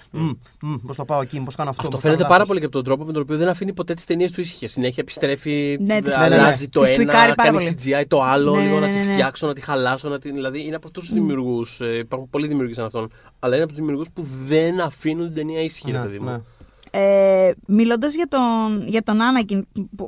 πώς 0.87 0.97
το 0.97 1.05
πάω 1.05 1.21
εκεί, 1.21 1.41
πώς 1.41 1.55
κάνω 1.55 1.71
αυτό. 1.71 1.83
Αυτό 1.83 1.97
πώς 1.97 2.01
κάνω 2.01 2.01
φαίνεται 2.01 2.23
πάρα 2.23 2.31
λάθος». 2.33 2.47
πολύ 2.49 2.59
και 2.61 2.65
από 2.65 2.75
τον 2.75 2.85
τρόπο 2.85 3.05
με 3.05 3.13
τον 3.13 3.23
οποίο 3.23 3.37
δεν 3.37 3.49
αφήνει 3.49 3.73
ποτέ 3.73 3.95
τις 3.95 4.05
ταινίες 4.05 4.33
του 4.33 4.41
ήσυχες. 4.41 4.71
Συνέχεια 4.71 4.97
επιστρέφει, 5.03 5.77
Ναι, 5.81 6.03
τις- 6.03 6.17
αλλάζει 6.17 6.63
ναι, 6.65 6.69
το 6.69 6.81
τις 6.83 6.91
τουικάρει 6.93 7.25
ένα, 7.27 7.35
πάρα 7.35 7.51
κάνει 7.51 7.57
πολύ. 7.65 7.77
CGI 8.01 8.05
το 8.09 8.23
άλλο, 8.23 8.55
Ναι, 8.57 8.63
λίγο 8.63 8.75
ναι, 8.75 8.81
να 8.81 8.87
ναι, 8.87 9.01
τη 9.01 9.07
ναι. 9.07 9.13
φτιάξω, 9.13 9.47
να 9.47 9.53
τη 9.55 9.61
χαλάσω. 9.61 10.09
Να 10.09 10.19
την, 10.19 10.35
δηλαδή 10.35 10.65
είναι 10.67 10.77
από 10.77 10.87
αυτούς 10.87 11.05
τους 11.05 11.13
δημιουργούς. 11.15 11.81
υπάρχουν 11.99 12.31
πολλοί 12.31 12.47
δημιουργοί 12.47 12.75
σαν 12.75 12.85
αυτόν. 12.85 13.11
Αλλά 13.39 13.55
είναι 13.55 13.63
από 13.65 13.73
τους 13.73 13.81
δημιουργούς 13.81 14.07
που 14.15 14.27
δεν 14.47 14.81
αφήνουν 14.81 15.27
την 15.27 15.35
ταινία 15.35 15.61
ήσυχη, 15.63 15.91
ρε 15.91 15.99
Ναι, 15.99 16.05
παιδί 16.05 16.19
μου. 16.19 16.45
Ναι. 16.93 16.99
Ε, 17.01 17.53
Μιλώντας 17.67 18.15
για 18.15 18.27
τον, 18.29 18.85
για 18.89 19.03
τον 19.03 19.21
Άνακιν, 19.23 19.67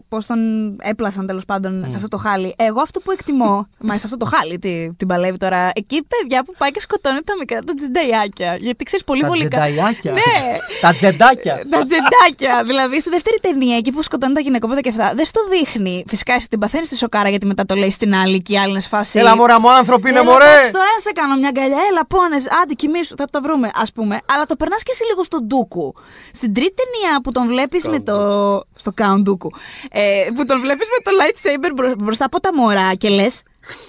πώς 0.09 0.27
τον 0.27 0.39
έπλασαν 0.83 1.27
τέλος 1.27 1.45
πάντων 1.45 1.85
σε 1.89 1.97
αυτό 1.97 2.09
το 2.09 2.17
χάλι. 2.17 2.55
Εγώ 2.59 2.81
αυτό 2.81 3.01
που 3.01 3.11
εκτιμώ. 3.11 3.67
μα 3.89 3.95
σε 3.99 4.01
αυτό 4.05 4.17
το 4.17 4.25
χάλι, 4.27 4.59
τι, 4.59 4.93
την 4.97 5.07
παλεύει 5.09 5.37
τώρα. 5.37 5.71
Εκεί 5.75 6.03
παιδιά 6.03 6.43
που 6.45 6.55
πάει 6.59 6.71
και 6.71 6.81
σκοτώνει 6.81 7.21
τα 7.25 7.33
μικρά 7.39 7.59
τα 7.59 7.75
τζενταϊάκια. 7.75 8.57
Γιατί 8.61 8.85
ξέρεις 8.85 9.05
πολύ 9.05 9.21
Τα 9.21 9.27
βολικά. 9.27 9.49
Jedi-άκια; 9.61 10.13
Ναι. 10.13 10.21
Τα 10.81 10.95
Jedάκια; 10.95 11.55
Τα 11.71 11.85
Jedάκια. 11.85 12.63
δηλαδή 12.67 13.01
στη 13.01 13.11
δεύτερη 13.11 13.39
ταινία, 13.41 13.77
εκεί 13.77 13.93
που 13.93 14.03
σκοτώνει 14.03 14.33
τα 14.35 14.41
γυναικόπαιδα 14.41 14.81
και 14.81 14.89
αυτά, 14.89 15.13
δεν 15.15 15.25
στο 15.25 15.41
δείχνει. 15.51 16.05
Φυσικά 16.07 16.35
εσύ 16.35 16.49
την 16.49 16.59
παθαίνεις 16.59 16.87
τη 16.87 16.97
σοκάρα 16.97 17.29
γιατί 17.29 17.47
μετά 17.47 17.65
το 17.65 17.75
λέει 17.75 17.91
στην 17.91 18.15
άλλη 18.15 18.43
και 18.43 18.53
η 18.53 18.59
άλλη 18.59 18.71
είναι 18.71 18.81
σε 18.81 18.89
φάση. 18.89 19.19
Έλα 19.19 19.37
μωρέ 19.37 19.61
μου 19.61 19.71
άνθρωποι 19.73 20.09
είναι 20.09 20.19
Έλα, 20.19 20.31
μωρέ. 20.31 20.45
εντάξει, 20.45 20.73
τώρα 20.73 20.85
να 20.97 21.01
σε 21.01 21.11
κάνω 21.13 21.37
μια 21.37 21.49
αγκαλιά. 21.49 21.77
Έλα, 21.91 22.07
πόνεσες. 22.07 22.45
Άντε, 22.63 22.75
κοιμήσου. 22.75 23.15
Θα 23.17 23.27
το 23.31 23.41
βρούμε, 23.43 23.71
ας 23.75 23.93
πούμε. 23.93 24.21
Αλλά 24.35 24.45
το 24.45 24.57
περνάς 24.57 24.83
και 24.83 24.91
εσύ 24.95 25.05
λίγο 25.11 25.23
στον 25.23 25.43
Dooku. 25.47 25.95
Στην 26.33 26.55
τρίτη 26.55 26.72
ταινία 26.75 27.21
που 27.23 27.33
τον 27.33 27.47
βλέπεις 27.47 27.87
με 27.89 28.01
το. 28.01 28.15
Στο 28.75 28.93
Count 28.97 29.23
Dooku. 29.29 29.49
Ε, 29.91 30.29
που 30.35 30.47
τον 30.47 30.61
βλέπεις 30.61 30.87
με 30.89 31.03
το 31.05 31.11
lightsaber 31.21 31.73
μπρο- 31.75 31.95
μπροστά 31.99 32.25
από 32.25 32.41
τα 32.41 32.55
μωρά 32.55 32.95
και 32.95 33.09
λες. 33.09 33.43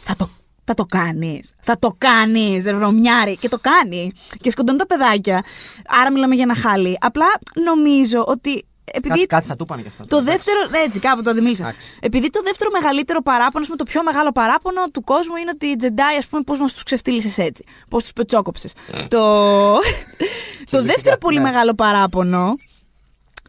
Θα 0.03 0.15
το. 0.15 0.29
Θα 0.65 0.73
το 0.73 0.86
κάνεις. 0.86 1.51
Θα 1.61 1.79
το 1.79 1.95
κάνεις, 1.97 2.65
βρομιάρη. 2.65 3.38
Και 3.38 3.49
το 3.49 3.57
κάνει. 3.61 4.11
Και 4.41 4.51
σκοτώνει 4.51 4.77
τα 4.77 4.86
παιδάκια. 4.88 5.43
Άρα 5.88 6.11
μιλάμε 6.11 6.36
για 6.36 6.43
ένα 6.43 6.55
χάλι. 6.55 6.97
Απλά 7.01 7.25
νομίζω 7.65 8.23
ότι. 8.27 8.65
Επειδή 8.95 9.13
Κάτι, 9.13 9.25
κάτι 9.25 9.45
θα 9.47 9.55
του 9.55 9.65
πάνε 9.65 9.81
γι' 9.81 9.88
αυτά. 9.88 10.05
το 10.05 10.21
δεύτερο. 10.23 10.57
ναι, 10.69 10.77
Έτσι, 10.77 10.99
κάπου 10.99 11.21
το 11.21 11.29
αντιμίλησα. 11.29 11.63
Εντάξει. 11.67 11.97
Επειδή 12.01 12.29
το 12.29 12.41
δεύτερο 12.43 12.69
μεγαλύτερο 12.71 13.21
παράπονο, 13.21 13.59
ας 13.59 13.65
πούμε, 13.65 13.77
το 13.77 13.84
πιο 13.84 14.03
μεγάλο 14.03 14.31
παράπονο 14.31 14.89
του 14.89 15.03
κόσμου 15.03 15.36
είναι 15.36 15.49
ότι 15.53 15.65
οι 15.65 15.75
Τζεντάι, 15.75 16.17
ας 16.17 16.27
πούμε, 16.27 16.41
πώς 16.41 16.59
μας 16.59 16.73
τους 16.73 16.84
ξεφτύλισε 16.84 17.43
έτσι. 17.43 17.63
Πώς 17.89 18.03
τους 18.03 18.13
πετσόκοψες. 18.13 18.73
το 19.07 19.19
το 20.71 20.84
δεύτερο 20.84 21.17
πολύ 21.17 21.38
ναι. 21.38 21.43
μεγάλο 21.43 21.73
παράπονο 21.73 22.55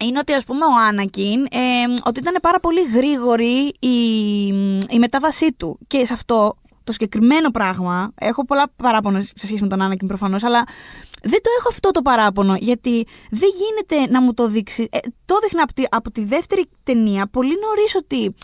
είναι 0.07 0.19
ότι 0.19 0.33
ας 0.33 0.45
πούμε 0.45 0.65
ο 0.65 0.73
Άνακιν 0.89 1.41
ε, 1.51 1.59
ότι 2.05 2.21
ήταν 2.21 2.37
πάρα 2.43 2.61
πολύ 2.61 2.81
γρήγορη 2.95 3.75
η, 3.79 3.97
η 4.91 4.99
μετάβασή 4.99 5.53
του 5.53 5.79
και 5.87 6.05
σε 6.05 6.13
αυτό 6.13 6.57
το 6.85 6.93
συγκεκριμένο 6.93 7.51
πράγμα 7.51 8.13
έχω 8.19 8.45
πολλά 8.45 8.71
παράπονα 8.77 9.21
σε 9.21 9.33
σχέση 9.47 9.63
με 9.63 9.69
τον 9.69 9.83
Άνακιν 9.83 10.09
προφανώς 10.09 10.43
αλλά 10.43 10.65
δεν 11.23 11.43
το 11.43 11.51
έχω 11.59 11.69
αυτό 11.69 11.91
το 11.91 12.03
παράπονο 12.03 12.57
γιατί 12.61 13.07
δεν 13.31 13.49
γίνεται 13.61 14.11
να 14.11 14.21
μου 14.23 14.35
το 14.35 14.49
δείξει 14.49 14.89
ε, 14.91 14.99
το 15.25 15.35
έδειχνα 15.43 15.63
από 15.63 15.73
τη, 15.73 15.83
από 15.91 16.11
τη 16.11 16.25
δεύτερη 16.25 16.65
ταινία 16.83 17.27
πολύ 17.27 17.53
νωρίς 17.67 17.95
ότι 17.95 18.35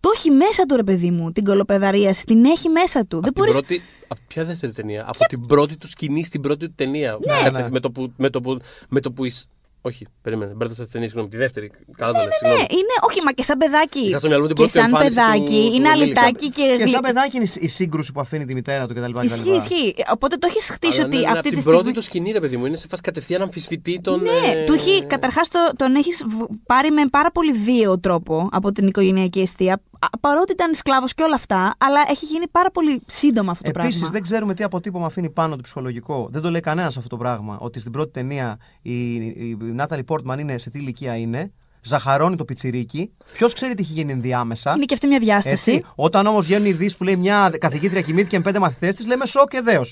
το 0.00 0.10
έχει 0.14 0.30
μέσα 0.30 0.66
του 0.66 0.76
ρε 0.76 0.82
παιδί 0.84 1.10
μου 1.10 1.32
την 1.32 1.44
κολοπεδαρίαση 1.44 2.24
την 2.24 2.44
έχει 2.44 2.68
μέσα 2.68 3.06
του 3.06 3.20
δεν 3.20 3.28
Από 3.28 3.32
την 3.34 3.42
μπορείς 3.44 3.56
πρώτη, 3.56 3.82
από 4.08 4.20
ποια 4.26 4.44
δεύτερη 4.44 4.72
ταινία, 4.72 5.04
από 5.08 5.26
την 5.28 5.46
πρώτη 5.46 5.76
του 5.76 5.88
σκηνή 5.88 6.24
στην 6.24 6.40
πρώτη 6.40 6.66
του 6.66 6.72
ταινία. 6.76 7.18
Ναι, 7.26 7.34
Κατευθ- 7.42 7.62
ναι. 7.64 7.68
Με 7.70 7.80
το 7.80 7.90
που. 7.90 8.12
Με 8.16 8.30
το 8.30 8.40
που, 8.40 8.58
με 8.88 9.00
το 9.00 9.12
που 9.12 9.24
εις- 9.24 9.48
Όχι, 9.88 10.06
περίμενε, 10.22 10.52
μπέρδεψα 10.56 10.82
τις 10.82 10.92
ταινίες, 10.92 11.10
συγγνώμη. 11.10 11.32
Τη 11.34 11.40
δεύτερη. 11.44 11.66
Καλά 12.00 12.12
το 12.12 12.18
λες, 12.18 12.26
ναι, 12.26 12.32
συγγνώμη. 12.38 12.66
είναι, 12.78 12.94
όχι, 13.08 13.20
μα 13.24 13.32
και 13.32 13.42
σαν 13.42 13.58
παιδάκι. 13.58 13.98
Είχα 14.08 14.18
στο 14.18 14.28
μυαλό 14.28 14.42
μου 14.42 14.48
την 14.52 14.56
και 14.56 14.62
πρώτη 14.62 14.78
σαν 14.78 14.84
εμφάνιση 14.90 15.14
παιδάκι, 15.14 15.38
του- 15.60 15.68
του 15.70 15.74
είναι 15.76 15.88
Λίλη. 15.94 16.02
αλυτάκι 16.02 16.46
και, 16.50 16.62
Και 16.62 16.76
γλυ- 16.82 16.88
σαν 16.94 17.00
παιδάκι 17.02 17.36
είναι 17.36 17.48
η 17.60 17.68
σύγκρουση 17.68 18.12
που 18.12 18.20
αφήνει 18.20 18.44
τη 18.44 18.54
μητέρα 18.54 18.86
του 18.86 18.94
κτλ. 18.94 19.14
Ισχύει, 19.24 19.50
ισχύει. 19.62 19.94
Οπότε 20.16 20.36
το 20.36 20.46
έχεις 20.50 20.70
χτίσει 20.70 20.98
Αλλά 20.98 21.06
ότι 21.08 21.16
ναι, 21.16 21.22
ναι, 21.22 21.26
αυτή 21.26 21.38
από 21.38 21.48
τη 21.48 21.50
την 21.54 21.60
στιγμή. 21.60 21.78
πρώτη 21.78 21.92
του 21.96 22.02
σκηνή, 22.02 22.30
ρε 22.32 22.40
παιδί 22.40 22.56
μου, 22.56 22.66
είναι 22.66 22.76
σε 22.76 22.86
φάση 22.90 23.02
κατευθείαν 23.02 23.42
αμφισβητεί 23.42 24.00
τον. 24.00 24.22
Ναι, 24.22 24.30
ε, 24.60 24.64
του 24.64 24.72
έχει, 24.72 25.04
καταρχάς 25.06 25.48
τον 25.76 25.94
έχεις 25.94 26.24
πάρει 26.66 26.90
με 26.90 27.02
πάρα 27.10 27.30
πολύ 27.30 27.52
βίαιο 27.52 27.98
τρόπο 27.98 28.48
από 28.52 28.72
την 28.72 28.86
οικογενειακή 28.86 29.40
αιστεία. 29.40 29.80
Α, 29.98 30.18
Παρότι 30.20 30.52
ήταν 30.52 30.74
σκλάβος 30.74 31.14
και 31.14 31.22
όλα 31.22 31.34
αυτά, 31.34 31.74
αλλά 31.78 32.00
έχει 32.08 32.24
γίνει 32.24 32.48
πάρα 32.48 32.70
πολύ 32.70 33.02
σύντομα 33.06 33.50
αυτό 33.50 33.62
το 33.64 33.80
Επίσης, 33.80 33.94
πράγμα. 33.94 34.12
δεν 34.12 34.22
ξέρουμε 34.22 34.54
τι 34.54 34.62
αποτύπωμα 34.62 35.06
αφήνει 35.06 35.30
πάνω 35.30 35.56
το 35.56 35.62
ψυχολογικό. 35.62 36.28
Δεν 36.30 36.42
το 36.42 36.50
λέει 36.50 36.60
κανένας 36.60 36.96
αυτό 36.96 37.08
το 37.08 37.16
πράγμα. 37.16 37.58
Ότι 37.60 37.80
στην 37.80 37.92
πρώτη 37.92 38.10
ταινία 38.10 38.58
η, 38.82 39.14
η 39.14 39.56
Νάταλι 39.60 40.04
Πόρτμαν 40.04 40.38
είναι 40.38 40.58
σε 40.58 40.70
τι 40.70 40.78
ηλικία 40.78 41.16
είναι. 41.16 41.52
Ζαχαρώνει 41.82 42.36
το 42.36 42.44
πιτσιρίκι. 42.44 43.10
Ποιος 43.32 43.52
ξέρει 43.52 43.74
τι 43.74 43.82
έχει 43.82 43.92
γίνει 43.92 44.12
ενδιάμεσα. 44.12 44.72
Είναι 44.76 44.84
και 44.84 44.94
αυτή 44.94 45.06
μια 45.06 45.18
διάσταση. 45.18 45.72
Έτσι. 45.72 45.84
Όταν 45.94 46.26
όμως 46.26 46.46
βγαίνουν 46.46 46.66
οι 46.66 46.70
ειδήσει 46.72 46.96
που 46.96 47.04
λέει 47.04 47.16
μια 47.16 47.52
καθηγήτρια 47.58 48.00
κοιμήθηκε 48.00 48.36
με 48.36 48.42
πέντε 48.42 48.58
μαθητές 48.58 48.94
της, 48.94 49.06
λέμε 49.06 49.26
σοκ 49.26 49.50
και 49.50 49.60
δέο. 49.60 49.82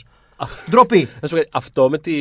Ντροπή. 0.70 1.08
Να 1.20 1.28
σου 1.28 1.34
πω 1.34 1.40
κάτι, 1.40 1.48
αυτό 1.52 1.88
με 1.90 1.98
τη. 1.98 2.12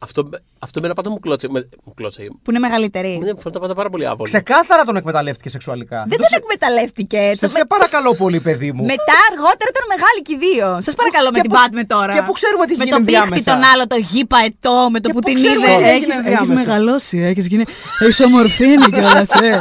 Αυτό, 0.00 0.28
αυτό 0.58 0.80
με 0.80 0.86
ένα 0.86 0.94
πάντα 0.94 1.10
μου 1.10 1.20
κλώτσε. 1.20 1.48
Με, 1.50 1.68
μου 1.84 1.94
κλώτσε. 1.94 2.22
Που 2.42 2.50
είναι 2.50 2.58
μεγαλύτερη. 2.58 3.12
Είναι 3.12 3.32
αυτό 3.46 3.60
πάντα 3.60 3.74
πάρα 3.74 3.90
πολύ 3.90 4.06
άβολο. 4.06 4.22
Ξεκάθαρα 4.24 4.84
τον 4.84 4.96
εκμεταλλεύτηκε 4.96 5.48
σεξουαλικά. 5.48 6.04
Δεν 6.08 6.18
τον 6.18 6.26
εκμεταλλεύτηκε. 6.40 7.30
Σε, 7.34 7.46
Το- 7.46 7.52
σε 7.52 7.64
παρακαλώ 7.64 8.14
πολύ, 8.14 8.40
παιδί 8.40 8.72
μου. 8.72 8.84
Μετά 8.84 9.14
αργότερα 9.30 9.68
ήταν 9.74 9.84
μεγάλη 9.94 10.20
και 10.22 10.32
οι 10.34 10.38
δύο. 10.46 10.80
Σας 10.80 10.94
παρακαλώ 10.94 11.28
με 11.30 11.34
και 11.34 11.40
την 11.40 11.50
πού- 11.50 11.56
Πάτμε 11.58 11.84
τώρα. 11.84 12.12
και 12.14 12.22
πού 12.22 12.32
ξέρουμε 12.32 12.64
τι 12.66 12.76
Με 12.76 12.84
γίνει 12.84 12.96
τον 12.96 13.04
πίχτη 13.04 13.20
ενδιάμεσα. 13.20 13.52
τον 13.52 13.62
άλλο, 13.70 13.86
το 13.86 13.96
γήπα 14.10 14.38
ετώ, 14.48 14.76
με 14.90 15.00
το 15.00 15.06
Και 15.08 15.14
που 15.14 15.20
πού 15.20 15.26
την 15.26 15.34
ξέρουμε 15.34 15.66
είδε. 15.72 15.76
τι 15.82 15.88
έγινε 15.88 16.12
Έχεις- 16.14 16.16
ενδιάμεσα. 16.18 16.52
Έχεις 16.52 16.64
μεγαλώσει, 16.66 17.16
έχεις 17.30 17.46
γίνει. 17.46 17.64
Έχεις 18.02 18.20
ομορφύνει 18.20 18.86
κιόλας, 18.96 19.30
ε. 19.48 19.58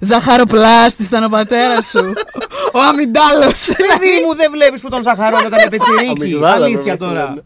Ζαχαροπλάστης 0.00 1.06
ήταν 1.06 1.24
ο 1.24 1.28
πατέρας 1.28 1.86
σου. 1.86 2.12
Ο 2.76 2.80
αμυντάλο. 2.80 3.52
Παιδί 3.76 4.24
μου, 4.26 4.34
δεν 4.34 4.50
βλέπεις 4.50 4.80
που 4.80 4.88
τον 4.88 5.02
ζαχαρώνει 5.02 5.46
όταν 5.46 5.58
είναι 5.60 5.70
πιτσιρίκι. 5.76 6.08
Αμυγδάλα, 6.22 6.64
Αλήθεια 6.64 6.82
βέβαια, 6.96 6.96
τώρα. 7.08 7.22
αυτό 7.22 7.42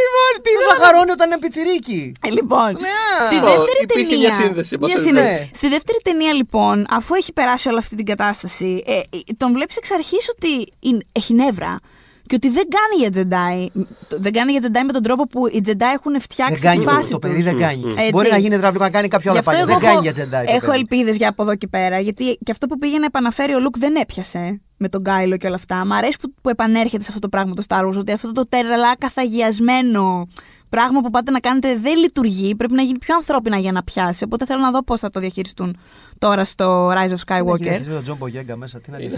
λοιπόν, 0.00 0.42
τι 0.42 0.50
Το 0.50 0.58
να 0.70 0.74
πω. 0.76 0.82
χαγαρώνει 0.82 1.10
όταν 1.10 1.26
είναι 1.30 1.38
πιτσιρίκι. 1.38 2.12
Ε, 2.26 2.30
λοιπόν, 2.30 2.70
Ναι. 2.72 3.26
στη 3.26 3.36
Ω, 3.36 3.40
δεύτερη 3.40 3.78
υπήρχε 3.82 4.10
ταινία. 4.10 4.28
μια 4.28 4.32
σύνδεση, 4.44 4.74
όπως 4.74 4.92
μια 4.92 5.02
θέλετε. 5.02 5.20
σύνδεση. 5.22 5.40
Ναι. 5.42 5.48
Στη 5.54 5.68
δεύτερη 5.68 5.98
ταινία, 6.02 6.32
λοιπόν, 6.32 6.86
αφού 6.90 7.14
έχει 7.14 7.32
περάσει 7.32 7.68
όλη 7.68 7.78
αυτή 7.78 7.96
την 7.96 8.04
κατάσταση, 8.04 8.82
ε, 8.86 8.92
ε, 8.92 9.00
τον 9.36 9.52
βλέπεις 9.52 9.76
εξ 9.76 9.90
αρχής 9.90 10.28
ότι 10.38 10.72
είναι- 10.80 11.06
έχει 11.12 11.34
νεύρα. 11.34 11.78
Και 12.26 12.34
ότι 12.34 12.48
δεν 12.48 12.64
κάνει 12.76 13.08
για 13.08 13.10
Jedi. 13.14 13.82
Δεν 14.08 14.32
κάνει 14.32 14.52
για 14.52 14.60
Jedi 14.64 14.82
με 14.86 14.92
τον 14.92 15.02
τρόπο 15.02 15.26
που 15.26 15.46
οι 15.46 15.60
Jedi 15.66 15.80
έχουν 15.94 16.12
Δεν 16.12 16.20
φτιάξει 16.20 16.62
κάνει 16.62 16.78
τη 16.78 16.84
το, 16.84 16.90
φάση 16.90 17.10
το 17.10 17.18
τους. 17.18 17.30
παιδί, 17.30 17.42
δεν 17.42 17.56
κάνει. 17.58 17.84
Έτσι. 17.96 18.10
Μπορεί 18.12 18.30
να 18.30 18.36
γίνει 18.36 18.56
υδραυλικό, 18.56 18.84
να 18.84 18.90
κάνει 18.90 19.08
κάποια 19.08 19.32
Γι' 19.32 19.38
άλλα 19.38 19.48
αυτό 19.48 19.64
πάλι. 19.66 19.70
εγώ 19.72 19.80
Δεν 19.80 19.88
κάνει 19.88 20.06
έχω, 20.08 20.28
για 20.28 20.40
Jedi. 20.42 20.46
το 20.46 20.52
έχω 20.54 20.66
παιδί. 20.66 20.78
ελπίδες 20.78 21.16
για 21.16 21.28
από 21.28 21.42
εδώ 21.42 21.56
και 21.56 21.66
πέρα. 21.66 21.98
Γιατί 22.00 22.38
και 22.44 22.50
αυτό 22.50 22.66
που 22.66 22.78
πήγε 22.78 22.98
να 22.98 23.04
επαναφέρει 23.04 23.54
ο 23.54 23.60
Λουκ 23.60 23.78
δεν 23.78 23.94
έπιασε 23.94 24.60
με 24.76 24.88
τον 24.88 25.02
Κάιλο 25.02 25.36
και 25.36 25.46
όλα 25.46 25.56
αυτά. 25.56 25.84
Μ' 25.86 25.92
αρέσει 25.92 26.16
που, 26.20 26.34
που 26.42 26.48
επανέρχεται 26.48 27.02
σε 27.02 27.08
αυτό 27.08 27.20
το 27.20 27.28
πράγμα 27.28 27.54
το 27.54 27.62
Star 27.68 27.86
Wars. 27.88 27.96
Ότι 27.98 28.12
αυτό 28.12 28.32
το 28.32 28.46
τρελά 28.48 28.96
καθαγιασμένο 28.98 30.26
πράγμα 30.68 31.00
που 31.00 31.10
πάτε 31.10 31.30
να 31.30 31.40
κάνετε 31.40 31.78
δεν 31.82 31.96
λειτουργεί. 31.98 32.54
Πρέπει 32.54 32.74
να 32.74 32.82
γίνει 32.82 32.98
πιο 32.98 33.14
ανθρώπινα 33.14 33.56
για 33.58 33.72
να 33.72 33.82
πιάσει. 33.82 34.24
Οπότε 34.24 34.44
θέλω 34.46 34.60
να 34.60 34.70
δω 34.70 34.82
πώς 34.84 35.00
θα 35.00 35.10
το 35.10 35.20
διαχειριστούν 35.20 35.76
τώρα 36.18 36.44
στο 36.44 36.88
Rise 36.88 36.94
of 36.94 36.96
Είναι 36.96 37.16
Skywalker. 37.26 37.58
γυναίκες 37.60 37.86
με 37.88 37.94
τον 37.94 38.02
Τζον 38.02 38.16
Μπογιέγκα 38.16 38.56
μέσα. 38.56 38.80
Τι 38.80 38.90
να 38.90 38.98
γίνει. 39.00 39.14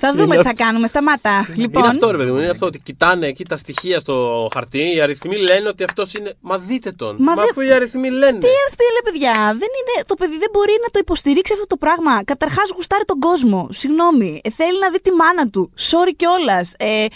Θα 0.00 0.12
δούμε 0.12 0.22
Είναι 0.34 0.36
τι 0.36 0.42
θα 0.42 0.54
κάνουμε. 0.54 0.86
Σταμάτα. 0.86 1.46
λοιπόν, 1.54 1.82
Είναι 1.82 1.90
αυτό, 1.92 2.10
ρε 2.10 2.16
παιδί 2.16 2.30
μου. 2.30 2.36
Είναι 2.38 2.50
αυτό 2.50 2.66
ότι 2.66 2.78
κοιτάνε 2.78 3.26
εκεί 3.26 3.44
τα 3.44 3.56
στοιχεία 3.56 3.98
στο 4.00 4.48
χαρτί. 4.54 4.94
Οι 4.94 5.00
αριθμοί 5.00 5.36
λένε 5.36 5.68
ότι 5.68 5.82
αυτός 5.84 6.14
είναι. 6.14 6.34
Μα 6.40 6.58
δείτε 6.58 6.90
τον. 6.92 7.16
Μα 7.18 7.34
Μα, 7.34 7.42
δε- 7.42 7.48
αφού 7.50 7.60
οι 7.60 7.72
αριθμοί 7.72 8.10
λένε. 8.10 8.38
Τι 8.38 8.50
έρθει 8.66 8.84
λέει 8.94 9.04
παιδιά, 9.04 9.32
δεν 9.62 9.70
είναι, 9.78 9.94
το 10.06 10.14
παιδί 10.14 10.36
δεν 10.38 10.50
μπορεί 10.52 10.74
να 10.84 10.88
το 10.90 10.98
υποστηρίξει 10.98 11.52
αυτό 11.52 11.66
το 11.66 11.76
πράγμα. 11.76 12.24
Καταρχάς, 12.24 12.70
γουστάρει 12.74 13.04
τον 13.04 13.18
κόσμο. 13.18 13.68
Συγγνώμη. 13.70 14.40
Ε, 14.44 14.50
θέλει 14.50 14.78
να 14.78 14.88
δει 14.90 15.00
τη 15.00 15.10
μάνα 15.20 15.44
του. 15.50 15.62
Sorry 15.90 16.12
κιόλας. 16.16 16.66
Ε, 16.78 16.86
ε, 16.94 17.06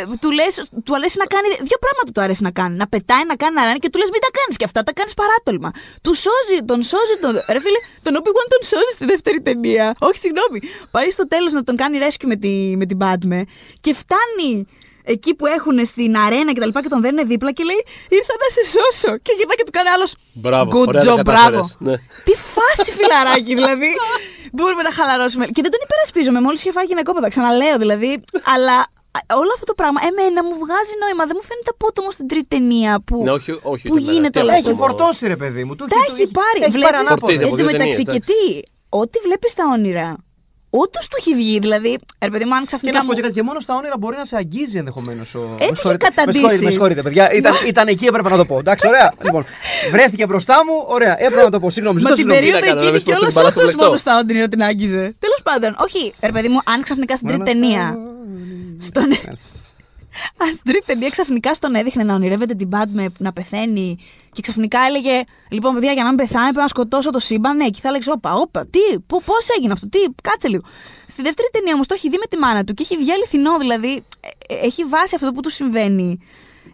ε, 0.00 0.04
του, 0.20 0.30
λες, 0.30 0.52
του 0.84 0.92
αρέσει 0.98 1.16
να 1.18 1.26
κάνει. 1.34 1.48
Δύο 1.70 1.78
πράγματα 1.84 2.08
του 2.14 2.20
αρέσει 2.20 2.42
να 2.42 2.50
κάνει. 2.50 2.74
Να 2.82 2.86
πετάει, 2.88 3.24
να 3.32 3.36
κάνει, 3.42 3.54
να 3.54 3.64
ράνει 3.64 3.78
και 3.84 3.90
του 3.92 3.98
λες: 3.98 4.10
Μην 4.14 4.20
τα 4.26 4.30
κάνεις 4.38 4.56
και 4.60 4.64
αυτά, 4.68 4.80
τα 4.88 4.92
κάνεις 4.98 5.14
παράτολμα. 5.22 5.70
Του 6.04 6.12
σώζει, 6.24 6.58
τον 6.70 6.80
σώζει. 6.90 7.16
Τον... 7.24 7.32
Ρε 7.54 7.60
φίλε, 7.64 7.80
τον 8.06 8.12
Obi-Wan 8.18 8.46
τον 8.54 8.62
σώζει 8.72 8.92
στη 8.98 9.04
δεύτερη 9.12 9.38
ταινία. 9.48 9.86
Όχι, 10.08 10.18
συγγνώμη. 10.24 10.58
Πάει 10.90 11.10
στο 11.10 11.24
τέλος 11.32 11.52
να 11.52 11.62
τον 11.68 11.76
κάνει 11.82 11.97
rescue 12.04 12.26
με, 12.26 12.36
τη, 12.36 12.48
με 12.76 12.86
την 12.86 12.98
Padme 13.00 13.40
και 13.80 13.94
φτάνει 13.94 14.66
εκεί 15.04 15.34
που 15.34 15.46
έχουν 15.46 15.84
στην 15.84 16.16
αρένα 16.16 16.52
και 16.52 16.60
τα 16.60 16.66
λοιπά 16.66 16.82
και 16.82 16.88
τον 16.88 17.00
δέρνουν 17.00 17.26
δίπλα 17.26 17.52
και 17.52 17.64
λέει 17.64 17.82
Ήρθα 18.18 18.34
να 18.42 18.48
σε 18.56 18.62
σώσω. 18.74 19.12
Και 19.24 19.32
γυρνά 19.36 19.54
και 19.54 19.64
του 19.66 19.74
κάνει 19.78 19.88
άλλος. 19.88 20.10
Μπράβο. 20.32 20.70
Good 20.80 20.86
ωραία 20.90 21.04
τα 21.04 21.12
job, 21.12 21.16
κατάφερες. 21.16 21.76
μπράβο. 21.78 21.90
Ναι. 21.90 21.94
Τι 22.26 22.34
φάση 22.54 22.90
φιλαράκι, 22.98 23.52
δηλαδή. 23.60 23.90
Μπορούμε 24.52 24.82
να 24.88 24.92
χαλαρώσουμε. 24.98 25.44
Και 25.54 25.62
δεν 25.64 25.70
τον 25.74 25.80
υπερασπίζομαι. 25.86 26.40
Μόλις 26.46 26.58
είχε 26.62 26.72
φάει 26.76 26.84
γυναικόπαιδα, 26.90 27.28
ξαναλέω 27.34 27.76
δηλαδή. 27.84 28.10
Αλλά 28.54 28.76
α, 29.16 29.20
όλο 29.42 29.50
αυτό 29.56 29.66
το 29.70 29.74
πράγμα 29.80 30.00
εμένα 30.10 30.40
μου 30.46 30.54
βγάζει 30.64 30.94
νόημα. 31.02 31.22
Δεν 31.30 31.36
μου 31.40 31.46
φαίνεται 31.50 31.70
απότομο 31.76 32.10
στην 32.16 32.26
τρίτη 32.30 32.48
ταινία 32.54 32.92
που, 33.06 33.16
Ναι, 33.26 33.32
όχι, 33.38 33.50
όχι. 33.72 33.84
που 33.88 33.94
και 33.96 34.02
εμένα. 34.02 34.12
γίνεται 34.12 34.36
Τι 34.36 34.44
όλο 34.44 34.50
άλλο 34.50 34.58
αυτό. 34.60 34.70
Έχει 34.70 34.78
να 34.78 34.80
πω. 34.80 34.86
φορτώσει 34.86 35.22
ρε 35.34 35.38
παιδί 35.42 35.62
μου. 35.66 35.72
Του 35.78 35.84
τα 35.92 35.98
έχει 36.08 36.24
πάρει. 36.40 36.58
Έχει 36.66 36.70
Βλέπεις- 36.76 36.86
πάρει 36.90 36.98
ανάποδες. 37.04 37.20
Φορτίζει 37.20 37.42
από 37.46 37.52
Εν 37.54 37.58
τω 37.58 37.62
δύο 37.62 37.66
μεταξύ 37.72 38.02
ταινίες, 38.02 38.12
και 38.14 38.32
τι, 38.32 38.40
ό,τι 39.00 39.16
βλέπεις 39.26 39.50
στα 39.54 39.64
όνειρα, 39.76 40.06
όντως 40.70 41.08
του 41.08 41.16
έχει 41.18 41.34
βγει. 41.34 41.58
Δηλαδή, 41.58 41.98
ρε 42.24 42.30
παιδί 42.30 42.44
μου, 42.44 42.54
αν 42.54 42.60
Και 42.60 42.66
ξαφνικά. 42.66 42.94
να 42.96 43.00
σου 43.00 43.06
πω 43.06 43.12
μου- 43.12 43.18
και 43.18 43.24
κάτι, 43.26 43.34
και 43.34 43.42
μόνο 43.42 43.60
στα 43.60 43.74
όνειρα 43.76 43.94
μπορεί 43.98 44.16
να 44.16 44.24
σε 44.24 44.36
αγγίζει 44.36 44.78
ενδεχομένως. 44.78 45.34
Ο... 45.34 45.56
έχει 45.58 45.70
Με 45.70 45.76
συγχωρείτε, 45.76 46.04
καταντήσει. 46.08 46.38
Με 46.40 46.48
συγχωρείτε, 46.48 46.64
με 46.64 46.70
συγχωρείτε, 46.70 47.02
παιδιά. 47.02 47.32
Ήταν, 47.32 47.54
ήταν 47.66 47.86
εκεί, 47.88 48.04
έπρεπε 48.06 48.28
να 48.28 48.36
το 48.36 48.44
πω. 48.44 48.58
Εντάξει, 48.58 48.86
ωραία. 48.86 49.12
λοιπόν, 49.24 49.44
βρέθηκε 49.92 50.26
μπροστά 50.26 50.54
μου, 50.66 50.72
ωραία, 50.88 51.22
έπρεπε 51.22 51.42
να 51.42 51.50
το 51.50 51.60
πω. 51.60 51.70
Συγγνώμη, 51.70 52.02
Μα 52.02 52.10
ζητώ 52.14 52.22
την 52.22 52.32
συγγνώμη. 52.34 52.60
περίοδο 52.60 52.60
Τι 52.60 52.66
να 52.66 52.74
κάνω, 52.74 52.96
εκείνη 52.96 52.98
να 52.98 53.04
και 53.04 53.12
μην 53.12 53.22
όλο 53.22 53.30
σπάσω 53.30 53.46
την 53.48 53.52
μπάλα 53.52 53.52
στο 53.52 53.60
όντως 53.60 53.72
φλεκτό. 53.72 53.84
μόνο 53.84 53.96
στα 53.98 54.18
όνειρα 54.18 54.48
την 54.48 54.62
άγγιζε. 54.62 55.14
Τέλος 55.24 55.40
πάντων, 55.42 55.76
όχι, 55.86 56.12
ρε 56.22 56.32
παιδί 56.32 56.48
μου, 56.48 56.60
αν 56.64 56.82
ξαφνικά 56.82 57.16
στην 57.16 57.28
τρίτη 57.28 57.42
ταινία. 57.44 57.96
Στον... 58.80 59.04
Αν 60.42 60.48
στην 60.52 60.64
τρίτη 60.72 60.84
ταινία 60.86 61.08
ξαφνικά 61.08 61.54
στον 61.54 61.74
έδειχνε 61.74 62.02
να 62.02 62.14
ονειρεύεται 62.14 62.54
την 62.54 62.68
Padme 62.72 63.06
να 63.18 63.32
πεθαίνει 63.32 63.98
και 64.40 64.42
ξαφνικά 64.42 64.80
έλεγε 64.88 65.22
Λοιπόν, 65.50 65.74
παιδιά, 65.74 65.92
για 65.92 66.02
να 66.02 66.08
μην 66.08 66.18
πεθάνει, 66.18 66.44
πρέπει 66.44 66.58
να 66.60 66.68
σκοτώσω 66.68 67.10
το 67.10 67.18
σύμπαν. 67.18 67.56
Ναι, 67.56 67.68
και 67.68 67.78
θα 67.82 67.88
έλεγε 67.88 68.10
Όπα, 68.10 68.32
όπα, 68.34 68.66
τι, 68.66 68.98
πώς 69.06 69.48
έγινε 69.56 69.72
αυτό, 69.72 69.88
τι, 69.88 69.98
κάτσε 70.22 70.48
λίγο. 70.48 70.62
Στη 71.06 71.22
δεύτερη 71.22 71.48
ταινία 71.52 71.74
όμως 71.74 71.86
το 71.86 71.94
έχει 71.94 72.08
δει 72.08 72.16
με 72.18 72.26
τη 72.30 72.36
μάνα 72.36 72.64
του 72.64 72.74
και 72.74 72.82
έχει 72.82 72.96
βγει 72.96 73.12
αληθινό, 73.12 73.58
δηλαδή 73.58 74.04
ε, 74.20 74.54
ε, 74.54 74.66
έχει 74.66 74.84
βάσει 74.84 75.14
αυτό 75.14 75.32
που 75.32 75.40
του 75.40 75.50
συμβαίνει. 75.50 76.18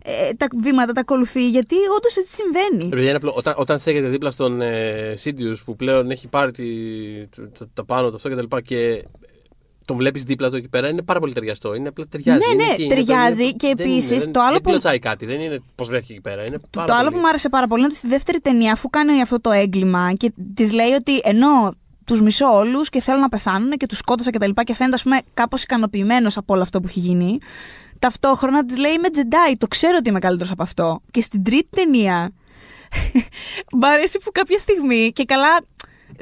Ε, 0.07 0.33
τα 0.35 0.47
βήματα 0.63 0.93
τα 0.93 1.01
ακολουθεί, 1.01 1.49
γιατί 1.49 1.75
όντως 1.97 2.17
έτσι 2.17 2.35
συμβαίνει. 2.35 2.83
Ρε 2.83 2.89
παιδιά, 2.89 3.09
είναι 3.09 3.17
απλό. 3.17 3.33
Όταν, 3.37 3.55
όταν 3.57 3.79
στέκεται 3.79 4.09
δίπλα 4.09 4.31
στον 4.31 4.61
ε, 4.61 5.15
Sidious 5.25 5.57
που 5.65 5.77
πλέον 5.77 6.11
έχει 6.11 6.29
πάρει 6.29 6.51
τη, 6.53 6.65
το, 7.27 7.49
το- 7.59 7.69
τα 7.75 7.85
πάνω 7.85 8.09
του 8.11 8.17
αυτό 8.17 8.29
και 8.29 8.35
τα 8.35 8.41
λοιπά 8.41 8.61
και 8.61 9.05
τον 9.85 9.97
βλέπεις 9.97 10.23
δίπλα 10.23 10.51
του 10.51 10.57
εκεί 10.57 10.69
πέρα, 10.69 10.89
είναι 10.89 11.03
πάρα 11.03 11.21
πολύ 11.21 11.33
ταιριαστό. 11.33 11.75
Είναι 11.75 11.89
απλά 11.89 12.07
ταιριάζει. 12.09 12.39
Ναι, 12.47 12.53
είναι 12.55 12.65
ναι, 12.65 12.73
εκεί, 12.73 12.83
είναι 12.83 12.95
ταιριάζει 12.95 13.51
το- 13.51 13.57
και 13.57 13.73
δεν 13.77 13.87
επίσης 13.87 14.23
είναι, 14.23 14.31
το 14.33 14.41
άλλο 14.41 14.53
δεν 14.53 14.61
που- 14.61 14.69
κλωτσάει 14.71 14.99
κάτι, 14.99 15.27
δεν 15.27 15.41
είναι 15.41 15.59
πώς 15.75 15.89
βρέθηκε 15.89 16.13
εκεί 16.13 16.21
πέρα. 16.23 16.43
Είναι 16.49 16.57
πάρα 16.71 16.87
το 16.87 16.93
άλλο 16.93 17.03
πολύ- 17.03 17.15
που 17.15 17.21
μου 17.21 17.29
άρεσε 17.29 17.49
πάρα 17.49 17.67
πολύ 17.67 17.81
είναι 17.81 17.89
ότι 17.89 17.99
στη 17.99 18.09
δεύτερη 18.09 18.41
ταινία, 18.41 18.73
αφού 18.73 18.91
κάνει 18.91 19.21
αυτό 19.21 19.41
το 19.41 19.51
έγκλημα 19.51 20.13
και 20.17 20.33
της 20.55 20.73
λέει 20.73 20.91
ότι 20.93 21.21
ενώ 21.25 21.75
τους 22.05 22.21
μισώ 22.23 22.47
όλους 22.57 22.89
και 22.89 23.01
θέλω 23.01 23.19
να 23.19 23.29
πεθάνουν 23.29 23.71
και 23.71 23.87
τους 23.87 23.99
σκότωσα 23.99 24.31
και 24.31 24.39
τα 24.39 24.47
λοιπά 24.47 24.65
και 24.65 24.75
φαίνεται, 24.75 24.95
ας 24.97 25.03
πούμε, 25.03 25.19
κάπως 25.35 25.63
ικανοποιημένος 25.63 26.37
από 26.37 26.55
όλο 26.55 26.63
αυτό 26.63 26.81
που 26.81 26.87
έχει 26.89 27.01
γίνει. 27.01 27.39
Ταυτόχρονα 27.99 28.65
της 28.65 28.77
λέει 28.79 28.93
Είμαι 28.93 29.09
Jedi, 29.15 29.55
το 29.59 29.67
ξέρω 29.67 29.97
ότι 29.99 30.09
είμαι 30.09 30.19
καλύτερος 30.19 30.53
από 30.53 30.63
αυτό. 30.63 31.01
Και 31.11 31.21
στην 31.21 31.43
τρίτη 31.45 31.69
ταινία. 31.71 32.33
Μ' 33.81 33.85
αρέσει 33.85 34.19
που 34.25 34.31
κάποια 34.33 34.59
στιγμή 34.59 35.13
και 35.15 35.25
καλά 35.25 35.49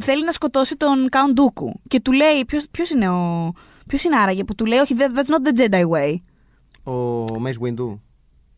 θέλει 0.01 0.25
να 0.25 0.31
σκοτώσει 0.31 0.77
τον 0.77 1.09
Count 1.11 1.41
Dooku. 1.41 1.71
Και 1.89 2.01
του 2.01 2.13
λέει, 2.13 2.45
ποιος 2.71 2.91
είναι 2.91 3.09
ο. 3.09 3.53
Ποιος 3.87 4.05
είναι 4.05 4.17
άραγε 4.17 4.45
που 4.45 4.55
του 4.55 4.65
λέει, 4.67 4.79
Όχι, 4.79 4.95
that's 4.99 5.05
not 5.31 5.49
the 5.49 5.61
Jedi 5.61 5.83
way. 5.89 6.15
Ο 6.93 7.25
Mace 7.25 7.67
Windu 7.69 7.99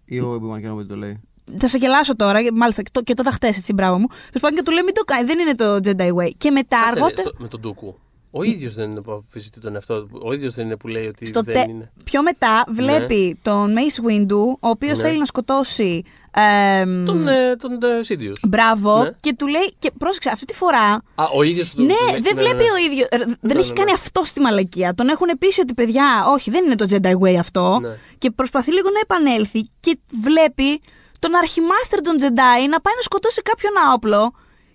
ή 0.04 0.20
ο 0.20 0.40
Obi-Wan 0.42 0.70
Kenobi 0.70 0.86
το 0.88 0.96
λέει. 0.96 1.20
θα 1.58 1.66
σε 1.68 1.78
γελάσω 1.78 2.16
τώρα, 2.16 2.40
μάλιστα 2.52 2.82
και 2.82 2.90
το, 2.92 3.02
και 3.02 3.14
το 3.14 3.22
είδα 3.22 3.32
χτες, 3.34 3.56
έτσι, 3.56 3.72
μπράβο 3.72 3.98
μου. 3.98 4.06
Τέλο 4.06 4.40
πάντων 4.40 4.56
και 4.56 4.62
του 4.62 4.70
λέει 4.72 4.82
μην 4.82 4.94
το 4.94 5.02
κάνει, 5.04 5.24
δεν 5.26 5.38
είναι 5.38 5.54
το 5.54 5.74
Jedi 5.74 6.14
Way. 6.14 6.30
Και 6.38 6.50
μετά 6.50 6.76
Κάτσε, 6.76 6.94
ρε, 6.94 7.00
αργότερα. 7.00 7.28
στο- 7.28 7.42
με 7.42 7.48
τον 7.48 7.60
Ντούκου. 7.60 7.98
Ο 8.30 8.42
ίδιος 8.42 8.74
δεν 8.74 8.90
είναι 8.90 9.00
που 9.00 9.12
αμφισβητεί 9.12 9.60
τον 9.60 9.74
εαυτό 9.74 10.02
του. 10.04 10.20
Ο 10.24 10.32
ίδιος 10.32 10.54
δεν 10.54 10.64
είναι 10.66 10.76
που 10.76 10.88
λέει 10.88 11.06
ότι 11.06 11.26
Στο 11.26 11.42
δεν 11.42 11.54
τε- 11.54 11.68
είναι. 11.68 11.92
Πιο 12.04 12.22
μετά 12.22 12.64
βλέπει 12.70 13.38
τον 13.42 13.74
Mace 13.74 14.10
Windu, 14.10 14.36
ο 14.60 14.68
οποίος 14.68 14.98
Ναι. 14.98 15.04
θέλει 15.04 15.18
να 15.18 15.24
σκοτώσει. 15.24 16.02
Εμ, 16.40 17.04
Τον, 17.04 17.28
ε, 17.28 17.56
τον 17.56 17.72
ε, 17.72 18.00
Sidious. 18.08 18.32
Μπράβο. 18.48 19.02
Ναι. 19.02 19.10
Και 19.20 19.34
του 19.38 19.46
λέει. 19.46 19.74
Και 19.78 19.90
πρόσεξε, 19.98 20.30
αυτή 20.32 20.44
τη 20.44 20.54
φορά. 20.54 20.92
Α, 21.14 21.24
ο 21.34 21.42
ίδιος 21.42 21.70
του 21.74 21.82
Ναι, 21.82 21.94
του 21.94 22.10
λέει- 22.12 22.20
δεν 22.20 22.36
βλέπει 22.36 22.62
ο 22.62 22.76
ίδιος. 22.90 23.06
Δεν 23.10 23.36
Ναι, 23.40 23.52
έχει 23.58 23.68
ναι, 23.68 23.74
κάνει 23.74 23.90
ναι. 23.90 23.92
αυτό 23.92 24.24
στη 24.24 24.40
μαλακία. 24.40 24.94
Τον 24.94 25.08
έχουν 25.08 25.26
πείσει 25.38 25.60
ότι 25.60 25.74
παιδιά, 25.74 26.04
όχι, 26.28 26.50
δεν 26.50 26.64
είναι 26.64 26.74
το 26.74 26.86
Jedi 26.90 27.12
Way 27.22 27.34
αυτό. 27.34 27.78
Ναι. 27.82 27.88
Και 28.18 28.30
προσπαθεί 28.30 28.72
λίγο 28.72 28.88
να 28.90 29.00
επανέλθει 29.00 29.70
και 29.80 29.98
βλέπει 30.22 30.80
τον 31.18 31.34
αρχιμάστερ 31.34 32.00
των 32.00 32.14
Jedi 32.20 32.60
να 32.70 32.80
πάει 32.80 32.94
να 32.96 33.02
σκοτώσει 33.02 33.42
κάποιον 33.42 33.72
άοπλο. 33.90 34.34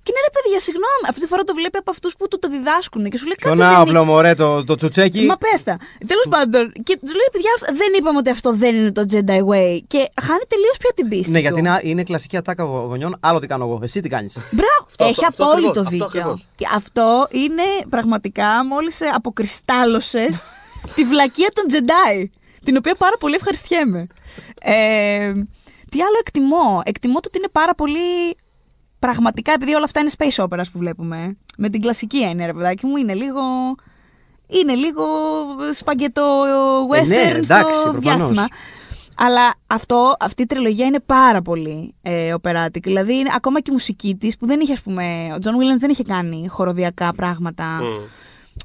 Και 0.10 0.16
ναι, 0.18 0.22
ρε 0.28 0.32
παιδιά, 0.42 0.60
συγγνώμη. 0.68 1.04
Αυτή 1.10 1.22
τη 1.24 1.28
φορά 1.32 1.44
το 1.50 1.54
βλέπει 1.60 1.78
από 1.78 1.92
αυτούς 1.96 2.16
που 2.18 2.28
του 2.28 2.40
το 2.40 2.48
διδάσκουν. 2.50 3.04
Και 3.12 3.18
σου 3.18 3.26
λέει 3.30 3.38
Τον 3.42 3.50
κάτσε. 3.50 3.64
δεν 3.66 3.74
άοπλο, 3.80 4.06
μωρέ, 4.06 4.34
το, 4.42 4.64
το 4.64 4.76
τσουτσέκι. 4.76 5.22
Μα 5.26 5.38
πέστα. 5.38 5.74
Τέλος 6.12 6.26
πάντων. 6.30 6.64
Και 6.88 6.96
τους 7.02 7.14
λέει, 7.20 7.30
παιδιά, 7.32 7.52
δεν 7.82 7.90
είπαμε 7.98 8.18
ότι 8.18 8.30
αυτό 8.30 8.50
δεν 8.54 8.76
είναι 8.76 8.92
το 8.92 9.04
Jedi 9.12 9.40
Way. 9.52 9.74
Και 9.94 10.02
χάνει 10.26 10.46
τελείως 10.54 10.78
πια 10.82 10.92
την 10.96 11.08
πίστη. 11.10 11.30
Ναι, 11.32 11.36
του. 11.38 11.42
γιατί 11.46 11.60
είναι, 11.60 11.80
είναι 11.82 12.04
κλασική 12.04 12.38
ατάκα 12.38 12.64
γο- 12.64 12.86
γονιών. 12.90 13.18
Άλλο 13.20 13.40
τι 13.40 13.48
κάνω 13.48 13.64
εγώ. 13.66 13.80
Εσύ 13.84 14.00
τι 14.00 14.10
κάνεις. 14.10 14.34
Μπράβο, 14.52 14.84
Αυτό, 14.88 15.04
έχει 15.06 15.26
αυτό, 15.26 15.44
αυτό 15.44 15.44
απόλυτο 15.44 15.80
ακριβώς, 15.82 16.06
αυτό 16.06 16.20
δίκιο. 16.20 16.32
ακριβώς. 16.32 16.46
Αυτό 16.76 17.28
είναι 17.32 17.64
πραγματικά 17.90 18.66
μόλις 18.66 19.00
αποκριστάλλωσες 19.14 20.44
τη 20.96 21.04
βλακεία 21.04 21.50
των 21.54 21.66
Jedi. 21.74 22.24
Την 22.64 22.78
οποία 22.78 22.96
πάρα 22.96 23.18
πολύ 23.20 23.36
ευχαριστιέμαι. 23.36 24.08
Ε, 24.62 25.32
τι 25.92 26.02
άλλο 26.02 26.18
εκτιμώ; 26.20 26.82
Εκτιμώ 26.86 27.14
το 27.14 27.28
ότι 27.28 27.38
είναι 27.38 27.50
πάρα 27.52 27.76
πολύ. 27.76 28.00
Πραγματικά, 29.00 29.54
επειδή 29.54 29.74
όλα 29.74 29.84
αυτά 29.84 30.00
είναι 30.00 30.10
space 30.18 30.44
operas 30.44 30.66
που 30.72 30.78
βλέπουμε. 30.80 31.38
Με 31.58 31.70
την 31.70 31.82
κλασική 31.82 32.22
έννοια, 32.22 32.46
ρε 32.46 32.54
παιδάκι 32.54 32.86
μου, 32.86 32.98
είναι 32.98 33.14
λίγο. 33.14 33.42
Είναι 34.48 34.74
λίγο 34.74 35.04
σπαγγέτι 35.74 36.44
western 36.94 37.08
ναι, 37.08 37.32
εντάξει, 37.36 37.80
στο 37.80 37.92
προφανώς. 37.92 38.02
διάστημα. 38.02 38.48
Αλλά 39.22 39.54
αυτό, 39.68 40.16
αυτή 40.20 40.42
η 40.42 40.46
τριλογία 40.46 40.86
είναι 40.86 41.00
πάρα 41.00 41.42
πολύ 41.42 41.94
ε, 42.02 42.34
operatic. 42.42 42.82
Δηλαδή, 42.82 43.14
είναι, 43.14 43.30
ακόμα 43.36 43.60
και 43.60 43.70
η 43.70 43.74
μουσική 43.74 44.16
της 44.16 44.38
που 44.38 44.46
δεν 44.46 44.60
είχε, 44.60 44.74
ας 44.74 44.82
πούμε. 44.82 45.28
Ο 45.36 45.38
John 45.40 45.56
Williams 45.56 45.80
δεν 45.80 45.90
είχε 45.90 46.04
κάνει 46.04 46.48
χορωδιακά 46.50 47.14
πράγματα 47.14 47.64
Μμ. 47.82 47.86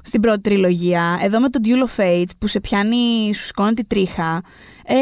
στην 0.03 0.21
πρώτη 0.21 0.41
τριλογία. 0.41 1.19
Εδώ 1.21 1.39
με 1.39 1.49
το 1.49 1.59
Duel 1.63 1.87
of 1.87 2.01
Fates 2.01 2.29
που 2.39 2.47
σε 2.47 2.59
πιάνει, 2.59 3.33
σου 3.33 3.45
σκόνει 3.45 3.73
τη 3.73 3.83
τρίχα. 3.85 4.41
Ε, 4.85 4.95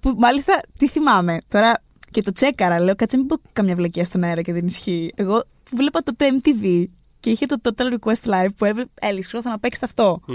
που 0.00 0.14
μάλιστα, 0.18 0.60
τι 0.78 0.88
θυμάμαι. 0.88 1.38
Τώρα 1.48 1.82
και 2.10 2.22
το 2.22 2.32
τσέκαρα, 2.32 2.80
λέω, 2.80 2.94
κάτσε 2.94 3.16
μην 3.16 3.26
πω 3.26 3.36
καμιά 3.52 3.74
βλακία 3.74 4.04
στον 4.04 4.22
αέρα 4.22 4.42
και 4.42 4.52
δεν 4.52 4.66
ισχύει. 4.66 5.12
Εγώ 5.16 5.44
βλέπα 5.74 6.02
το 6.02 6.12
MTV 6.18 6.84
και 7.20 7.30
είχε 7.30 7.46
το 7.46 7.56
Total 7.62 7.98
Request 7.98 8.30
Live 8.30 8.48
που 8.56 8.64
έβρε- 8.64 8.86
έλεγε, 8.94 9.20
«Ξέρω, 9.26 9.42
θα 9.42 9.50
να 9.50 9.58
παίξεις 9.58 9.82
αυτό. 9.82 10.20
Μμ. 10.26 10.34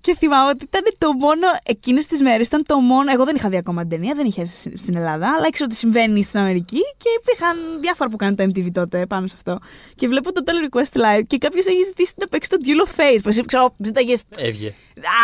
Και 0.00 0.14
θυμάμαι 0.16 0.48
ότι 0.48 0.64
ήταν 0.64 0.82
το 0.98 1.12
μόνο 1.12 1.46
εκείνες 1.62 2.06
τις 2.06 2.22
μέρες. 2.22 2.46
Ήταν 2.46 2.62
το 2.66 2.78
μόνο. 2.80 3.10
Εγώ 3.12 3.24
δεν 3.24 3.36
είχα 3.36 3.48
δει 3.48 3.56
ακόμα 3.56 3.80
την 3.80 3.90
ταινία, 3.90 4.14
δεν 4.14 4.26
είχε 4.26 4.40
έρθει 4.40 4.78
στην 4.78 4.96
Ελλάδα, 4.96 5.32
αλλά 5.36 5.46
ήξερα 5.46 5.68
ότι 5.70 5.74
συμβαίνει 5.78 6.22
στην 6.22 6.40
Αμερική 6.40 6.80
και 6.96 7.08
υπήρχαν 7.20 7.56
διάφορα 7.80 8.10
που 8.10 8.16
κάνουν 8.16 8.36
το 8.36 8.44
MTV 8.44 8.68
τότε 8.72 9.06
πάνω 9.06 9.26
σε 9.26 9.34
αυτό. 9.36 9.58
Και 9.94 10.08
βλέπω 10.08 10.32
το 10.32 10.42
Tell 10.46 10.74
Request 10.74 10.96
Live 10.96 11.22
και 11.26 11.38
κάποιος 11.38 11.66
έχει 11.66 11.82
ζητήσει 11.82 12.12
να 12.16 12.28
παίξει 12.28 12.50
το 12.50 12.56
Duel 12.64 12.88
of 12.88 13.00
Fates. 13.00 13.18
Που 13.22 13.28
εσύ 13.28 13.44
ξέρω, 13.44 13.74
ζήταγε 13.84 14.14
Έβγε. 14.36 14.74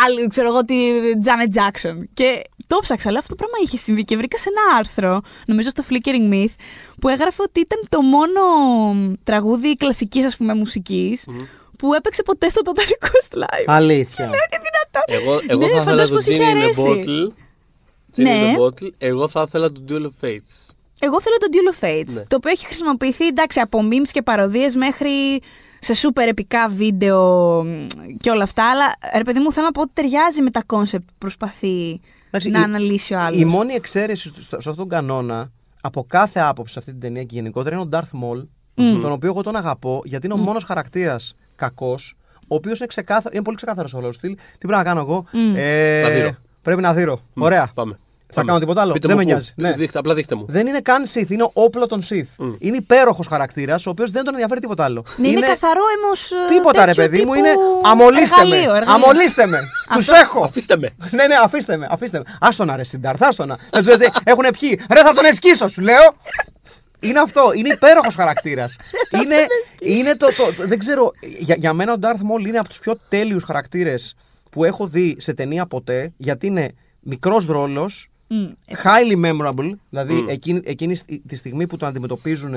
άλλη, 0.05 0.27
ξέρω 0.27 0.47
εγώ, 0.47 0.65
τη 0.65 0.75
Janet 1.25 1.57
Jackson. 1.57 2.03
Και 2.13 2.41
το 2.67 2.77
ψάξα, 2.81 3.09
αλλά 3.09 3.19
αυτό 3.19 3.29
το 3.29 3.35
πράγμα 3.35 3.57
είχε 3.63 3.77
συμβεί 3.77 4.03
και 4.03 4.17
βρήκα 4.17 4.37
σε 4.37 4.49
ένα 4.49 4.77
άρθρο, 4.77 5.21
νομίζω 5.45 5.69
στο 5.69 5.83
Flickering 5.89 6.33
Myth, 6.33 6.53
που 7.01 7.09
έγραφε 7.09 7.41
ότι 7.41 7.59
ήταν 7.59 7.79
το 7.89 8.01
μόνο 8.01 8.41
τραγούδι 9.23 9.75
κλασικής, 9.75 10.25
ας 10.25 10.37
πούμε, 10.37 10.53
μουσικής 10.53 11.25
που 11.77 11.93
έπαιξε 11.93 12.23
ποτέ 12.23 12.49
στο 12.49 12.61
Total 12.65 12.79
Request 12.79 13.37
Live. 13.37 13.63
Αλήθεια. 13.65 14.25
Είναι 14.25 14.35
δυνατόν. 14.49 15.03
Εγώ, 15.07 15.39
εγώ 15.47 15.59
Ναι, 15.61 15.65
θα 15.73 15.81
ήθελα 15.81 15.83
φαντάσου 15.83 16.09
το 16.09 16.15
πως 16.15 16.27
είχε 16.27 16.43
Genie 16.43 16.55
in 16.55 16.57
the 16.57 16.61
αρέσει. 16.63 16.83
Bottle. 16.87 17.27
Genie 18.19 18.23
Ναι. 18.23 18.53
in 18.53 18.57
the 18.57 18.61
Bottle. 18.61 18.89
Εγώ 18.97 19.27
θα 19.27 19.43
ήθελα 19.47 19.71
το 19.71 19.81
Duel 19.89 20.01
of 20.03 20.25
Fates. 20.25 20.69
Εγώ 20.99 21.21
θέλω 21.21 21.35
το 21.39 21.47
Duel 21.51 21.73
of 21.75 21.85
Fates, 21.85 22.13
Ναι. 22.13 22.21
το 22.27 22.35
οποίο 22.35 22.51
έχει 22.51 22.65
χρησιμοποιηθεί 22.65 23.25
εντάξει, 23.27 23.59
από 23.59 23.79
memes 23.91 24.09
και 24.11 24.21
παροδίες 24.21 24.75
μέχρι 24.75 25.41
σε 25.79 25.93
σούπερ 25.93 26.27
επικά 26.27 26.67
βίντεο 26.67 27.63
μ, 27.63 27.85
και 28.19 28.29
όλα 28.29 28.43
αυτά, 28.43 28.69
αλλά 28.69 28.85
ρε 29.15 29.23
παιδί 29.23 29.39
μου 29.39 29.51
θέλω 29.51 29.65
να 29.65 29.71
πω 29.71 29.81
ότι 29.81 29.91
ταιριάζει 29.93 30.41
με 30.41 30.51
τα 30.51 30.63
concept 30.65 31.07
που 31.07 31.13
προσπαθεί 31.17 32.01
Εντάξει, 32.27 32.49
να 32.49 32.59
η- 32.59 32.63
αναλύσει 32.63 33.13
ο 33.13 33.19
άλλος. 33.19 33.39
Η 33.41 33.45
μόνη 33.45 33.73
εξαίρεση 33.73 34.27
στο- 34.27 34.61
σε 34.61 34.69
αυτόν 34.69 34.75
τον 34.75 34.87
κανόνα, 34.87 35.51
από 35.81 36.05
κάθε 36.09 36.39
άποψη 36.39 36.73
σε 36.73 36.79
αυτή 36.79 36.91
την 36.91 36.99
ταινία 36.99 37.23
και 37.23 37.35
γενικότερα, 37.35 37.75
είναι 37.75 37.85
ο 37.85 37.89
Darth 37.91 37.99
Maul, 38.23 38.45
τον 38.75 39.11
οποίο 39.11 39.29
εγώ 39.29 39.41
τον 39.43 39.55
αγαπώ, 39.55 40.01
γιατί 40.05 40.25
είναι 40.25 40.35
ο 40.35 40.37
μόνος 40.37 40.63
χαρακτήρας 40.63 41.35
κακός, 41.55 42.15
ο 42.47 42.55
οποίος 42.55 42.77
είναι, 42.77 42.87
ξεκάθα... 42.87 43.29
είναι 43.33 43.43
πολύ 43.43 43.55
ξεκάθαρος 43.55 43.93
ο 43.93 43.99
ρόλο 43.99 44.11
του. 44.11 44.19
Τι 44.19 44.35
πρέπει 44.59 44.73
να 44.73 44.83
κάνω 44.83 44.99
εγώ; 44.99 45.25
Ε, 45.55 46.01
Να 46.03 46.09
δείρω. 46.09 46.35
Πρέπει 46.61 46.81
να 46.81 46.93
δείρω. 46.93 47.19
Ωραία. 47.33 47.71
Πάμε. 47.73 47.99
Θα 48.37 48.43
κάνω 48.43 48.59
τίποτα 48.59 48.81
άλλο; 48.81 48.93
Πείτε 48.93 49.07
Δεν 49.07 49.17
μου 49.17 49.23
με 49.23 49.29
πού. 49.29 49.35
νοιάζει. 49.35 49.53
Ναι. 49.55 49.71
Δείχτε, 49.71 49.99
απλά 49.99 50.13
δείχτε 50.13 50.35
μου. 50.35 50.45
Δεν 50.47 50.67
είναι 50.67 50.79
καν 50.79 51.03
Sith, 51.13 51.29
είναι 51.29 51.49
όπλο 51.53 51.87
των 51.87 52.01
Sith. 52.09 52.45
Είναι 52.59 52.77
υπέροχος 52.77 53.27
χαρακτήρας, 53.27 53.85
ο 53.85 53.89
οποίος 53.89 54.11
δεν 54.11 54.23
τον 54.23 54.33
ενδιαφέρει 54.33 54.59
τίποτα 54.59 54.83
άλλο. 54.83 55.05
Ναι, 55.17 55.27
είναι, 55.27 55.47
καθαρό 55.47 55.81
έμος 56.03 56.31
ε, 56.31 56.35
Τίποτα 56.47 56.85
ρε 56.85 56.93
τέτοιο 56.93 57.03
παιδί 57.03 57.17
μου, 57.17 57.21
τύπου 57.33 57.33
είναι 57.35 57.49
αμολύστε 57.83 58.35
με. 58.43 58.55
εργαλείο, 58.55 58.75
εργαλείο. 58.75 58.93
Αμολύστε 58.93 59.45
με. 59.45 59.59
Τους 59.95 60.07
Αυτό- 60.09 60.15
έχω. 60.21 60.43
Αφήστε 60.43 60.77
με. 60.77 60.95
ναι, 61.17 61.27
ναι, 61.27 61.35
αφήστε 61.43 61.77
με. 61.77 61.87
Αφήστε 61.89 62.17
με. 62.17 62.23
Άστονα 62.39 62.75
ρε 62.75 62.83
Σιντάρθ, 62.83 63.23
άστονα. 63.23 63.57
Δεν 63.71 63.83
του 63.83 63.89
λέτε, 63.89 64.11
έχουν 64.23 64.45
πιει. 64.59 64.79
Ρε, 64.93 65.01
θα 65.01 65.13
τον 65.13 65.25
εσκίσω, 65.25 65.67
σου 65.67 65.81
λέω. 65.81 66.15
Είναι 66.99 67.19
αυτό. 67.19 67.51
Είναι 67.55 67.69
υπέροχος 67.73 68.15
χαρακτήρας. 68.15 68.75
είναι, 69.23 69.35
είναι 69.79 70.15
το, 70.15 70.27
το, 70.57 70.67
Δεν 70.67 70.79
ξέρω. 70.79 71.11
Για, 71.39 71.55
για 71.59 71.73
μένα 71.73 71.93
ο 71.93 71.95
Darth 72.01 72.41
Maul 72.41 72.47
είναι 72.47 72.57
από 72.57 72.69
τους 72.69 72.79
πιο 72.79 72.95
τέλειους 73.09 73.43
χαρακτήρες 73.43 74.15
που 74.51 74.63
έχω 74.63 74.87
δει 74.87 75.15
σε 75.19 75.33
ταινία 75.33 75.65
ποτέ. 75.65 76.13
Γιατί 76.17 76.47
είναι 76.47 76.71
μικρός 76.99 77.45
ρόλος, 77.45 78.09
Μμ. 78.27 78.45
highly 78.83 79.25
memorable. 79.25 79.71
Δηλαδή 79.89 80.25
εκείνη, 80.27 80.61
εκείνη 80.63 80.95
στη- 80.95 81.21
τη 81.27 81.35
στιγμή 81.35 81.67
που 81.67 81.77
τον 81.77 81.87
αντιμετωπίζουν 81.87 82.53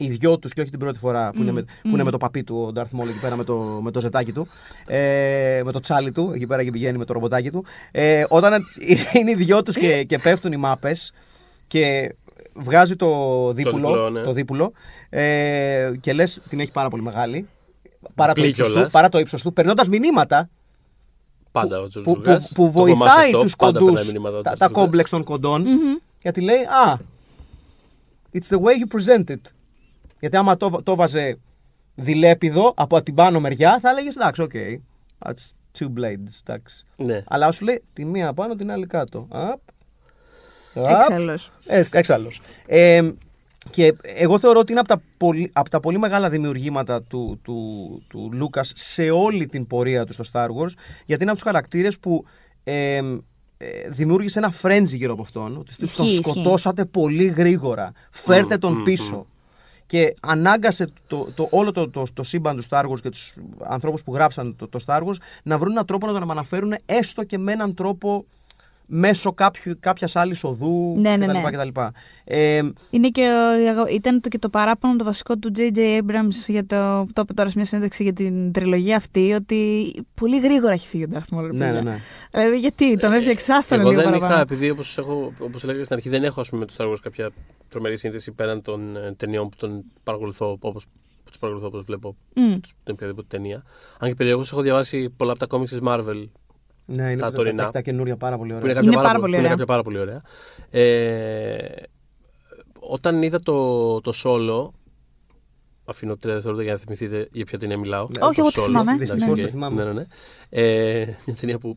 οι 0.00 0.08
δυο 0.08 0.38
τους 0.38 0.52
και 0.52 0.60
όχι 0.60 0.70
την 0.70 0.78
πρώτη 0.78 0.98
φορά 0.98 1.30
που, 1.32 1.42
είναι, 1.42 1.52
με, 1.52 1.62
που 1.62 1.88
είναι 1.88 2.04
με 2.04 2.10
το 2.10 2.16
παπί 2.16 2.42
του 2.44 2.56
ο 2.68 2.72
Darth 2.76 3.00
Maul 3.00 3.08
εκεί 3.08 3.18
πέρα 3.20 3.36
με 3.36 3.44
το, 3.44 3.54
με 3.82 3.90
το 3.90 4.00
ζετάκι 4.00 4.32
του. 4.32 4.48
Ε, 4.86 5.60
με 5.64 5.72
το 5.72 5.80
τσάλι 5.80 6.12
του 6.12 6.32
εκεί 6.34 6.46
πέρα 6.46 6.64
και 6.64 6.70
πηγαίνει 6.70 6.98
με 6.98 7.04
το 7.04 7.12
ρομποτάκι 7.12 7.50
του. 7.50 7.64
Ε, 7.90 8.24
όταν 8.28 8.64
είναι 9.12 9.30
οι 9.30 9.34
δυο 9.34 9.62
τους 9.62 9.74
και, 9.76 10.04
και 10.04 10.18
πέφτουν 10.18 10.52
οι 10.52 10.56
μάπες 10.56 11.12
και 11.66 12.14
βγάζει 12.58 12.96
το 12.96 13.06
δίπουλο, 13.52 13.76
δίπουλο, 13.88 14.10
ναι. 14.10 14.22
το 14.22 14.32
δίπουλο 14.32 14.72
ε, 15.08 15.90
και 16.00 16.12
λες 16.12 16.40
την 16.48 16.60
έχει 16.60 16.70
πάρα 16.70 16.88
πολύ 16.88 17.02
μεγάλη. 17.02 17.48
Παρά 18.14 18.32
το, 18.32 18.40
Απλή 18.40 18.50
ύψος 18.50 18.66
του, 18.66 18.72
κιόλας. 18.72 18.92
παρά 18.92 19.08
το 19.08 19.18
ύψος 19.18 19.42
του, 19.42 19.52
περνώντας 19.52 19.88
μηνύματα 19.88 20.48
Πάντα 21.52 21.80
ο 21.80 21.88
Τζορτζ 21.88 22.08
που, 22.08 22.12
που, 22.12 22.18
Λουκάς. 22.18 22.52
που 22.54 22.70
Το 22.74 22.86
έχω 22.86 22.96
μάθει 22.96 22.96
βοηθάει 22.96 23.24
αυτό, 23.24 23.40
τους 23.40 23.56
πάντα 23.56 23.78
κοντούς, 23.78 23.94
περνάει 23.94 24.12
μηνύματα 24.12 24.36
ο 24.36 24.40
τα, 24.40 24.52
George 24.52 24.58
τα 24.58 24.68
Lucas. 24.68 24.72
κόμπλεξ 24.72 25.10
των 25.10 25.24
κοντων 25.24 25.64
γιατί 26.22 26.40
λέει 26.40 26.62
«Α, 26.62 26.98
it's 28.32 28.56
the 28.56 28.60
way 28.60 28.72
you 28.72 28.96
present 28.96 29.30
it». 29.30 29.40
Γιατί 30.20 30.36
άμα 30.36 30.56
το, 30.56 30.80
το 30.82 30.94
'βαζε 30.94 31.38
διλέπιδο 31.94 32.72
από 32.76 33.02
την 33.02 33.14
πάνω 33.14 33.40
μεριά, 33.40 33.78
θα 33.80 33.90
έλεγες 33.90 34.16
εντάξει, 34.16 34.42
OK, 34.42 34.50
that's 35.18 35.50
two 35.78 35.86
blades, 35.86 36.40
εντάξει. 36.46 36.84
Ναι. 36.96 37.22
Αλλά 37.28 37.52
σου 37.52 37.64
λέει 37.64 37.82
τη 37.92 38.04
μία 38.04 38.32
πάνω, 38.32 38.54
την 38.54 38.70
άλλη 38.70 38.86
κάτω. 38.86 39.26
Απ, 39.28 39.50
απ, 39.52 39.58
Έξαλλος. 40.74 41.50
έτσι, 41.66 41.90
έξαλλος. 41.94 42.40
Ε, 42.66 43.10
και 43.70 43.94
εγώ 44.02 44.38
θεωρώ 44.38 44.58
ότι 44.60 44.70
είναι 44.70 44.80
από 44.80 44.88
τα 44.88 45.00
πολύ, 45.16 45.50
από 45.52 45.70
τα 45.70 45.80
πολύ 45.80 45.98
μεγάλα 45.98 46.28
δημιουργήματα 46.28 47.02
του, 47.02 47.40
του, 47.42 48.02
του 48.08 48.30
Λούκας 48.32 48.72
σε 48.74 49.10
όλη 49.10 49.46
την 49.46 49.66
πορεία 49.66 50.04
του 50.04 50.12
στο 50.12 50.24
Star 50.32 50.46
Wars, 50.46 50.72
γιατί 51.06 51.22
είναι 51.22 51.30
από 51.30 51.40
τους 51.40 51.42
χαρακτήρες 51.42 51.98
που 51.98 52.24
ε, 52.64 52.96
ε, 53.56 53.88
δημιούργησε 53.90 54.38
ένα 54.38 54.52
frenzy 54.62 54.82
γύρω 54.84 55.12
από 55.12 55.22
αυτόν. 55.22 55.56
Ότι 55.56 55.72
Ισχύει, 55.78 55.96
τον 55.96 56.06
ισχύει. 56.06 56.22
σκοτώσατε 56.22 56.84
πολύ 56.84 57.26
γρήγορα. 57.26 57.92
Φέρτε 58.10 58.58
τον 58.58 58.82
πίσω. 58.82 59.26
Και 59.86 60.14
ανάγκασε 60.20 60.88
το, 61.06 61.28
το, 61.34 61.48
όλο 61.50 61.72
το, 61.72 61.90
το, 61.90 62.06
το 62.14 62.22
σύμπαν 62.22 62.56
του 62.56 62.64
Star 62.70 62.84
Wars 62.84 63.00
και 63.02 63.08
τους 63.08 63.36
ανθρώπους 63.68 64.02
που 64.02 64.14
γράψαν 64.14 64.56
το, 64.56 64.68
το 64.68 64.78
Star 64.86 65.00
Wars 65.00 65.14
να 65.42 65.58
βρουν 65.58 65.72
έναν 65.72 65.84
τρόπο 65.86 66.06
να 66.06 66.12
τον 66.12 66.30
αναφέρουν 66.30 66.74
έστω 66.86 67.24
και 67.24 67.38
με 67.38 67.52
έναν 67.52 67.74
τρόπο 67.74 68.24
μέσω 68.90 69.32
κάποιου, 69.32 69.76
κάποιας 69.80 70.16
άλλης 70.16 70.44
οδού 70.44 70.94
Ναι, 70.98 71.16
ναι, 71.16 71.26
κτλ. 71.26 71.36
ναι. 71.38 71.50
κτλ. 71.50 71.80
Ε, 72.24 72.62
Είναι 72.90 73.08
και, 73.08 73.28
ο- 73.84 73.92
ήταν 73.94 74.20
το, 74.20 74.28
και 74.28 74.38
το 74.38 74.48
παράπονο 74.48 74.96
το 74.96 75.04
βασικό 75.04 75.36
του 75.36 75.52
J.J. 75.56 75.78
Abrams 75.78 76.34
για 76.46 76.66
το, 76.66 77.06
το 77.12 77.20
είπε 77.20 77.32
τώρα 77.34 77.48
σε 77.48 77.54
μια 77.56 77.64
συνέντευξη 77.66 78.02
για 78.02 78.12
την 78.12 78.52
τριλογία 78.52 78.96
αυτή, 78.96 79.32
ότι 79.32 79.92
πολύ 80.14 80.40
γρήγορα 80.40 80.72
έχει 80.72 80.86
φύγει 80.86 81.04
ο 81.04 81.08
Darth 81.12 81.36
Maul. 81.36 81.40
ρε 81.40 81.52
ναι, 81.52 81.66
ναι, 81.66 81.72
παιδιά. 81.72 81.82
ναι. 81.82 81.98
Δηλαδή 82.32 82.58
γιατί, 82.58 82.96
τον 82.96 83.12
έφτιαξε 83.12 83.52
άστον 83.52 83.80
Εγώ 83.80 83.88
λίγο 83.88 84.00
δεν 84.00 84.10
παραπάνω. 84.10 84.32
είχα, 84.32 84.42
επειδή 84.42 84.70
όπως 84.70 84.98
όπως 85.38 85.64
έλεγα 85.64 85.84
στην 85.84 85.96
αρχή, 85.96 86.08
δεν 86.08 86.24
έχω 86.24 86.40
ας 86.40 86.48
πούμε, 86.48 86.60
με 86.60 86.66
το 86.66 86.74
Star 86.78 86.92
Wars 86.92 86.98
κάποια 87.02 87.30
τρομερή 87.68 87.96
σύνθεση 87.98 88.32
πέραν 88.32 88.62
των 88.62 88.96
ε, 88.96 89.14
ταινιών 89.16 89.48
που 89.48 89.56
τον 89.56 89.84
παρακολουθώ 90.02 90.56
όπως 90.60 90.86
τους 91.24 91.38
παρακολουθώ 91.38 91.68
όπως 91.68 91.84
βλέπω 91.86 92.16
Μμ. 92.34 92.52
την 92.84 92.92
οποιαδήποτε 92.92 93.26
ταινία. 93.36 93.62
Αν 93.98 94.08
και 94.08 94.14
περιέργως 94.14 94.50
έχω 94.52 94.60
διαβάσει 94.62 95.10
πολλά 95.16 95.30
από 95.30 95.40
τα 95.40 95.46
κόμιξ 95.46 95.70
της 95.70 95.80
Marvel 95.84 96.24
Ναι, 96.90 97.02
είναι 97.02 97.16
Τα 97.20 97.30
τα, 97.30 97.36
τωρινά. 97.36 97.64
τα, 97.64 97.70
τα 97.70 97.80
καινούρια 97.80 98.16
πάρα 98.16 98.36
πολύ 98.38 98.50
που 98.52 98.56
ωραία. 98.56 98.70
είναι 98.70 98.80
κάποια, 98.80 98.92
Είναι 98.92 99.02
πάρα 99.02 99.18
πολύ 99.18 99.22
που 99.32 99.38
είναι 99.38 99.38
ωραία. 99.38 99.50
κάποια 99.50 99.66
πάρα 99.66 99.82
πολύ 99.82 99.98
ωραία. 99.98 100.22
Ε, 100.70 101.82
όταν 102.80 103.22
είδα 103.22 103.40
το, 103.40 104.00
το 104.00 104.12
solo. 104.24 104.70
Αφήνω 105.84 106.16
τρία 106.16 106.34
δευτερόλεπτα 106.34 106.62
για 106.64 106.72
να 106.72 106.78
θυμηθείτε 106.78 107.28
για 107.32 107.44
ποια 107.44 107.58
ταινία 107.58 107.78
μιλάω. 107.78 108.08
Ναι, 108.10 108.24
Όχι, 108.26 108.40
το 108.40 108.40
εγώ 108.40 108.48
τη 108.50 108.60
Solo. 108.60 108.64
θυμάμαι. 108.64 108.96
Δυστυχώς 108.98 109.28
Ναι. 109.28 109.34
τη 109.34 109.42
Οκ. 109.42 109.48
θυμάμαι. 109.50 109.84
Ναι, 109.84 109.92
ναι, 109.92 109.92
ναι. 109.92 110.06
Ε, 110.48 111.04
μια 111.26 111.36
ταινία 111.40 111.58
που 111.58 111.74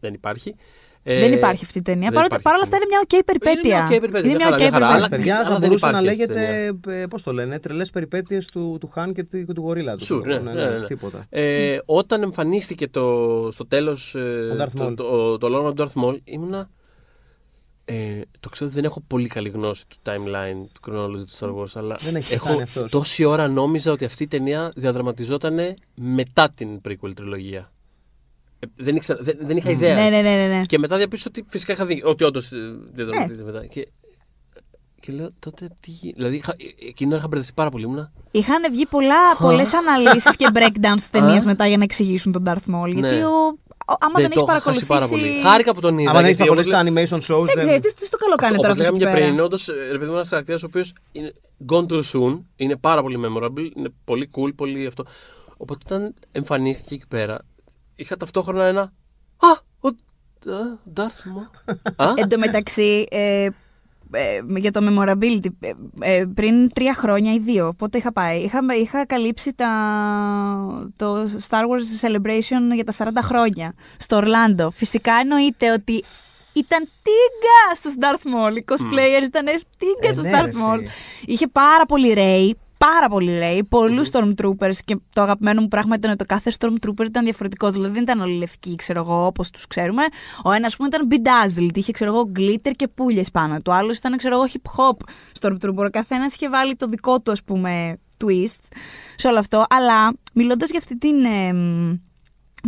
δεν 0.00 0.14
υπάρχει. 0.14 0.54
Ε, 1.08 1.18
Δεν 1.20 1.32
υπάρχει 1.32 1.64
αυτή 1.64 1.78
η 1.78 1.82
ταινία. 1.82 2.02
δεν 2.10 2.12
Παρότι, 2.12 2.26
υπάρχει 2.36 2.44
παρόλα 2.44 2.62
αυτή 2.62 2.74
αυτά 2.74 2.86
η 2.86 2.88
είναι 2.90 2.96
μια 2.96 3.00
οκ 3.06 3.24
περιπέτεια. 3.24 3.76
Είναι 3.76 3.86
μια 3.88 3.94
οκ 3.94 4.00
περιπέτεια, 4.00 4.28
Είναι 4.30 4.38
μια 4.38 4.56
μια 4.56 4.56
χαρά, 4.56 4.56
οκ 4.56 4.60
μια 4.60 4.70
χαρά, 4.70 4.86
περιπέτεια. 4.86 4.96
αλλά- 4.96 5.08
Παιδιά, 5.08 5.34
αλλά 5.36 5.48
θα 5.54 5.58
δεν 5.58 5.68
μπορούσε 5.68 5.86
να 5.86 6.00
υπάρχει 6.00 6.22
αυτή 6.22 6.32
η 6.32 6.36
λέγεται, 6.38 7.06
πώς 7.10 7.22
το 7.22 7.32
λένε, 7.32 7.58
τρελές 7.58 7.90
περιπέτειες 7.90 8.46
του, 8.46 8.76
του 8.80 8.88
Χάν 8.88 9.12
και 9.14 9.24
του, 9.24 9.44
και 9.46 9.52
του 9.52 9.60
γορίλα 9.60 9.96
του. 9.96 10.04
Sure, 10.08 10.24
ναι, 10.26 10.38
ναι, 10.38 10.52
ναι, 10.52 10.68
ναι. 10.78 10.84
Τίποτα. 10.86 11.26
Ε, 11.30 11.78
όταν 11.84 12.22
εμφανίστηκε 12.22 12.88
το, 12.88 13.04
στο 13.52 13.66
τέλος 13.66 14.14
ε, 14.14 14.20
Ο 14.20 14.56
Darth 14.62 14.72
το, 14.76 14.86
Maul. 14.86 14.96
το, 14.96 15.38
το, 15.38 15.48
λόγο 15.48 15.72
του 15.72 15.82
Darth 15.88 16.02
Maul 16.02 16.18
ήμουνα 16.24 16.68
ε, 17.84 18.20
το 18.40 18.48
ξέρω 18.48 18.66
ότι 18.66 18.74
δεν 18.74 18.84
έχω 18.84 19.02
πολύ 19.06 19.26
καλή 19.28 19.48
γνώση 19.48 19.84
του 19.88 19.96
timeline 20.04 20.66
του 20.72 20.80
chronology 20.90 21.24
του 21.26 21.36
Star 21.38 21.48
Wars 21.62 21.70
αλλά 21.74 21.96
Δεν 22.00 22.16
έχει 22.16 22.34
έχω 22.34 22.46
κάνει 22.48 22.62
αυτός. 22.62 22.90
τόση 22.90 23.24
ώρα 23.24 23.48
νόμιζα 23.48 23.92
ότι 23.92 24.04
αυτή 24.04 24.22
η 24.22 24.26
ταινία 24.28 24.70
διαδραματιζόταν 24.76 25.58
μετά 25.94 26.50
την 26.54 26.80
prequel 26.88 27.10
τριλογία 27.14 27.58
ε, 27.58 27.75
δεν, 28.76 28.96
ήξερα, 28.96 29.18
δεν, 29.22 29.36
δεν 29.40 29.56
είχα 29.56 29.70
ιδέα 29.70 29.94
Ναι, 29.94 30.00
ναι, 30.08 30.22
ναι, 30.22 30.46
ναι, 30.46 30.46
ναι. 30.56 30.64
και 30.64 30.78
μετά 30.78 30.96
διαπίστωσα 30.96 31.34
ότι 31.38 31.46
φυσικά 31.50 31.72
είχα 31.72 31.84
δει 31.84 32.02
ότι 32.04 32.24
όντως 32.24 32.50
διαδραματίζεται 32.92 33.44
μετά 33.44 33.66
και, 33.66 33.88
και 35.00 35.12
λέω 35.12 35.28
τότε 35.38 35.68
τι 35.80 35.90
γι- 35.90 36.12
δηλαδή 36.12 36.36
είχα, 36.36 36.54
εκείνη 36.58 36.92
την 36.94 37.08
ώρα 37.08 37.16
είχα 37.16 37.28
μπερδευτεί 37.28 37.52
πάρα 37.54 37.70
πολύ 37.70 37.84
ήμουνα 37.84 38.12
Είχαν 38.30 38.62
βγει 38.72 38.86
πολλά, 38.86 39.36
πολλές 39.38 39.72
αναλύσεις 39.74 40.36
και 40.36 40.46
breakdowns 40.56 40.96
στις 40.98 41.10
ταινίες 41.10 41.42
Α. 41.44 41.46
μετά 41.46 41.66
για 41.66 41.76
να 41.76 41.84
εξηγήσουν 41.84 42.32
τον 42.32 42.42
Darth 42.46 42.74
Maul. 42.74 42.92
Γιατί 42.92 43.00
Ναι. 43.16 43.26
ο, 43.26 43.30
ο- 43.30 43.96
άμα 44.00 44.20
δεν 44.20 44.30
το 44.30 44.40
έχεις 44.40 44.42
είχα 44.42 44.60
χάσει 44.60 44.86
παρακολουθήσει... 44.86 44.86
πάρα 44.86 45.06
πολύ. 45.08 45.40
Χάρηκα 45.42 45.74
που 45.74 45.80
τον 45.80 45.98
είδα. 45.98 46.10
Άμα 46.10 46.20
δεν 46.20 46.28
έχεις 46.28 46.36
γιατί 46.36 46.52
όπως 46.52 46.66
παρακολουθήσει 46.66 47.18
τα 47.18 47.18
animation 47.18 47.40
shows, 47.40 47.44
Δεν 47.54 47.64
ξέρεις, 47.64 47.80
τι, 47.80 47.94
τι 48.00 48.04
στο 48.06 48.16
καλό 48.16 48.34
κάνει 48.34 48.56
τώρα 48.56 48.68
Όπως 48.68 48.80
αυτός 48.80 48.86
λέγαμε 48.86 48.96
εκεί 48.96 49.04
και 49.04 49.10
πέρα. 49.18 49.26
πριν, 49.26 49.40
όντως 49.44 49.66
ρε 49.90 49.98
παιδί 49.98 50.10
μου, 50.10 50.16
ένας 50.16 50.28
χαρακτήρας 50.28 50.62
ο 50.62 50.66
οποίος 50.66 50.92
είναι 51.12 51.32
gone 51.72 51.86
too 51.86 52.02
soon, 52.12 52.40
είναι 52.56 52.76
πάρα 52.76 53.02
πολύ 53.02 53.18
memorable, 53.26 53.70
είναι 53.76 53.88
πολύ 54.04 54.30
cool, 54.36 54.50
πολύ 54.56 54.86
αυτό. 54.86 55.04
Οπότε 55.56 55.80
όταν 55.94 56.14
εμφανίστηκε 56.32 56.94
εκεί 56.94 57.06
πέρα, 57.08 57.38
είχα 57.96 58.16
ταυτόχρονα 58.16 58.64
ένα. 58.64 58.80
Α, 59.36 59.48
ο 59.80 59.88
α, 59.88 60.78
Darth 60.96 61.00
Maul. 61.38 61.74
Α, 62.06 62.12
Εν 62.16 62.28
τω 62.28 62.38
μεταξύ, 62.38 63.06
ε, 63.10 63.48
ε, 64.10 64.40
για 64.56 64.70
το 64.72 64.80
memorability, 64.82 65.46
ε, 65.60 65.70
ε, 66.00 66.24
πριν 66.34 66.72
τρία 66.72 66.94
χρόνια 66.94 67.32
ή 67.32 67.38
δύο, 67.38 67.74
πότε 67.78 67.98
είχα 67.98 68.12
πάει, 68.12 68.40
είχα, 68.40 68.60
είχα 68.80 69.06
καλύψει 69.06 69.52
τα, 69.54 69.70
το 70.96 71.28
Star 71.48 71.62
Wars 71.62 72.06
Celebration 72.06 72.74
για 72.74 72.84
τα 72.84 72.92
40 72.96 73.06
χρόνια 73.22 73.74
στο 73.96 74.16
Ορλάντο. 74.16 74.70
Φυσικά 74.70 75.14
εννοείται 75.14 75.72
ότι 75.72 76.04
ήταν 76.52 76.88
τίγκα 77.02 77.74
στο 77.74 77.90
Darth 78.00 78.26
Maul. 78.26 78.56
Οι 78.56 78.64
cosplayers 78.68 79.24
ήταν 79.24 79.44
τίγκα 79.78 80.08
Ε, 80.08 80.12
στο 80.12 80.22
ναι, 80.22 80.30
Darth 80.34 80.44
ρε, 80.44 80.50
Maul. 80.50 80.78
εσύ. 80.82 80.90
Είχε 81.26 81.46
πάρα 81.46 81.86
πολύ 81.86 82.14
Ray, 82.16 82.50
πάρα 82.78 83.08
πολύ, 83.08 83.30
λέει. 83.38 83.64
Πολλούς 83.64 84.08
Stormtroopers 84.12 84.76
και 84.84 84.96
το 85.12 85.22
αγαπημένο 85.22 85.60
μου 85.60 85.68
πράγμα 85.68 85.94
ήταν 85.94 86.10
ότι 86.10 86.18
το 86.18 86.34
κάθε 86.34 86.52
Stormtrooper 86.58 87.04
ήταν 87.04 87.24
διαφορετικός. 87.24 87.72
Δηλαδή 87.72 87.92
δεν 87.92 88.02
ήταν 88.02 88.20
όλοι 88.20 88.34
λευκοί, 88.34 88.74
ξέρω 88.74 89.00
εγώ, 89.00 89.26
όπως 89.26 89.50
τους 89.50 89.66
ξέρουμε. 89.66 90.02
Ο 90.44 90.50
ένας, 90.50 90.66
ας 90.66 90.76
πούμε, 90.76 90.88
ήταν 90.88 91.08
bedazzled, 91.10 91.76
είχε, 91.76 91.92
ξέρω 91.92 92.14
εγώ, 92.14 92.30
glitter 92.36 92.70
και 92.76 92.88
πουλιες 92.88 93.30
πάνω 93.30 93.56
του. 93.56 93.62
Ο 93.66 93.72
άλλος 93.72 93.96
ήταν, 93.96 94.16
ξέρω 94.16 94.34
εγώ, 94.34 94.44
hip 94.52 94.70
hop 94.76 94.96
Stormtrooper. 95.40 95.86
Ο 95.86 95.90
καθένας 95.90 96.34
είχε 96.34 96.48
βάλει 96.48 96.76
το 96.76 96.86
δικό 96.86 97.20
του, 97.20 97.30
ας 97.30 97.42
πούμε, 97.42 97.98
twist 98.24 98.76
σε 99.16 99.28
όλο 99.28 99.38
αυτό. 99.38 99.64
Αλλά 99.68 100.12
μιλώντας 100.32 100.70
για 100.70 100.78
αυτή 100.78 100.98
την, 100.98 101.24
εμ, 101.24 101.98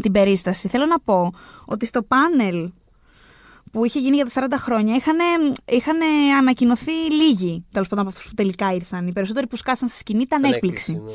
την 0.02 0.12
περίσταση, 0.12 0.68
θέλω 0.68 0.86
να 0.86 1.00
πω 1.00 1.30
ότι 1.64 1.86
στο 1.86 2.02
πάνελ 2.02 2.70
που 3.78 3.84
είχε 3.84 3.98
γίνει 3.98 4.16
για 4.16 4.24
τα 4.24 4.46
40 4.58 4.62
χρόνια 4.62 4.94
είχαν, 4.94 5.16
είχαν 5.68 5.96
ανακοινωθεί 6.38 6.92
λίγοι 7.10 7.64
τέλος 7.72 7.88
πάντων 7.88 8.04
από 8.06 8.14
αυτούς 8.14 8.28
που 8.30 8.34
τελικά 8.34 8.72
ήρθαν. 8.72 9.06
Οι 9.06 9.12
περισσότεροι 9.12 9.46
που 9.46 9.56
σκάσαν 9.56 9.88
στη 9.88 9.98
σκηνή 9.98 10.22
ήταν 10.22 10.38
Ήταν 10.40 10.52
έκπληξη. 10.52 10.92
ναι. 10.92 11.10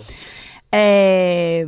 Ε, 0.76 1.66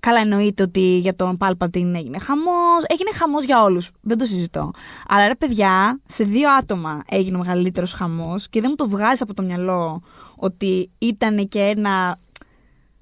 καλά, 0.00 0.20
εννοείται 0.20 0.62
ότι 0.62 0.80
για 0.80 1.14
τον 1.16 1.36
Πάλπατιν 1.36 1.94
έγινε 1.94 2.18
χαμός. 2.18 2.84
Έγινε 2.86 3.10
χαμός 3.14 3.44
για 3.44 3.62
όλους. 3.62 3.90
Δεν 4.00 4.18
το 4.18 4.24
συζητώ. 4.24 4.70
Αλλά 5.08 5.26
ρε, 5.26 5.34
παιδιά, 5.34 6.00
σε 6.06 6.24
δύο 6.24 6.50
άτομα 6.50 7.02
έγινε 7.08 7.36
ο 7.36 7.38
μεγαλύτερος 7.38 7.92
χαμός 7.92 8.48
και 8.48 8.60
δεν 8.60 8.68
μου 8.70 8.76
το 8.76 8.88
βγάζει 8.88 9.22
από 9.22 9.34
το 9.34 9.42
μυαλό 9.42 10.02
ότι 10.36 10.90
ήταν 10.98 11.48
και 11.48 11.60
ένα. 11.60 12.18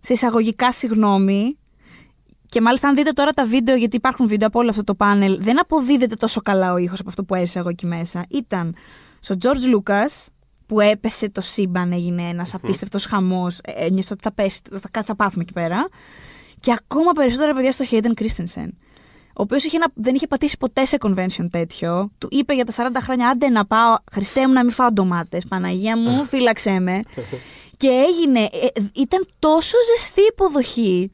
σε 0.01 0.13
εισαγωγικά 0.13 0.73
συγγνώμη. 0.73 1.59
Και 2.49 2.61
μάλιστα, 2.61 2.89
αν 2.89 2.95
δείτε 2.95 3.11
τώρα 3.11 3.33
τα 3.33 3.45
βίντεο, 3.47 3.77
γιατί 3.77 3.97
υπάρχουν 3.97 4.29
βίντεο 4.29 4.49
από 4.49 4.59
όλο 4.59 4.71
αυτό 4.71 4.85
το 4.85 4.95
πάνελ, 4.95 5.39
δεν 5.43 5.61
αποδίδεται 5.61 6.15
τόσο 6.15 6.41
καλά 6.41 6.73
ο 6.73 6.77
ήχος 6.77 7.01
από 7.01 7.09
αυτό 7.09 7.25
που 7.25 7.35
έζησα 7.35 7.59
εγώ 7.59 7.69
εκεί 7.69 7.87
μέσα. 7.87 8.25
Ήταν 8.29 8.75
στο 9.21 9.35
George 9.43 9.77
Lucas, 9.77 10.27
που 10.67 10.81
έπεσε 10.81 11.31
το 11.31 11.41
σύμπαν, 11.41 11.93
έγινε 11.93 12.23
ένας 12.23 12.55
απίστευτος 12.55 13.05
χαμός. 13.05 13.59
Ένιωσα 13.65 14.09
ότι 14.13 14.23
θα, 14.23 14.33
πέσει, 14.33 14.61
θα, 14.93 15.03
θα 15.03 15.17
πάθουμε 15.17 15.43
εκεί 15.43 15.53
πέρα. 15.53 15.89
Και 16.61 16.73
ακόμα 16.73 17.13
περισσότερα 17.13 17.55
παιδιά 17.55 17.73
στο 17.73 17.85
Hayden 17.91 18.23
Christensen. 18.23 18.69
Ο 19.39 19.43
οποίος 19.43 19.65
δεν 19.95 20.15
είχε 20.15 20.27
πατήσει 20.27 20.57
ποτέ 20.59 20.85
σε 20.85 20.97
convention 21.01 21.47
τέτοιο. 21.51 22.11
Του 22.19 22.29
είπε 22.31 22.55
για 22.55 22.65
τα 22.65 22.73
40 22.93 22.97
χρόνια: 23.01 23.29
Άντε 23.29 23.49
να 23.49 23.67
πάω, 23.67 23.97
Χριστέ 24.13 24.47
μου 24.47 24.53
να 24.53 24.65
μην 24.65 24.73
φάω 24.73 24.93
ντομάτες. 24.93 25.45
Παναγία 25.49 25.97
μου, 25.97 26.25
φύλαξε 26.31 26.79
με. 26.79 27.03
και 27.77 27.89
έγινε. 27.89 28.41
ε, 28.41 28.67
ήταν 28.95 29.29
τόσο 29.39 29.77
ζεστή 29.97 30.21
υποδοχή 30.21 31.11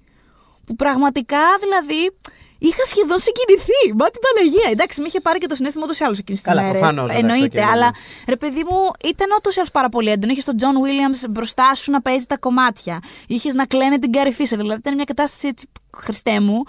που 0.67 0.77
πραγματικά 0.77 1.39
δηλαδή 1.61 2.11
είχα 2.59 2.85
σχεδόν 2.85 3.19
συγκινηθεί. 3.19 3.95
Μα 3.97 4.11
την 4.11 4.21
Παναγία. 4.21 4.71
Εντάξει, 4.71 5.01
με 5.01 5.07
είχε 5.07 5.21
πάρει 5.21 5.39
και 5.39 5.47
το 5.47 5.55
συναίσθημα 5.55 5.85
ούτως 5.85 5.99
ή 5.99 6.05
άλλως 6.05 6.19
εκείνη 6.19 6.39
τη 6.39 6.45
Καλά, 6.45 6.61
μέρα. 6.63 6.73
προφανώς, 6.79 7.05
εντάξει, 7.11 7.21
Εννοείται. 7.21 7.59
οκ, 7.59 7.65
ναι, 7.65 7.71
αλλά 7.73 7.85
ναι. 7.85 7.91
ρε 8.29 8.37
παιδί 8.37 8.65
μου, 8.71 8.91
ήταν 9.05 9.27
ούτως 9.37 9.55
ή 9.55 9.59
άλλως 9.59 9.71
πάρα 9.71 9.89
πολύ 9.89 10.11
έντονο. 10.11 10.33
Είχες 10.33 10.45
τον 10.45 10.57
Τζον 10.57 10.75
Williams 10.85 11.31
μπροστά 11.31 11.75
σου 11.75 11.91
να 11.91 12.01
παίζει 12.03 12.25
τα 12.27 12.37
κομμάτια. 12.39 12.99
Είχες 13.27 13.55
να 13.55 13.67
κλαίνε 13.67 13.99
την 13.99 14.11
Carrie 14.15 14.41
Fisher. 14.41 14.57
Δηλαδή 14.57 14.79
ήταν 14.79 14.95
μια 14.95 15.05
κατάσταση 15.05 15.49
έτσι, 15.49 15.69
Χριστέ 15.97 16.41
μου. 16.41 16.63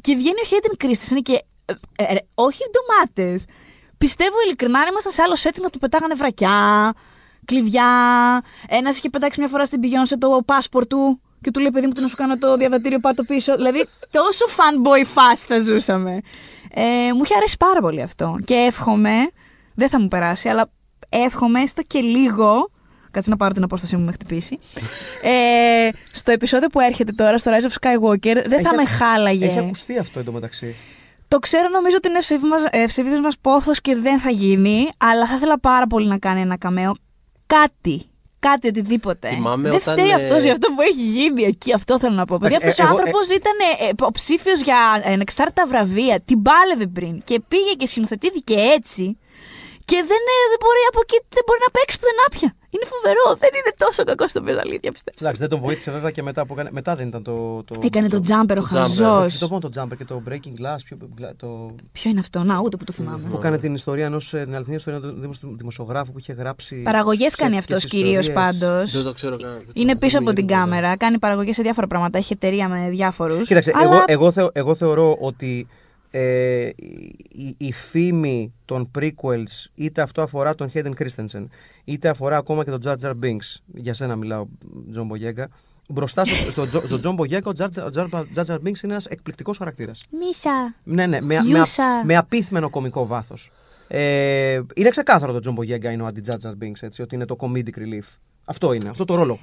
Και 0.00 0.14
βγαίνει 0.14 0.40
ο 0.44 0.48
Hayden 0.50 0.84
Christensen 0.84 1.18
και. 1.22 1.44
ε, 1.96 2.02
ε, 2.04 2.14
όχι 2.34 2.58
ντομάτες. 2.70 3.44
Πιστεύω 3.98 4.36
ειλικρινά 4.44 4.78
αν 4.80 4.86
ήμασταν 4.90 5.12
σε 5.12 5.22
άλλο 5.22 5.36
setting 5.42 5.60
να 5.62 5.70
του 5.70 5.78
πετάγανε 5.78 6.14
βρακιά, 6.14 6.92
κλειδιά. 7.44 7.86
Ένας 8.68 8.98
είχε 8.98 9.10
πετάξει 9.10 9.40
μια 9.40 9.48
φορά 9.48 9.64
στην 9.64 9.80
Beyoncé 9.82 10.14
το 10.18 10.40
passport 10.46 10.88
του 10.88 11.20
και 11.40 11.50
του 11.50 11.60
λέει: 11.60 11.70
Παιδί 11.70 11.86
μου, 11.86 11.92
τι 11.92 12.00
να 12.00 12.08
σου 12.08 12.16
κάνω 12.16 12.38
το 12.38 12.56
διαβατήριο 12.56 12.98
πάρ' 12.98 13.14
το 13.14 13.22
πίσω. 13.22 13.56
δηλαδή, 13.56 13.86
τόσο 14.10 14.44
fanboy 14.48 15.00
fast 15.18 15.44
θα 15.48 15.60
ζούσαμε. 15.60 16.20
Ε, 16.74 16.82
μου 17.14 17.20
είχε 17.24 17.34
αρέσει 17.36 17.56
πάρα 17.56 17.80
πολύ 17.80 18.02
αυτό. 18.02 18.36
Και 18.44 18.54
εύχομαι, 18.54 19.12
δεν 19.74 19.88
θα 19.88 20.00
μου 20.00 20.08
περάσει, 20.08 20.48
αλλά 20.48 20.70
εύχομαι 21.08 21.62
έστω 21.62 21.82
και 21.86 22.00
λίγο. 22.00 22.70
Κάτσε 23.10 23.30
να 23.30 23.36
πάρω 23.36 23.52
την 23.54 23.62
απόσταση 23.62 23.96
μου 23.96 24.04
με 24.04 24.12
χτυπήσει. 24.12 24.58
Ε, 25.22 25.88
στο 26.12 26.30
επεισόδιο 26.32 26.68
που 26.68 26.80
έρχεται 26.80 27.12
τώρα, 27.12 27.38
στο 27.38 27.50
Rise 27.52 27.64
of 27.70 27.72
Skywalker, 27.80 28.20
δεν 28.48 28.60
θα 28.62 28.68
Έχει- 28.68 28.76
με 28.76 28.84
χάλαγε. 28.84 29.44
Έχει 29.46 29.58
ακουστεί 29.58 29.98
αυτό 29.98 30.18
εντωμεταξύ. 30.18 30.74
Το 31.28 31.38
ξέρω, 31.38 31.68
νομίζω 31.68 31.96
ότι 31.96 32.08
είναι 32.08 32.18
ευσεβή 32.18 32.46
μας, 32.46 32.62
ευσεβής 32.70 33.20
μας 33.20 33.38
πόθος 33.40 33.80
και 33.80 33.96
δεν 33.96 34.18
θα 34.20 34.30
γίνει, 34.30 34.88
αλλά 34.98 35.26
θα 35.26 35.34
ήθελα 35.34 35.58
πάρα 35.60 35.86
πολύ 35.86 36.06
να 36.06 36.18
κάνει 36.18 36.40
ένα 36.40 36.58
καμέο. 36.58 36.94
Κάτι. 37.46 38.09
Κάτι, 38.40 38.68
οτιδήποτε. 38.68 39.28
Θυμάμαι 39.28 39.68
δεν 39.68 39.78
όταν, 39.78 39.94
φταίει 39.94 40.10
ε, 40.10 40.14
αυτό 40.14 40.36
για 40.36 40.52
αυτό 40.52 40.66
που 40.74 40.80
έχει 40.80 41.04
γίνει 41.16 41.42
εκεί. 41.42 41.72
Αυτό 41.74 41.98
θέλω 41.98 42.14
να 42.14 42.24
πω. 42.24 42.38
Παιδιά, 42.38 42.58
Εντάξει, 42.60 42.68
αυτός 42.68 42.78
ε, 42.78 42.82
ο 42.82 42.86
εγώ, 42.86 42.96
άνθρωπος 42.96 43.36
ήταν 43.40 43.56
ε, 43.80 43.88
υποψήφιο 43.88 44.52
για 44.52 44.80
ανεξάρτητα 45.12 45.66
βραβεία. 45.66 46.20
Την 46.20 46.42
πάλευε 46.42 46.86
πριν. 46.86 47.22
Και 47.28 47.40
πήγε 47.48 47.72
και 47.78 47.86
σκηνοθετήθηκε 47.86 48.54
έτσι. 48.76 49.18
Και 49.84 49.96
δεν, 50.10 50.22
ε, 50.34 50.36
δεν 50.52 50.58
μπορεί 50.62 50.82
από 50.90 51.00
εκεί 51.04 51.18
δεν 51.36 51.44
μπορεί 51.46 51.60
να 51.66 51.70
παίξει 51.76 51.96
πουθενά 52.00 52.26
πια. 52.36 52.50
Είναι 52.72 52.84
φοβερό. 52.84 53.36
Δεν 53.38 53.48
είναι 53.54 53.74
τόσο 53.76 54.04
κακό 54.04 54.28
στο 54.28 54.42
πες 54.42 54.56
αλήθεια, 54.58 54.92
πιστέψτε. 54.92 55.22
Εντάξει, 55.24 55.40
δεν 55.40 55.50
τον 55.50 55.60
βοήθησε 55.60 55.90
βέβαια 55.90 56.10
και 56.10 56.22
μετά 56.22 56.46
που 56.46 56.52
έκανε. 56.52 56.70
Μετά 56.72 56.96
δεν 56.96 57.08
ήταν 57.08 57.22
το. 57.22 57.62
το 57.62 57.80
Έκανε 57.84 58.08
το 58.08 58.20
τζάμπερ 58.20 58.58
ο 58.58 58.60
το 58.62 58.68
jumper, 58.70 58.74
χαζός. 58.78 59.24
Όχι, 59.24 59.38
το 59.38 59.48
μόνο 59.48 59.68
το 59.68 59.70
jumper 59.82 59.96
και 59.96 60.04
το 60.04 60.22
breaking 60.28 60.60
glass. 60.62 60.76
Ποιο, 60.84 60.96
το, 61.36 61.74
Ποιο 61.92 62.10
είναι 62.10 62.20
αυτό, 62.20 62.42
να, 62.42 62.60
ούτε 62.60 62.76
που 62.76 62.84
το 62.84 62.92
θυμάμαι. 62.92 63.28
που 63.30 63.36
έκανε 63.36 63.58
την 63.58 63.74
ιστορία 63.74 64.06
ενός. 64.06 64.28
την 64.28 64.54
αληθινή 64.54 64.76
ιστορία 64.76 65.00
ενός 65.22 65.40
δημοσιογράφου 65.56 66.12
που 66.12 66.18
είχε 66.18 66.32
γράψει. 66.32 66.76
Παραγωγές 66.82 67.34
κάνει 67.34 67.56
αυτός 67.58 67.76
ψεύτικες 67.78 68.02
κυρίως 68.04 68.26
ιστορίες. 68.26 68.58
πάντως. 68.58 68.92
Δεν 68.92 69.02
το 69.04 69.12
ξέρω 69.12 69.36
καν. 69.36 69.62
Είναι 69.72 69.96
πίσω 69.96 70.18
Δεν 70.18 70.26
από 70.28 70.36
την 70.36 70.46
τίποτα. 70.46 70.64
κάμερα. 70.64 70.96
Κάνει 70.96 71.18
παραγωγές 71.18 71.54
σε 71.54 71.62
διάφορα 71.62 71.86
πράγματα. 71.86 72.18
Έχει 72.18 72.32
εταιρεία 72.32 72.68
με 72.68 72.88
διάφορους. 72.90 73.46
Κοίταξε, 73.46 73.72
εγώ, 73.82 74.02
εγώ, 74.06 74.32
θεω- 74.32 74.50
εγώ 74.52 74.74
θεωρώ 74.74 75.16
ότι 75.20 75.66
ε, 76.12 76.66
η, 77.28 77.54
η 77.58 77.72
φήμη 77.72 78.52
των 78.64 78.90
prequels, 78.98 79.66
είτε 79.74 80.02
αυτό 80.02 80.22
αφορά 80.22 80.54
τον 80.54 80.70
Hayden 80.74 80.90
Christensen, 80.98 81.46
είτε 81.92 82.08
αφορά 82.08 82.36
ακόμα 82.36 82.64
και 82.64 82.70
τον 82.70 82.80
Jar 82.84 82.96
Jar 83.02 83.12
Binks, 83.24 83.60
για 83.74 83.94
σένα 83.94 84.16
μιλάω, 84.16 84.46
Τζον 84.90 85.06
Μπογέγκα, 85.06 85.48
μπροστά 85.88 86.24
στο, 86.24 86.50
στο, 86.50 86.66
Τζο- 86.66 86.86
στο 86.86 86.98
Τζον 86.98 87.14
Μπογέγκα, 87.14 87.50
ο 87.50 87.52
Jar 87.58 87.68
Jar- 87.76 87.92
Jar 87.94 88.24
Jar 88.34 88.44
Jar 88.44 88.54
Binks 88.54 88.82
είναι 88.82 88.92
ένας 88.92 89.06
εκπληκτικός 89.06 89.56
χαρακτήρας. 89.58 90.02
Meesa. 90.10 90.74
Ναι, 90.84 91.06
ναι, 91.06 91.20
με, 91.20 91.34
με, 91.34 91.40
Yousa. 91.48 92.04
με 92.04 92.16
απύθμενο 92.16 92.70
κωμικό 92.70 93.06
βάθος. 93.06 93.50
Ε, 93.88 94.60
είναι 94.74 94.88
ξεκάθαρο 94.90 95.32
το 95.32 95.40
Τζον 95.40 95.54
Μπογέγκα 95.54 95.90
είναι 95.90 96.02
ο 96.02 96.06
αντι 96.06 96.22
Jar 96.26 96.34
Jar 96.46 96.52
Binks, 96.64 96.80
έτσι, 96.80 97.02
ότι 97.02 97.14
είναι 97.14 97.24
το 97.24 97.36
comedic 97.40 97.78
relief. 97.78 98.16
Αυτό 98.44 98.72
είναι, 98.72 98.88
αυτό 98.88 99.04
το 99.04 99.14
ρόλο. 99.14 99.38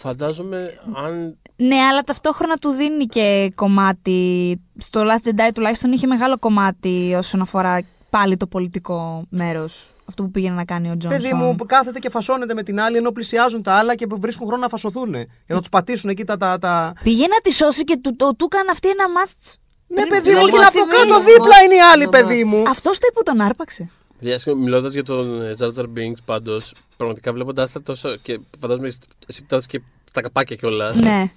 Φαντάζομαι 0.00 0.80
αν. 0.94 1.36
Ναι, 1.56 1.76
αλλά 1.76 2.02
ταυτόχρονα 2.02 2.56
του 2.56 2.70
δίνει 2.70 3.04
και 3.06 3.52
κομμάτι. 3.54 4.60
Στο 4.78 5.02
Last 5.04 5.28
Jedi 5.28 5.50
τουλάχιστον 5.54 5.92
είχε 5.92 6.06
μεγάλο 6.06 6.38
κομμάτι 6.38 7.14
όσον 7.16 7.40
αφορά 7.40 7.82
πάλι 8.10 8.36
το 8.36 8.46
πολιτικό 8.46 9.24
μέρος. 9.28 9.88
Αυτό 10.08 10.22
που 10.22 10.30
πήγαινε 10.30 10.54
να 10.54 10.64
κάνει 10.64 10.90
ο 10.90 10.96
Τζόνσον. 10.96 11.20
Παιδί 11.22 11.34
μου 11.34 11.54
που 11.54 11.66
κάθεται 11.66 11.98
και 11.98 12.10
φασώνεται 12.10 12.54
με 12.54 12.62
την 12.62 12.80
άλλη 12.80 12.96
ενώ 12.96 13.10
πλησιάζουν 13.12 13.62
τα 13.62 13.72
άλλα 13.74 13.94
και 13.94 14.06
βρίσκουν 14.10 14.46
χρόνο 14.46 14.62
να 14.62 14.68
φασωθούν. 14.68 15.14
Για 15.14 15.26
να 15.46 15.58
τους 15.58 15.68
πατήσουν 15.68 16.10
εκεί 16.10 16.24
τα. 16.24 16.36
τα, 16.36 16.58
τα... 16.58 16.92
Πήγε 17.02 17.26
να 17.26 17.40
τη 17.42 17.52
σώσει 17.52 17.84
και 17.84 17.96
του, 18.02 18.16
το, 18.16 18.34
του 18.34 18.48
έκανε 18.52 18.70
αυτή 18.70 18.88
ένα 18.88 19.10
μάτς. 19.10 19.58
Ναι, 19.86 19.96
Πριν- 20.00 20.08
παιδί 20.12 20.22
πριν 20.30 20.38
μου, 20.38 20.44
και 20.44 20.50
λίγο 20.50 20.62
από 20.62 20.70
θυμίζεις. 20.72 20.98
κάτω 20.98 21.24
δίπλα 21.24 21.56
είναι 21.64 21.74
οι 21.74 21.80
άλλοι, 21.92 22.08
παιδί 22.08 22.44
μου. 22.44 22.68
Αυτό 22.68 22.90
το 22.90 22.96
είπε 23.02 23.12
που 23.14 23.22
τον 23.22 23.40
άρπαξε. 23.40 23.90
Μιλώντας 24.56 24.92
για 24.92 25.04
τον 25.04 25.42
ε, 25.42 25.54
Jar 25.58 25.68
Jar 25.76 25.84
Binks, 25.84 26.22
πάντως, 26.24 26.74
πραγματικά 26.96 27.32
βλέποντας 27.32 27.72
τα 27.72 27.82
τόσο. 27.82 28.16
και 28.16 28.40
φαντάζομαι 28.60 28.86
εσύ 29.26 29.40
που 29.40 29.46
τα 29.48 29.56
είδες 29.56 29.66
και 29.66 29.80
στα 30.04 30.20
καπάκια 30.20 30.56
κιόλας. 30.56 30.96
ναι. 30.96 31.30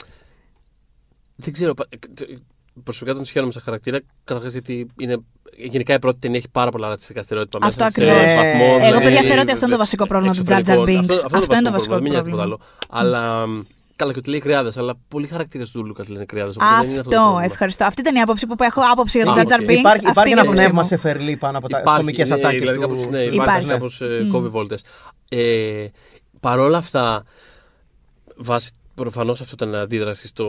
Δεν 1.35 1.53
ξέρω. 1.53 1.73
Πα- 2.78 2.80
ε, 2.80 2.80
ε, 2.80 2.84
Προσωπικά 2.84 3.14
τον 3.14 3.26
σιχαίνομαι 3.26 3.52
σαν 3.52 3.62
χαρακτήρα. 3.62 3.99
Καταρχάς 4.24 4.52
γιατί 4.52 4.88
είναι. 4.99 5.18
Γενικά 5.58 5.94
η 5.94 5.99
πρώτη 5.99 6.20
ταινία 6.20 6.38
έχει 6.38 6.49
πάρα 6.52 6.72
πολλά 6.72 6.88
ρατσιστικά 6.88 7.24
στερεότυπα 7.24 7.66
Αυτό 7.68 7.84
μέσα. 7.84 7.94
σε 7.94 8.02
ακριβώς. 8.02 8.36
βαθμό, 8.36 8.66
Εγώ, 8.70 8.86
δηλαδή, 8.86 9.04
παιδιά, 9.04 9.22
θεωρώ 9.22 9.41
ότι 9.41 9.52
αυτό 9.52 9.66
είναι 9.66 9.74
το 9.74 9.80
βασικό 9.80 10.06
πρόβλημα 10.06 10.34
του 10.34 10.44
Jar 10.48 10.52
Jar 10.54 10.58
εξωτερικό. 10.58 11.04
Binks. 11.04 11.12
Αυτό, 11.24 11.38
Αυτό 11.38 11.54
είναι 11.56 11.64
το 11.64 11.72
βασικό 11.72 11.94
Δεν 11.94 12.04
μοιάζει 12.04 12.26
τίποτα 12.26 12.44
πρόβλημα. 12.44 12.66
άλλο. 12.90 13.10
Αλλά. 13.10 13.48
μ, 13.48 13.62
Καλά, 13.95 14.12
και 14.14 14.20
ότι 14.20 14.30
λέει 14.30 14.40
κρυάδες, 14.40 14.78
αλλά 14.78 14.94
πολλοί 15.08 15.28
χαρακτήρες 15.28 15.72
του 15.72 15.86
Λούκας 15.86 16.08
λένε 16.08 16.26
κρυάδες. 16.26 16.56
Δεν 16.56 16.66
είναι 16.68 16.76
αυτό 16.78 16.94
το 16.94 16.99
Αυτό, 16.99 17.10
πρόβλημα. 17.22 17.44
ευχαριστώ. 17.44 17.86
Αυτή 17.86 18.02
ήταν 18.02 18.16
η 18.16 18.20
άποψη 18.20 18.45
που 18.48 18.56
έχω 18.60 18.82
άποψη 18.91 19.18
για 19.18 19.26
τον 19.28 19.40
Α, 19.40 19.44
Jar 19.44 19.48
Jar 19.52 19.60
OK. 19.61 19.65
Binks. 19.70 19.78
Υπάρχει, 19.78 19.88
Αυτή 19.88 20.10
υπάρχει 20.10 20.32
είναι 20.32 20.40
ένα 20.40 20.49
η 20.49 20.54
πνεύμα 20.54 20.70
άποψη 20.72 20.90
Σε 20.89 20.98
φερλή 20.98 21.38
πάνω 21.38 21.58
από 21.58 21.70
τα 21.70 21.80
Υπάρχει, 21.80 21.99
κωμικές 21.99 22.27
είναι, 22.30 22.38
ατάκες 22.38 22.60
δηλαδή, 22.60 22.78
του. 22.80 22.88
κάπως, 22.88 23.08
ναι, 23.08 23.18
Υπάρχει. 23.24 23.36
υπάρχει 23.36 23.68
κάπως 23.68 24.02
ε, 24.02 24.28
κόβει 24.32 24.48
βόλτες. 24.48 24.84
Ε, 25.30 25.86
Παρ' 26.40 26.60
όλα 26.60 26.78
αυτά, 26.78 27.24
βάσει 28.36 28.70
προφανώς 29.02 29.41
αυτό 29.41 29.53
ήταν 29.56 29.76
αντίδραση 29.76 30.28
στο 30.28 30.48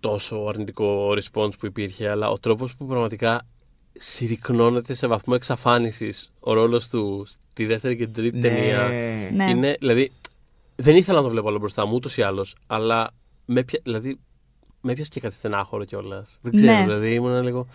τόσο 0.00 0.36
αρνητικό 0.48 1.08
response 1.10 1.50
που 1.58 1.66
υπήρχε, 1.66 2.08
αλλά 2.08 2.30
ο 2.30 2.38
τρόπος 2.38 2.76
που 2.76 2.86
πραγματικά 2.86 3.46
συρρυκνώνεται 3.92 4.94
σε 4.94 5.06
βαθμό 5.06 5.34
εξαφάνισης 5.36 6.32
ο 6.40 6.52
ρόλος 6.52 6.88
του 6.88 7.26
στη 7.26 7.66
δεύτερη 7.66 7.96
και 7.96 8.04
την 8.04 8.14
τρίτη 8.14 8.38
Ναι. 8.38 8.48
ταινία. 8.48 8.88
Ναι. 9.34 9.50
Είναι, 9.50 9.74
δηλαδή, 9.78 10.12
δεν 10.76 10.96
ήθελα 10.96 11.16
να 11.18 11.24
το 11.24 11.30
βλέπω 11.30 11.48
άλλο 11.48 11.58
μπροστά 11.58 11.86
μου 11.86 11.94
ούτως 11.94 12.16
ή 12.16 12.22
άλλως, 12.22 12.56
αλλά 12.66 13.10
με 13.44 13.62
πια, 13.62 13.80
δηλαδή, 13.82 14.18
με 14.80 14.92
έπιασε 14.92 15.10
και 15.10 15.20
κάτι 15.20 15.34
στενάχωρο 15.34 15.84
κιόλας. 15.84 16.38
Δεν 16.42 16.52
ξέρω, 16.54 16.72
Ναι. 16.72 16.82
δηλαδή 16.82 17.14
ήμουν 17.14 17.42
λίγο. 17.42 17.66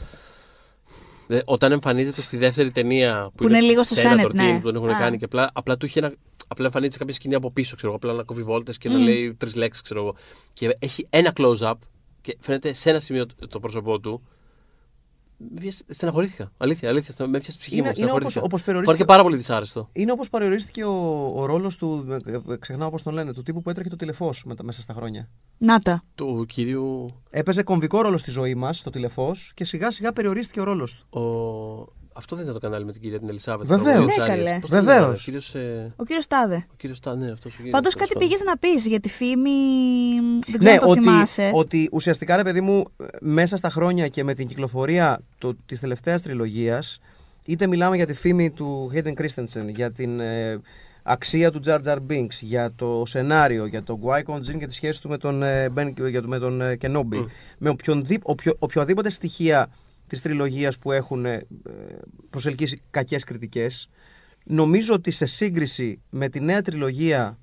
Δε- 1.27 1.41
Όταν 1.45 1.72
εμφανίζεται 1.72 2.22
στη 2.22 2.38
δεύτερη 2.38 2.72
ταινία 2.72 3.23
που, 3.35 3.43
Που 3.43 3.47
είναι 3.47 3.60
λίγο 3.61 3.84
στο 3.84 3.95
Senator 4.02 4.26
Senate, 4.26 4.34
ναι. 4.34 4.52
Team, 4.57 4.61
που 4.61 4.65
τον 4.72 4.76
έχουν 4.76 4.89
Α. 4.89 4.99
κάνει 4.99 5.18
και 5.18 5.26
απλά, 5.26 5.49
απλά 5.53 5.77
του 5.77 5.85
είχε 5.85 5.99
ένα, 5.99 6.14
απλά 6.47 6.65
εμφανίζεται 6.65 6.93
σε 6.93 6.99
κάποια 6.99 7.13
σκηνή 7.15 7.35
από 7.35 7.51
πίσω, 7.51 7.76
ξέρω 7.76 7.88
εγώ, 7.91 7.97
απλά 8.03 8.13
να 8.13 8.23
κόβει 8.23 8.43
βόλτες 8.43 8.77
και 8.77 8.89
να 8.89 8.97
Μμμ. 8.97 9.03
λέει 9.03 9.34
τρεις 9.34 9.55
λέξεις, 9.55 9.81
ξέρω 9.84 9.99
εγώ. 10.01 10.15
Και 10.53 10.76
έχει 10.80 11.07
ένα 11.09 11.34
close-up 11.38 11.73
και 12.22 12.38
φαίνεται 12.39 12.73
σε 12.73 12.89
ένα 12.89 12.99
σημείο 12.99 13.26
το- 13.26 13.47
το 13.47 13.59
πρόσωπό 13.59 13.99
του 13.99 14.22
με 15.38 15.59
πιάσε- 15.59 15.84
στεναχωρήθηκα. 15.93 16.51
Αλήθεια, 16.57 16.89
αλήθεια. 16.89 17.13
στεναχω- 17.13 17.38
Με 17.38 17.43
πιάσε 17.43 17.57
ψυχή 17.59 17.76
Είναι- 17.77 17.88
μου. 17.88 17.93
είναι 17.97 18.05
όπως- 18.11 18.31
στεναχωρήθηκα. 18.31 18.45
όπως 18.45 18.59
Μου 18.59 18.65
φάνηκε 18.65 18.72
περιορίστηκε- 18.72 19.05
πάρα 19.11 19.23
πολύ 19.23 19.35
δυσάρεστο. 19.35 19.89
Είναι 19.93 20.11
όπως 20.11 20.30
παροορίστηκε 20.30 20.84
ο, 20.84 21.26
ο 21.35 21.45
ρόλος 21.45 21.76
του. 21.76 22.05
ε, 22.26 22.53
ε, 22.53 22.57
Ξεχνάω 22.59 22.89
πώς 22.89 23.03
τον 23.03 23.13
λένε. 23.13 23.34
Του 23.34 23.43
τύπου 23.43 23.61
που 23.61 23.69
έτρεχε 23.69 23.89
το 23.89 23.95
τηλεφώ 23.95 24.34
μέσα 24.63 24.81
στα 24.81 24.93
χρόνια. 24.93 25.30
Να 25.57 25.80
τα. 25.80 26.03
Του 26.15 26.45
κυρίου. 26.47 27.07
Έπαιζε 27.30 27.63
κομβικό 27.63 28.01
ρόλο 28.01 28.17
στη 28.17 28.31
ζωή 28.31 28.55
μας 28.55 28.81
το 28.81 28.89
τηλεφώ 28.89 29.35
και 29.53 29.63
σιγά 29.63 29.91
σιγά 29.91 30.13
περιορίστηκε 30.13 30.59
ο 30.59 30.63
ρόλος 30.63 30.95
του. 30.95 31.19
Ο... 31.19 31.23
Αυτό 32.17 32.35
δεν 32.35 32.43
ήταν 32.43 32.53
το 32.55 32.61
κανάλι 32.61 32.85
με 32.85 32.91
την 32.91 33.01
κυρία 33.01 33.19
την 33.19 33.29
Ελισάβετ. 33.29 33.67
Βεβαίως. 33.67 33.87
τραγουδίστρια 33.93 34.25
Ναι, 34.25 34.31
Άρειας. 34.31 34.47
καλέ. 34.49 34.59
Πώς 34.59 34.69
τον 34.69 34.79
Βεβαίως. 34.79 34.99
λένε, 35.01 35.13
Ο 35.13 35.17
κύριος, 35.23 35.55
ε, 35.55 35.93
Ο 35.95 36.03
κύριος 36.03 36.27
Τάδε. 36.27 36.55
ο 36.55 36.73
κύριος 36.77 36.97
Στα- 36.97 37.15
ναι, 37.15 37.31
αυτός 37.31 37.53
ο 37.53 37.55
κύριος, 37.55 37.71
Πάντως 37.73 37.93
τέλος 37.93 38.07
κάτι 38.09 38.13
πάντων. 38.13 38.27
πήγε 38.37 38.43
να 38.49 38.57
πεις 38.57 38.87
για 38.87 38.99
τη 38.99 39.09
φήμη. 39.09 39.51
Δεν 40.47 40.59
ξέρω 40.59 40.73
αν 40.73 40.79
το 40.79 40.85
Ναι, 40.85 40.91
ότι, 40.91 40.99
θυμάσαι. 41.01 41.51
ότι 41.53 41.89
ουσιαστικά 41.91 42.35
ρε 42.35 42.43
παιδί 42.43 42.61
μου, 42.61 42.85
μέσα 43.21 43.57
στα 43.57 43.69
χρόνια 43.69 44.07
και 44.07 44.23
με 44.23 44.33
την 44.33 44.47
κυκλοφορία 44.47 45.19
το, 45.37 45.55
της 45.65 45.79
τελευταίας 45.79 46.21
τριλογίας, 46.21 46.99
είτε 47.45 47.67
μιλάμε 47.67 47.95
για 47.95 48.05
τη 48.05 48.13
φήμη 48.13 48.51
του 48.51 48.91
Hayden 48.93 49.13
Christensen, 49.13 49.65
για 49.67 49.91
την 49.91 50.19
ε, 50.19 50.61
αξία 51.03 51.51
του 51.51 51.59
Jar 51.65 51.79
Jar 51.85 51.97
Binks, 52.09 52.37
για 52.41 52.71
το 52.75 53.03
σενάριο, 53.05 53.65
για 53.65 53.83
τον 53.83 53.99
Qui-Gon 54.03 54.37
Jinn 54.37 54.57
και 54.59 54.65
τη 54.67 54.73
σχέση 54.73 55.01
του 55.01 55.09
με 55.09 55.17
τον, 55.17 55.43
ε, 55.43 55.69
Ben, 55.77 55.93
για 56.09 56.21
το- 56.21 56.27
με 56.27 56.39
τον 56.39 56.61
ε, 56.61 56.77
Kenobi, 56.81 57.25
με 57.57 57.69
οποιονδή, 57.69 58.19
οποιο, 58.23 58.55
οποιοδήποτε 58.59 59.09
στοιχεία 59.09 59.69
της 60.07 60.22
τριλογίας 60.22 60.77
που 60.77 60.91
έχουν 60.91 61.26
ε, 61.26 61.48
προσελκύσει 62.30 62.82
κακές 62.90 63.23
κριτικές, 63.23 63.90
νομίζω 64.44 64.94
ότι 64.94 65.11
σε 65.11 65.26
σύγκριση 65.26 66.02
με 66.10 66.30
τη 66.30 66.40
νέα 66.40 66.61
τριλογία 66.61 67.38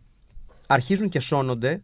αρχίζουν 0.67 1.09
και 1.09 1.21
σώνονται 1.21 1.83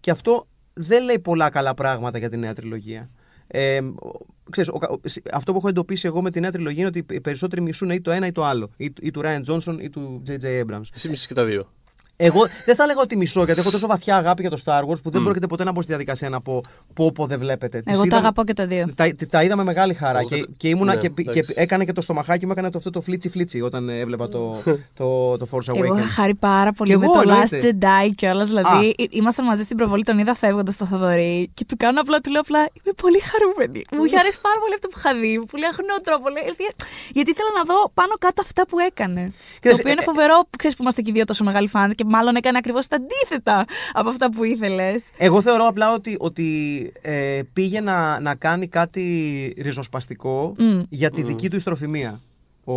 και 0.00 0.10
αυτό 0.10 0.46
δεν 0.72 1.04
λέει 1.04 1.18
πολλά 1.18 1.50
καλά 1.50 1.74
πράγματα 1.74 2.18
για 2.18 2.30
τη 2.30 2.36
νέα 2.36 2.54
τριλογία. 2.54 3.10
Ε, 3.46 3.78
ο- 3.78 4.26
ξέρεις, 4.50 4.70
ο 4.70 4.78
κα- 4.78 4.88
ο- 4.88 5.00
σ- 5.08 5.34
αυτό 5.34 5.52
που 5.52 5.58
έχω 5.58 5.68
εντοπίσει 5.68 6.06
εγώ 6.06 6.22
με 6.22 6.30
τη 6.30 6.40
νέα 6.40 6.50
τριλογία 6.50 6.78
είναι 6.78 6.88
ότι 6.98 7.14
οι 7.14 7.20
περισσότεροι 7.20 7.60
μισούν 7.62 7.90
ή 7.90 8.00
το 8.00 8.10
ένα 8.10 8.26
ή 8.26 8.32
το 8.32 8.44
άλλο. 8.44 8.70
Ή, 8.76 8.92
ή 9.00 9.10
του 9.10 9.20
Ryan 9.24 9.42
Johnson 9.46 9.76
ή 9.80 9.90
του 9.90 10.22
J.J. 10.26 10.64
Abrams. 10.64 10.82
Εσύ 10.94 11.08
μισείς 11.08 11.26
και 11.26 11.34
τα 11.34 11.44
δύο. 11.44 11.72
Εγώ 12.16 12.46
δεν 12.64 12.74
θα 12.74 12.82
έλεγα 12.82 13.00
ότι 13.00 13.16
μισώ, 13.16 13.44
γιατί 13.44 13.60
έχω 13.60 13.70
τόσο 13.70 13.86
βαθιά 13.86 14.16
αγάπη 14.16 14.40
για 14.40 14.50
το 14.50 14.58
Star 14.64 14.80
Wars 14.80 15.02
που 15.02 15.10
δεν 15.10 15.22
πρόκειται 15.22 15.46
ποτέ 15.46 15.64
να 15.64 15.72
μπω 15.72 15.80
στη 15.80 15.90
διαδικασία 15.90 16.28
να 16.28 16.40
πω 16.40 16.64
πω, 16.94 17.12
πω 17.12 17.26
δεν 17.26 17.38
βλέπετε. 17.38 17.80
Τις 17.80 17.92
Εγώ 17.92 18.00
τα 18.00 18.06
είδα- 18.06 18.16
αγαπώ 18.16 18.44
και 18.44 18.52
τα 18.54 18.66
δύο. 18.66 18.86
τα, 18.94 19.12
τα 19.30 19.42
είδα 19.42 19.56
με 19.56 19.64
μεγάλη 19.64 19.94
χαρά 19.94 20.18
Εγώ 20.18 20.28
και, 20.28 20.36
κατα- 20.40 20.52
και, 20.56 20.68
ήμουνα 20.68 20.94
ναι, 20.94 21.00
και, 21.00 21.08
και 21.08 21.22
εντάξει. 21.30 21.52
έκανε 21.56 21.84
και 21.84 21.92
το 21.92 22.00
στομαχάκι 22.00 22.46
μου, 22.46 22.52
έκανε 22.52 22.70
το, 22.70 22.78
αυτό 22.78 22.90
το 22.90 23.00
φλίτσι 23.00 23.28
φλίτσι 23.28 23.60
όταν 23.60 23.88
ε, 23.88 23.98
έβλεπα 23.98 24.28
το, 24.28 24.62
το, 24.98 25.36
το 25.36 25.46
Force 25.52 25.68
Εγώ 25.76 25.84
είχα 25.84 25.94
Awakens. 25.94 26.08
χάρη 26.08 26.34
πάρα 26.34 26.72
πολύ 26.72 26.90
Κι 26.90 26.96
με 26.98 27.04
εγώ, 27.04 27.14
το 27.14 27.20
εννοείται. 27.20 27.58
Last 27.60 27.64
Jedi 27.64 28.12
κιόλα. 28.14 28.44
Δηλαδή, 28.44 28.94
ε- 28.98 29.04
ήμασταν 29.10 29.44
μαζί 29.44 29.62
στην 29.62 29.76
προβολή, 29.76 30.02
τον 30.04 30.18
είδα 30.18 30.34
φεύγοντας 30.34 30.74
στο 30.74 30.84
Θοδωρή 30.86 31.50
και 31.54 31.64
του 31.68 31.76
κάνω 31.76 32.00
απλά, 32.00 32.20
του 32.20 32.30
λέω 32.30 32.40
απλά 32.40 32.58
Είμαι 32.58 32.94
πολύ 33.02 33.20
χαρούμενη. 33.30 33.84
Μου 33.92 34.04
είχε 34.04 34.18
αρέσει 34.18 34.38
πάρα 34.40 34.56
πολύ 34.60 34.74
αυτό 34.74 34.88
που 34.88 34.96
είχα 34.98 35.14
δει. 35.20 35.38
με 35.38 35.44
Πολύ 35.50 35.66
αχνό 35.66 35.94
τρόπο. 36.06 36.28
λέει, 36.28 36.42
«Ε, 36.46 36.52
Γιατί 37.16 37.30
ήθελα 37.30 37.50
να 37.58 37.62
δω 37.70 37.78
πάνω 37.94 38.14
κάτω 38.24 38.42
αυτά 38.46 38.62
που 38.68 38.78
έκανε. 38.78 39.22
Κοίταξε, 39.22 39.60
το 39.60 39.76
οποίο 39.80 39.92
είναι 39.92 40.04
ε, 40.06 40.10
φοβερό 40.10 40.36
που 40.50 40.56
ξέρεις 40.60 40.76
που 40.76 40.82
είμαστε 40.82 41.00
και 41.02 41.10
οι 41.10 41.14
δύο 41.16 41.24
τόσο 41.24 41.44
μεγάλοι 41.44 41.68
φαν 41.68 41.92
και 42.04 42.10
μάλλον 42.10 42.36
έκανε 42.36 42.58
ακριβώς 42.58 42.86
τα 42.86 42.96
αντίθετα 42.96 43.64
από 43.92 44.08
αυτά 44.08 44.30
που 44.30 44.44
ήθελες. 44.44 45.04
Εγώ 45.16 45.42
θεωρώ 45.42 45.66
απλά 45.66 45.92
ότι, 45.92 46.16
ότι 46.18 46.92
ε, 47.02 47.40
πήγε 47.52 47.80
να, 47.80 48.20
να 48.20 48.34
κάνει 48.34 48.68
κάτι 48.68 49.54
ριζοσπαστικό 49.58 50.54
Μμ. 50.58 50.80
για 50.88 51.10
τη 51.10 51.22
δική 51.22 51.50
του 51.50 51.56
ιστροφημία. 51.56 52.20
Ο, 52.64 52.74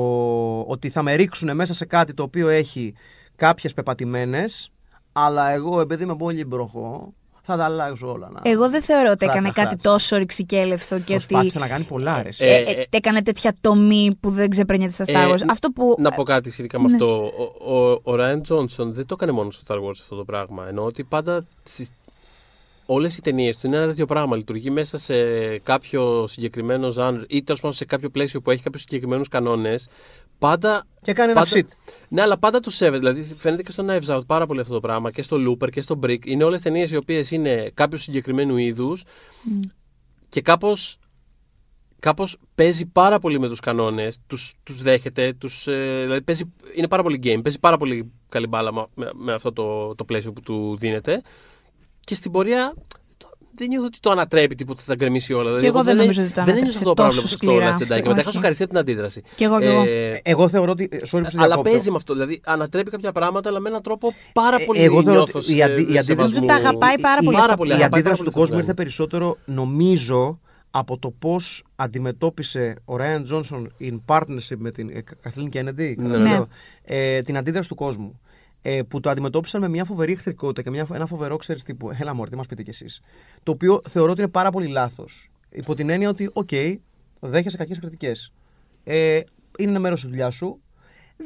ότι 0.59 0.89
θα 0.89 1.01
με 1.01 1.13
ρίξουν 1.15 1.55
μέσα 1.55 1.73
σε 1.73 1.85
κάτι 1.85 2.13
το 2.13 2.23
οποίο 2.23 2.47
έχει 2.47 2.93
κάποιες 3.35 3.73
πεπατημένες, 3.73 4.71
αλλά 5.11 5.49
εγώ 5.49 5.79
επειδή 5.79 6.03
είμαι 6.03 6.15
πολύ 6.15 6.45
μπροχό, 6.45 7.13
θα 7.49 7.57
τα 7.57 7.63
αλλάξω 7.65 8.11
όλα. 8.11 8.29
Να... 8.33 8.39
Εγώ 8.49 8.69
δεν 8.69 8.81
θεωρώ 8.81 9.09
ότι 9.11 9.25
Φράτσα, 9.25 9.37
έκανε 9.37 9.51
κάτι 9.53 9.67
φράτσα. 9.67 9.89
τόσο 9.89 10.17
ρηξικέλευθο 10.17 10.95
και 10.99 11.13
ότι. 11.13 11.25
Προσπάθησε 11.25 11.59
να 11.59 11.67
κάνει 11.67 11.83
πολλά 11.83 12.21
ρε. 12.23 12.29
ε, 12.37 12.55
Ε, 12.55 12.61
ε, 12.61 12.71
ε, 12.71 12.85
έκανε 12.89 13.21
τέτοια 13.21 13.53
τομή 13.61 14.17
που 14.19 14.29
δεν 14.29 14.49
ξεπρένιεται 14.49 14.93
στα 14.93 15.03
Star 15.07 15.29
Ε, 15.29 15.31
Wars. 15.33 15.45
Αυτό 15.49 15.69
που. 15.69 15.95
Να 15.99 16.11
πω 16.11 16.23
κάτι 16.23 16.51
σχετικά 16.51 16.79
με 16.79 16.87
ναι. 16.87 16.93
αυτό. 16.93 17.31
Ο, 17.59 17.73
ο, 17.75 17.91
ο 17.91 18.15
Ryan 18.19 18.41
Johnson 18.49 18.85
δεν 18.87 19.05
το 19.05 19.13
έκανε 19.17 19.31
μόνο 19.31 19.51
στο 19.51 19.63
Star 19.67 19.77
Wars 19.87 19.89
αυτό 20.01 20.15
το 20.15 20.23
πράγμα. 20.23 20.67
Ενώ 20.67 20.83
ότι 20.83 21.03
πάντα 21.03 21.45
στις... 21.63 21.89
όλες 22.85 23.17
οι 23.17 23.21
ταινίες 23.21 23.57
του 23.57 23.67
είναι 23.67 23.77
ένα 23.77 23.87
τέτοιο 23.87 24.05
πράγμα. 24.05 24.35
Λειτουργεί 24.35 24.69
μέσα 24.69 24.97
σε 24.97 25.13
κάποιο 25.57 26.27
συγκεκριμένο 26.27 26.89
ζάνρ 26.89 27.21
ή 27.27 27.43
τέλος 27.43 27.61
πάντων 27.61 27.75
σε 27.75 27.85
κάποιο 27.85 28.09
πλαίσιο 28.09 28.41
που 28.41 28.51
έχει 28.51 28.63
κάποιους 28.63 28.81
συγκεκριμένους 28.81 29.27
κανόνες. 29.27 29.87
Πάντα. 30.39 30.87
Και 31.01 31.13
κάνει 31.13 31.31
ένα 31.31 31.39
πάντα... 31.39 31.51
shit. 31.55 31.65
Ναι, 32.09 32.21
αλλά 32.21 32.37
πάντα 32.37 32.59
τους 32.59 32.75
σέβεται. 32.75 32.97
Δηλαδή 32.97 33.35
φαίνεται 33.35 33.63
και 33.63 33.71
στο 33.71 33.85
Knives 33.87 34.17
Out 34.17 34.25
πάρα 34.27 34.45
πολύ 34.45 34.59
αυτό 34.59 34.73
το 34.73 34.79
πράγμα 34.79 35.11
και 35.11 35.21
στο 35.21 35.37
Looper 35.47 35.69
και 35.69 35.81
στο 35.81 35.99
Brick. 36.03 36.25
Είναι 36.25 36.43
όλες 36.43 36.61
ταινίες 36.61 36.91
οι 36.91 36.95
οποίες 36.95 37.31
είναι 37.31 37.71
κάποιου 37.73 37.97
συγκεκριμένου 37.97 38.57
είδους 38.57 39.03
και 40.29 40.41
κάπως 40.41 40.97
κάπως 41.99 42.37
παίζει 42.55 42.85
πάρα 42.85 43.19
πολύ 43.19 43.39
με 43.39 43.47
τους 43.47 43.59
κανόνες, 43.59 44.17
τους, 44.27 44.53
τους 44.63 44.81
δέχεται, 44.81 45.33
τους, 45.33 45.67
ε, 45.67 46.01
δηλαδή 46.03 46.21
παίζει, 46.21 46.53
είναι 46.75 46.87
πάρα 46.87 47.03
πολύ 47.03 47.19
game, 47.23 47.39
παίζει 47.43 47.59
πάρα 47.59 47.77
πολύ 47.77 48.11
καλή 48.29 48.47
μπάλα 48.47 48.73
με, 48.73 48.85
με- 48.95 49.11
με 49.13 49.33
αυτό 49.33 49.53
το, 49.53 49.95
το 49.95 50.05
πλαίσιο 50.05 50.33
που 50.33 50.41
του 50.41 50.77
δίνεται 50.79 51.21
και 51.99 52.15
στην 52.15 52.31
πορεία 52.31 52.73
το- 52.75 52.85
δεν 53.57 53.67
νιώθω 53.67 53.85
ότι 53.85 53.99
το 53.99 54.09
ανατρέπει 54.11 54.55
τίποτα, 54.55 54.81
θα 54.81 54.87
τα 54.87 54.95
γκρεμίσει 54.95 55.33
όλα. 55.33 55.43
Δηλαδή, 55.43 55.65
εγώ 55.65 55.75
δεν 55.77 55.85
δεν 55.85 55.95
νομίζω 55.97 56.21
ότι 56.23 56.31
το 56.31 56.43
Δεν 56.43 56.43
είναι 56.43 56.51
ανατρέψε 56.61 56.77
αυτό 56.77 56.89
το 56.89 56.93
πράγμα 56.93 57.11
τόσο 57.13 57.21
που 57.21 57.27
στο 57.27 57.37
σκληρά. 57.37 57.71
Last 57.77 57.81
Jedi 57.81 57.87
και 57.87 57.93
μετά 57.93 58.11
Όχι. 58.11 58.19
είχα 58.19 58.31
σοκαριστεί 58.31 58.63
από 58.63 58.71
την 58.71 58.81
αντίδραση. 58.81 59.21
Κι 59.35 59.43
εγώ, 59.43 59.59
κι 59.59 59.65
εγώ. 59.65 59.81
Ε, 59.87 60.19
Εγώ 60.23 60.49
θεωρώ 60.49 60.71
ότι. 60.71 60.89
Sorry 60.93 60.99
που 60.99 61.07
σε 61.07 61.17
αλλά 61.17 61.45
διακόπτω. 61.45 61.61
παίζει 61.71 61.89
με 61.89 61.95
αυτό. 61.95 62.13
Δηλαδή 62.13 62.41
ανατρέπει 62.45 62.89
κάποια 62.91 63.11
πράγματα, 63.11 63.49
αλλά 63.49 63.59
με 63.59 63.69
έναν 63.69 63.81
τρόπο 63.81 64.13
πάρα 64.33 64.57
Ε, 64.59 64.65
πολύ 64.65 64.81
εγώ 64.83 65.03
θεωρώ 65.03 65.17
νιώθω 65.17 65.39
ότι 65.39 65.53
η 65.53 65.55
σε- 65.57 65.63
αντι- 65.63 65.89
η 65.89 65.91
σε 65.91 65.99
αντίδραση 65.99 66.05
σεβασμό. 66.05 66.39
του- 66.39 66.45
Τα 66.45 66.55
αγαπάει 66.55 66.99
πάρα 66.99 67.17
η- 67.21 67.25
πολύ 67.25 67.37
η- 67.37 67.39
αυτά 67.39 67.55
πολύ, 67.57 67.69
Η 67.69 67.73
αγαπάει 67.73 67.89
πάρα 67.89 68.01
αντίδραση 68.01 68.17
πολύ 68.23 68.31
του 68.33 68.39
αυτό 68.39 68.39
κόσμου 68.39 68.53
που 68.55 68.59
ήρθε 68.59 68.73
κάνει. 68.75 68.77
περισσότερο, 68.77 69.37
νομίζω, 69.45 70.39
από 70.71 70.97
το 70.97 71.13
πώς 71.19 71.63
αντιμετώπισε 71.75 72.75
ο 72.85 72.95
Ryan 72.99 73.23
Johnson 73.33 73.63
in 73.81 73.99
partnership 74.05 74.57
με 74.57 74.71
την 74.71 74.89
ε, 74.89 75.03
Kathleen 75.23 75.57
Kennedy. 75.57 75.93
καλά 75.95 76.07
Ναι. 76.07 76.11
το 76.11 76.17
Ναι. 76.17 76.29
λέω, 76.29 76.47
ε, 76.83 77.21
την 77.21 77.37
αντίδραση 77.37 77.69
του 77.69 77.75
κόσμου. 77.75 78.19
Ε, 78.69 78.81
που 78.83 78.99
το 78.99 79.09
αντιμετώπισαν 79.09 79.61
με 79.61 79.67
μια 79.69 79.85
φοβερή 79.85 80.11
εχθρικότητα 80.11 80.61
και 80.61 80.69
μια, 80.69 80.87
ένα 80.93 81.05
φοβερό, 81.05 81.37
ξέρεις 81.37 81.63
τύπου. 81.63 81.91
Έλα, 81.99 82.13
μωρ', 82.13 82.29
τι 82.29 82.35
μας 82.35 82.47
πείτε 82.47 82.63
κι 82.63 82.69
εσείς. 82.69 83.01
Το 83.43 83.51
οποίο 83.51 83.81
θεωρώ 83.89 84.11
ότι 84.11 84.21
είναι 84.21 84.29
πάρα 84.29 84.49
πολύ 84.51 84.67
λάθος. 84.67 85.29
Υπό 85.49 85.75
την 85.75 85.89
έννοια 85.89 86.09
ότι, 86.09 86.29
οκ, 86.33 86.49
δέχεσαι 87.19 87.57
κακές 87.57 87.79
κριτικές. 87.79 88.33
Ε, 88.83 89.19
είναι 89.57 89.69
ένα 89.69 89.79
μέρος 89.79 90.01
της 90.01 90.09
δουλειάς 90.09 90.35
σου. 90.35 90.61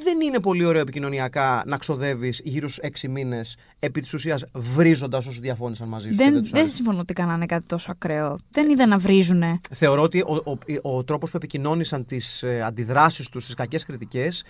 Δεν 0.03 0.22
είναι 0.22 0.39
πολύ 0.39 0.65
ωραίο 0.65 0.81
επικοινωνιακά 0.81 1.63
να 1.65 1.77
ξοδεύεις 1.77 2.41
γύρω 2.43 2.68
στους 2.68 2.84
έξι 2.84 3.07
μήνες 3.07 3.57
επί 3.80 4.01
της 4.01 4.13
ουσίας 4.13 4.45
βρίζοντας 4.53 5.26
όσους 5.26 5.39
διαφώνησαν 5.39 5.88
μαζί 5.88 6.09
σου. 6.09 6.18
και 6.18 6.23
Δεν, 6.23 6.34
δεν 6.34 6.41
τους 6.41 6.51
δεν 6.51 6.59
άρεσε. 6.59 6.76
συμφωνώ 6.76 6.99
ότι 6.99 7.13
κάνανε 7.13 7.45
κάτι 7.45 7.65
τόσο 7.68 7.91
ακραίο. 7.91 8.38
Δεν 8.51 8.69
είδα 8.69 8.85
να 8.85 8.97
βρίζουνε. 8.97 9.59
Θεωρώ 9.72 10.01
ότι 10.01 10.19
ο, 10.22 10.41
ο, 10.45 10.57
ο, 10.81 11.03
τρόπος 11.03 11.31
που 11.31 11.38
επικοινώνησαν 11.38 12.05
τις 12.05 12.43
ε, 12.43 12.61
αντιδράσεις 12.61 13.30
τους 13.30 13.43
στι 13.43 13.53
κακές 13.53 13.85
κριτικές 13.85 14.43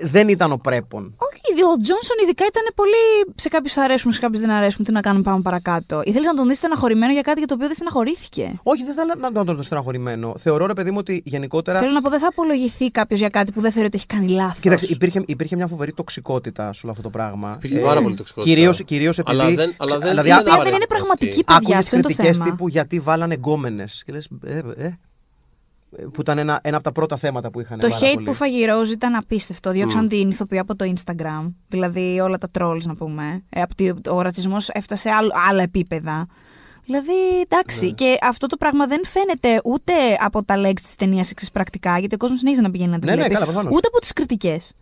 δεν 0.00 0.28
ήταν 0.28 0.52
ο 0.52 0.56
πρέπον. 0.56 1.02
Όχι, 1.16 1.62
ο 1.62 1.80
Τζόνσον 1.82 2.16
ειδικά 2.22 2.44
ήταν 2.48 2.62
πολύ. 2.74 3.34
Σε 3.34 3.48
κάποιους 3.48 3.76
αρέσουν, 3.76 4.12
σε 4.12 4.20
κάποιους 4.20 4.40
δεν 4.40 4.50
αρέσουν. 4.50 4.84
Τι 4.84 4.92
να 4.92 5.00
κάνουμε, 5.00 5.22
πάμε 5.22 5.40
παρακάτω. 5.42 6.02
Ήθελες 6.04 6.26
να 6.26 6.34
τον 6.34 6.48
δεις 6.48 6.56
στεναχωρημένο 6.56 7.12
για 7.12 7.22
κάτι 7.22 7.38
για 7.38 7.48
το 7.48 7.54
οποίο 7.54 7.66
δεν 7.66 7.74
στεναχωρήθηκε; 7.76 8.60
Όχι, 8.62 8.84
δεν 8.84 8.94
θα 8.94 9.04
λέω 9.04 9.14
να 9.30 9.44
τον 9.44 9.56
δω 9.56 9.62
στεναχωρημένο. 9.62 10.34
Θεωρώ, 10.38 10.66
ρε 10.66 10.72
παιδί 10.72 10.90
μου, 10.90 10.96
ότι 11.00 11.22
γενικότερα. 11.24 11.78
Θέλω 11.78 11.92
να 11.92 12.00
πω, 12.00 12.10
δεν 12.10 12.18
θα 12.20 12.26
απολογηθεί 12.26 12.90
κάποιος 12.90 13.18
για 13.18 13.28
κάτι 13.28 13.52
που 13.52 13.60
δεν 13.60 13.70
θεωρεί 13.72 13.86
ότι 13.86 13.96
έχει 13.96 14.06
κάνει 14.06 14.28
λάθος. 14.28 14.58
Κοίταξε, 14.60 14.86
υπήρχε, 14.90 15.22
υπήρχε 15.26 15.56
μια 15.56 15.66
φοβερή 15.66 15.92
τοξικότητα 15.92 16.72
σε 16.72 16.80
όλο 16.82 16.90
αυτό 16.90 17.02
το 17.02 17.10
πράγμα. 17.10 17.54
Υπήρχε 17.56 17.78
πάρα 17.78 18.02
πολύ 18.02 18.14
τοξικότητα. 18.16 18.54
Κυρίως, 18.54 18.82
κυρίως 18.84 19.18
επειδή. 19.18 19.36
Αλλά 19.40 19.50
δεν- 19.54 19.74
αλλά 19.76 19.98
δεν- 19.98 20.08
δηλαδή, 20.08 20.28
Η 20.28 20.32
δεν 20.32 20.40
οποία 20.40 20.52
είναι 20.54 20.62
δεν 20.62 20.72
είναι 20.72 20.76
αυτή. 20.76 20.86
πραγματική, 20.94 21.44
παιδιά. 21.44 21.56
Άκουγες 21.56 21.78
Αυτό 21.78 21.94
είναι 21.96 22.04
το 22.04 22.08
κριτικές 22.12 22.36
θέμα. 22.36 22.50
τύπου 22.50 22.68
γιατί 22.68 23.00
βάλανε 23.00 23.34
γκόμενες. 23.34 24.02
Και 24.06 24.12
λες, 24.12 24.28
ε, 24.46 24.56
ε, 24.58 24.86
ε, 24.86 24.98
που 26.12 26.20
ήταν 26.20 26.38
ένα, 26.38 26.60
ένα 26.62 26.76
από 26.76 26.84
τα 26.84 26.92
πρώτα 26.92 27.16
θέματα 27.16 27.50
που 27.50 27.60
είχαν. 27.60 27.78
Το 27.78 27.88
πάρα 27.88 28.00
hate 28.00 28.12
πολύ. 28.14 28.26
που 28.26 28.32
φάγει 28.34 28.62
η 28.62 28.66
Rose 28.70 28.88
ήταν 28.90 29.14
απίστευτο. 29.14 29.70
Διώξαν 29.70 30.08
την 30.08 30.30
ηθοποιία 30.30 30.60
από 30.60 30.76
το 30.76 30.92
Instagram. 30.94 31.52
Δηλαδή 31.68 32.20
όλα 32.20 32.38
τα 32.38 32.48
trolls, 32.58 32.82
να 32.82 32.94
πούμε. 32.96 33.42
Ε, 33.50 33.60
απ' 33.62 33.74
τη- 33.74 33.90
ο 34.08 34.20
ρατσισμός 34.22 34.68
έφτασε 34.68 35.10
άλλο- 35.10 35.32
άλλα 35.48 35.62
επίπεδα. 35.62 36.26
Δηλαδή, 36.84 37.12
εντάξει. 37.42 37.86
Ναι. 37.86 37.90
Και 37.92 38.18
αυτό 38.22 38.46
το 38.46 38.56
πράγμα 38.56 38.86
δεν 38.86 39.00
φαίνεται 39.06 39.60
ούτε 39.64 39.92
από 40.20 40.44
τα 40.44 40.54
legs 40.58 40.80
της 40.80 40.94
ταινίας 40.94 41.32
πρακτικά, 41.52 41.98
γιατί 41.98 42.14
ο 42.14 42.18
κόσμος 42.18 42.38
συνέχιζε 42.38 42.62
να 42.62 42.70
πηγαίνει 42.70 42.90
να 42.90 42.98
τη 42.98 43.04
Ναι, 43.06 43.10
ναι, 43.12 43.16
βλέπει. 43.18 43.32
καλά, 43.34 43.44
προφανώς. 43.46 43.72
ούτε 43.76 43.86
από 43.88 43.98
τις 44.00 44.12
κριτικές. 44.12 44.72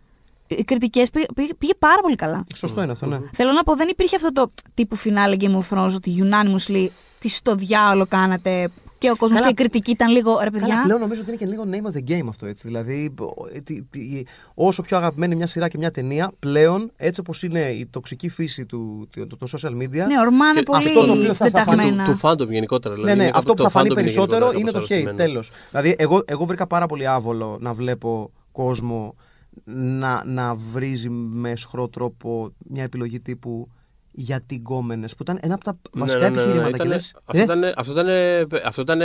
Οι 0.47 0.63
κριτικές 0.63 1.09
πήγε, 1.09 1.25
πήγε- 1.35 1.53
πήγε 1.55 1.73
πάρα 1.79 2.01
πολύ 2.01 2.15
καλά. 2.15 2.45
Σωστό 2.55 2.81
είναι 2.81 2.91
αυτό, 2.91 3.05
ναι. 3.05 3.19
Θέλω 3.33 3.51
να 3.51 3.63
πω, 3.63 3.75
δεν 3.75 3.87
υπήρχε 3.87 4.15
αυτό 4.15 4.31
το 4.31 4.51
τύπου 4.73 4.95
φινάλε 4.95 5.35
Game 5.39 5.57
of 5.57 5.63
Thrones 5.69 5.91
ότι 5.95 6.23
unanimously 6.23 6.87
τι 7.19 7.29
στο 7.29 7.55
διάολο 7.55 8.05
κάνατε 8.05 8.69
και 8.97 9.09
ο 9.11 9.15
κόσμος 9.15 9.39
Καλά. 9.39 9.51
και 9.53 9.61
η 9.61 9.65
κριτική 9.67 9.91
ήταν 9.91 10.11
λίγο 10.11 10.39
ρε 10.43 10.49
παιδιά. 10.49 10.67
Καλά, 10.67 10.81
πλέον 10.83 10.99
νομίζω 10.99 11.21
ότι 11.21 11.29
είναι 11.29 11.39
και 11.39 11.45
λίγο 11.45 11.63
name 11.71 11.91
of 11.91 11.97
the 11.97 12.11
game 12.11 12.27
αυτό 12.29 12.45
έτσι. 12.45 12.67
Δηλαδή, 12.67 13.13
ο- 13.19 13.61
τι- 13.63 13.81
τι- 13.83 14.23
όσο 14.53 14.81
πιο 14.81 14.97
αγαπημένη 14.97 15.35
μια 15.35 15.47
σειρά 15.47 15.67
και 15.67 15.77
μια 15.77 15.91
ταινία, 15.91 16.31
πλέον 16.39 16.91
έτσι 16.95 17.19
όπως 17.19 17.43
είναι 17.43 17.59
η 17.59 17.85
τοξική 17.85 18.29
φύση 18.29 18.65
του 18.65 19.09
το, 19.29 19.37
το 19.37 19.47
social 19.57 19.71
media. 19.71 19.89
Ναι, 20.07 20.19
ορμάνε 20.21 20.59
Και 20.59 20.65
πολύ 20.65 20.87
αυτό 20.87 21.05
το 21.05 21.11
οποίο 21.11 21.33
θα- 21.33 21.49
θα 21.49 21.63
φανεί 21.63 21.81
συντεταγμένα. 21.81 22.05
Του 22.05 22.15
fandom 22.17 22.51
γενικότερα. 22.51 22.93
Ναι, 22.95 22.99
Δηλαδή, 23.01 23.17
ναι, 23.17 23.23
είναι 23.27 23.37
αυτό 23.37 23.51
που 23.53 23.57
το 23.57 23.63
θα 23.63 23.69
φανεί 23.69 23.87
fandom 23.87 23.91
είναι 23.91 23.99
περισσότερο 24.01 24.45
γενικότερα 24.51 24.59
είναι 24.61 24.71
το 24.71 24.77
κάπως 24.77 24.89
hate. 24.89 24.93
αρρωστημένο. 24.93 25.31
Τέλος. 25.31 25.51
Δηλαδή, 25.71 25.95
εγώ, 25.97 26.23
εγώ 26.25 26.45
βρήκα 26.45 26.67
πάρα 26.67 26.85
πολύ 26.85 27.07
άβολο 27.07 27.57
να 27.61 27.73
βλέπω 27.73 28.31
κόσμο 28.51 29.15
να, 29.63 30.23
να 30.25 30.55
βρίζει 30.55 31.09
με 31.09 31.55
αισχρό 31.55 31.87
τρόπο 31.87 32.51
μια 32.57 32.83
επιλογή 32.83 33.19
τύπου 33.19 33.69
γιατί 34.19 34.55
γκόμενε, 34.55 35.07
που 35.07 35.17
ήταν 35.21 35.37
ένα 35.41 35.53
από 35.53 35.63
τα 35.63 35.71
Ναι, 35.93 36.01
βασικά 36.01 36.19
ναι, 36.19 36.27
ναι, 36.29 36.35
ναι, 36.35 36.41
επιχειρήματα. 36.41 36.69
ήταν- 36.75 36.87
και 36.87 36.93
λες, 36.93 37.15
Αυτό 37.25 37.39
ε, 37.39 37.43
ήταν- 37.43 37.73
αυτό 37.77 37.91
ήταν. 37.91 38.07
Αυτό 38.65 38.81
ήταν. 38.81 38.99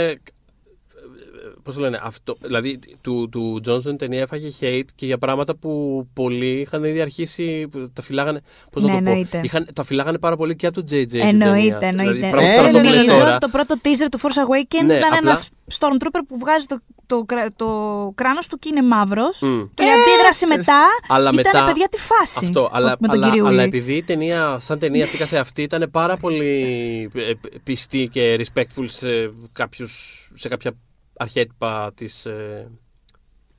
Πώς 1.63 1.75
το 1.75 1.81
λένε, 1.81 1.99
αυτό, 2.03 2.37
δηλαδή 2.41 2.79
του, 3.01 3.29
του 3.31 3.61
Johnson 3.67 3.85
η 3.91 3.95
ταινία 3.95 4.21
έφαγε 4.21 4.51
hate 4.61 4.87
και 4.95 5.05
για 5.05 5.17
πράγματα 5.17 5.55
που 5.55 6.03
πολλοί 6.13 6.59
είχαν 6.59 6.83
ήδη 6.83 7.01
αρχίσει. 7.01 7.67
που 7.71 7.89
Τα 7.93 8.01
φυλάγανε. 8.01 8.41
Πώς 8.71 8.83
Ναι, 8.83 8.91
να 8.91 8.97
το 8.97 9.03
πω. 9.03 9.09
εννοείται. 9.09 9.39
Είχαν, 9.43 9.67
τα 9.75 9.83
φυλάγανε 9.83 10.17
πάρα 10.17 10.35
πολύ 10.35 10.55
και 10.55 10.67
από 10.67 10.75
το 10.83 10.95
JJ. 10.95 11.07
την 11.07 11.19
Εννοείται, 11.19 11.77
ταινία. 11.79 11.87
εννοείται. 11.87 12.11
Δηλαδή, 12.13 12.31
πράγμα 12.31 12.49
Ε, 12.49 12.53
σαν 12.55 12.65
αυτό 12.65 12.77
που 12.77 12.83
λες 12.83 12.95
Νομίζω 12.95 13.17
τώρα. 13.17 13.29
ότι 13.29 13.37
το 13.39 13.47
πρώτο 13.51 13.75
teaser 13.83 14.07
του 14.11 14.19
Force 14.19 14.23
Awakens 14.23 14.85
Ναι, 14.85 14.93
ήταν 14.93 15.03
απλά- 15.13 15.17
ένας 15.17 15.49
Stormtrooper 15.79 16.19
που 16.27 16.37
βγάζει 16.39 16.65
το, 16.65 16.79
το, 17.07 17.23
κρα- 17.25 17.47
το 17.55 17.67
κράνος 18.15 18.47
του 18.47 18.57
και 18.59 18.69
είναι 18.71 18.81
μαύρος 18.83 19.39
Μμ. 19.41 19.61
και 19.73 19.83
η 19.83 19.87
αντίδραση 19.87 20.45
μετά 20.47 20.81
Αλλά 21.07 21.29
ήταν 21.33 21.35
μετά- 21.35 21.65
παιδιά 21.65 21.87
τη 21.89 21.97
φάση 21.97 22.45
Αυτό, 22.45 22.69
αλλά, 22.73 22.95
με 22.99 23.07
τον 23.07 23.17
αλλά, 23.23 23.29
κύριο 23.29 23.45
αλλά 23.45 23.55
Ούλη. 23.57 23.67
επειδή 23.67 23.93
η 23.93 24.03
ταινία, 24.03 24.57
σαν 24.59 24.79
ταινία 24.79 25.03
αυτή 25.03 25.17
καθεαυτή, 25.17 25.61
ήταν 25.61 25.87
πάρα 25.91 26.17
πολύ 26.17 27.09
ε, 27.15 27.31
πιστή 27.63 28.07
και 28.11 28.35
respectful 28.45 28.85
σε, 28.85 29.09
κάποιους, 29.53 29.91
σε 30.35 30.47
κάποια 30.47 30.71
αρχέτυπα 31.17 31.91
της, 31.95 32.25
ε, 32.25 32.71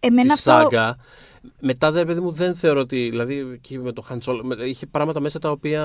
Εμένα 0.01 0.23
της 0.23 0.33
αυτό 0.33 0.51
σάγκα. 0.51 0.97
Μετά, 1.61 1.91
δε, 1.91 2.05
παιδί 2.05 2.21
μου, 2.21 2.31
δεν 2.31 2.55
θεωρώ 2.55 2.81
ότι. 2.81 3.09
Δηλαδή, 3.11 3.59
και 3.61 3.79
με 3.79 3.93
το 3.93 4.05
Han 4.11 4.19
Solo, 4.19 4.41
με- 4.43 4.65
είχε 4.65 4.87
πράγματα 4.87 5.21
μέσα 5.21 5.39
τα 5.39 5.51
οποία. 5.51 5.83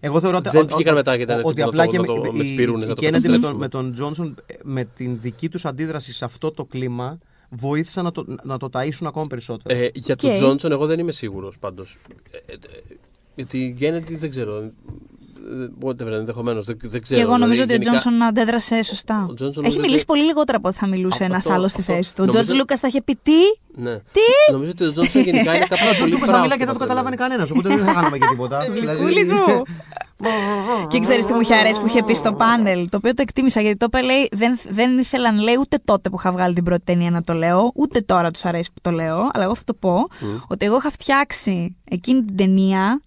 Εγώ 0.00 0.20
θεωρώ 0.20 0.36
ότι. 0.36 0.48
Δεν 0.50 0.60
ο- 0.60 0.66
ο- 0.72 0.74
βγήκαν 0.74 0.94
μετά 0.94 1.16
και 1.16 1.22
ήταν 1.22 1.38
ότι 1.38 1.48
έτοιμοι 1.48 1.62
απλά 1.66 1.84
να 1.84 1.90
και 1.90 1.96
το- 1.96 2.14
να 2.16 2.22
το- 2.22 2.32
με 2.32 2.42
τις 2.42 2.50
η- 2.50 2.54
πυρούνες 2.54 2.84
η 2.84 2.88
να 2.88 2.94
το 2.94 3.00
Kennedy 3.06 3.10
με 3.10 3.18
τον, 3.18 3.22
καταστρέψουμε. 3.22 3.58
με 3.58 3.68
τον 3.68 3.92
Τζόνσον, 3.92 4.34
ε, 4.46 4.54
με 4.62 4.84
την 4.84 5.18
δική 5.20 5.48
τους 5.48 5.64
αντίδραση 5.64 6.12
σε 6.12 6.24
αυτό 6.24 6.50
το 6.50 6.64
κλίμα, 6.64 7.18
βοήθησαν 7.50 8.04
να 8.04 8.12
το, 8.12 8.24
να 8.42 8.58
το 8.58 8.68
ταΐσουν 8.72 9.06
ακόμα 9.06 9.26
περισσότερο. 9.26 9.78
Ε, 9.78 9.88
για 9.94 10.14
Οκ. 10.14 10.20
τον 10.20 10.34
Τζόνσον, 10.34 10.72
εγώ 10.72 10.86
δεν 10.86 10.98
είμαι 10.98 11.12
σίγουρος 11.12 11.58
πάντως. 11.58 11.98
Ε, 12.30 12.36
ε, 12.52 12.52
ε, 12.52 12.58
γιατί 13.34 13.58
η 13.58 13.76
Kennedy 13.80 14.16
δεν 14.18 14.30
ξέρω. 14.30 14.70
Ε, 15.50 15.86
Whatever, 15.86 16.12
ενδεχομένως. 16.12 16.64
Δεν, 16.66 16.76
δεν 16.82 17.02
ξέρω. 17.02 17.20
και 17.20 17.26
εγώ 17.26 17.36
νομίζω 17.36 17.52
δηλαδή, 17.62 17.72
ότι 17.74 17.80
ο 17.88 17.90
γενικά- 17.90 18.00
Τζόνσον 18.00 18.22
αντέδρασε 18.28 18.82
σωστά. 18.82 19.26
Ο 19.30 19.32
Johnson 19.32 19.40
Έχει 19.42 19.54
νομίζω 19.56 19.80
μιλήσει 19.80 19.94
ότι- 19.94 20.04
πολύ 20.06 20.22
λιγότερα 20.22 20.58
από 20.58 20.68
ό,τι 20.68 20.76
θα 20.76 20.86
μιλούσε 20.86 21.22
Α, 21.22 21.26
ένας 21.26 21.38
αυτό- 21.38 21.52
άλλος 21.52 21.70
στη 21.70 21.80
αυτό. 21.80 21.92
θέση 21.92 22.08
του. 22.14 22.16
Ο 22.18 22.24
Νομίζω- 22.24 22.42
Τζορτζ 22.44 22.60
Λούκας 22.60 22.78
θα 22.80 22.86
είχε 22.88 23.02
πει 23.02 23.18
τι; 23.22 23.40
Ναι. 23.82 23.96
Νομίζω 24.52 24.70
ότι 24.70 24.84
ο 24.84 24.92
Τζόνσον 24.92 25.22
γενικά 25.22 25.56
είναι 25.56 25.66
κάποιο 25.72 25.88
Ο 25.90 25.92
Τζόρτζ 25.94 26.14
θα 26.24 26.40
μιλάει 26.40 26.58
και 26.58 26.64
δεν 26.64 26.74
το 26.74 26.80
καταλάβανε 26.80 27.16
κανένας, 27.16 27.50
οπότε 27.50 27.68
δεν 27.68 27.84
θα 27.84 27.92
κάναμε 27.92 28.18
και 28.18 28.26
τίποτα. 28.30 28.58
Δηλαδή- 28.72 28.80
Γλυκούλης 28.98 29.32
μου. 29.32 29.62
και 30.88 30.98
ξέρεις 30.98 31.26
τι 31.26 31.32
μου 31.32 31.40
είχε 31.40 31.54
αρέσει 31.54 31.80
που 31.80 31.86
είχε 31.86 32.02
πει 32.04 32.14
στο 32.14 32.32
πάνελ, 32.32 32.88
το 32.88 32.96
οποίο 32.96 33.14
το 33.14 33.22
εκτίμησα 33.22 33.60
γιατί 33.60 33.76
το 33.76 33.86
είπε, 33.88 34.02
λέει, 34.02 34.28
δεν, 34.32 34.58
δεν 34.70 34.98
ήθελαν, 34.98 35.38
λέει, 35.38 35.54
ούτε 35.60 35.78
τότε 35.84 36.08
που 36.10 36.16
είχα 36.18 36.32
βγάλει 36.32 36.54
την 36.54 36.64
πρώτη 36.64 36.82
ταινία 36.84 37.10
να 37.10 37.22
το 37.22 37.32
λέω, 37.32 37.72
ούτε 37.74 38.00
τώρα 38.00 38.30
τους 38.30 38.44
αρέσει 38.44 38.70
που 38.74 38.80
το 38.82 38.90
λέω, 38.90 39.28
αλλά 39.32 39.44
εγώ 39.44 39.54
θα 39.54 39.62
το 39.64 39.74
πω, 39.74 40.06
ότι 40.48 40.66
εγώ 40.66 40.76
είχα 40.76 40.90
φτιάξει 40.90 41.76
εκείνη 41.90 42.22
την 42.24 42.36
ταινία 42.36 43.00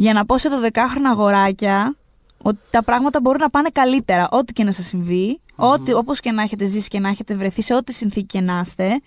για 0.00 0.12
να 0.12 0.26
πω 0.26 0.38
σε 0.38 0.48
12χρονα 0.52 1.10
αγοράκια 1.10 1.96
ότι 2.42 2.58
τα 2.70 2.82
πράγματα 2.82 3.20
μπορούν 3.20 3.40
να 3.40 3.50
πάνε 3.50 3.68
καλύτερα, 3.72 4.28
ό,τι 4.30 4.52
και 4.52 4.64
να 4.64 4.72
σας 4.72 4.84
συμβεί, 4.86 5.40
ό,τι, 5.56 5.92
όπως 5.92 6.20
και 6.20 6.30
να 6.30 6.42
έχετε 6.42 6.64
ζήσει 6.64 6.88
και 6.88 6.98
να 6.98 7.08
έχετε 7.08 7.34
βρεθεί, 7.34 7.62
σε 7.62 7.74
ό,τι 7.74 7.92
συνθήκη 7.92 8.26
και 8.26 8.40
να 8.40 8.60
είστε, 8.64 9.00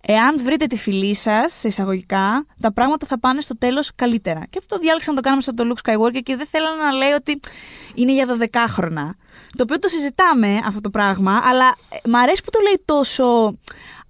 εάν 0.00 0.40
βρείτε 0.42 0.66
τη 0.66 0.76
φιλή 0.76 1.14
σας, 1.14 1.52
σε 1.52 1.68
εισαγωγικά, 1.68 2.46
τα 2.60 2.72
πράγματα 2.72 3.06
θα 3.06 3.18
πάνε 3.18 3.40
στο 3.40 3.58
τέλος 3.58 3.90
καλύτερα. 3.94 4.40
Και 4.50 4.58
αυτό 4.58 4.74
το 4.74 4.80
διάλεξα 4.80 5.10
να 5.10 5.16
το 5.16 5.22
κάνουμε 5.22 5.42
σαν 5.42 5.54
το 5.54 5.64
Luke 5.68 5.90
Skywalker 5.90 6.20
και 6.22 6.36
δεν 6.36 6.46
θέλω 6.46 6.66
να 6.84 6.92
λέει 6.92 7.10
ότι 7.10 7.40
είναι 7.94 8.12
για 8.12 8.26
12χρονα. 8.26 9.10
Το 9.56 9.62
οποίο 9.62 9.78
το 9.78 9.88
συζητάμε 9.88 10.60
αυτό 10.66 10.80
το 10.80 10.90
πράγμα, 10.90 11.40
αλλά 11.44 11.76
ε, 11.88 12.08
μ' 12.08 12.16
αρέσει 12.16 12.42
που 12.44 12.50
το 12.50 12.58
λέει 12.62 12.82
τόσο 12.84 13.54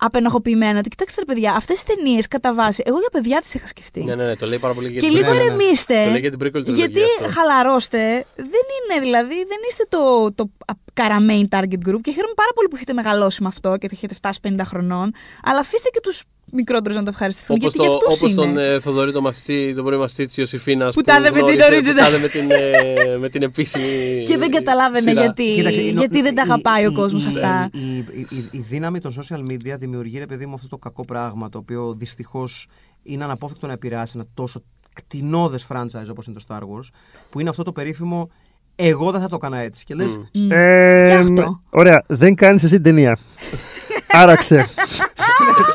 απενοχοποιημένο. 0.00 0.78
Ότι 0.78 0.88
κοιτάξτε, 0.88 1.20
ρε 1.20 1.32
παιδιά, 1.32 1.52
αυτές 1.56 1.82
τις 1.82 1.94
ταινίες 1.96 2.28
κατά 2.28 2.54
βάση, 2.54 2.82
εγώ 2.86 2.98
για 2.98 3.08
παιδιά 3.12 3.40
τις 3.40 3.54
είχα 3.54 3.66
σκεφτεί. 3.66 4.04
Ναι, 4.04 4.14
ναι, 4.14 4.24
ναι, 4.24 4.36
το 4.36 4.46
λέει 4.46 4.58
πάρα 4.58 4.74
πολύ 4.74 4.88
για 4.88 5.00
Και 5.00 5.06
την- 5.06 5.16
λίγο 5.16 5.32
ναι, 5.32 5.38
ναι. 5.38 5.44
ηρεμήστε. 5.44 6.04
Το 6.04 6.10
λέει 6.10 6.20
για 6.20 6.30
την 6.30 6.38
prequel 6.42 6.50
τριλογία 6.50 6.74
Γιατί 6.74 7.00
αυτό. 7.20 7.32
χαλαρώστε, 7.40 8.26
δεν 8.36 8.46
είναι 8.76 9.00
δηλαδή, 9.00 9.34
δεν 9.34 9.58
είστε 9.68 9.84
το, 9.88 10.32
το 10.34 10.50
καρα 10.92 11.16
main 11.28 11.44
target 11.56 11.82
group 11.88 12.00
και 12.02 12.12
χαίρομαι 12.12 12.34
πάρα 12.34 12.52
πολύ 12.54 12.68
που 12.70 12.76
έχετε 12.76 12.92
μεγαλώσει 12.92 13.42
με 13.42 13.48
αυτό 13.48 13.76
και 13.76 13.88
θα 13.88 13.94
έχετε 13.96 14.14
φτάσει 14.14 14.40
50 14.48 14.54
χρονών. 14.64 15.12
Αλλά 15.44 15.58
αφήστε 15.60 15.88
και 15.92 16.00
τους 16.00 16.24
μικρότερους 16.52 16.96
να 16.96 17.02
το 17.02 17.10
ευχαριστηθούν. 17.12 17.56
Όπως, 17.60 17.72
γιατί 17.74 17.88
το, 17.88 17.96
για 17.96 18.06
αυτούς 18.06 18.22
όπως 18.22 18.44
είναι. 18.46 18.54
τον 18.54 18.58
ε, 18.74 18.80
Θοδωρή, 18.80 19.12
τον 19.12 19.22
μαθητή, 19.22 19.72
τον 19.74 19.84
πρώην 19.84 20.00
μαθητή 20.00 20.26
της 20.26 20.36
Ιωσήφινας. 20.36 20.94
Που 20.94 21.00
τάδε 21.02 21.30
με 21.30 21.38
την 21.42 21.58
original. 21.60 21.84
Που 21.92 21.94
τάδε 21.96 22.18
με 22.18 22.28
την, 22.28 22.50
ε, 22.50 23.16
με 23.18 23.28
την 23.28 23.42
επίσημη. 23.42 24.22
και 24.26 24.36
δεν 24.38 24.50
καταλάβαινε 24.50 25.00
σειρά. 25.10 25.20
γιατί, 25.20 25.52
Κοίταξε, 25.54 25.80
νο- 25.80 25.86
γιατί 25.86 26.22
δεν 26.22 26.34
τα 26.34 26.42
η- 26.46 26.50
αγαπάει 26.50 26.86
ο 26.86 26.90
η- 26.90 26.94
κόσμος 26.94 27.24
η- 27.24 27.28
αυτά. 27.28 27.70
Η, 27.72 27.96
η, 27.96 28.26
η, 28.30 28.48
η 28.50 28.58
δύναμη 28.58 29.00
των 29.00 29.12
social 29.12 29.50
media 29.50 29.74
δημιουργεί, 29.78 30.18
ρε 30.18 30.26
παιδί 30.26 30.46
μου, 30.46 30.54
αυτό 30.54 30.68
το 30.68 30.76
κακό 30.78 31.04
πράγμα 31.04 31.48
το 31.48 31.58
οποίο 31.58 31.94
δυστυχώς 31.98 32.66
είναι 33.02 33.24
αναπόφευκτο 33.24 33.66
να 33.66 33.72
επηρεάσει 33.72 34.12
ένα 34.14 34.26
τόσο 34.34 34.62
κτηνώδες 34.94 35.66
franchise 35.68 36.08
όπως 36.10 36.26
είναι 36.26 36.36
το 36.38 36.44
Star 36.48 36.60
Wars, 36.62 36.88
που 37.30 37.40
είναι 37.40 37.48
αυτό 37.48 37.62
το 37.62 37.72
περίφημο 37.72 38.30
Εγώ 38.76 39.10
δεν 39.10 39.20
θα 39.20 39.28
το 39.28 39.34
έκανα 39.34 39.58
έτσι. 39.58 39.84
Και 39.84 39.94
λες, 39.94 40.16
Μμ. 40.32 40.50
Ε, 40.50 41.06
Και 41.08 41.12
αυτό. 41.14 41.60
Ωραία, 41.70 42.02
δεν 42.08 42.34
κάνεις 42.34 42.62
εσύ 42.62 42.74
την 42.74 42.82
ταινία. 42.82 43.18
Άραξε. 44.12 44.66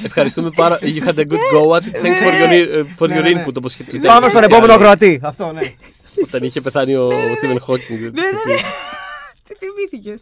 Ευχαριστούμε 0.04 0.50
πάρα 0.56 0.80
You 0.82 1.04
had 1.08 1.18
a 1.18 1.24
good 1.24 1.54
go 1.54 1.76
at 1.76 1.80
it. 1.82 1.96
Thanks 2.04 2.20
for 2.20 2.34
your, 2.34 2.52
ε, 2.52 2.84
for 2.98 3.08
Ναι, 3.08 3.20
your 3.20 3.24
ναι, 3.24 3.30
ναι. 3.30 3.44
input. 3.46 3.56
Όπως 3.58 3.74
είχε 3.74 3.84
πει. 3.84 4.00
Πάμε 4.00 4.30
στον 4.30 4.44
επόμενο 4.44 4.74
ακροατή. 4.74 5.20
Αυτό, 5.24 5.52
ναι. 5.52 5.62
Όταν 6.24 6.44
είχε 6.44 6.62
πεθάνει 6.62 6.96
ο 6.96 7.10
Stephen 7.10 7.58
Hawking. 7.68 8.00
Ναι, 8.00 8.08
ναι, 8.22 8.54
ναι. 8.54 8.62
Τι 9.48 9.54
θυμήθηκες. 9.56 10.22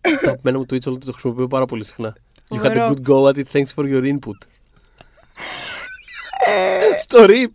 Το 0.00 0.10
αγαπημένο 0.22 0.58
μου 0.58 0.64
tweet 0.70 0.86
όλο 0.86 0.98
το 1.04 1.12
χρησιμοποιώ 1.12 1.46
πάρα 1.48 1.66
πολύ 1.66 1.84
συχνά. 1.84 2.16
You 2.54 2.54
had 2.54 2.58
a 2.58 2.62
Φοβερό. 2.62 2.94
good 2.94 3.08
go 3.08 3.28
at 3.28 3.38
it. 3.38 3.46
Thanks 3.52 3.72
for 3.76 3.84
your 3.92 4.04
input. 4.04 4.38
Στο 6.98 7.24
RIP. 7.28 7.50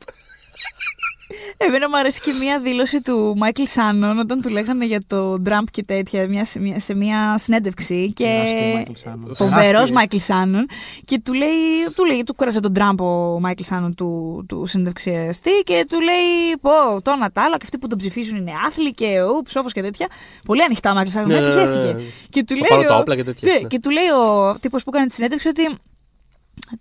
Εμένα 1.58 1.90
μου 1.90 1.98
αρέσει 1.98 2.22
και 2.22 2.32
μία 2.40 2.60
δήλωση 2.60 3.02
του 3.02 3.34
Μάικλ 3.38 3.64
Σάνον 3.66 4.20
όταν 4.20 4.42
του 4.42 4.50
λέγανε 4.50 4.86
για 4.86 5.02
το 5.08 5.42
Τραμπ 5.42 5.66
και 5.72 5.84
τέτοια 5.84 6.28
μια, 6.28 6.46
σε, 6.46 6.60
μια, 6.60 6.80
σε 6.80 6.94
μια 6.96 7.38
συνέντευξη. 7.38 8.12
Και 8.16 8.24
Τεράστιο 8.24 8.94
Michael 8.94 9.10
Shannon. 9.10 9.36
Φοβερός 9.36 9.66
Τεράστιο. 9.66 9.94
Μάικλ 9.94 10.18
Σάνον. 10.18 10.66
Και 11.06 11.20
του 11.24 11.34
λέει, 11.34 11.50
του 11.96 12.06
λέει, 12.06 12.24
του 12.24 12.36
κούρασε 12.36 12.60
τον 12.60 12.74
Τραμπ 12.74 13.02
ο 13.02 13.40
Μάικλ 13.40 13.64
Σάνον 13.64 13.96
του, 13.96 14.44
του 14.48 14.66
συνεντευξιαστή 14.66 15.52
και 15.64 15.86
του 15.90 16.00
λέει, 16.02 16.58
Πω, 16.62 17.02
το 17.02 17.16
Νατάλα 17.16 17.58
και 17.58 17.64
αυτοί 17.64 17.78
που 17.78 17.88
τον 17.88 17.98
ψηφίζουν 17.98 18.38
είναι 18.38 18.52
άθλιοι 18.68 18.92
και 18.92 19.22
ο 19.22 19.42
ψόφο 19.42 19.70
και 19.70 19.82
τέτοια. 19.82 20.08
Πολύ 20.46 20.64
ανοιχτά 20.64 20.92
ο 20.92 20.94
Μάικλ 20.94 21.10
Σάνον, 21.12 21.28
Ναι, 21.30 21.38
έτσι 21.38 21.50
ναι, 21.50 21.56
ναι, 21.56 21.62
χέστηκε. 21.66 21.94
ναι. 21.94 22.02
Και 22.30 22.44
του 22.44 22.54
Θα 22.56 22.60
λέει. 22.60 22.68
πάρω 22.70 22.84
τα 22.84 22.96
ο- 22.96 23.00
όπλα 23.00 23.16
και 23.16 23.24
τέτοια, 23.24 23.54
Ναι, 23.54 23.60
ναι. 23.60 23.68
και 23.68 23.80
του 23.80 23.90
λέει 23.90 24.08
ο 24.10 24.56
τύπος 24.62 24.84
που 24.84 24.90
έκανε 24.94 25.08
τη 25.08 25.14
συνέντευξη 25.14 25.48
ότι 25.48 25.62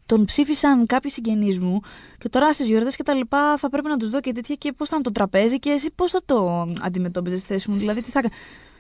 τον 0.07 0.25
ψήφισαν 0.25 0.87
κάποιοι 0.87 1.11
συγγενείς 1.11 1.59
μου 1.61 1.81
και 2.19 2.29
τώρα 2.29 2.53
στις 2.53 2.67
γιορτές 2.67 2.97
και 2.97 3.03
τα 3.03 3.15
λοιπά 3.15 3.57
θα 3.59 3.69
πρέπει 3.69 3.89
να 3.89 3.97
τους 3.97 4.09
δω 4.11 4.21
και 4.21 4.33
τέτοια 4.33 4.55
και 4.55 4.73
πώς 4.73 4.89
θα 4.89 4.95
είναι 4.97 5.05
το 5.05 5.13
τραπέζι 5.13 5.59
και 5.59 5.71
εσύ 5.71 5.91
πώς 5.95 6.11
θα 6.11 6.21
το 6.25 6.69
αντιμετώπιζες 6.83 7.39
στη 7.41 7.49
θέση 7.49 7.71
μου. 7.71 7.77
Δηλαδή, 7.77 8.03
τι 8.03 8.11
θα. 8.11 8.21
κα- 8.21 8.31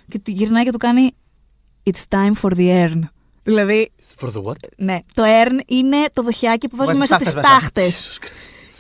Και 0.08 0.18
του 0.18 0.30
γυρνάει 0.30 0.64
και 0.64 0.70
του 0.70 0.78
κάνει. 0.78 1.10
It's 1.90 2.02
time 2.08 2.32
for 2.42 2.50
the 2.56 2.84
urn. 2.88 3.00
Δηλαδή, 3.42 3.92
For 4.20 4.26
the 4.28 4.42
what? 4.42 4.54
ναι, 4.76 4.98
το 5.14 5.22
urn 5.26 5.60
είναι 5.66 5.96
το 6.12 6.22
δοχειάκι 6.22 6.68
που 6.68 6.76
βάζουμε 6.76 7.06
Βάζεις 7.06 7.10
μέσα 7.10 7.30
τις 7.30 7.40
στάχτες 7.40 7.42
μέσα. 7.42 7.60
στάχτες. 7.60 8.18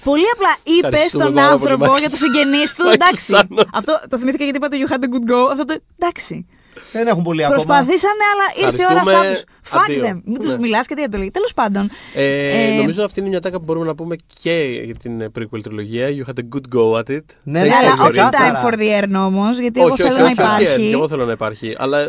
Πολύ 0.04 0.24
απλά 0.34 0.56
είπες 0.76 0.90
Ευχαριστούμε 0.92 1.22
στον 1.24 1.34
πάρα 1.34 1.48
πολύ, 1.58 1.62
άνθρωπο 1.62 1.84
Μάικλ. 1.84 2.00
για 2.00 2.10
τους 2.10 2.18
συγγενείς 2.18 2.74
του. 2.74 2.82
Μάικλ 2.84 2.94
Εντάξει. 3.02 3.24
Σάνον. 3.26 3.68
Αυτό 3.72 4.00
το 4.08 4.18
θυμήθηκα 4.18 4.44
γιατί 4.44 4.58
είπατε 4.58 4.76
You 4.80 4.90
had 4.92 5.04
a 5.04 5.08
good 5.14 5.30
go. 5.32 5.50
Αυτό 5.50 5.64
το. 5.64 5.74
Εντάξει. 5.98 6.46
Δεν 6.92 7.06
έχουν 7.06 7.22
πολύ 7.22 7.44
ακόμα. 7.44 7.62
Προσπαθήσανε, 7.64 8.24
αλλά 8.32 8.66
ήρθε 8.70 8.82
η 8.82 8.86
ώρα 8.90 8.98
Ευχαριστούμε. 9.00 9.34
θα 9.36 9.42
του. 9.44 9.52
Fuck 9.70 9.90
Αντίο. 9.90 10.04
them. 10.08 10.20
Μην 10.24 10.40
τους 10.40 10.50
Ναι. 10.52 10.58
μιλάς 10.58 10.86
και 10.86 10.94
δεν 10.94 11.10
το 11.10 11.18
λέει. 11.18 11.30
Τέλος 11.30 11.54
πάντων. 11.54 11.90
Ε, 12.14 12.72
Ε, 12.72 12.76
νομίζω 12.76 13.04
αυτή 13.04 13.20
είναι 13.20 13.28
μια 13.28 13.40
τάκα 13.40 13.58
που 13.58 13.64
μπορούμε 13.64 13.86
να 13.86 13.94
πούμε 13.94 14.16
και 14.42 14.80
για 14.84 14.94
την 14.94 15.20
ε, 15.20 15.28
prequel 15.38 15.60
τριλογία. 15.62 16.08
You 16.08 16.28
had 16.30 16.38
a 16.38 16.56
good 16.56 16.76
go 16.78 16.98
at 16.98 17.10
it. 17.16 17.20
Ναι, 17.42 17.60
Thanks 17.60 17.64
ναι, 17.64 17.70
for 17.70 17.74
αλλά 17.80 17.92
your 17.92 17.92
όχι 17.92 18.02
input. 18.06 18.10
ξεκάθαρα. 18.10 18.62
time 18.62 18.64
for 18.64 18.78
the 18.78 19.02
urn 19.04 19.12
όμως, 19.26 19.58
γιατί 19.58 19.80
εγώ 19.80 19.88
όχι, 19.92 20.02
θέλω 20.02 20.14
όχι, 20.14 20.22
να 20.22 20.28
όχι, 20.30 20.40
όχι, 20.42 20.62
υπάρχει. 20.62 20.86
Και 20.88 20.92
εγώ 20.94 21.08
θέλω 21.08 21.24
να 21.24 21.32
υπάρχει. 21.32 21.74
Αλλά 21.78 22.04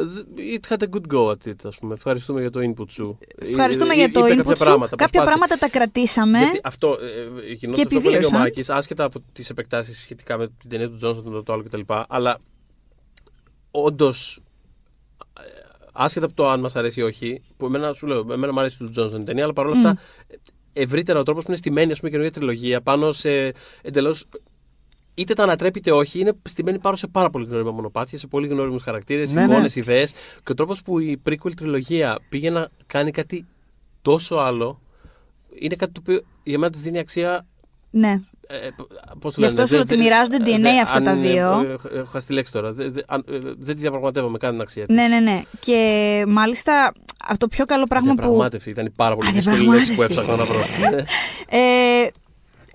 it 0.56 0.74
had 0.74 0.78
a 0.84 0.88
good 0.96 1.16
go 1.16 1.30
at 1.32 1.48
it, 1.50 1.56
ας 1.68 1.78
πούμε. 1.78 1.94
Ευχαριστούμε 1.94 2.42
για 2.42 2.50
το 2.50 2.60
input 2.64 2.90
σου. 2.90 3.18
Ευχαριστούμε 3.50 3.94
Ε, 3.94 3.96
για 3.96 4.04
ε, 4.04 4.08
το 4.08 4.20
είπε 4.20 4.34
input 4.34 4.38
κάποια 4.38 4.56
σου. 4.56 4.64
πράγματα, 4.64 4.96
Κάποια 4.96 5.22
προσπάθησε. 5.22 5.38
πράγματα 5.38 5.58
τα 5.58 5.70
κρατήσαμε. 5.70 6.40
Γιατί 6.40 6.60
αυτό, 6.64 6.88
ε, 7.02 7.50
ε, 7.50 7.54
γινόταν 7.54 7.74
Και 7.74 7.82
αυτό 7.82 7.84
που 7.84 7.96
έλεγε 7.96 8.08
ο 8.08 8.10
επιβίωσαν. 8.10 8.40
Μάκης, 8.40 8.70
άσχετα 8.70 9.04
από 9.04 9.20
τις 9.34 9.50
επεκτάσεις 9.50 10.02
σχετικά 10.02 10.38
με 10.38 10.48
την 10.60 10.70
ταινία 10.70 10.90
του 10.90 10.98
Τζόνσον, 10.98 11.32
το, 11.32 11.44
το 11.44 11.54
άλλο 11.54 11.64
κτλ. 11.64 11.82
Αλλά 12.08 12.38
όντως, 13.72 14.40
άσχετα 15.96 16.26
από 16.26 16.36
το 16.36 16.50
αν 16.50 16.60
μας 16.60 16.76
αρέσει 16.76 17.00
ή 17.00 17.04
όχι, 17.04 17.42
που 17.58 17.66
εμένα 17.66 17.94
σου 17.94 18.08
λέω, 18.08 18.26
εμένα 18.32 18.54
μου 18.54 18.60
αρέσει 18.60 18.78
του 18.78 18.90
Τζόνσον 18.90 19.22
η 19.22 19.24
ταινία, 19.24 19.44
αλλά 19.44 19.54
παρόλα 19.54 19.76
αυτά, 19.78 19.98
ευρύτερα 20.74 21.20
ο 21.20 21.24
τρόπος 21.24 21.44
που 21.44 21.50
είναι 21.50 21.60
στημένη 21.60 21.92
ας 21.92 21.98
πούμε, 21.98 22.10
η 22.10 22.14
καινούργια 22.14 22.40
τριλογία 22.40 22.82
πάνω 22.82 23.12
σε 23.12 23.54
εντελώς. 23.82 24.26
Είτε 25.14 25.34
τα 25.34 25.44
ανατρέπει 25.44 25.80
είτε 25.80 25.92
όχι, 25.92 26.20
είναι 26.20 26.32
στημένη 26.44 26.80
πάνω 26.80 26.96
σε 26.96 27.08
πάρα 27.08 27.30
πολύ 27.30 27.46
γνώριμα 27.46 27.72
μονοπάτια, 27.72 28.18
σε 28.18 28.28
πολύ 28.28 28.48
γνώριμους 28.48 28.84
χαρακτήρες, 28.84 29.34
Ναι, 29.34 29.44
εικόνες, 29.44 29.76
ναι. 29.76 29.82
ιδέες. 29.82 30.12
Και 30.12 30.52
ο 30.52 30.54
τρόπος 30.54 30.82
που 30.82 31.00
η 31.00 31.22
prequel 31.26 31.52
τριλογία 31.56 32.20
πήγε 32.30 32.50
να 32.50 32.70
κάνει 32.86 33.12
κάτι 33.12 33.46
τόσο 34.02 34.36
άλλο, 34.36 34.82
είναι 35.60 35.76
κάτι 35.76 35.92
το 35.92 36.00
οποίο 36.04 36.22
για 36.44 36.60
μένα 36.60 36.72
της 36.72 36.82
δίνει 36.82 37.00
αξία 37.00 37.46
Ναι. 37.90 38.22
Ε, 38.48 38.70
πώς 39.20 39.34
το 39.34 39.40
Γι' 39.42 39.46
αυτό 39.46 39.58
λένε, 39.58 39.68
σου 39.68 39.76
λέω 39.76 39.84
δε- 39.84 39.94
ότι 39.94 39.98
μοιράζονται 40.04 40.38
δε- 40.38 40.56
DNA 40.58 40.62
δε- 40.62 40.80
αυτά 40.80 40.96
αν 40.98 41.04
τα 41.04 41.12
είναι- 41.12 41.28
δύο. 41.30 41.78
ε, 41.94 41.98
Έχω 41.98 42.06
χάσει 42.12 42.28
τη 42.28 42.34
λέξη 42.34 42.52
τώρα. 42.52 42.72
Δεν 42.72 42.94
δε, 42.94 43.02
αν- 43.08 43.24
ε, 43.32 43.38
δεν 43.40 43.76
τη 43.76 43.82
διαπραγματεύομαι 43.82 44.38
καν 44.38 44.52
την 44.52 44.62
αξία 44.62 44.86
της. 44.86 44.96
Ναι, 44.96 45.08
ναι, 45.08 45.20
ναι. 45.20 45.42
Και 45.60 46.24
μάλιστα 46.28 46.92
αυτό 47.28 47.38
το 47.38 47.56
πιο 47.56 47.66
καλό 47.66 47.84
πράγμα 47.86 48.10
που. 48.14 48.16
Διαπραγμάτευση. 48.22 48.70
Ήταν 48.70 48.86
η 48.86 48.90
πάρα 48.90 49.16
πολύ 49.16 49.32
δύσκολη 49.32 49.68
λέξη 49.68 49.96
που 49.96 50.02
έψαχνα 50.02 50.36
να 50.36 50.44
βρω. 50.46 50.60
Ε, 51.50 52.08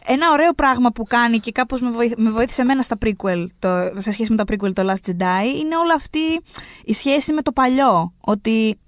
ένα 0.06 0.30
ωραίο 0.32 0.52
πράγμα 0.52 0.90
που 0.90 1.04
κάνει 1.04 1.38
και 1.38 1.52
κάπως 1.52 1.80
με, 1.80 1.90
βοήθη- 1.90 2.18
με 2.18 2.30
βοήθησε 2.30 2.60
εμένα 2.62 2.82
στα 2.82 2.96
prequel, 3.04 3.46
το, 3.58 3.68
σε 3.96 4.12
σχέση 4.12 4.30
με 4.30 4.36
τα 4.36 4.44
prequel 4.52 4.72
το 4.72 4.82
Last 4.86 5.10
Jedi, 5.10 5.44
είναι 5.58 5.76
όλη 5.76 5.92
αυτή 5.96 6.18
η 6.84 6.92
σχέση 6.92 7.32
με 7.32 7.42
το 7.42 7.52
παλιό. 7.52 8.12
Ότι 8.20 8.78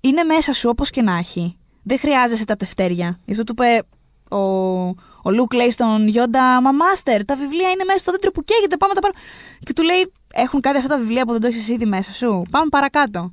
είναι 0.00 0.22
μέσα 0.22 0.52
σου 0.52 0.68
όπως 0.68 0.90
και 0.90 1.02
να 1.02 1.16
έχει. 1.16 1.56
Δεν 1.82 1.98
χρειάζεσαι 1.98 2.44
τα 2.44 2.56
τευτέρια. 2.56 3.18
Γι' 3.24 3.32
αυτό 3.32 3.44
του 3.44 3.54
είπε 3.58 3.82
ο, 4.36 4.38
ο 5.22 5.30
Λουκ 5.30 5.54
λέει 5.54 5.70
στον 5.70 6.08
Γιόντα 6.08 6.60
Μα 6.60 6.72
μάστερ, 6.72 7.24
τα 7.24 7.36
βιβλία 7.36 7.70
είναι 7.70 7.84
μέσα 7.84 7.98
στο 7.98 8.10
δέντρο 8.12 8.30
που 8.30 8.44
καίγεται. 8.44 8.76
Πάμε 8.76 8.92
να 8.94 9.00
τα 9.00 9.06
πάρουμε. 9.06 9.20
Και 9.60 9.72
του 9.72 9.82
λέει: 9.82 10.12
Έχουν 10.34 10.60
κάτι 10.60 10.76
αυτά 10.76 10.88
τα 10.88 10.96
βιβλία 10.96 11.24
που 11.24 11.32
δεν 11.32 11.40
το 11.40 11.46
έχεις 11.46 11.68
ήδη 11.68 11.86
μέσα 11.86 12.12
σου; 12.12 12.42
Πάμε 12.50 12.68
παρακάτω. 12.68 13.32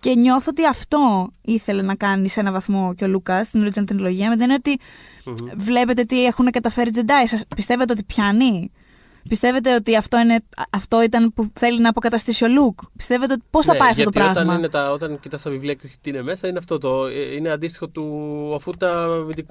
Και 0.00 0.14
νιώθω 0.14 0.46
ότι 0.50 0.66
αυτό 0.66 1.30
ήθελε 1.42 1.82
να 1.82 1.94
κάνει 1.94 2.28
σε 2.28 2.40
ένα 2.40 2.52
βαθμό 2.52 2.94
και 2.94 3.04
ο 3.04 3.08
Λούκας 3.08 3.46
στην 3.46 3.64
original 3.66 3.86
τριλογία. 3.86 4.28
Με 4.28 4.32
την 4.32 4.42
έννοια 4.42 4.56
ότι 4.56 4.78
βλέπετε 5.56 6.04
τι 6.04 6.24
έχουν 6.24 6.50
καταφέρει 6.50 6.90
Jedi. 6.94 7.24
Σας 7.24 7.44
πιστεύετε 7.56 7.92
ότι 7.92 8.04
πιάνει; 8.04 8.72
Πιστεύετε 9.28 9.74
ότι 9.74 9.96
αυτό, 9.96 10.18
είναι, 10.18 10.44
αυτό 10.70 11.02
ήταν 11.02 11.32
που 11.34 11.50
θέλει 11.54 11.80
να 11.80 11.88
αποκαταστήσει 11.88 12.44
ο 12.44 12.48
Λουκ; 12.48 12.78
Πιστεύετε 12.96 13.32
ότι 13.32 13.42
πώς 13.50 13.66
θα 13.66 13.72
Ναι, 13.72 13.78
πάει 13.78 13.90
αυτό 13.90 14.02
το 14.04 14.10
γιατί 14.10 14.32
πράγμα; 14.32 14.42
Όταν, 14.50 14.58
είναι 14.58 14.68
τα, 14.68 14.92
όταν 14.92 15.20
κοιτάς 15.20 15.42
τα 15.42 15.50
βιβλία 15.50 15.74
και 15.74 15.80
όχι 15.86 15.94
τι 16.00 16.10
είναι 16.10 16.22
μέσα, 16.22 16.48
είναι 16.48 16.58
αυτό 16.58 16.78
το. 16.78 17.06
ε, 17.06 17.34
Είναι 17.36 17.50
αντίστοιχο 17.50 17.88
του. 17.88 18.52
Αφού, 18.54 18.70
τα, 18.70 19.06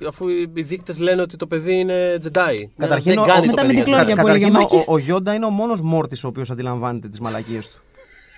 αφού 0.07 0.27
οι 0.29 0.49
δείκτες 0.61 0.99
λένε 0.99 1.21
ότι 1.21 1.37
το 1.37 1.47
παιδί 1.47 1.73
είναι 1.79 2.17
Jedi. 2.23 2.55
Καταρχήν, 2.77 3.11
δεν 3.13 3.17
ο- 3.23 3.25
κάνει 3.25 3.45
με 3.45 3.51
το 3.51 3.55
τα 3.55 3.61
παιδί 3.61 3.73
μυντικλώδια 3.73 4.13
αυτό. 4.13 4.21
που 4.21 4.27
έλεγε 4.27 4.45
Καταρχήν, 4.45 4.55
ο, 4.55 4.75
Μάκης. 4.75 4.87
ο 4.89 4.97
Γιόντα 4.97 5.33
είναι 5.33 5.45
ο 5.45 5.49
μόνος 5.49 5.81
μόρτης 5.81 6.23
ο 6.23 6.27
οποίος 6.27 6.51
αντιλαμβάνεται 6.51 7.07
τις 7.07 7.19
μαλακίες 7.19 7.69
του. 7.69 7.79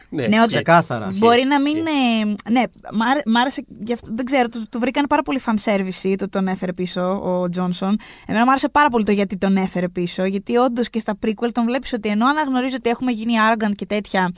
Ναι, 0.10 0.28
Ναι, 0.28 0.40
ότι- 0.42 0.48
Ξεκάθαρα. 0.54 1.08
Μπορεί 1.18 1.44
να 1.44 1.60
μην. 1.60 1.78
ε, 1.78 2.52
ναι, 2.52 2.64
μ' 2.94 3.02
άρε- 3.02 3.26
μ' 3.26 3.38
άρεσε 3.38 3.66
γι' 3.86 3.94
αυτό. 3.94 4.10
Δεν 4.14 4.26
ξέρω, 4.26 4.50
το, 4.50 4.66
το 4.70 4.80
βρήκαν 4.80 5.06
πάρα 5.10 5.22
πολύ 5.22 5.42
fan 5.46 5.54
service 5.64 6.16
το 6.18 6.30
τον 6.30 6.48
έφερε 6.48 6.74
πίσω 6.74 7.22
ο 7.24 7.50
Τζόνσον. 7.50 7.98
Εμένα 8.26 8.44
μου 8.46 8.50
άρεσε 8.50 8.70
πάρα 8.70 8.90
πολύ 8.90 9.06
το 9.06 9.12
γιατί 9.12 9.38
τον 9.38 9.58
έφερε 9.58 9.88
πίσω. 9.88 10.26
Γιατί 10.26 10.56
όντως 10.58 10.90
και 10.90 11.00
στα 11.00 11.18
prequel 11.26 11.50
τον 11.52 11.66
βλέπεις 11.66 11.94
ότι 11.94 12.10
ενώ 12.10 12.26
αναγνωρίζει 12.28 12.76
ότι 12.76 12.90
έχουμε 12.90 13.12
γίνει 13.12 13.34
arrogant 13.50 13.76
και 13.76 13.86
τέτοια. 13.86 14.32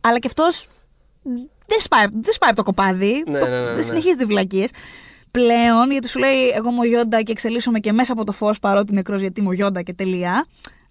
Αλλά 0.00 0.18
και 0.18 0.26
αυτός 0.26 0.68
δεν 1.66 1.80
σπάει, 1.80 2.04
δεν 2.12 2.32
σπάει 2.32 2.48
από 2.50 2.58
το 2.58 2.62
κοπάδι. 2.64 3.24
Ναι, 3.28 3.38
το, 3.38 3.46
ναι, 3.48 3.58
ναι, 3.60 3.64
ναι. 3.66 3.74
Δεν 3.74 3.84
συνεχίζει 3.84 4.14
τι 4.14 4.24
βλακίες. 4.24 4.70
Πλέον, 5.30 5.90
γιατί 5.90 6.08
σου 6.08 6.18
λέει 6.18 6.48
Εγώ 6.54 6.70
είμαι 6.70 6.78
ο 6.80 6.84
Γιόντα 6.84 7.22
και 7.22 7.32
εξελίσσομαι 7.32 7.78
και 7.78 7.92
μέσα 7.92 8.12
από 8.12 8.24
το 8.24 8.32
φω 8.32 8.54
παρότι 8.60 8.92
νεκρός 8.94 9.20
γιατί 9.20 9.40
είμαι 9.40 9.48
ο 9.48 9.52
Γιόντα 9.52 9.82
και 9.82 9.92
τελεία. 9.94 10.46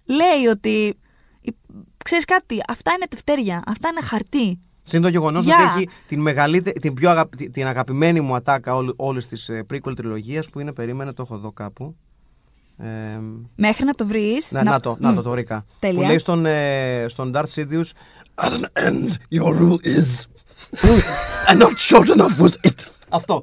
Λέει 0.06 0.46
ότι. 0.50 0.96
Ξέρεις 2.02 2.24
κάτι, 2.24 2.60
αυτά 2.68 2.92
είναι 2.92 3.06
τευτέρια. 3.08 3.62
Αυτά 3.66 3.88
είναι 3.88 4.00
χαρτί. 4.00 4.58
Συν 4.82 5.02
το 5.02 5.08
γεγονός 5.08 5.44
Γεια. 5.44 5.54
ότι 5.56 5.64
έχει 5.64 5.88
την, 6.06 6.20
μεγαλύτερη, 6.20 6.78
την 6.80 6.94
πιο 6.94 7.10
αγαπη- 7.10 7.50
την 7.50 7.66
αγαπημένη 7.66 8.20
μου 8.20 8.34
ατάκα 8.34 8.72
όλης 8.96 9.28
της 9.28 9.50
prequel 9.72 9.92
τριλογίας 9.96 10.48
που 10.50 10.60
είναι. 10.60 10.72
Περίμενε, 10.72 11.12
το 11.12 11.22
έχω 11.22 11.34
εδώ 11.34 11.52
κάπου. 11.52 11.96
Ε, 12.78 12.86
Μέχρι 13.56 13.84
να 13.84 13.92
το 13.92 14.06
βρεις. 14.06 14.50
να, 14.52 14.62
να, 14.62 14.80
το, 14.80 14.96
να 15.00 15.14
το, 15.14 15.22
το 15.22 15.30
βρήκα. 15.30 15.64
Τέλεια. 15.78 16.00
Που 16.00 16.06
λέει 16.06 16.18
στον, 16.18 16.46
ε, 16.46 17.04
στον 17.08 17.32
Darth 17.34 17.54
Sidious 17.54 17.90
At 18.34 18.50
an 18.52 18.86
end, 18.86 19.08
your 19.40 19.52
rule 19.60 19.78
is. 19.84 20.26
and 21.48 21.58
not 21.62 21.76
short 21.90 22.08
enough 22.16 22.38
was 22.40 22.54
it. 22.68 22.86
Αυτό. 23.08 23.42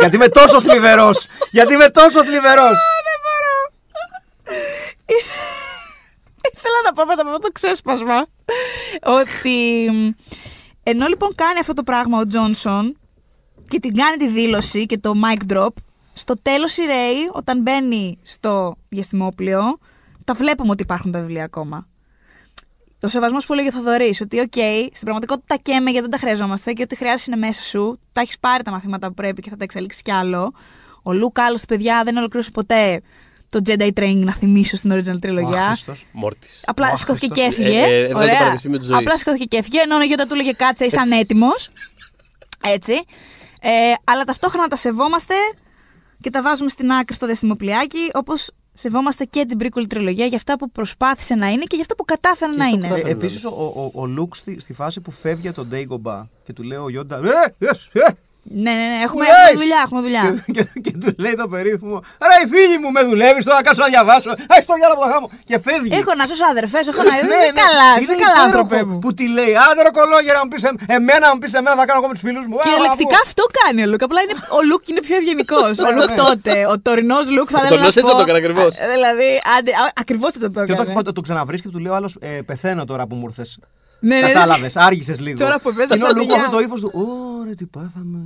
Γιατί 0.00 0.16
είμαι 0.16 0.28
τόσο 0.28 0.60
θλιβερός 0.60 1.26
Γιατί 1.50 1.72
είμαι 1.74 1.88
τόσο 1.88 2.24
θλιβερός 2.24 2.76
Ήθελα 6.58 6.80
να 6.84 6.92
πω 6.92 7.04
μετά 7.04 7.20
από 7.20 7.30
αυτό 7.30 7.40
το 7.40 7.52
ξέσπασμα 7.52 8.26
ότι 9.02 9.86
ενώ 10.82 11.06
λοιπόν 11.06 11.34
κάνει 11.34 11.58
αυτό 11.58 11.72
το 11.72 11.82
πράγμα 11.82 12.18
ο 12.18 12.26
Τζόνσον 12.26 12.96
και 13.68 13.80
την 13.80 13.94
κάνει 13.94 14.16
τη 14.16 14.28
δήλωση 14.28 14.86
και 14.86 14.98
το 14.98 15.12
mic 15.24 15.52
drop, 15.52 15.68
στο 16.12 16.34
τέλος 16.42 16.76
η 16.76 16.84
Ρέι 16.84 17.28
όταν 17.32 17.60
μπαίνει 17.62 18.18
στο 18.22 18.76
διαστημόπλοιο 18.88 19.78
τα 20.24 20.34
βλέπουμε 20.34 20.70
ότι 20.70 20.82
υπάρχουν 20.82 21.10
τα 21.12 21.20
βιβλία 21.20 21.44
ακόμα. 21.44 21.86
Ο 23.02 23.08
σεβασμός 23.08 23.46
που 23.46 23.52
έλεγε 23.52 23.68
ο 23.68 23.72
Θοδωρής, 23.72 24.20
ότι 24.20 24.40
οκ, 24.40 24.52
στην 24.92 25.00
πραγματικότητα 25.00 25.46
τα 25.46 25.56
καίμε 25.62 25.90
γιατί 25.90 26.00
δεν 26.00 26.10
τα 26.10 26.18
χρειαζόμαστε 26.18 26.72
και 26.72 26.82
ό,τι 26.82 26.96
χρειάζεσαι 26.96 27.30
είναι 27.30 27.46
μέσα 27.46 27.62
σου. 27.62 28.00
Τα 28.12 28.20
έχεις 28.20 28.38
πάρει 28.38 28.62
τα 28.62 28.70
μαθήματα 28.70 29.08
που 29.08 29.14
πρέπει 29.14 29.42
και 29.42 29.50
θα 29.50 29.56
τα 29.56 29.64
εξελίξεις 29.64 30.02
κι 30.02 30.12
άλλο. 30.12 30.52
Ο 31.02 31.12
Λουκ, 31.12 31.38
άλλωστε, 31.38 31.74
παιδιά, 31.74 32.02
δεν 32.04 32.16
ολοκλήρωσε 32.16 32.50
ποτέ 32.50 33.02
το 33.48 33.60
Jedi 33.66 33.90
Training, 33.94 34.16
να 34.24 34.32
θυμίσω 34.32 34.76
στην 34.76 34.92
original 34.92 35.20
τριλογία. 35.20 35.62
Άχρηστος. 35.62 36.06
Μόρτης. 36.12 36.62
Απλά 36.66 36.90
Ο 36.92 36.96
σηκώθηκε 36.96 37.26
και 37.26 37.40
άχρηστος. 37.42 37.64
έφυγε. 37.66 37.80
Ε, 37.80 37.86
ε, 37.86 38.02
έβγαλε 38.04 38.12
το 38.12 38.18
Ωραία. 38.18 38.38
πανεπιστήμιο 38.38 38.78
της 38.78 38.86
ζωής. 38.86 38.98
Απλά 39.00 39.18
σηκώθηκε 39.18 39.44
και 39.44 39.56
έφυγε. 39.56 39.80
Ενώ 39.80 39.96
ο 39.96 40.02
Γιόντα 40.02 40.26
του 40.26 40.34
έλεγε 40.34 40.52
κάτσε, 40.52 40.84
είσαι 40.84 41.00
ανέτοιμος. 41.00 41.68
Έτσι. 42.64 42.92
Ε, 43.60 43.70
αλλά 44.04 44.24
ταυτόχρονα 44.24 44.66
τα 44.68 44.76
σεβόμαστε 44.76 45.34
και 46.20 46.30
τα 46.30 46.42
βάζουμε 46.42 46.68
στην 46.70 46.90
άκρη 46.92 47.14
στο 47.14 47.26
διαστημοπλιάκι, 47.26 48.10
όπως 48.12 48.50
σεβόμαστε 48.74 49.24
και 49.24 49.44
την 49.46 49.58
prequel 49.62 49.84
τριλογία 49.88 50.26
για 50.26 50.36
αυτά 50.36 50.58
που 50.58 50.70
προσπάθησε 50.70 51.34
να 51.34 51.46
είναι 51.48 51.62
και 51.64 51.68
για 51.76 51.80
αυτά 51.80 51.94
που 51.94 52.04
κατάφερε 52.04 52.52
να 52.52 52.64
αυτό 52.64 52.76
είναι. 52.76 52.86
που 52.88 52.94
Ε, 52.94 52.96
κατάφερε. 52.96 53.18
Επίσης, 53.24 53.44
ο, 53.44 53.48
ο, 53.50 53.90
ο 54.00 54.06
Λουκ 54.06 54.36
στη, 54.36 54.60
στη 54.60 54.72
φάση 54.72 55.00
που 55.00 55.10
φεύγει 55.10 55.46
από 55.48 55.56
τον 55.56 55.68
Ντέιγκομπα 55.68 56.26
και 56.44 56.52
του 56.52 56.62
λέει 56.62 56.78
ο 56.78 56.88
Γιόντα. 56.88 57.16
Ε, 57.16 57.66
ε, 57.66 57.68
ε, 57.92 58.10
Ναι, 58.64 58.72
ναι, 58.80 58.86
ναι. 58.92 58.98
Έχουμε, 59.06 59.22
Μου 59.24 59.30
έχουμε 59.32 59.50
λες! 59.50 59.58
δουλειά, 59.62 59.80
έχουμε 59.86 60.00
δουλειά. 60.06 60.22
και, 60.46 60.52
και, 60.56 60.62
και 60.84 60.92
του 61.02 61.10
λέει 61.24 61.34
το 61.42 61.46
περίφημο. 61.54 61.98
Ρε, 62.28 62.36
οι 62.42 62.46
φίλοι 62.52 62.76
μου 62.82 62.90
με 62.96 63.02
δουλεύεις 63.10 63.44
τώρα, 63.48 63.60
κάτσω 63.66 63.82
να 63.86 63.90
διαβάσω. 63.94 64.30
Έχει 64.56 64.66
το 64.70 64.76
γυάλα 64.80 64.94
που 64.98 65.02
θα 65.04 65.08
γάμω. 65.12 65.26
Και 65.48 65.56
φεύγει. 65.66 65.90
Έχω 66.00 66.12
να 66.20 66.24
σώσω 66.30 66.44
αδερφές, 66.54 66.84
έχω 66.90 67.02
να. 67.08 67.12
Ναι, 67.12 67.16
Είσαι 67.18 67.50
ναι. 67.56 67.60
καλά, 67.64 67.88
Είναι 67.94 68.02
είσαι 68.04 68.14
καλά, 68.24 68.38
υπέροχο 68.38 68.46
άνθρωπε 68.48 68.78
μου. 68.88 68.96
Που 69.02 69.10
τη 69.18 69.24
λέει, 69.36 69.52
άντε 69.66 69.80
ρε 69.86 69.92
κωλόγερα, 69.98 70.38
μου 70.44 70.50
πεις 70.52 70.62
εμ- 70.70 70.80
εμένα, 70.96 71.26
μου 71.32 71.38
πεις 71.42 71.52
εμένα, 71.58 71.74
θα 71.80 71.84
κάνω 71.88 71.98
εγώ 72.00 72.08
με 72.10 72.14
τους 72.16 72.24
φίλους 72.26 72.44
μου. 72.50 72.56
Α, 72.60 72.62
Κυριολεκτικά 72.66 73.14
μπράβο. 73.14 73.26
αυτό 73.28 73.42
κάνει 73.60 73.80
ο 73.84 73.86
Λουκ. 73.90 74.02
Απλά 74.08 74.20
είναι, 74.24 74.34
ο 74.58 74.60
Λουκ 74.68 74.82
είναι 74.90 75.02
πιο 75.06 75.16
ευγενικός. 75.20 75.72
ο 75.84 75.84
Ναι, 75.86 75.94
Λουκ 75.98 76.10
ναι. 76.12 76.18
τότε, 76.24 76.52
ο 76.72 76.74
τωρινός 76.86 77.24
Λουκ 77.36 77.48
θα 77.54 77.58
Ο 77.58 77.60
έλεγα. 77.60 77.72
τωρινός 77.74 77.94
έτσι 78.00 78.12
το 78.18 78.22
έκανε 78.24 78.38
ακριβώς. 78.42 78.72
Δηλαδή, 78.94 79.28
ακριβώς 80.02 80.28
έτσι 80.36 80.40
το 80.40 80.50
Και 80.68 80.72
όταν 80.76 80.86
έκανε. 80.88 81.02
το, 81.08 81.12
το 81.18 81.22
ξαναβρίσκει 81.26 81.66
και 81.68 81.72
του 81.74 81.80
λέει 81.84 81.92
ο 81.92 81.96
άλλος, 81.98 82.12
ε, 82.28 82.40
πεθαίνω 82.48 82.82
τώρα 82.90 83.04
που 83.08 83.14
μου 83.18 83.26
ήρθες. 83.30 83.50
Ναι, 84.00 84.14
ναι, 84.14 84.26
ναι. 84.26 84.32
Κατάλαβες, 84.32 84.76
άργησες 84.76 85.20
λίγο. 85.20 85.38
Τώρα 85.38 85.58
που 85.60 85.68
επέζεσαι 85.68 85.94
Είναι 85.94 86.04
ο 86.04 86.08
ότι 86.08 86.18
Λουκ 86.18 86.28
για- 86.28 86.36
αυτό 86.40 86.50
το 86.50 86.58
ύφος 86.62 86.80
του. 86.80 86.90
Ωρε, 86.94 87.54
τι 87.54 87.64
πάθαμε. 87.66 88.22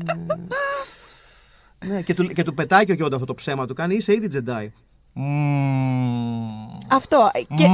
ναι, 1.86 2.02
και 2.02 2.14
του, 2.14 2.26
και 2.28 2.42
του 2.42 2.54
πετάει 2.54 2.84
και 2.84 2.92
ο 2.92 2.94
Γιόντα 2.94 3.14
αυτό 3.14 3.26
το 3.26 3.34
ψέμα 3.34 3.66
του. 3.66 3.74
Κάνει, 3.74 3.94
είσαι 3.94 4.12
ήδη 4.12 4.26
Τζεντάι. 4.26 4.72
Αυτό. 6.88 7.30
Και, 7.34 7.66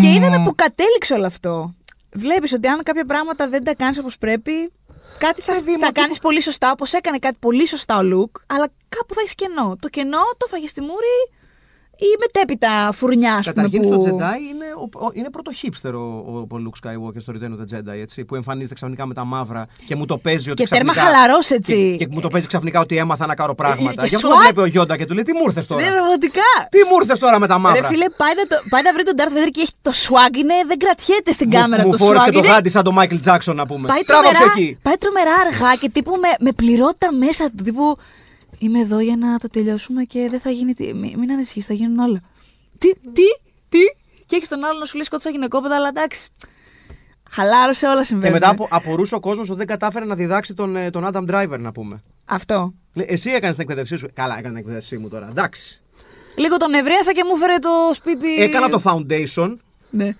και 0.00 0.08
είδαμε 0.12 0.42
που 0.44 0.54
κατέληξε 0.54 1.14
όλο 1.14 1.26
αυτό. 1.26 1.74
Βλέπεις 2.12 2.52
ότι 2.52 2.68
αν 2.68 2.82
κάποια 2.82 3.04
πράγματα 3.04 3.48
δεν 3.48 3.64
τα 3.64 3.74
κάνεις 3.74 3.98
όπως 3.98 4.18
πρέπει, 4.18 4.52
κάτι 5.18 5.40
θα, 5.42 5.52
Παιδί 5.52 5.70
μου, 5.72 5.78
θα 5.78 5.86
τι- 5.86 5.92
κάνεις 6.00 6.18
πολύ 6.18 6.42
σωστά, 6.42 6.70
όπως 6.70 6.92
έκανε 6.92 7.18
κάτι 7.18 7.36
πολύ 7.40 7.66
σωστά 7.68 7.96
ο 7.98 8.02
Λουκ, 8.02 8.36
αλλά 8.46 8.68
κάπου 8.88 9.14
θα 9.14 9.20
έχεις 9.20 9.34
κενό. 9.34 9.76
Το 9.80 9.88
κενό 9.88 10.22
το 10.36 10.46
φάγες 10.46 10.70
στη 10.70 10.80
μούρη 10.80 11.16
ή 12.06 12.10
μετέπειτα 12.20 12.92
φουρνιά, 12.92 13.34
ας 13.34 13.46
πούμε. 13.50 13.54
Καταρχήν 13.54 13.80
που... 13.80 14.02
στο 14.02 14.16
Jedi 14.16 14.36
είναι, 14.50 14.66
ο, 14.78 15.04
ο- 15.06 15.10
είναι 15.12 15.30
πρώτο 15.30 15.52
χίπστερ 15.52 15.94
ο, 15.94 16.00
ο, 16.50 16.54
ο 16.54 16.58
Luke 16.64 16.76
Skywalker 16.88 17.20
στο 17.20 17.32
Return 17.36 17.52
of 17.56 17.60
the 17.62 17.76
Jedi, 17.76 17.98
έτσι, 18.00 18.24
που 18.24 18.34
εμφανίζεται 18.34 18.74
ξαφνικά 18.74 19.06
με 19.06 19.14
τα 19.14 19.24
μαύρα 19.24 19.66
και 19.86 19.96
μου 19.96 20.04
το 20.06 20.18
παίζει 20.18 20.50
ότι 20.50 20.62
Και 20.62 20.68
τέρμα 20.68 20.92
ξαφνικά... 20.92 21.16
χαλαρός, 21.18 21.50
έτσι. 21.50 21.96
Και, 21.98 22.04
και 22.04 22.10
μου 22.14 22.20
το 22.20 22.28
παίζει 22.28 22.46
ξαφνικά 22.46 22.80
ότι 22.80 22.96
έμαθα 22.96 23.26
να 23.26 23.34
κάνω 23.34 23.54
πράγματα. 23.54 24.02
και 24.02 24.06
Γι' 24.06 24.14
αυτό 24.14 24.28
swag. 24.28 24.32
το 24.32 24.38
βλέπει 24.38 24.60
ο 24.60 24.66
Γιόντα 24.66 24.96
και 24.96 25.06
του 25.06 25.14
λέει 25.14 25.22
τι 25.22 25.32
μου 25.32 25.42
ήρθες 25.46 25.66
τώρα; 25.66 25.82
Ναι, 25.82 25.88
πραγματικά. 25.90 26.48
Τι 26.70 26.78
μου 26.78 26.96
ήρθες 27.00 27.18
τώρα 27.18 27.38
με 27.38 27.46
τα 27.46 27.58
μαύρα; 27.58 27.80
Ρε 27.80 27.86
φίλε, 27.86 28.08
πάει 28.16 28.34
να, 28.36 28.42
το, 28.56 28.62
πάει 28.68 28.82
να 28.82 28.92
βρει 28.92 29.02
τον 29.04 29.14
Darth 29.18 29.32
Vader 29.36 29.50
και 29.50 29.60
έχει 29.60 29.72
το 29.82 29.90
swag, 30.04 30.36
είναι, 30.36 30.54
δεν 30.66 30.78
κρατιέται 30.78 31.32
στην 31.32 31.48
Μου- 31.50 31.58
κάμερα 31.60 31.84
μου 31.86 31.90
το 31.90 31.96
φόρεσε 32.04 32.24
swag. 32.24 32.26
και 32.26 32.32
το 32.32 32.38
είναι- 32.38 32.48
γάντι 32.48 32.70
σαν 32.70 32.82
τον 32.84 32.94
Michael 32.98 33.20
Jackson 33.26 33.54
να 33.54 33.66
πούμε. 33.66 33.86
Πάει 33.88 34.02
Τράβαψε 34.02 34.32
τρομερά, 34.32 34.52
εκεί. 34.56 34.78
πάει 34.82 34.94
τρομερά 35.02 35.34
αργά 35.46 35.74
και 35.80 35.88
τύπου 35.90 36.10
με, 36.24 36.28
με 36.40 36.52
πληρότητα 36.52 37.12
μέσα 37.12 37.44
του. 37.56 37.62
Τύπου 37.64 37.98
είμαι 38.62 38.78
εδώ 38.80 39.00
για 39.00 39.16
να 39.16 39.38
το 39.38 39.48
τελειώσουμε 39.48 40.04
και 40.04 40.26
δεν 40.30 40.40
θα 40.40 40.50
γίνει. 40.50 40.74
Τι, 40.74 40.94
μην, 40.94 41.18
μην 41.18 41.32
ανησυχείς, 41.32 41.66
θα 41.66 41.74
γίνουν 41.74 41.98
όλα. 41.98 42.20
Τι, 42.78 42.92
τι, 42.92 43.22
τι; 43.68 43.78
Και 44.26 44.36
έχεις 44.36 44.48
τον 44.48 44.64
άλλο 44.64 44.78
να 44.78 44.84
σου 44.84 44.94
λέει 44.94 45.04
σκότωσα 45.04 45.30
γυναικόπαιδα, 45.30 45.76
αλλά 45.76 45.88
εντάξει. 45.88 46.28
Χαλάρωσε 47.30 47.86
όλα 47.86 47.98
Και 47.98 48.04
συμβαίνουν. 48.04 48.32
μετά 48.32 48.48
απο, 48.48 48.66
απορούσε 48.70 49.14
ο 49.14 49.20
κόσμος 49.20 49.48
ότι 49.48 49.58
δεν 49.58 49.66
κατάφερε 49.66 50.04
να 50.04 50.14
διδάξει 50.14 50.54
τον, 50.54 50.76
ε, 50.76 50.90
τον 50.90 51.08
Adam 51.12 51.24
Driver 51.30 51.58
να 51.58 51.72
πούμε. 51.72 52.02
Αυτό. 52.24 52.74
Λέει, 52.92 53.06
Εσύ 53.08 53.30
έκανες 53.30 53.56
την 53.56 53.64
εκπαίδευσή 53.64 53.96
σου. 53.96 54.08
Καλά, 54.14 54.32
έκανε 54.32 54.48
την 54.48 54.56
εκπαίδευσή 54.56 54.98
μου 54.98 55.08
τώρα. 55.08 55.28
Εντάξει. 55.28 55.80
Λίγο 56.36 56.56
τον 56.56 56.72
ευρίασα 56.74 57.12
και 57.12 57.24
μου 57.24 57.36
φέρε 57.36 57.58
το 57.58 57.68
σπίτι. 57.94 58.34
Έκανα 58.34 58.68
το 58.68 58.82
foundation, 58.84 59.56
Ναι. 59.90 60.16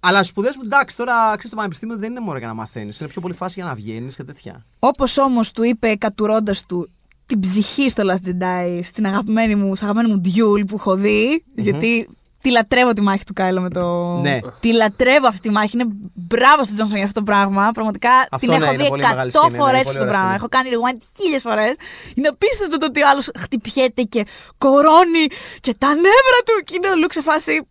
αλλά 0.00 0.22
σπουδές 0.24 0.56
μου 0.56 0.62
εντάξει 0.64 0.96
τώρα 0.96 1.12
ξέρεις 1.28 1.50
το 1.50 1.56
πανεπιστήμιο 1.56 1.96
δεν 1.96 2.10
είναι 2.10 2.20
μόνο 2.20 2.38
για 2.38 2.46
να 2.46 2.54
μαθαίνεις. 2.54 3.00
Είναι 3.00 3.08
πιο 3.08 3.20
πολύ 3.20 3.34
φάση 3.34 3.54
για 3.60 3.64
να 3.68 3.74
βγαίνεις 3.74 4.16
και 4.16 4.22
τέτοια. 4.24 4.64
Όπως 4.78 5.18
όμως 5.18 5.52
του 5.52 5.62
είπε 5.62 5.94
κατουρώντας 5.96 6.66
του 6.66 6.90
την 7.26 7.40
ψυχή 7.40 7.88
στο 7.88 8.02
Last 8.06 8.28
Jedi, 8.28 8.78
στην 8.82 9.06
αγαπημένη 9.06 9.54
μου, 9.54 9.76
στο 9.76 9.84
αγαπημένο 9.84 10.14
μου 10.14 10.20
Duel 10.24 10.66
που 10.66 10.74
έχω 10.74 10.94
δει, 10.94 11.44
γιατί 11.54 12.08
τη 12.40 12.50
λατρεύω 12.50 12.92
τη 12.92 13.00
μάχη 13.00 13.24
του 13.24 13.32
Κάιλο 13.32 13.60
με 13.60 13.70
το. 13.70 14.16
Ναι. 14.20 14.38
Τη 14.60 14.72
λατρεύω 14.72 15.26
αυτή 15.26 15.40
τη 15.40 15.50
μάχη. 15.50 15.70
Είναι 15.74 15.84
μπράβο 16.14 16.64
στον 16.64 16.74
Τζόνσον 16.76 16.96
για 16.96 17.06
αυτό 17.06 17.18
το 17.20 17.24
πράγμα. 17.26 17.70
Πραγματικά 17.72 18.10
Αυτό 18.30 18.36
την 18.38 18.48
ναι, 18.48 18.54
έχω 18.64 18.72
είναι 18.72 18.82
δει 18.82 18.88
πολύ 18.88 19.02
μεγάλη 19.02 19.30
100 19.34 19.38
σκηνή, 19.38 19.52
ναι, 19.52 19.58
φορές 19.58 19.80
είναι 19.80 19.80
αυτό 19.88 19.92
πολύ 19.92 19.98
το 19.98 20.04
ωραία 20.04 20.12
πράγμα. 20.20 20.36
σκηνή. 20.36 20.36
Έχω 20.36 20.48
κάνει 20.48 20.68
rewind 20.74 21.00
χίλιες 21.22 21.42
φορές. 21.42 21.74
Είναι 22.14 22.28
απίστευτο 22.28 22.76
το 22.78 22.86
ότι 22.86 23.02
ο 23.02 23.08
άλλος 23.08 23.30
χτυπιέται 23.38 24.02
και 24.02 24.24
κορώνει 24.58 25.24
και 25.60 25.74
τα 25.78 25.88
νεύρα 25.88 26.40
του. 26.46 26.64
Και 26.64 26.74
είναι 26.76 26.88
ο 26.90 26.96
Λουκ 26.96 27.12
σε 27.12 27.22
φάση. 27.22 27.66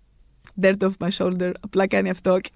Dirt 0.61 0.81
off 0.87 0.95
my 1.05 1.09
shoulder. 1.17 1.51
Απλά 1.61 1.87
κάνει 1.87 2.09
αυτό. 2.09 2.39
Και- 2.39 2.49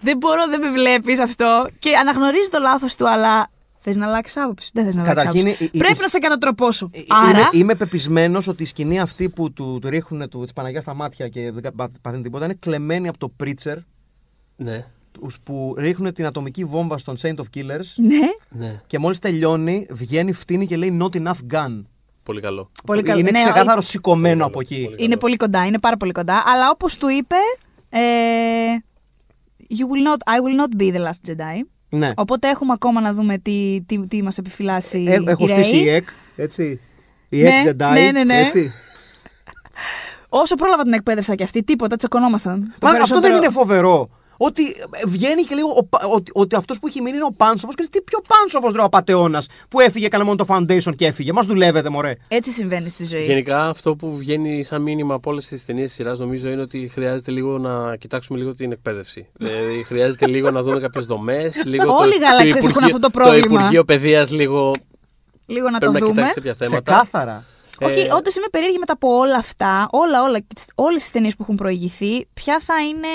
δεν 0.00 0.16
μπορώ, 0.16 0.48
δεν 0.48 0.60
με 0.60 0.70
βλέπεις 0.70 1.18
αυτό. 1.20 1.66
Και 1.78 1.96
αναγνωρίζει 1.96 2.48
το 2.48 2.58
λάθος 2.58 2.94
του, 2.96 3.08
αλλά 3.08 3.50
θες 3.86 3.96
να 3.96 4.06
αλλάξεις 4.06 4.36
άποψη; 4.36 4.70
Δεν 4.74 4.84
θες 4.84 4.94
να 4.94 5.02
αλλάξεις 5.02 5.22
Καταρχήν, 5.24 5.46
άποψη. 5.48 5.64
η- 5.64 5.70
η- 5.72 5.78
Πρέπει 5.78 5.98
η- 5.98 6.02
να 6.02 6.08
σε 6.08 6.18
κατατροπώσω. 6.18 6.90
Ε, 6.92 7.00
Άρα. 7.08 7.28
Είμαι, 7.38 7.48
είμαι 7.52 7.74
πεπισμένος 7.74 8.48
ότι 8.48 8.62
η 8.62 8.66
σκηνή 8.66 9.00
αυτή 9.00 9.28
που 9.28 9.52
του, 9.52 9.78
του 9.80 9.88
ρίχνουν 9.88 10.28
του, 10.28 10.42
της 10.42 10.52
Παναγιάς 10.52 10.82
στα 10.82 10.94
μάτια 10.94 11.28
και 11.28 11.50
δεν 11.52 11.62
κα- 11.62 11.72
πα- 11.72 11.90
παθαίνει 12.02 12.22
τίποτα 12.22 12.44
είναι 12.44 12.54
κλεμμένη 12.54 13.08
από 13.08 13.18
το 13.18 13.32
Preacher 13.42 13.76
Ναι. 14.56 14.86
που 15.42 15.74
ρίχνουν 15.78 16.12
την 16.12 16.26
ατομική 16.26 16.64
βόμβα 16.64 16.98
στον 16.98 17.16
Saint 17.22 17.34
of 17.36 17.44
Killers 17.54 17.86
Ναι, 17.96 18.18
Ναι, 18.48 18.80
και 18.86 18.98
μόλις 18.98 19.18
τελειώνει, 19.18 19.86
βγαίνει, 19.90 20.32
φτύνει 20.32 20.66
και 20.66 20.76
λέει 20.76 20.98
Not 21.02 21.16
enough 21.16 21.52
gun. 21.54 21.82
πολύ 22.22 22.40
καλό. 22.40 22.70
πολύ 22.86 23.02
καλό. 23.02 23.18
Είναι 23.20 23.30
Ναι, 23.30 23.38
ξεκάθαρο 23.38 23.80
σηκωμένο 23.80 24.44
από 24.44 24.52
πολύ 24.52 24.66
εκεί. 24.70 24.84
καλό. 24.84 24.96
Είναι 24.98 25.16
πολύ 25.16 25.36
κοντά, 25.36 25.66
είναι 25.66 25.78
πάρα 25.78 25.96
πολύ 25.96 26.12
κοντά. 26.12 26.42
Αλλά 26.46 26.70
όπως 26.70 26.96
του 26.96 27.08
είπε. 27.08 27.36
Ε, 27.88 28.00
you 29.68 29.84
will 29.90 30.04
not, 30.08 30.34
I 30.34 30.38
will 30.40 30.60
not 30.60 30.80
be 30.82 30.96
the 30.96 31.04
last 31.08 31.30
Jedi. 31.30 31.66
Ναι. 31.96 32.08
Οπότε 32.16 32.48
έχουμε 32.48 32.72
ακόμα 32.72 33.00
να 33.00 33.12
δούμε 33.12 33.38
τι, 33.38 33.82
τι, 33.86 34.06
τι 34.06 34.22
μας 34.22 34.38
επιφυλάσσει 34.38 35.04
Ε, 35.08 35.30
έχω 35.30 35.44
η 35.44 35.48
Rey. 35.50 35.52
στήσει 35.52 35.76
η 35.76 35.88
ΕΚ, 35.88 36.08
έτσι. 36.36 36.80
Η 37.28 37.42
Ναι, 37.42 37.48
ΕΚ 37.48 37.68
Jedi, 37.68 37.90
ναι, 37.92 38.10
ναι, 38.10 38.24
ναι. 38.24 38.38
έτσι. 38.40 38.72
Όσο 40.28 40.54
πρόλαβα 40.54 40.82
την 40.82 40.92
εκπαίδευσα 40.92 41.34
και 41.34 41.42
αυτή, 41.42 41.64
τίποτα, 41.64 41.96
τσακωνόμασταν. 41.96 42.60
Το 42.78 42.86
Μα 42.86 42.88
αυτό 42.88 42.88
δεν 42.88 42.96
περισσότερο- 42.96 43.36
είναι 43.36 43.48
φοβερό. 43.50 44.08
Ότι 44.46 44.62
ε, 44.68 45.06
βγαίνει 45.06 45.42
και 45.42 45.54
λέει 45.54 45.64
ο 45.76 45.84
Πα- 45.84 46.06
ότι, 46.14 46.30
ότι 46.34 46.56
αυτός 46.56 46.78
που 46.78 46.86
έχει 46.86 47.00
μείνει 47.02 47.16
είναι 47.16 47.24
ο 47.24 47.32
Πάνσοφο. 47.36 47.72
Και 47.72 47.76
λέει, 47.78 47.88
τι 47.90 48.00
πιο 48.00 48.18
Πάνσοφο 48.28 48.68
ρε 48.74 48.80
ο 48.80 48.84
απαταιώνα 48.84 49.42
που 49.68 49.80
έφυγε, 49.80 50.06
έκανε 50.06 50.24
μόνο 50.24 50.36
το 50.36 50.46
foundation 50.48 50.96
και 50.96 51.06
έφυγε. 51.06 51.32
Μας 51.32 51.46
δουλεύετε, 51.46 51.88
μωρέ. 51.88 52.14
Έτσι 52.28 52.50
συμβαίνει 52.50 52.88
στη 52.88 53.04
ζωή. 53.06 53.24
Γενικά 53.24 53.68
αυτό 53.68 53.94
που 53.96 54.16
βγαίνει 54.16 54.62
σαν 54.64 54.82
μήνυμα 54.82 55.14
από 55.14 55.30
όλες 55.30 55.46
τις 55.46 55.64
ταινίες 55.64 55.84
της 55.86 55.94
σειράς 55.94 56.18
νομίζω 56.18 56.48
είναι 56.48 56.62
ότι 56.62 56.90
χρειάζεται 56.94 57.30
λίγο 57.30 57.58
να 57.58 57.96
κοιτάξουμε 57.96 58.38
λίγο 58.38 58.54
την 58.54 58.72
εκπαίδευση. 58.72 59.26
δηλαδή 59.38 59.82
χρειάζεται 59.82 60.26
λίγο 60.26 60.50
να 60.50 60.62
δούμε 60.62 60.80
κάποιες 60.80 61.04
δομές. 61.06 61.54
Όλοι 62.00 62.14
οι 62.14 62.18
γαλαξίες 62.18 62.64
έχουν 62.64 62.84
αυτό 62.84 62.98
το 62.98 63.10
πρόβλημα. 63.10 63.40
Το 63.46 63.54
Υπουργείο 63.54 63.84
Παιδείας 63.84 64.30
λίγο. 64.30 64.72
Λίγο 65.46 65.70
να 65.70 65.78
Πρέπει 65.78 65.92
το 65.92 65.98
να 66.00 66.06
δούμε. 66.06 66.12
κοιτάξει 66.20 66.34
τέτοια 66.34 66.54
θέματα. 66.54 66.92
Ξεκάθαρα. 66.92 67.44
Όχι, 67.80 68.00
Ε, 68.00 68.12
όντως 68.14 68.36
είμαι 68.36 68.46
περίεργη 68.50 68.78
μετά 68.78 68.92
από 68.92 69.08
όλα 69.16 69.36
αυτά, 69.36 69.88
όλα, 69.90 70.22
όλα, 70.22 70.44
όλες 70.74 71.02
τις 71.02 71.10
ταινίες 71.10 71.32
που 71.36 71.42
έχουν 71.42 71.56
προηγηθεί, 71.56 72.26
ποια 72.34 72.60
θα 72.60 72.74
είναι, 72.88 73.08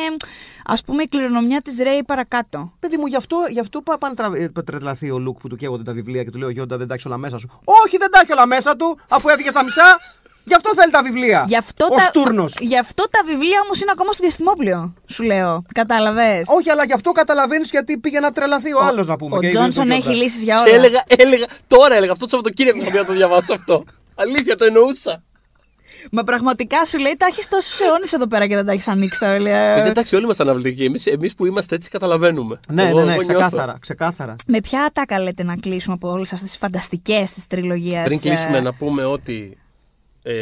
ας 0.72 0.84
πούμε, 0.84 1.04
η 1.04 1.08
κληρονομιά 1.08 1.62
της 1.62 1.78
Ρέι 1.78 2.04
παρακάτω. 2.04 2.72
Παιδί 2.80 2.98
μου, 2.98 3.06
γι' 3.06 3.16
αυτό, 3.16 3.38
γι 3.50 3.60
αυτό 3.60 3.82
πά- 3.82 3.98
πάνε 3.98 4.14
τρα- 4.16 4.32
ε, 4.36 4.52
τρελαθεί 4.66 5.12
ο 5.12 5.18
Λουκ 5.20 5.40
που 5.40 5.48
του 5.48 5.56
καίγονται 5.56 5.84
τα 5.84 5.94
βιβλία 5.94 6.24
και 6.24 6.30
του 6.30 6.38
λέει 6.38 6.48
ο 6.48 6.52
Γιόντα 6.52 6.78
δεν 6.78 6.88
τα 6.88 6.94
έχεις 6.94 7.06
όλα 7.06 7.18
μέσα 7.18 7.38
σου. 7.38 7.50
Όχι, 7.86 7.98
δεν 7.98 8.12
τα 8.12 8.20
έχει 8.20 8.32
όλα 8.32 8.46
μέσα 8.46 8.76
του, 8.76 9.00
αφού 9.10 9.30
έφυγες 9.30 9.52
στα 9.52 9.64
μισά. 9.64 10.00
Γι' 10.44 10.56
αυτό 10.56 10.70
θέλει 10.76 10.92
τα 10.92 11.04
βιβλία. 11.04 11.46
Γι' 11.48 11.58
αυτό, 11.58 11.86
ο 11.86 11.96
τα, 11.96 12.00
Στούρνος. 12.00 12.56
γι' 12.60 12.78
αυτό 12.78 13.04
τα 13.10 13.20
βιβλία 13.26 13.60
όμως 13.66 13.82
είναι 13.82 13.92
ακόμα 13.94 14.12
στο 14.12 14.24
διαστημόπλαιο, 14.24 14.94
σου 15.08 15.24
λέω. 15.24 15.64
Κατάλαβες; 15.74 16.48
Όχι, 16.58 16.70
αλλά 16.70 16.84
γι' 16.86 16.94
αυτό 16.94 17.12
καταλαβαίνεις 17.12 17.70
γιατί 17.70 17.98
πήγε 17.98 18.20
να 18.20 18.32
τρελαθεί 18.32 18.74
ο, 18.74 18.80
άλλος 18.84 19.08
να 19.08 19.16
πούμε. 19.16 19.38
Ο 19.38 19.40
και 19.40 19.48
Τζόνσον 19.48 19.84
είπε 19.86 19.94
ο 19.94 19.96
έχει 19.98 20.04
Γιόντα. 20.08 20.24
λύσεις 20.24 20.44
για 20.44 20.62
Και 20.66 20.70
όλα. 20.72 20.80
έλεγα, 20.80 21.04
έλεγα, 21.08 21.46
τώρα 21.68 21.96
έλεγα 21.96 22.12
αυτό 22.12 22.24
το 22.26 22.30
Σαββατοκύριακο 22.32 22.80
θα 22.80 22.86
πήγα 22.86 23.00
να 23.00 23.06
το 23.06 23.14
διαβάσω 23.14 23.54
αυτό. 23.54 23.84
Αλήθεια, 24.16 24.56
το 24.56 24.66
εννοούσα. 24.66 25.24
Μα 26.12 26.24
πραγματικά 26.24 26.86
σου 26.86 26.98
λέει, 27.00 27.16
τα 27.18 27.26
έχεις 27.26 27.48
τόσους 27.48 27.80
αιώνες 27.80 28.14
εδώ 28.14 28.28
πέρα 28.28 28.48
και 28.48 28.56
δεν 28.56 28.66
τα 28.66 28.72
έχεις 28.72 28.88
ανοίξει 28.88 29.20
τα 29.20 29.26
Ε, 29.26 29.34
βιβλία. 29.34 29.58
Εντάξει, 29.86 30.16
όλοι 30.16 30.24
είμαστε 30.24 30.44
αναβλητικοί. 30.44 30.84
Εμείς, 30.84 31.06
εμείς 31.06 31.36
που 31.36 31.46
είμαστε 31.46 31.76
έτσι 31.76 31.90
καταλαβαίνουμε. 31.90 32.60
Ναι, 32.70 32.82
Εγώ- 32.88 33.00
ναι, 33.00 33.06
ναι, 33.06 33.12
εγώ 33.14 33.22
νιώθω. 33.22 33.40
ξεκάθαρα, 33.42 33.78
ξεκάθαρα. 33.80 34.36
Με 34.48 34.60
ποια 34.62 34.84
ατάκα 34.84 35.20
λέτε 35.20 35.44
να 35.44 35.56
κλείσουμε 35.56 35.94
από 35.94 36.12
όλες 36.12 36.34
αυτές 36.34 36.50
τις 36.50 36.58
φανταστικές 36.60 37.32
τη 37.32 37.48
τριλογία. 37.48 38.04
Πριν 38.04 38.20
κλείσουμε 38.20 38.60
να 38.60 38.74
πούμε 38.74 39.06
ότι 39.06 39.58
ε, 40.24 40.34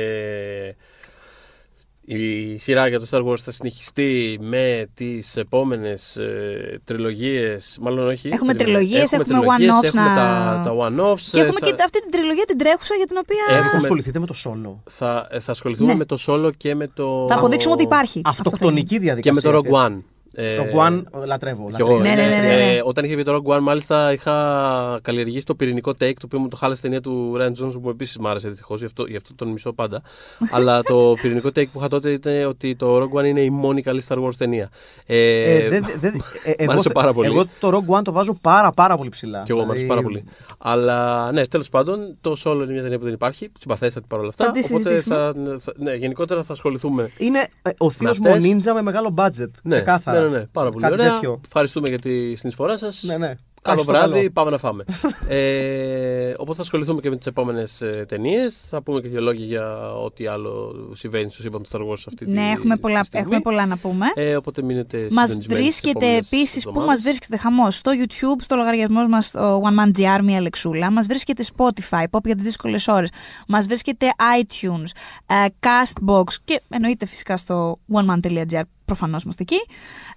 η 2.10 2.58
σειρά 2.58 2.88
για 2.88 3.00
το 3.00 3.08
Star 3.12 3.24
Wars 3.26 3.38
θα 3.40 3.52
συνεχιστεί 3.52 4.38
με 4.42 4.88
τις 4.94 5.36
επόμενες 5.38 6.16
ε, 6.16 6.80
τριλογίες, 6.84 7.78
μάλλον 7.82 8.08
όχι. 8.08 8.28
Έχουμε 8.28 8.54
περίμενε. 8.54 8.80
τριλογίες, 8.86 9.12
έχουμε 9.12 9.24
τριλογίες, 9.24 9.72
one-offs 9.72 9.84
έχουμε 9.84 10.04
να- 10.04 10.16
τα, 10.16 10.62
τα 10.66 10.72
one-offs. 10.78 11.20
Και 11.32 11.40
ε, 11.40 11.44
έχουμε 11.44 11.60
θα, 11.60 11.66
και 11.66 11.76
αυτή 11.86 12.02
την 12.02 12.12
τριλογία 12.12 12.44
την 12.46 12.58
τρέχουσα 12.58 12.96
για 12.96 13.06
την 13.06 13.18
οποία. 13.20 13.56
Έχουμε- 13.56 13.72
Θα 13.72 13.78
ασχοληθείτε 13.78 14.20
με 14.20 14.26
το 14.26 14.34
solo. 14.46 14.92
θα, 14.92 15.28
ε, 15.32 15.40
θα 15.40 15.52
ασχοληθούμε 15.52 15.92
Ναι. 15.92 15.98
με 15.98 16.06
το 16.06 16.18
solo 16.28 16.50
και 16.58 16.76
με 16.76 16.88
το... 16.88 17.26
Θα 17.30 17.36
αποδείξουμε 17.36 17.74
ότι 17.74 17.84
υπάρχει. 17.84 18.22
Αυτό 18.26 18.42
Αυτοκτονική 18.50 18.94
και 18.96 19.00
διαδικασία. 19.00 19.52
με 19.52 19.60
το 19.62 19.70
Rogue 19.70 19.86
One. 19.88 19.98
Ε, 20.40 20.58
Rogue 20.58 20.88
One 20.88 21.04
λατρεύω. 21.26 21.64
Κι 21.66 21.72
λατρεύω. 21.72 21.92
εγώ, 21.92 22.00
Ναι, 22.00 22.10
ναι, 22.10 22.16
ναι, 22.16 22.36
ναι, 22.36 22.40
ναι. 22.42 22.74
Ε, 22.76 22.82
όταν 22.84 23.06
είχε 23.06 23.14
βγει 23.16 23.24
το 23.24 23.42
Rogue 23.46 23.56
One, 23.58 23.60
μάλιστα 23.62 24.14
είχα 24.14 25.00
καλλιεργήσει 25.02 25.46
το 25.46 25.56
πυρηνικό 25.56 25.92
take, 25.92 26.14
το 26.14 26.22
οποίο 26.26 26.40
μου 26.40 26.48
το 26.48 26.56
χάλασε 26.56 26.82
ταινία 26.82 27.02
του 27.02 27.36
Ryan 27.40 27.52
Johnson, 27.64 27.82
που 27.82 27.90
επίσης 27.90 28.18
μου 28.18 28.28
άρεσε 28.28 28.48
δυστυχώς, 28.48 28.80
γι, 28.80 28.86
αυτό, 28.86 29.06
γι' 29.06 29.16
αυτό 29.16 29.34
τον 29.36 29.48
μισώ 29.48 29.74
πάντα. 29.74 30.02
Αλλά 30.56 30.82
το 30.84 31.14
πυρηνικό 31.22 31.48
take 31.48 31.68
που 31.72 31.80
είχα 31.80 31.88
τότε 31.88 32.12
ήταν 32.12 32.46
ότι 32.46 32.76
το 32.76 32.98
Rogue 33.02 33.20
One 33.22 33.26
είναι 33.26 33.42
η 33.42 33.50
μόνη 33.50 33.82
καλή 33.82 34.02
Star 34.08 34.18
Wars 34.24 34.36
ταινία. 34.38 34.70
Ε, 35.06 35.56
Ε, 35.56 35.70
δεν- 35.70 35.86
δεν- 36.02 36.22
ε, 36.44 36.52
εγώ 36.58 36.72
άρεσε 36.72 36.88
θε- 36.88 36.94
πάρα 36.94 37.14
πολύ. 37.14 37.28
Εγώ 37.28 37.46
το 37.60 37.70
Rogue 37.88 37.98
One 37.98 38.02
το 38.04 38.12
βάζω 38.12 38.34
πάρα 38.42 38.72
πάρα 38.72 38.98
πολύ 38.98 39.10
ψηλά. 39.10 39.44
και 39.46 39.52
εγώ 39.52 39.64
μου 39.64 39.70
άρεσε 39.72 39.86
Δηλαδή, 39.86 40.02
πάρα 40.02 40.02
πολύ. 40.02 40.24
Αλλά 40.58 41.32
ναι, 41.32 41.48
τέλος 41.48 41.70
πάντων, 41.70 42.18
το 42.22 42.36
Solo 42.46 42.54
είναι 42.64 42.72
μια 42.74 42.82
ταινία 42.82 42.98
που 42.98 43.04
δεν 43.04 43.14
υπάρχει. 43.14 43.52
Συμπαθέστατη 43.60 44.06
παρόλα 44.10 44.30
αυτά. 44.30 44.46
Θα 44.46 44.52
τη 44.52 44.60
οπότε 44.60 44.78
συζητήσουμε. 44.90 45.16
θα, 45.16 45.34
θα- 45.60 45.74
ναι, 45.78 45.94
γενικότερα 45.94 46.44
θα 46.44 46.54
ασχοληθούμε. 46.54 47.12
Είναι 47.18 47.40
ε, 47.62 47.70
ο 47.78 47.90
θείος 47.90 48.12
αυτές. 48.12 48.34
μου 48.34 48.40
νίντζα 48.54 48.74
με 48.74 48.82
μεγάλο 48.82 49.14
budget. 49.18 49.50
Ναι, 49.64 49.76
ξεκάθαρα. 49.76 50.27
Ναι, 50.30 50.34
ναι, 50.34 50.40
ναι, 50.40 50.46
πάρα 50.46 50.70
πολύ 50.70 50.84
Κάτι 50.84 50.94
ωραία. 50.94 51.14
τέτοιο. 51.14 51.42
Ευχαριστούμε 51.46 51.90
για 51.90 52.00
τη 52.00 52.36
συνεισφορά 52.36 52.78
σας. 52.78 53.04
Ναι, 53.04 53.18
ναι. 53.18 53.34
Καλό 53.62 53.78
Κάτσε 53.78 53.92
το 53.92 53.92
βράδυ, 53.98 54.18
καλό. 54.20 54.30
πάμε 54.34 54.50
να 54.52 54.58
φάμε. 54.58 54.84
ε, 55.38 56.34
οπότε 56.38 56.56
θα 56.56 56.62
ασχοληθούμε 56.62 57.02
και 57.02 57.10
με 57.10 57.18
τις 57.18 57.26
επόμενες 57.28 57.82
ε, 57.82 58.06
ταινίες. 58.08 58.58
Θα 58.70 58.82
πούμε 58.82 59.02
και 59.02 59.08
δύο 59.08 59.22
λόγια 59.22 59.46
για 59.46 59.94
ό,τι 59.94 60.28
άλλο 60.28 60.76
συμβαίνει 60.96 61.30
στο 61.32 61.42
σύμπαν 61.42 61.64
του 61.64 61.70
Star 61.72 61.80
Wars 61.82 61.94
αυτή 62.08 62.26
τη 62.26 62.32
Ναι, 62.32 62.50
έχουμε 62.52 62.76
πολλά, 62.78 63.04
στιγμή. 63.04 63.26
έχουμε 63.26 63.40
πολλά 63.42 63.66
να 63.66 63.78
πούμε. 63.78 64.06
Ε, 64.16 64.36
οπότε 64.36 64.62
μείνετε 64.62 65.08
Μας 65.12 65.30
συντονισμένοι 65.30 65.62
βρίσκεται 65.62 65.90
τις 66.00 66.08
επόμενες 66.08 66.28
επίση, 66.32 66.54
πού 66.62 66.70
εβδομάδες. 66.70 66.88
μας 66.96 67.02
βρίσκεται 67.02 67.38
χαμός, 67.38 67.76
στο 67.76 67.92
YouTube, 68.02 68.42
στο 68.42 68.56
λογαριασμό 68.56 69.08
μας, 69.08 69.32
το 69.32 69.62
One 69.64 69.80
Man 69.84 70.00
GR, 70.00 70.20
μία 70.24 70.42
λεξούλα. 70.42 70.92
Μας 70.92 71.08
βρίσκεται 71.08 71.44
Spotify, 71.58 72.04
pop 72.12 72.24
για 72.26 72.36
τις 72.36 72.44
δύσκολες 72.46 72.88
ώρες. 72.88 73.10
Μας 73.48 73.66
βρίσκεται 73.68 74.08
iTunes, 74.42 74.90
ε, 75.26 75.46
Castbox 75.60 76.24
και 76.46 76.62
εννοείται 76.70 77.06
φυσικά 77.06 77.38
στο 77.38 77.80
oneman.gr. 77.94 78.62
Προφανώς 78.86 79.24
είμαστε 79.24 79.44
εκεί. 79.44 79.58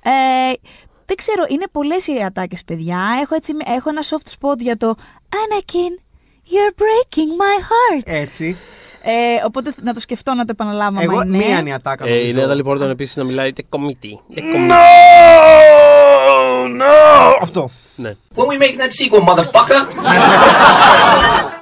Ε, 0.03 0.53
δεν 1.11 1.19
ξέρω, 1.19 1.45
είναι 1.49 1.65
πολλές 1.73 2.07
οι 2.07 2.23
ατάκες, 2.27 2.65
παιδιά. 2.65 3.01
Έχω, 3.23 3.35
έτσι, 3.35 3.53
έχω 3.77 3.89
ένα 3.89 4.03
soft 4.11 4.29
spot 4.39 4.59
για 4.59 4.77
το 4.77 4.95
Anakin, 5.41 5.93
you're 6.53 6.75
breaking 6.83 7.31
my 7.43 7.57
heart. 7.71 8.03
Έτσι. 8.05 8.57
Ε, 9.03 9.13
οπότε 9.47 9.73
να 9.83 9.95
το 9.95 10.01
σκεφτώ 10.01 10.35
να 10.35 10.45
το 10.45 10.51
επαναλάβω. 10.51 10.99
άμα 10.99 11.03
Εγώ 11.03 11.23
είναι. 11.23 11.37
μία 11.37 11.59
είναι 11.59 11.69
η 11.69 11.73
ατάκα. 11.73 12.07
Ε, 12.07 12.15
η 12.15 12.19
νομίζω. 12.19 12.47
Νέα 12.47 12.55
Λιπόρτον 12.55 12.91
επίσης 12.91 13.17
να 13.17 13.25
μιλάει 13.25 13.53
τε 13.53 13.63
κομίτι. 13.69 14.21
τε 14.35 14.41
κομίτι. 14.41 14.73
Αυτό. 17.41 17.69
Ναι. 17.97 18.17
When 18.35 18.47
we 18.47 18.59
make 18.63 18.77
that 18.81 18.93
sequel, 18.93 19.23
motherfucker! 19.29 19.81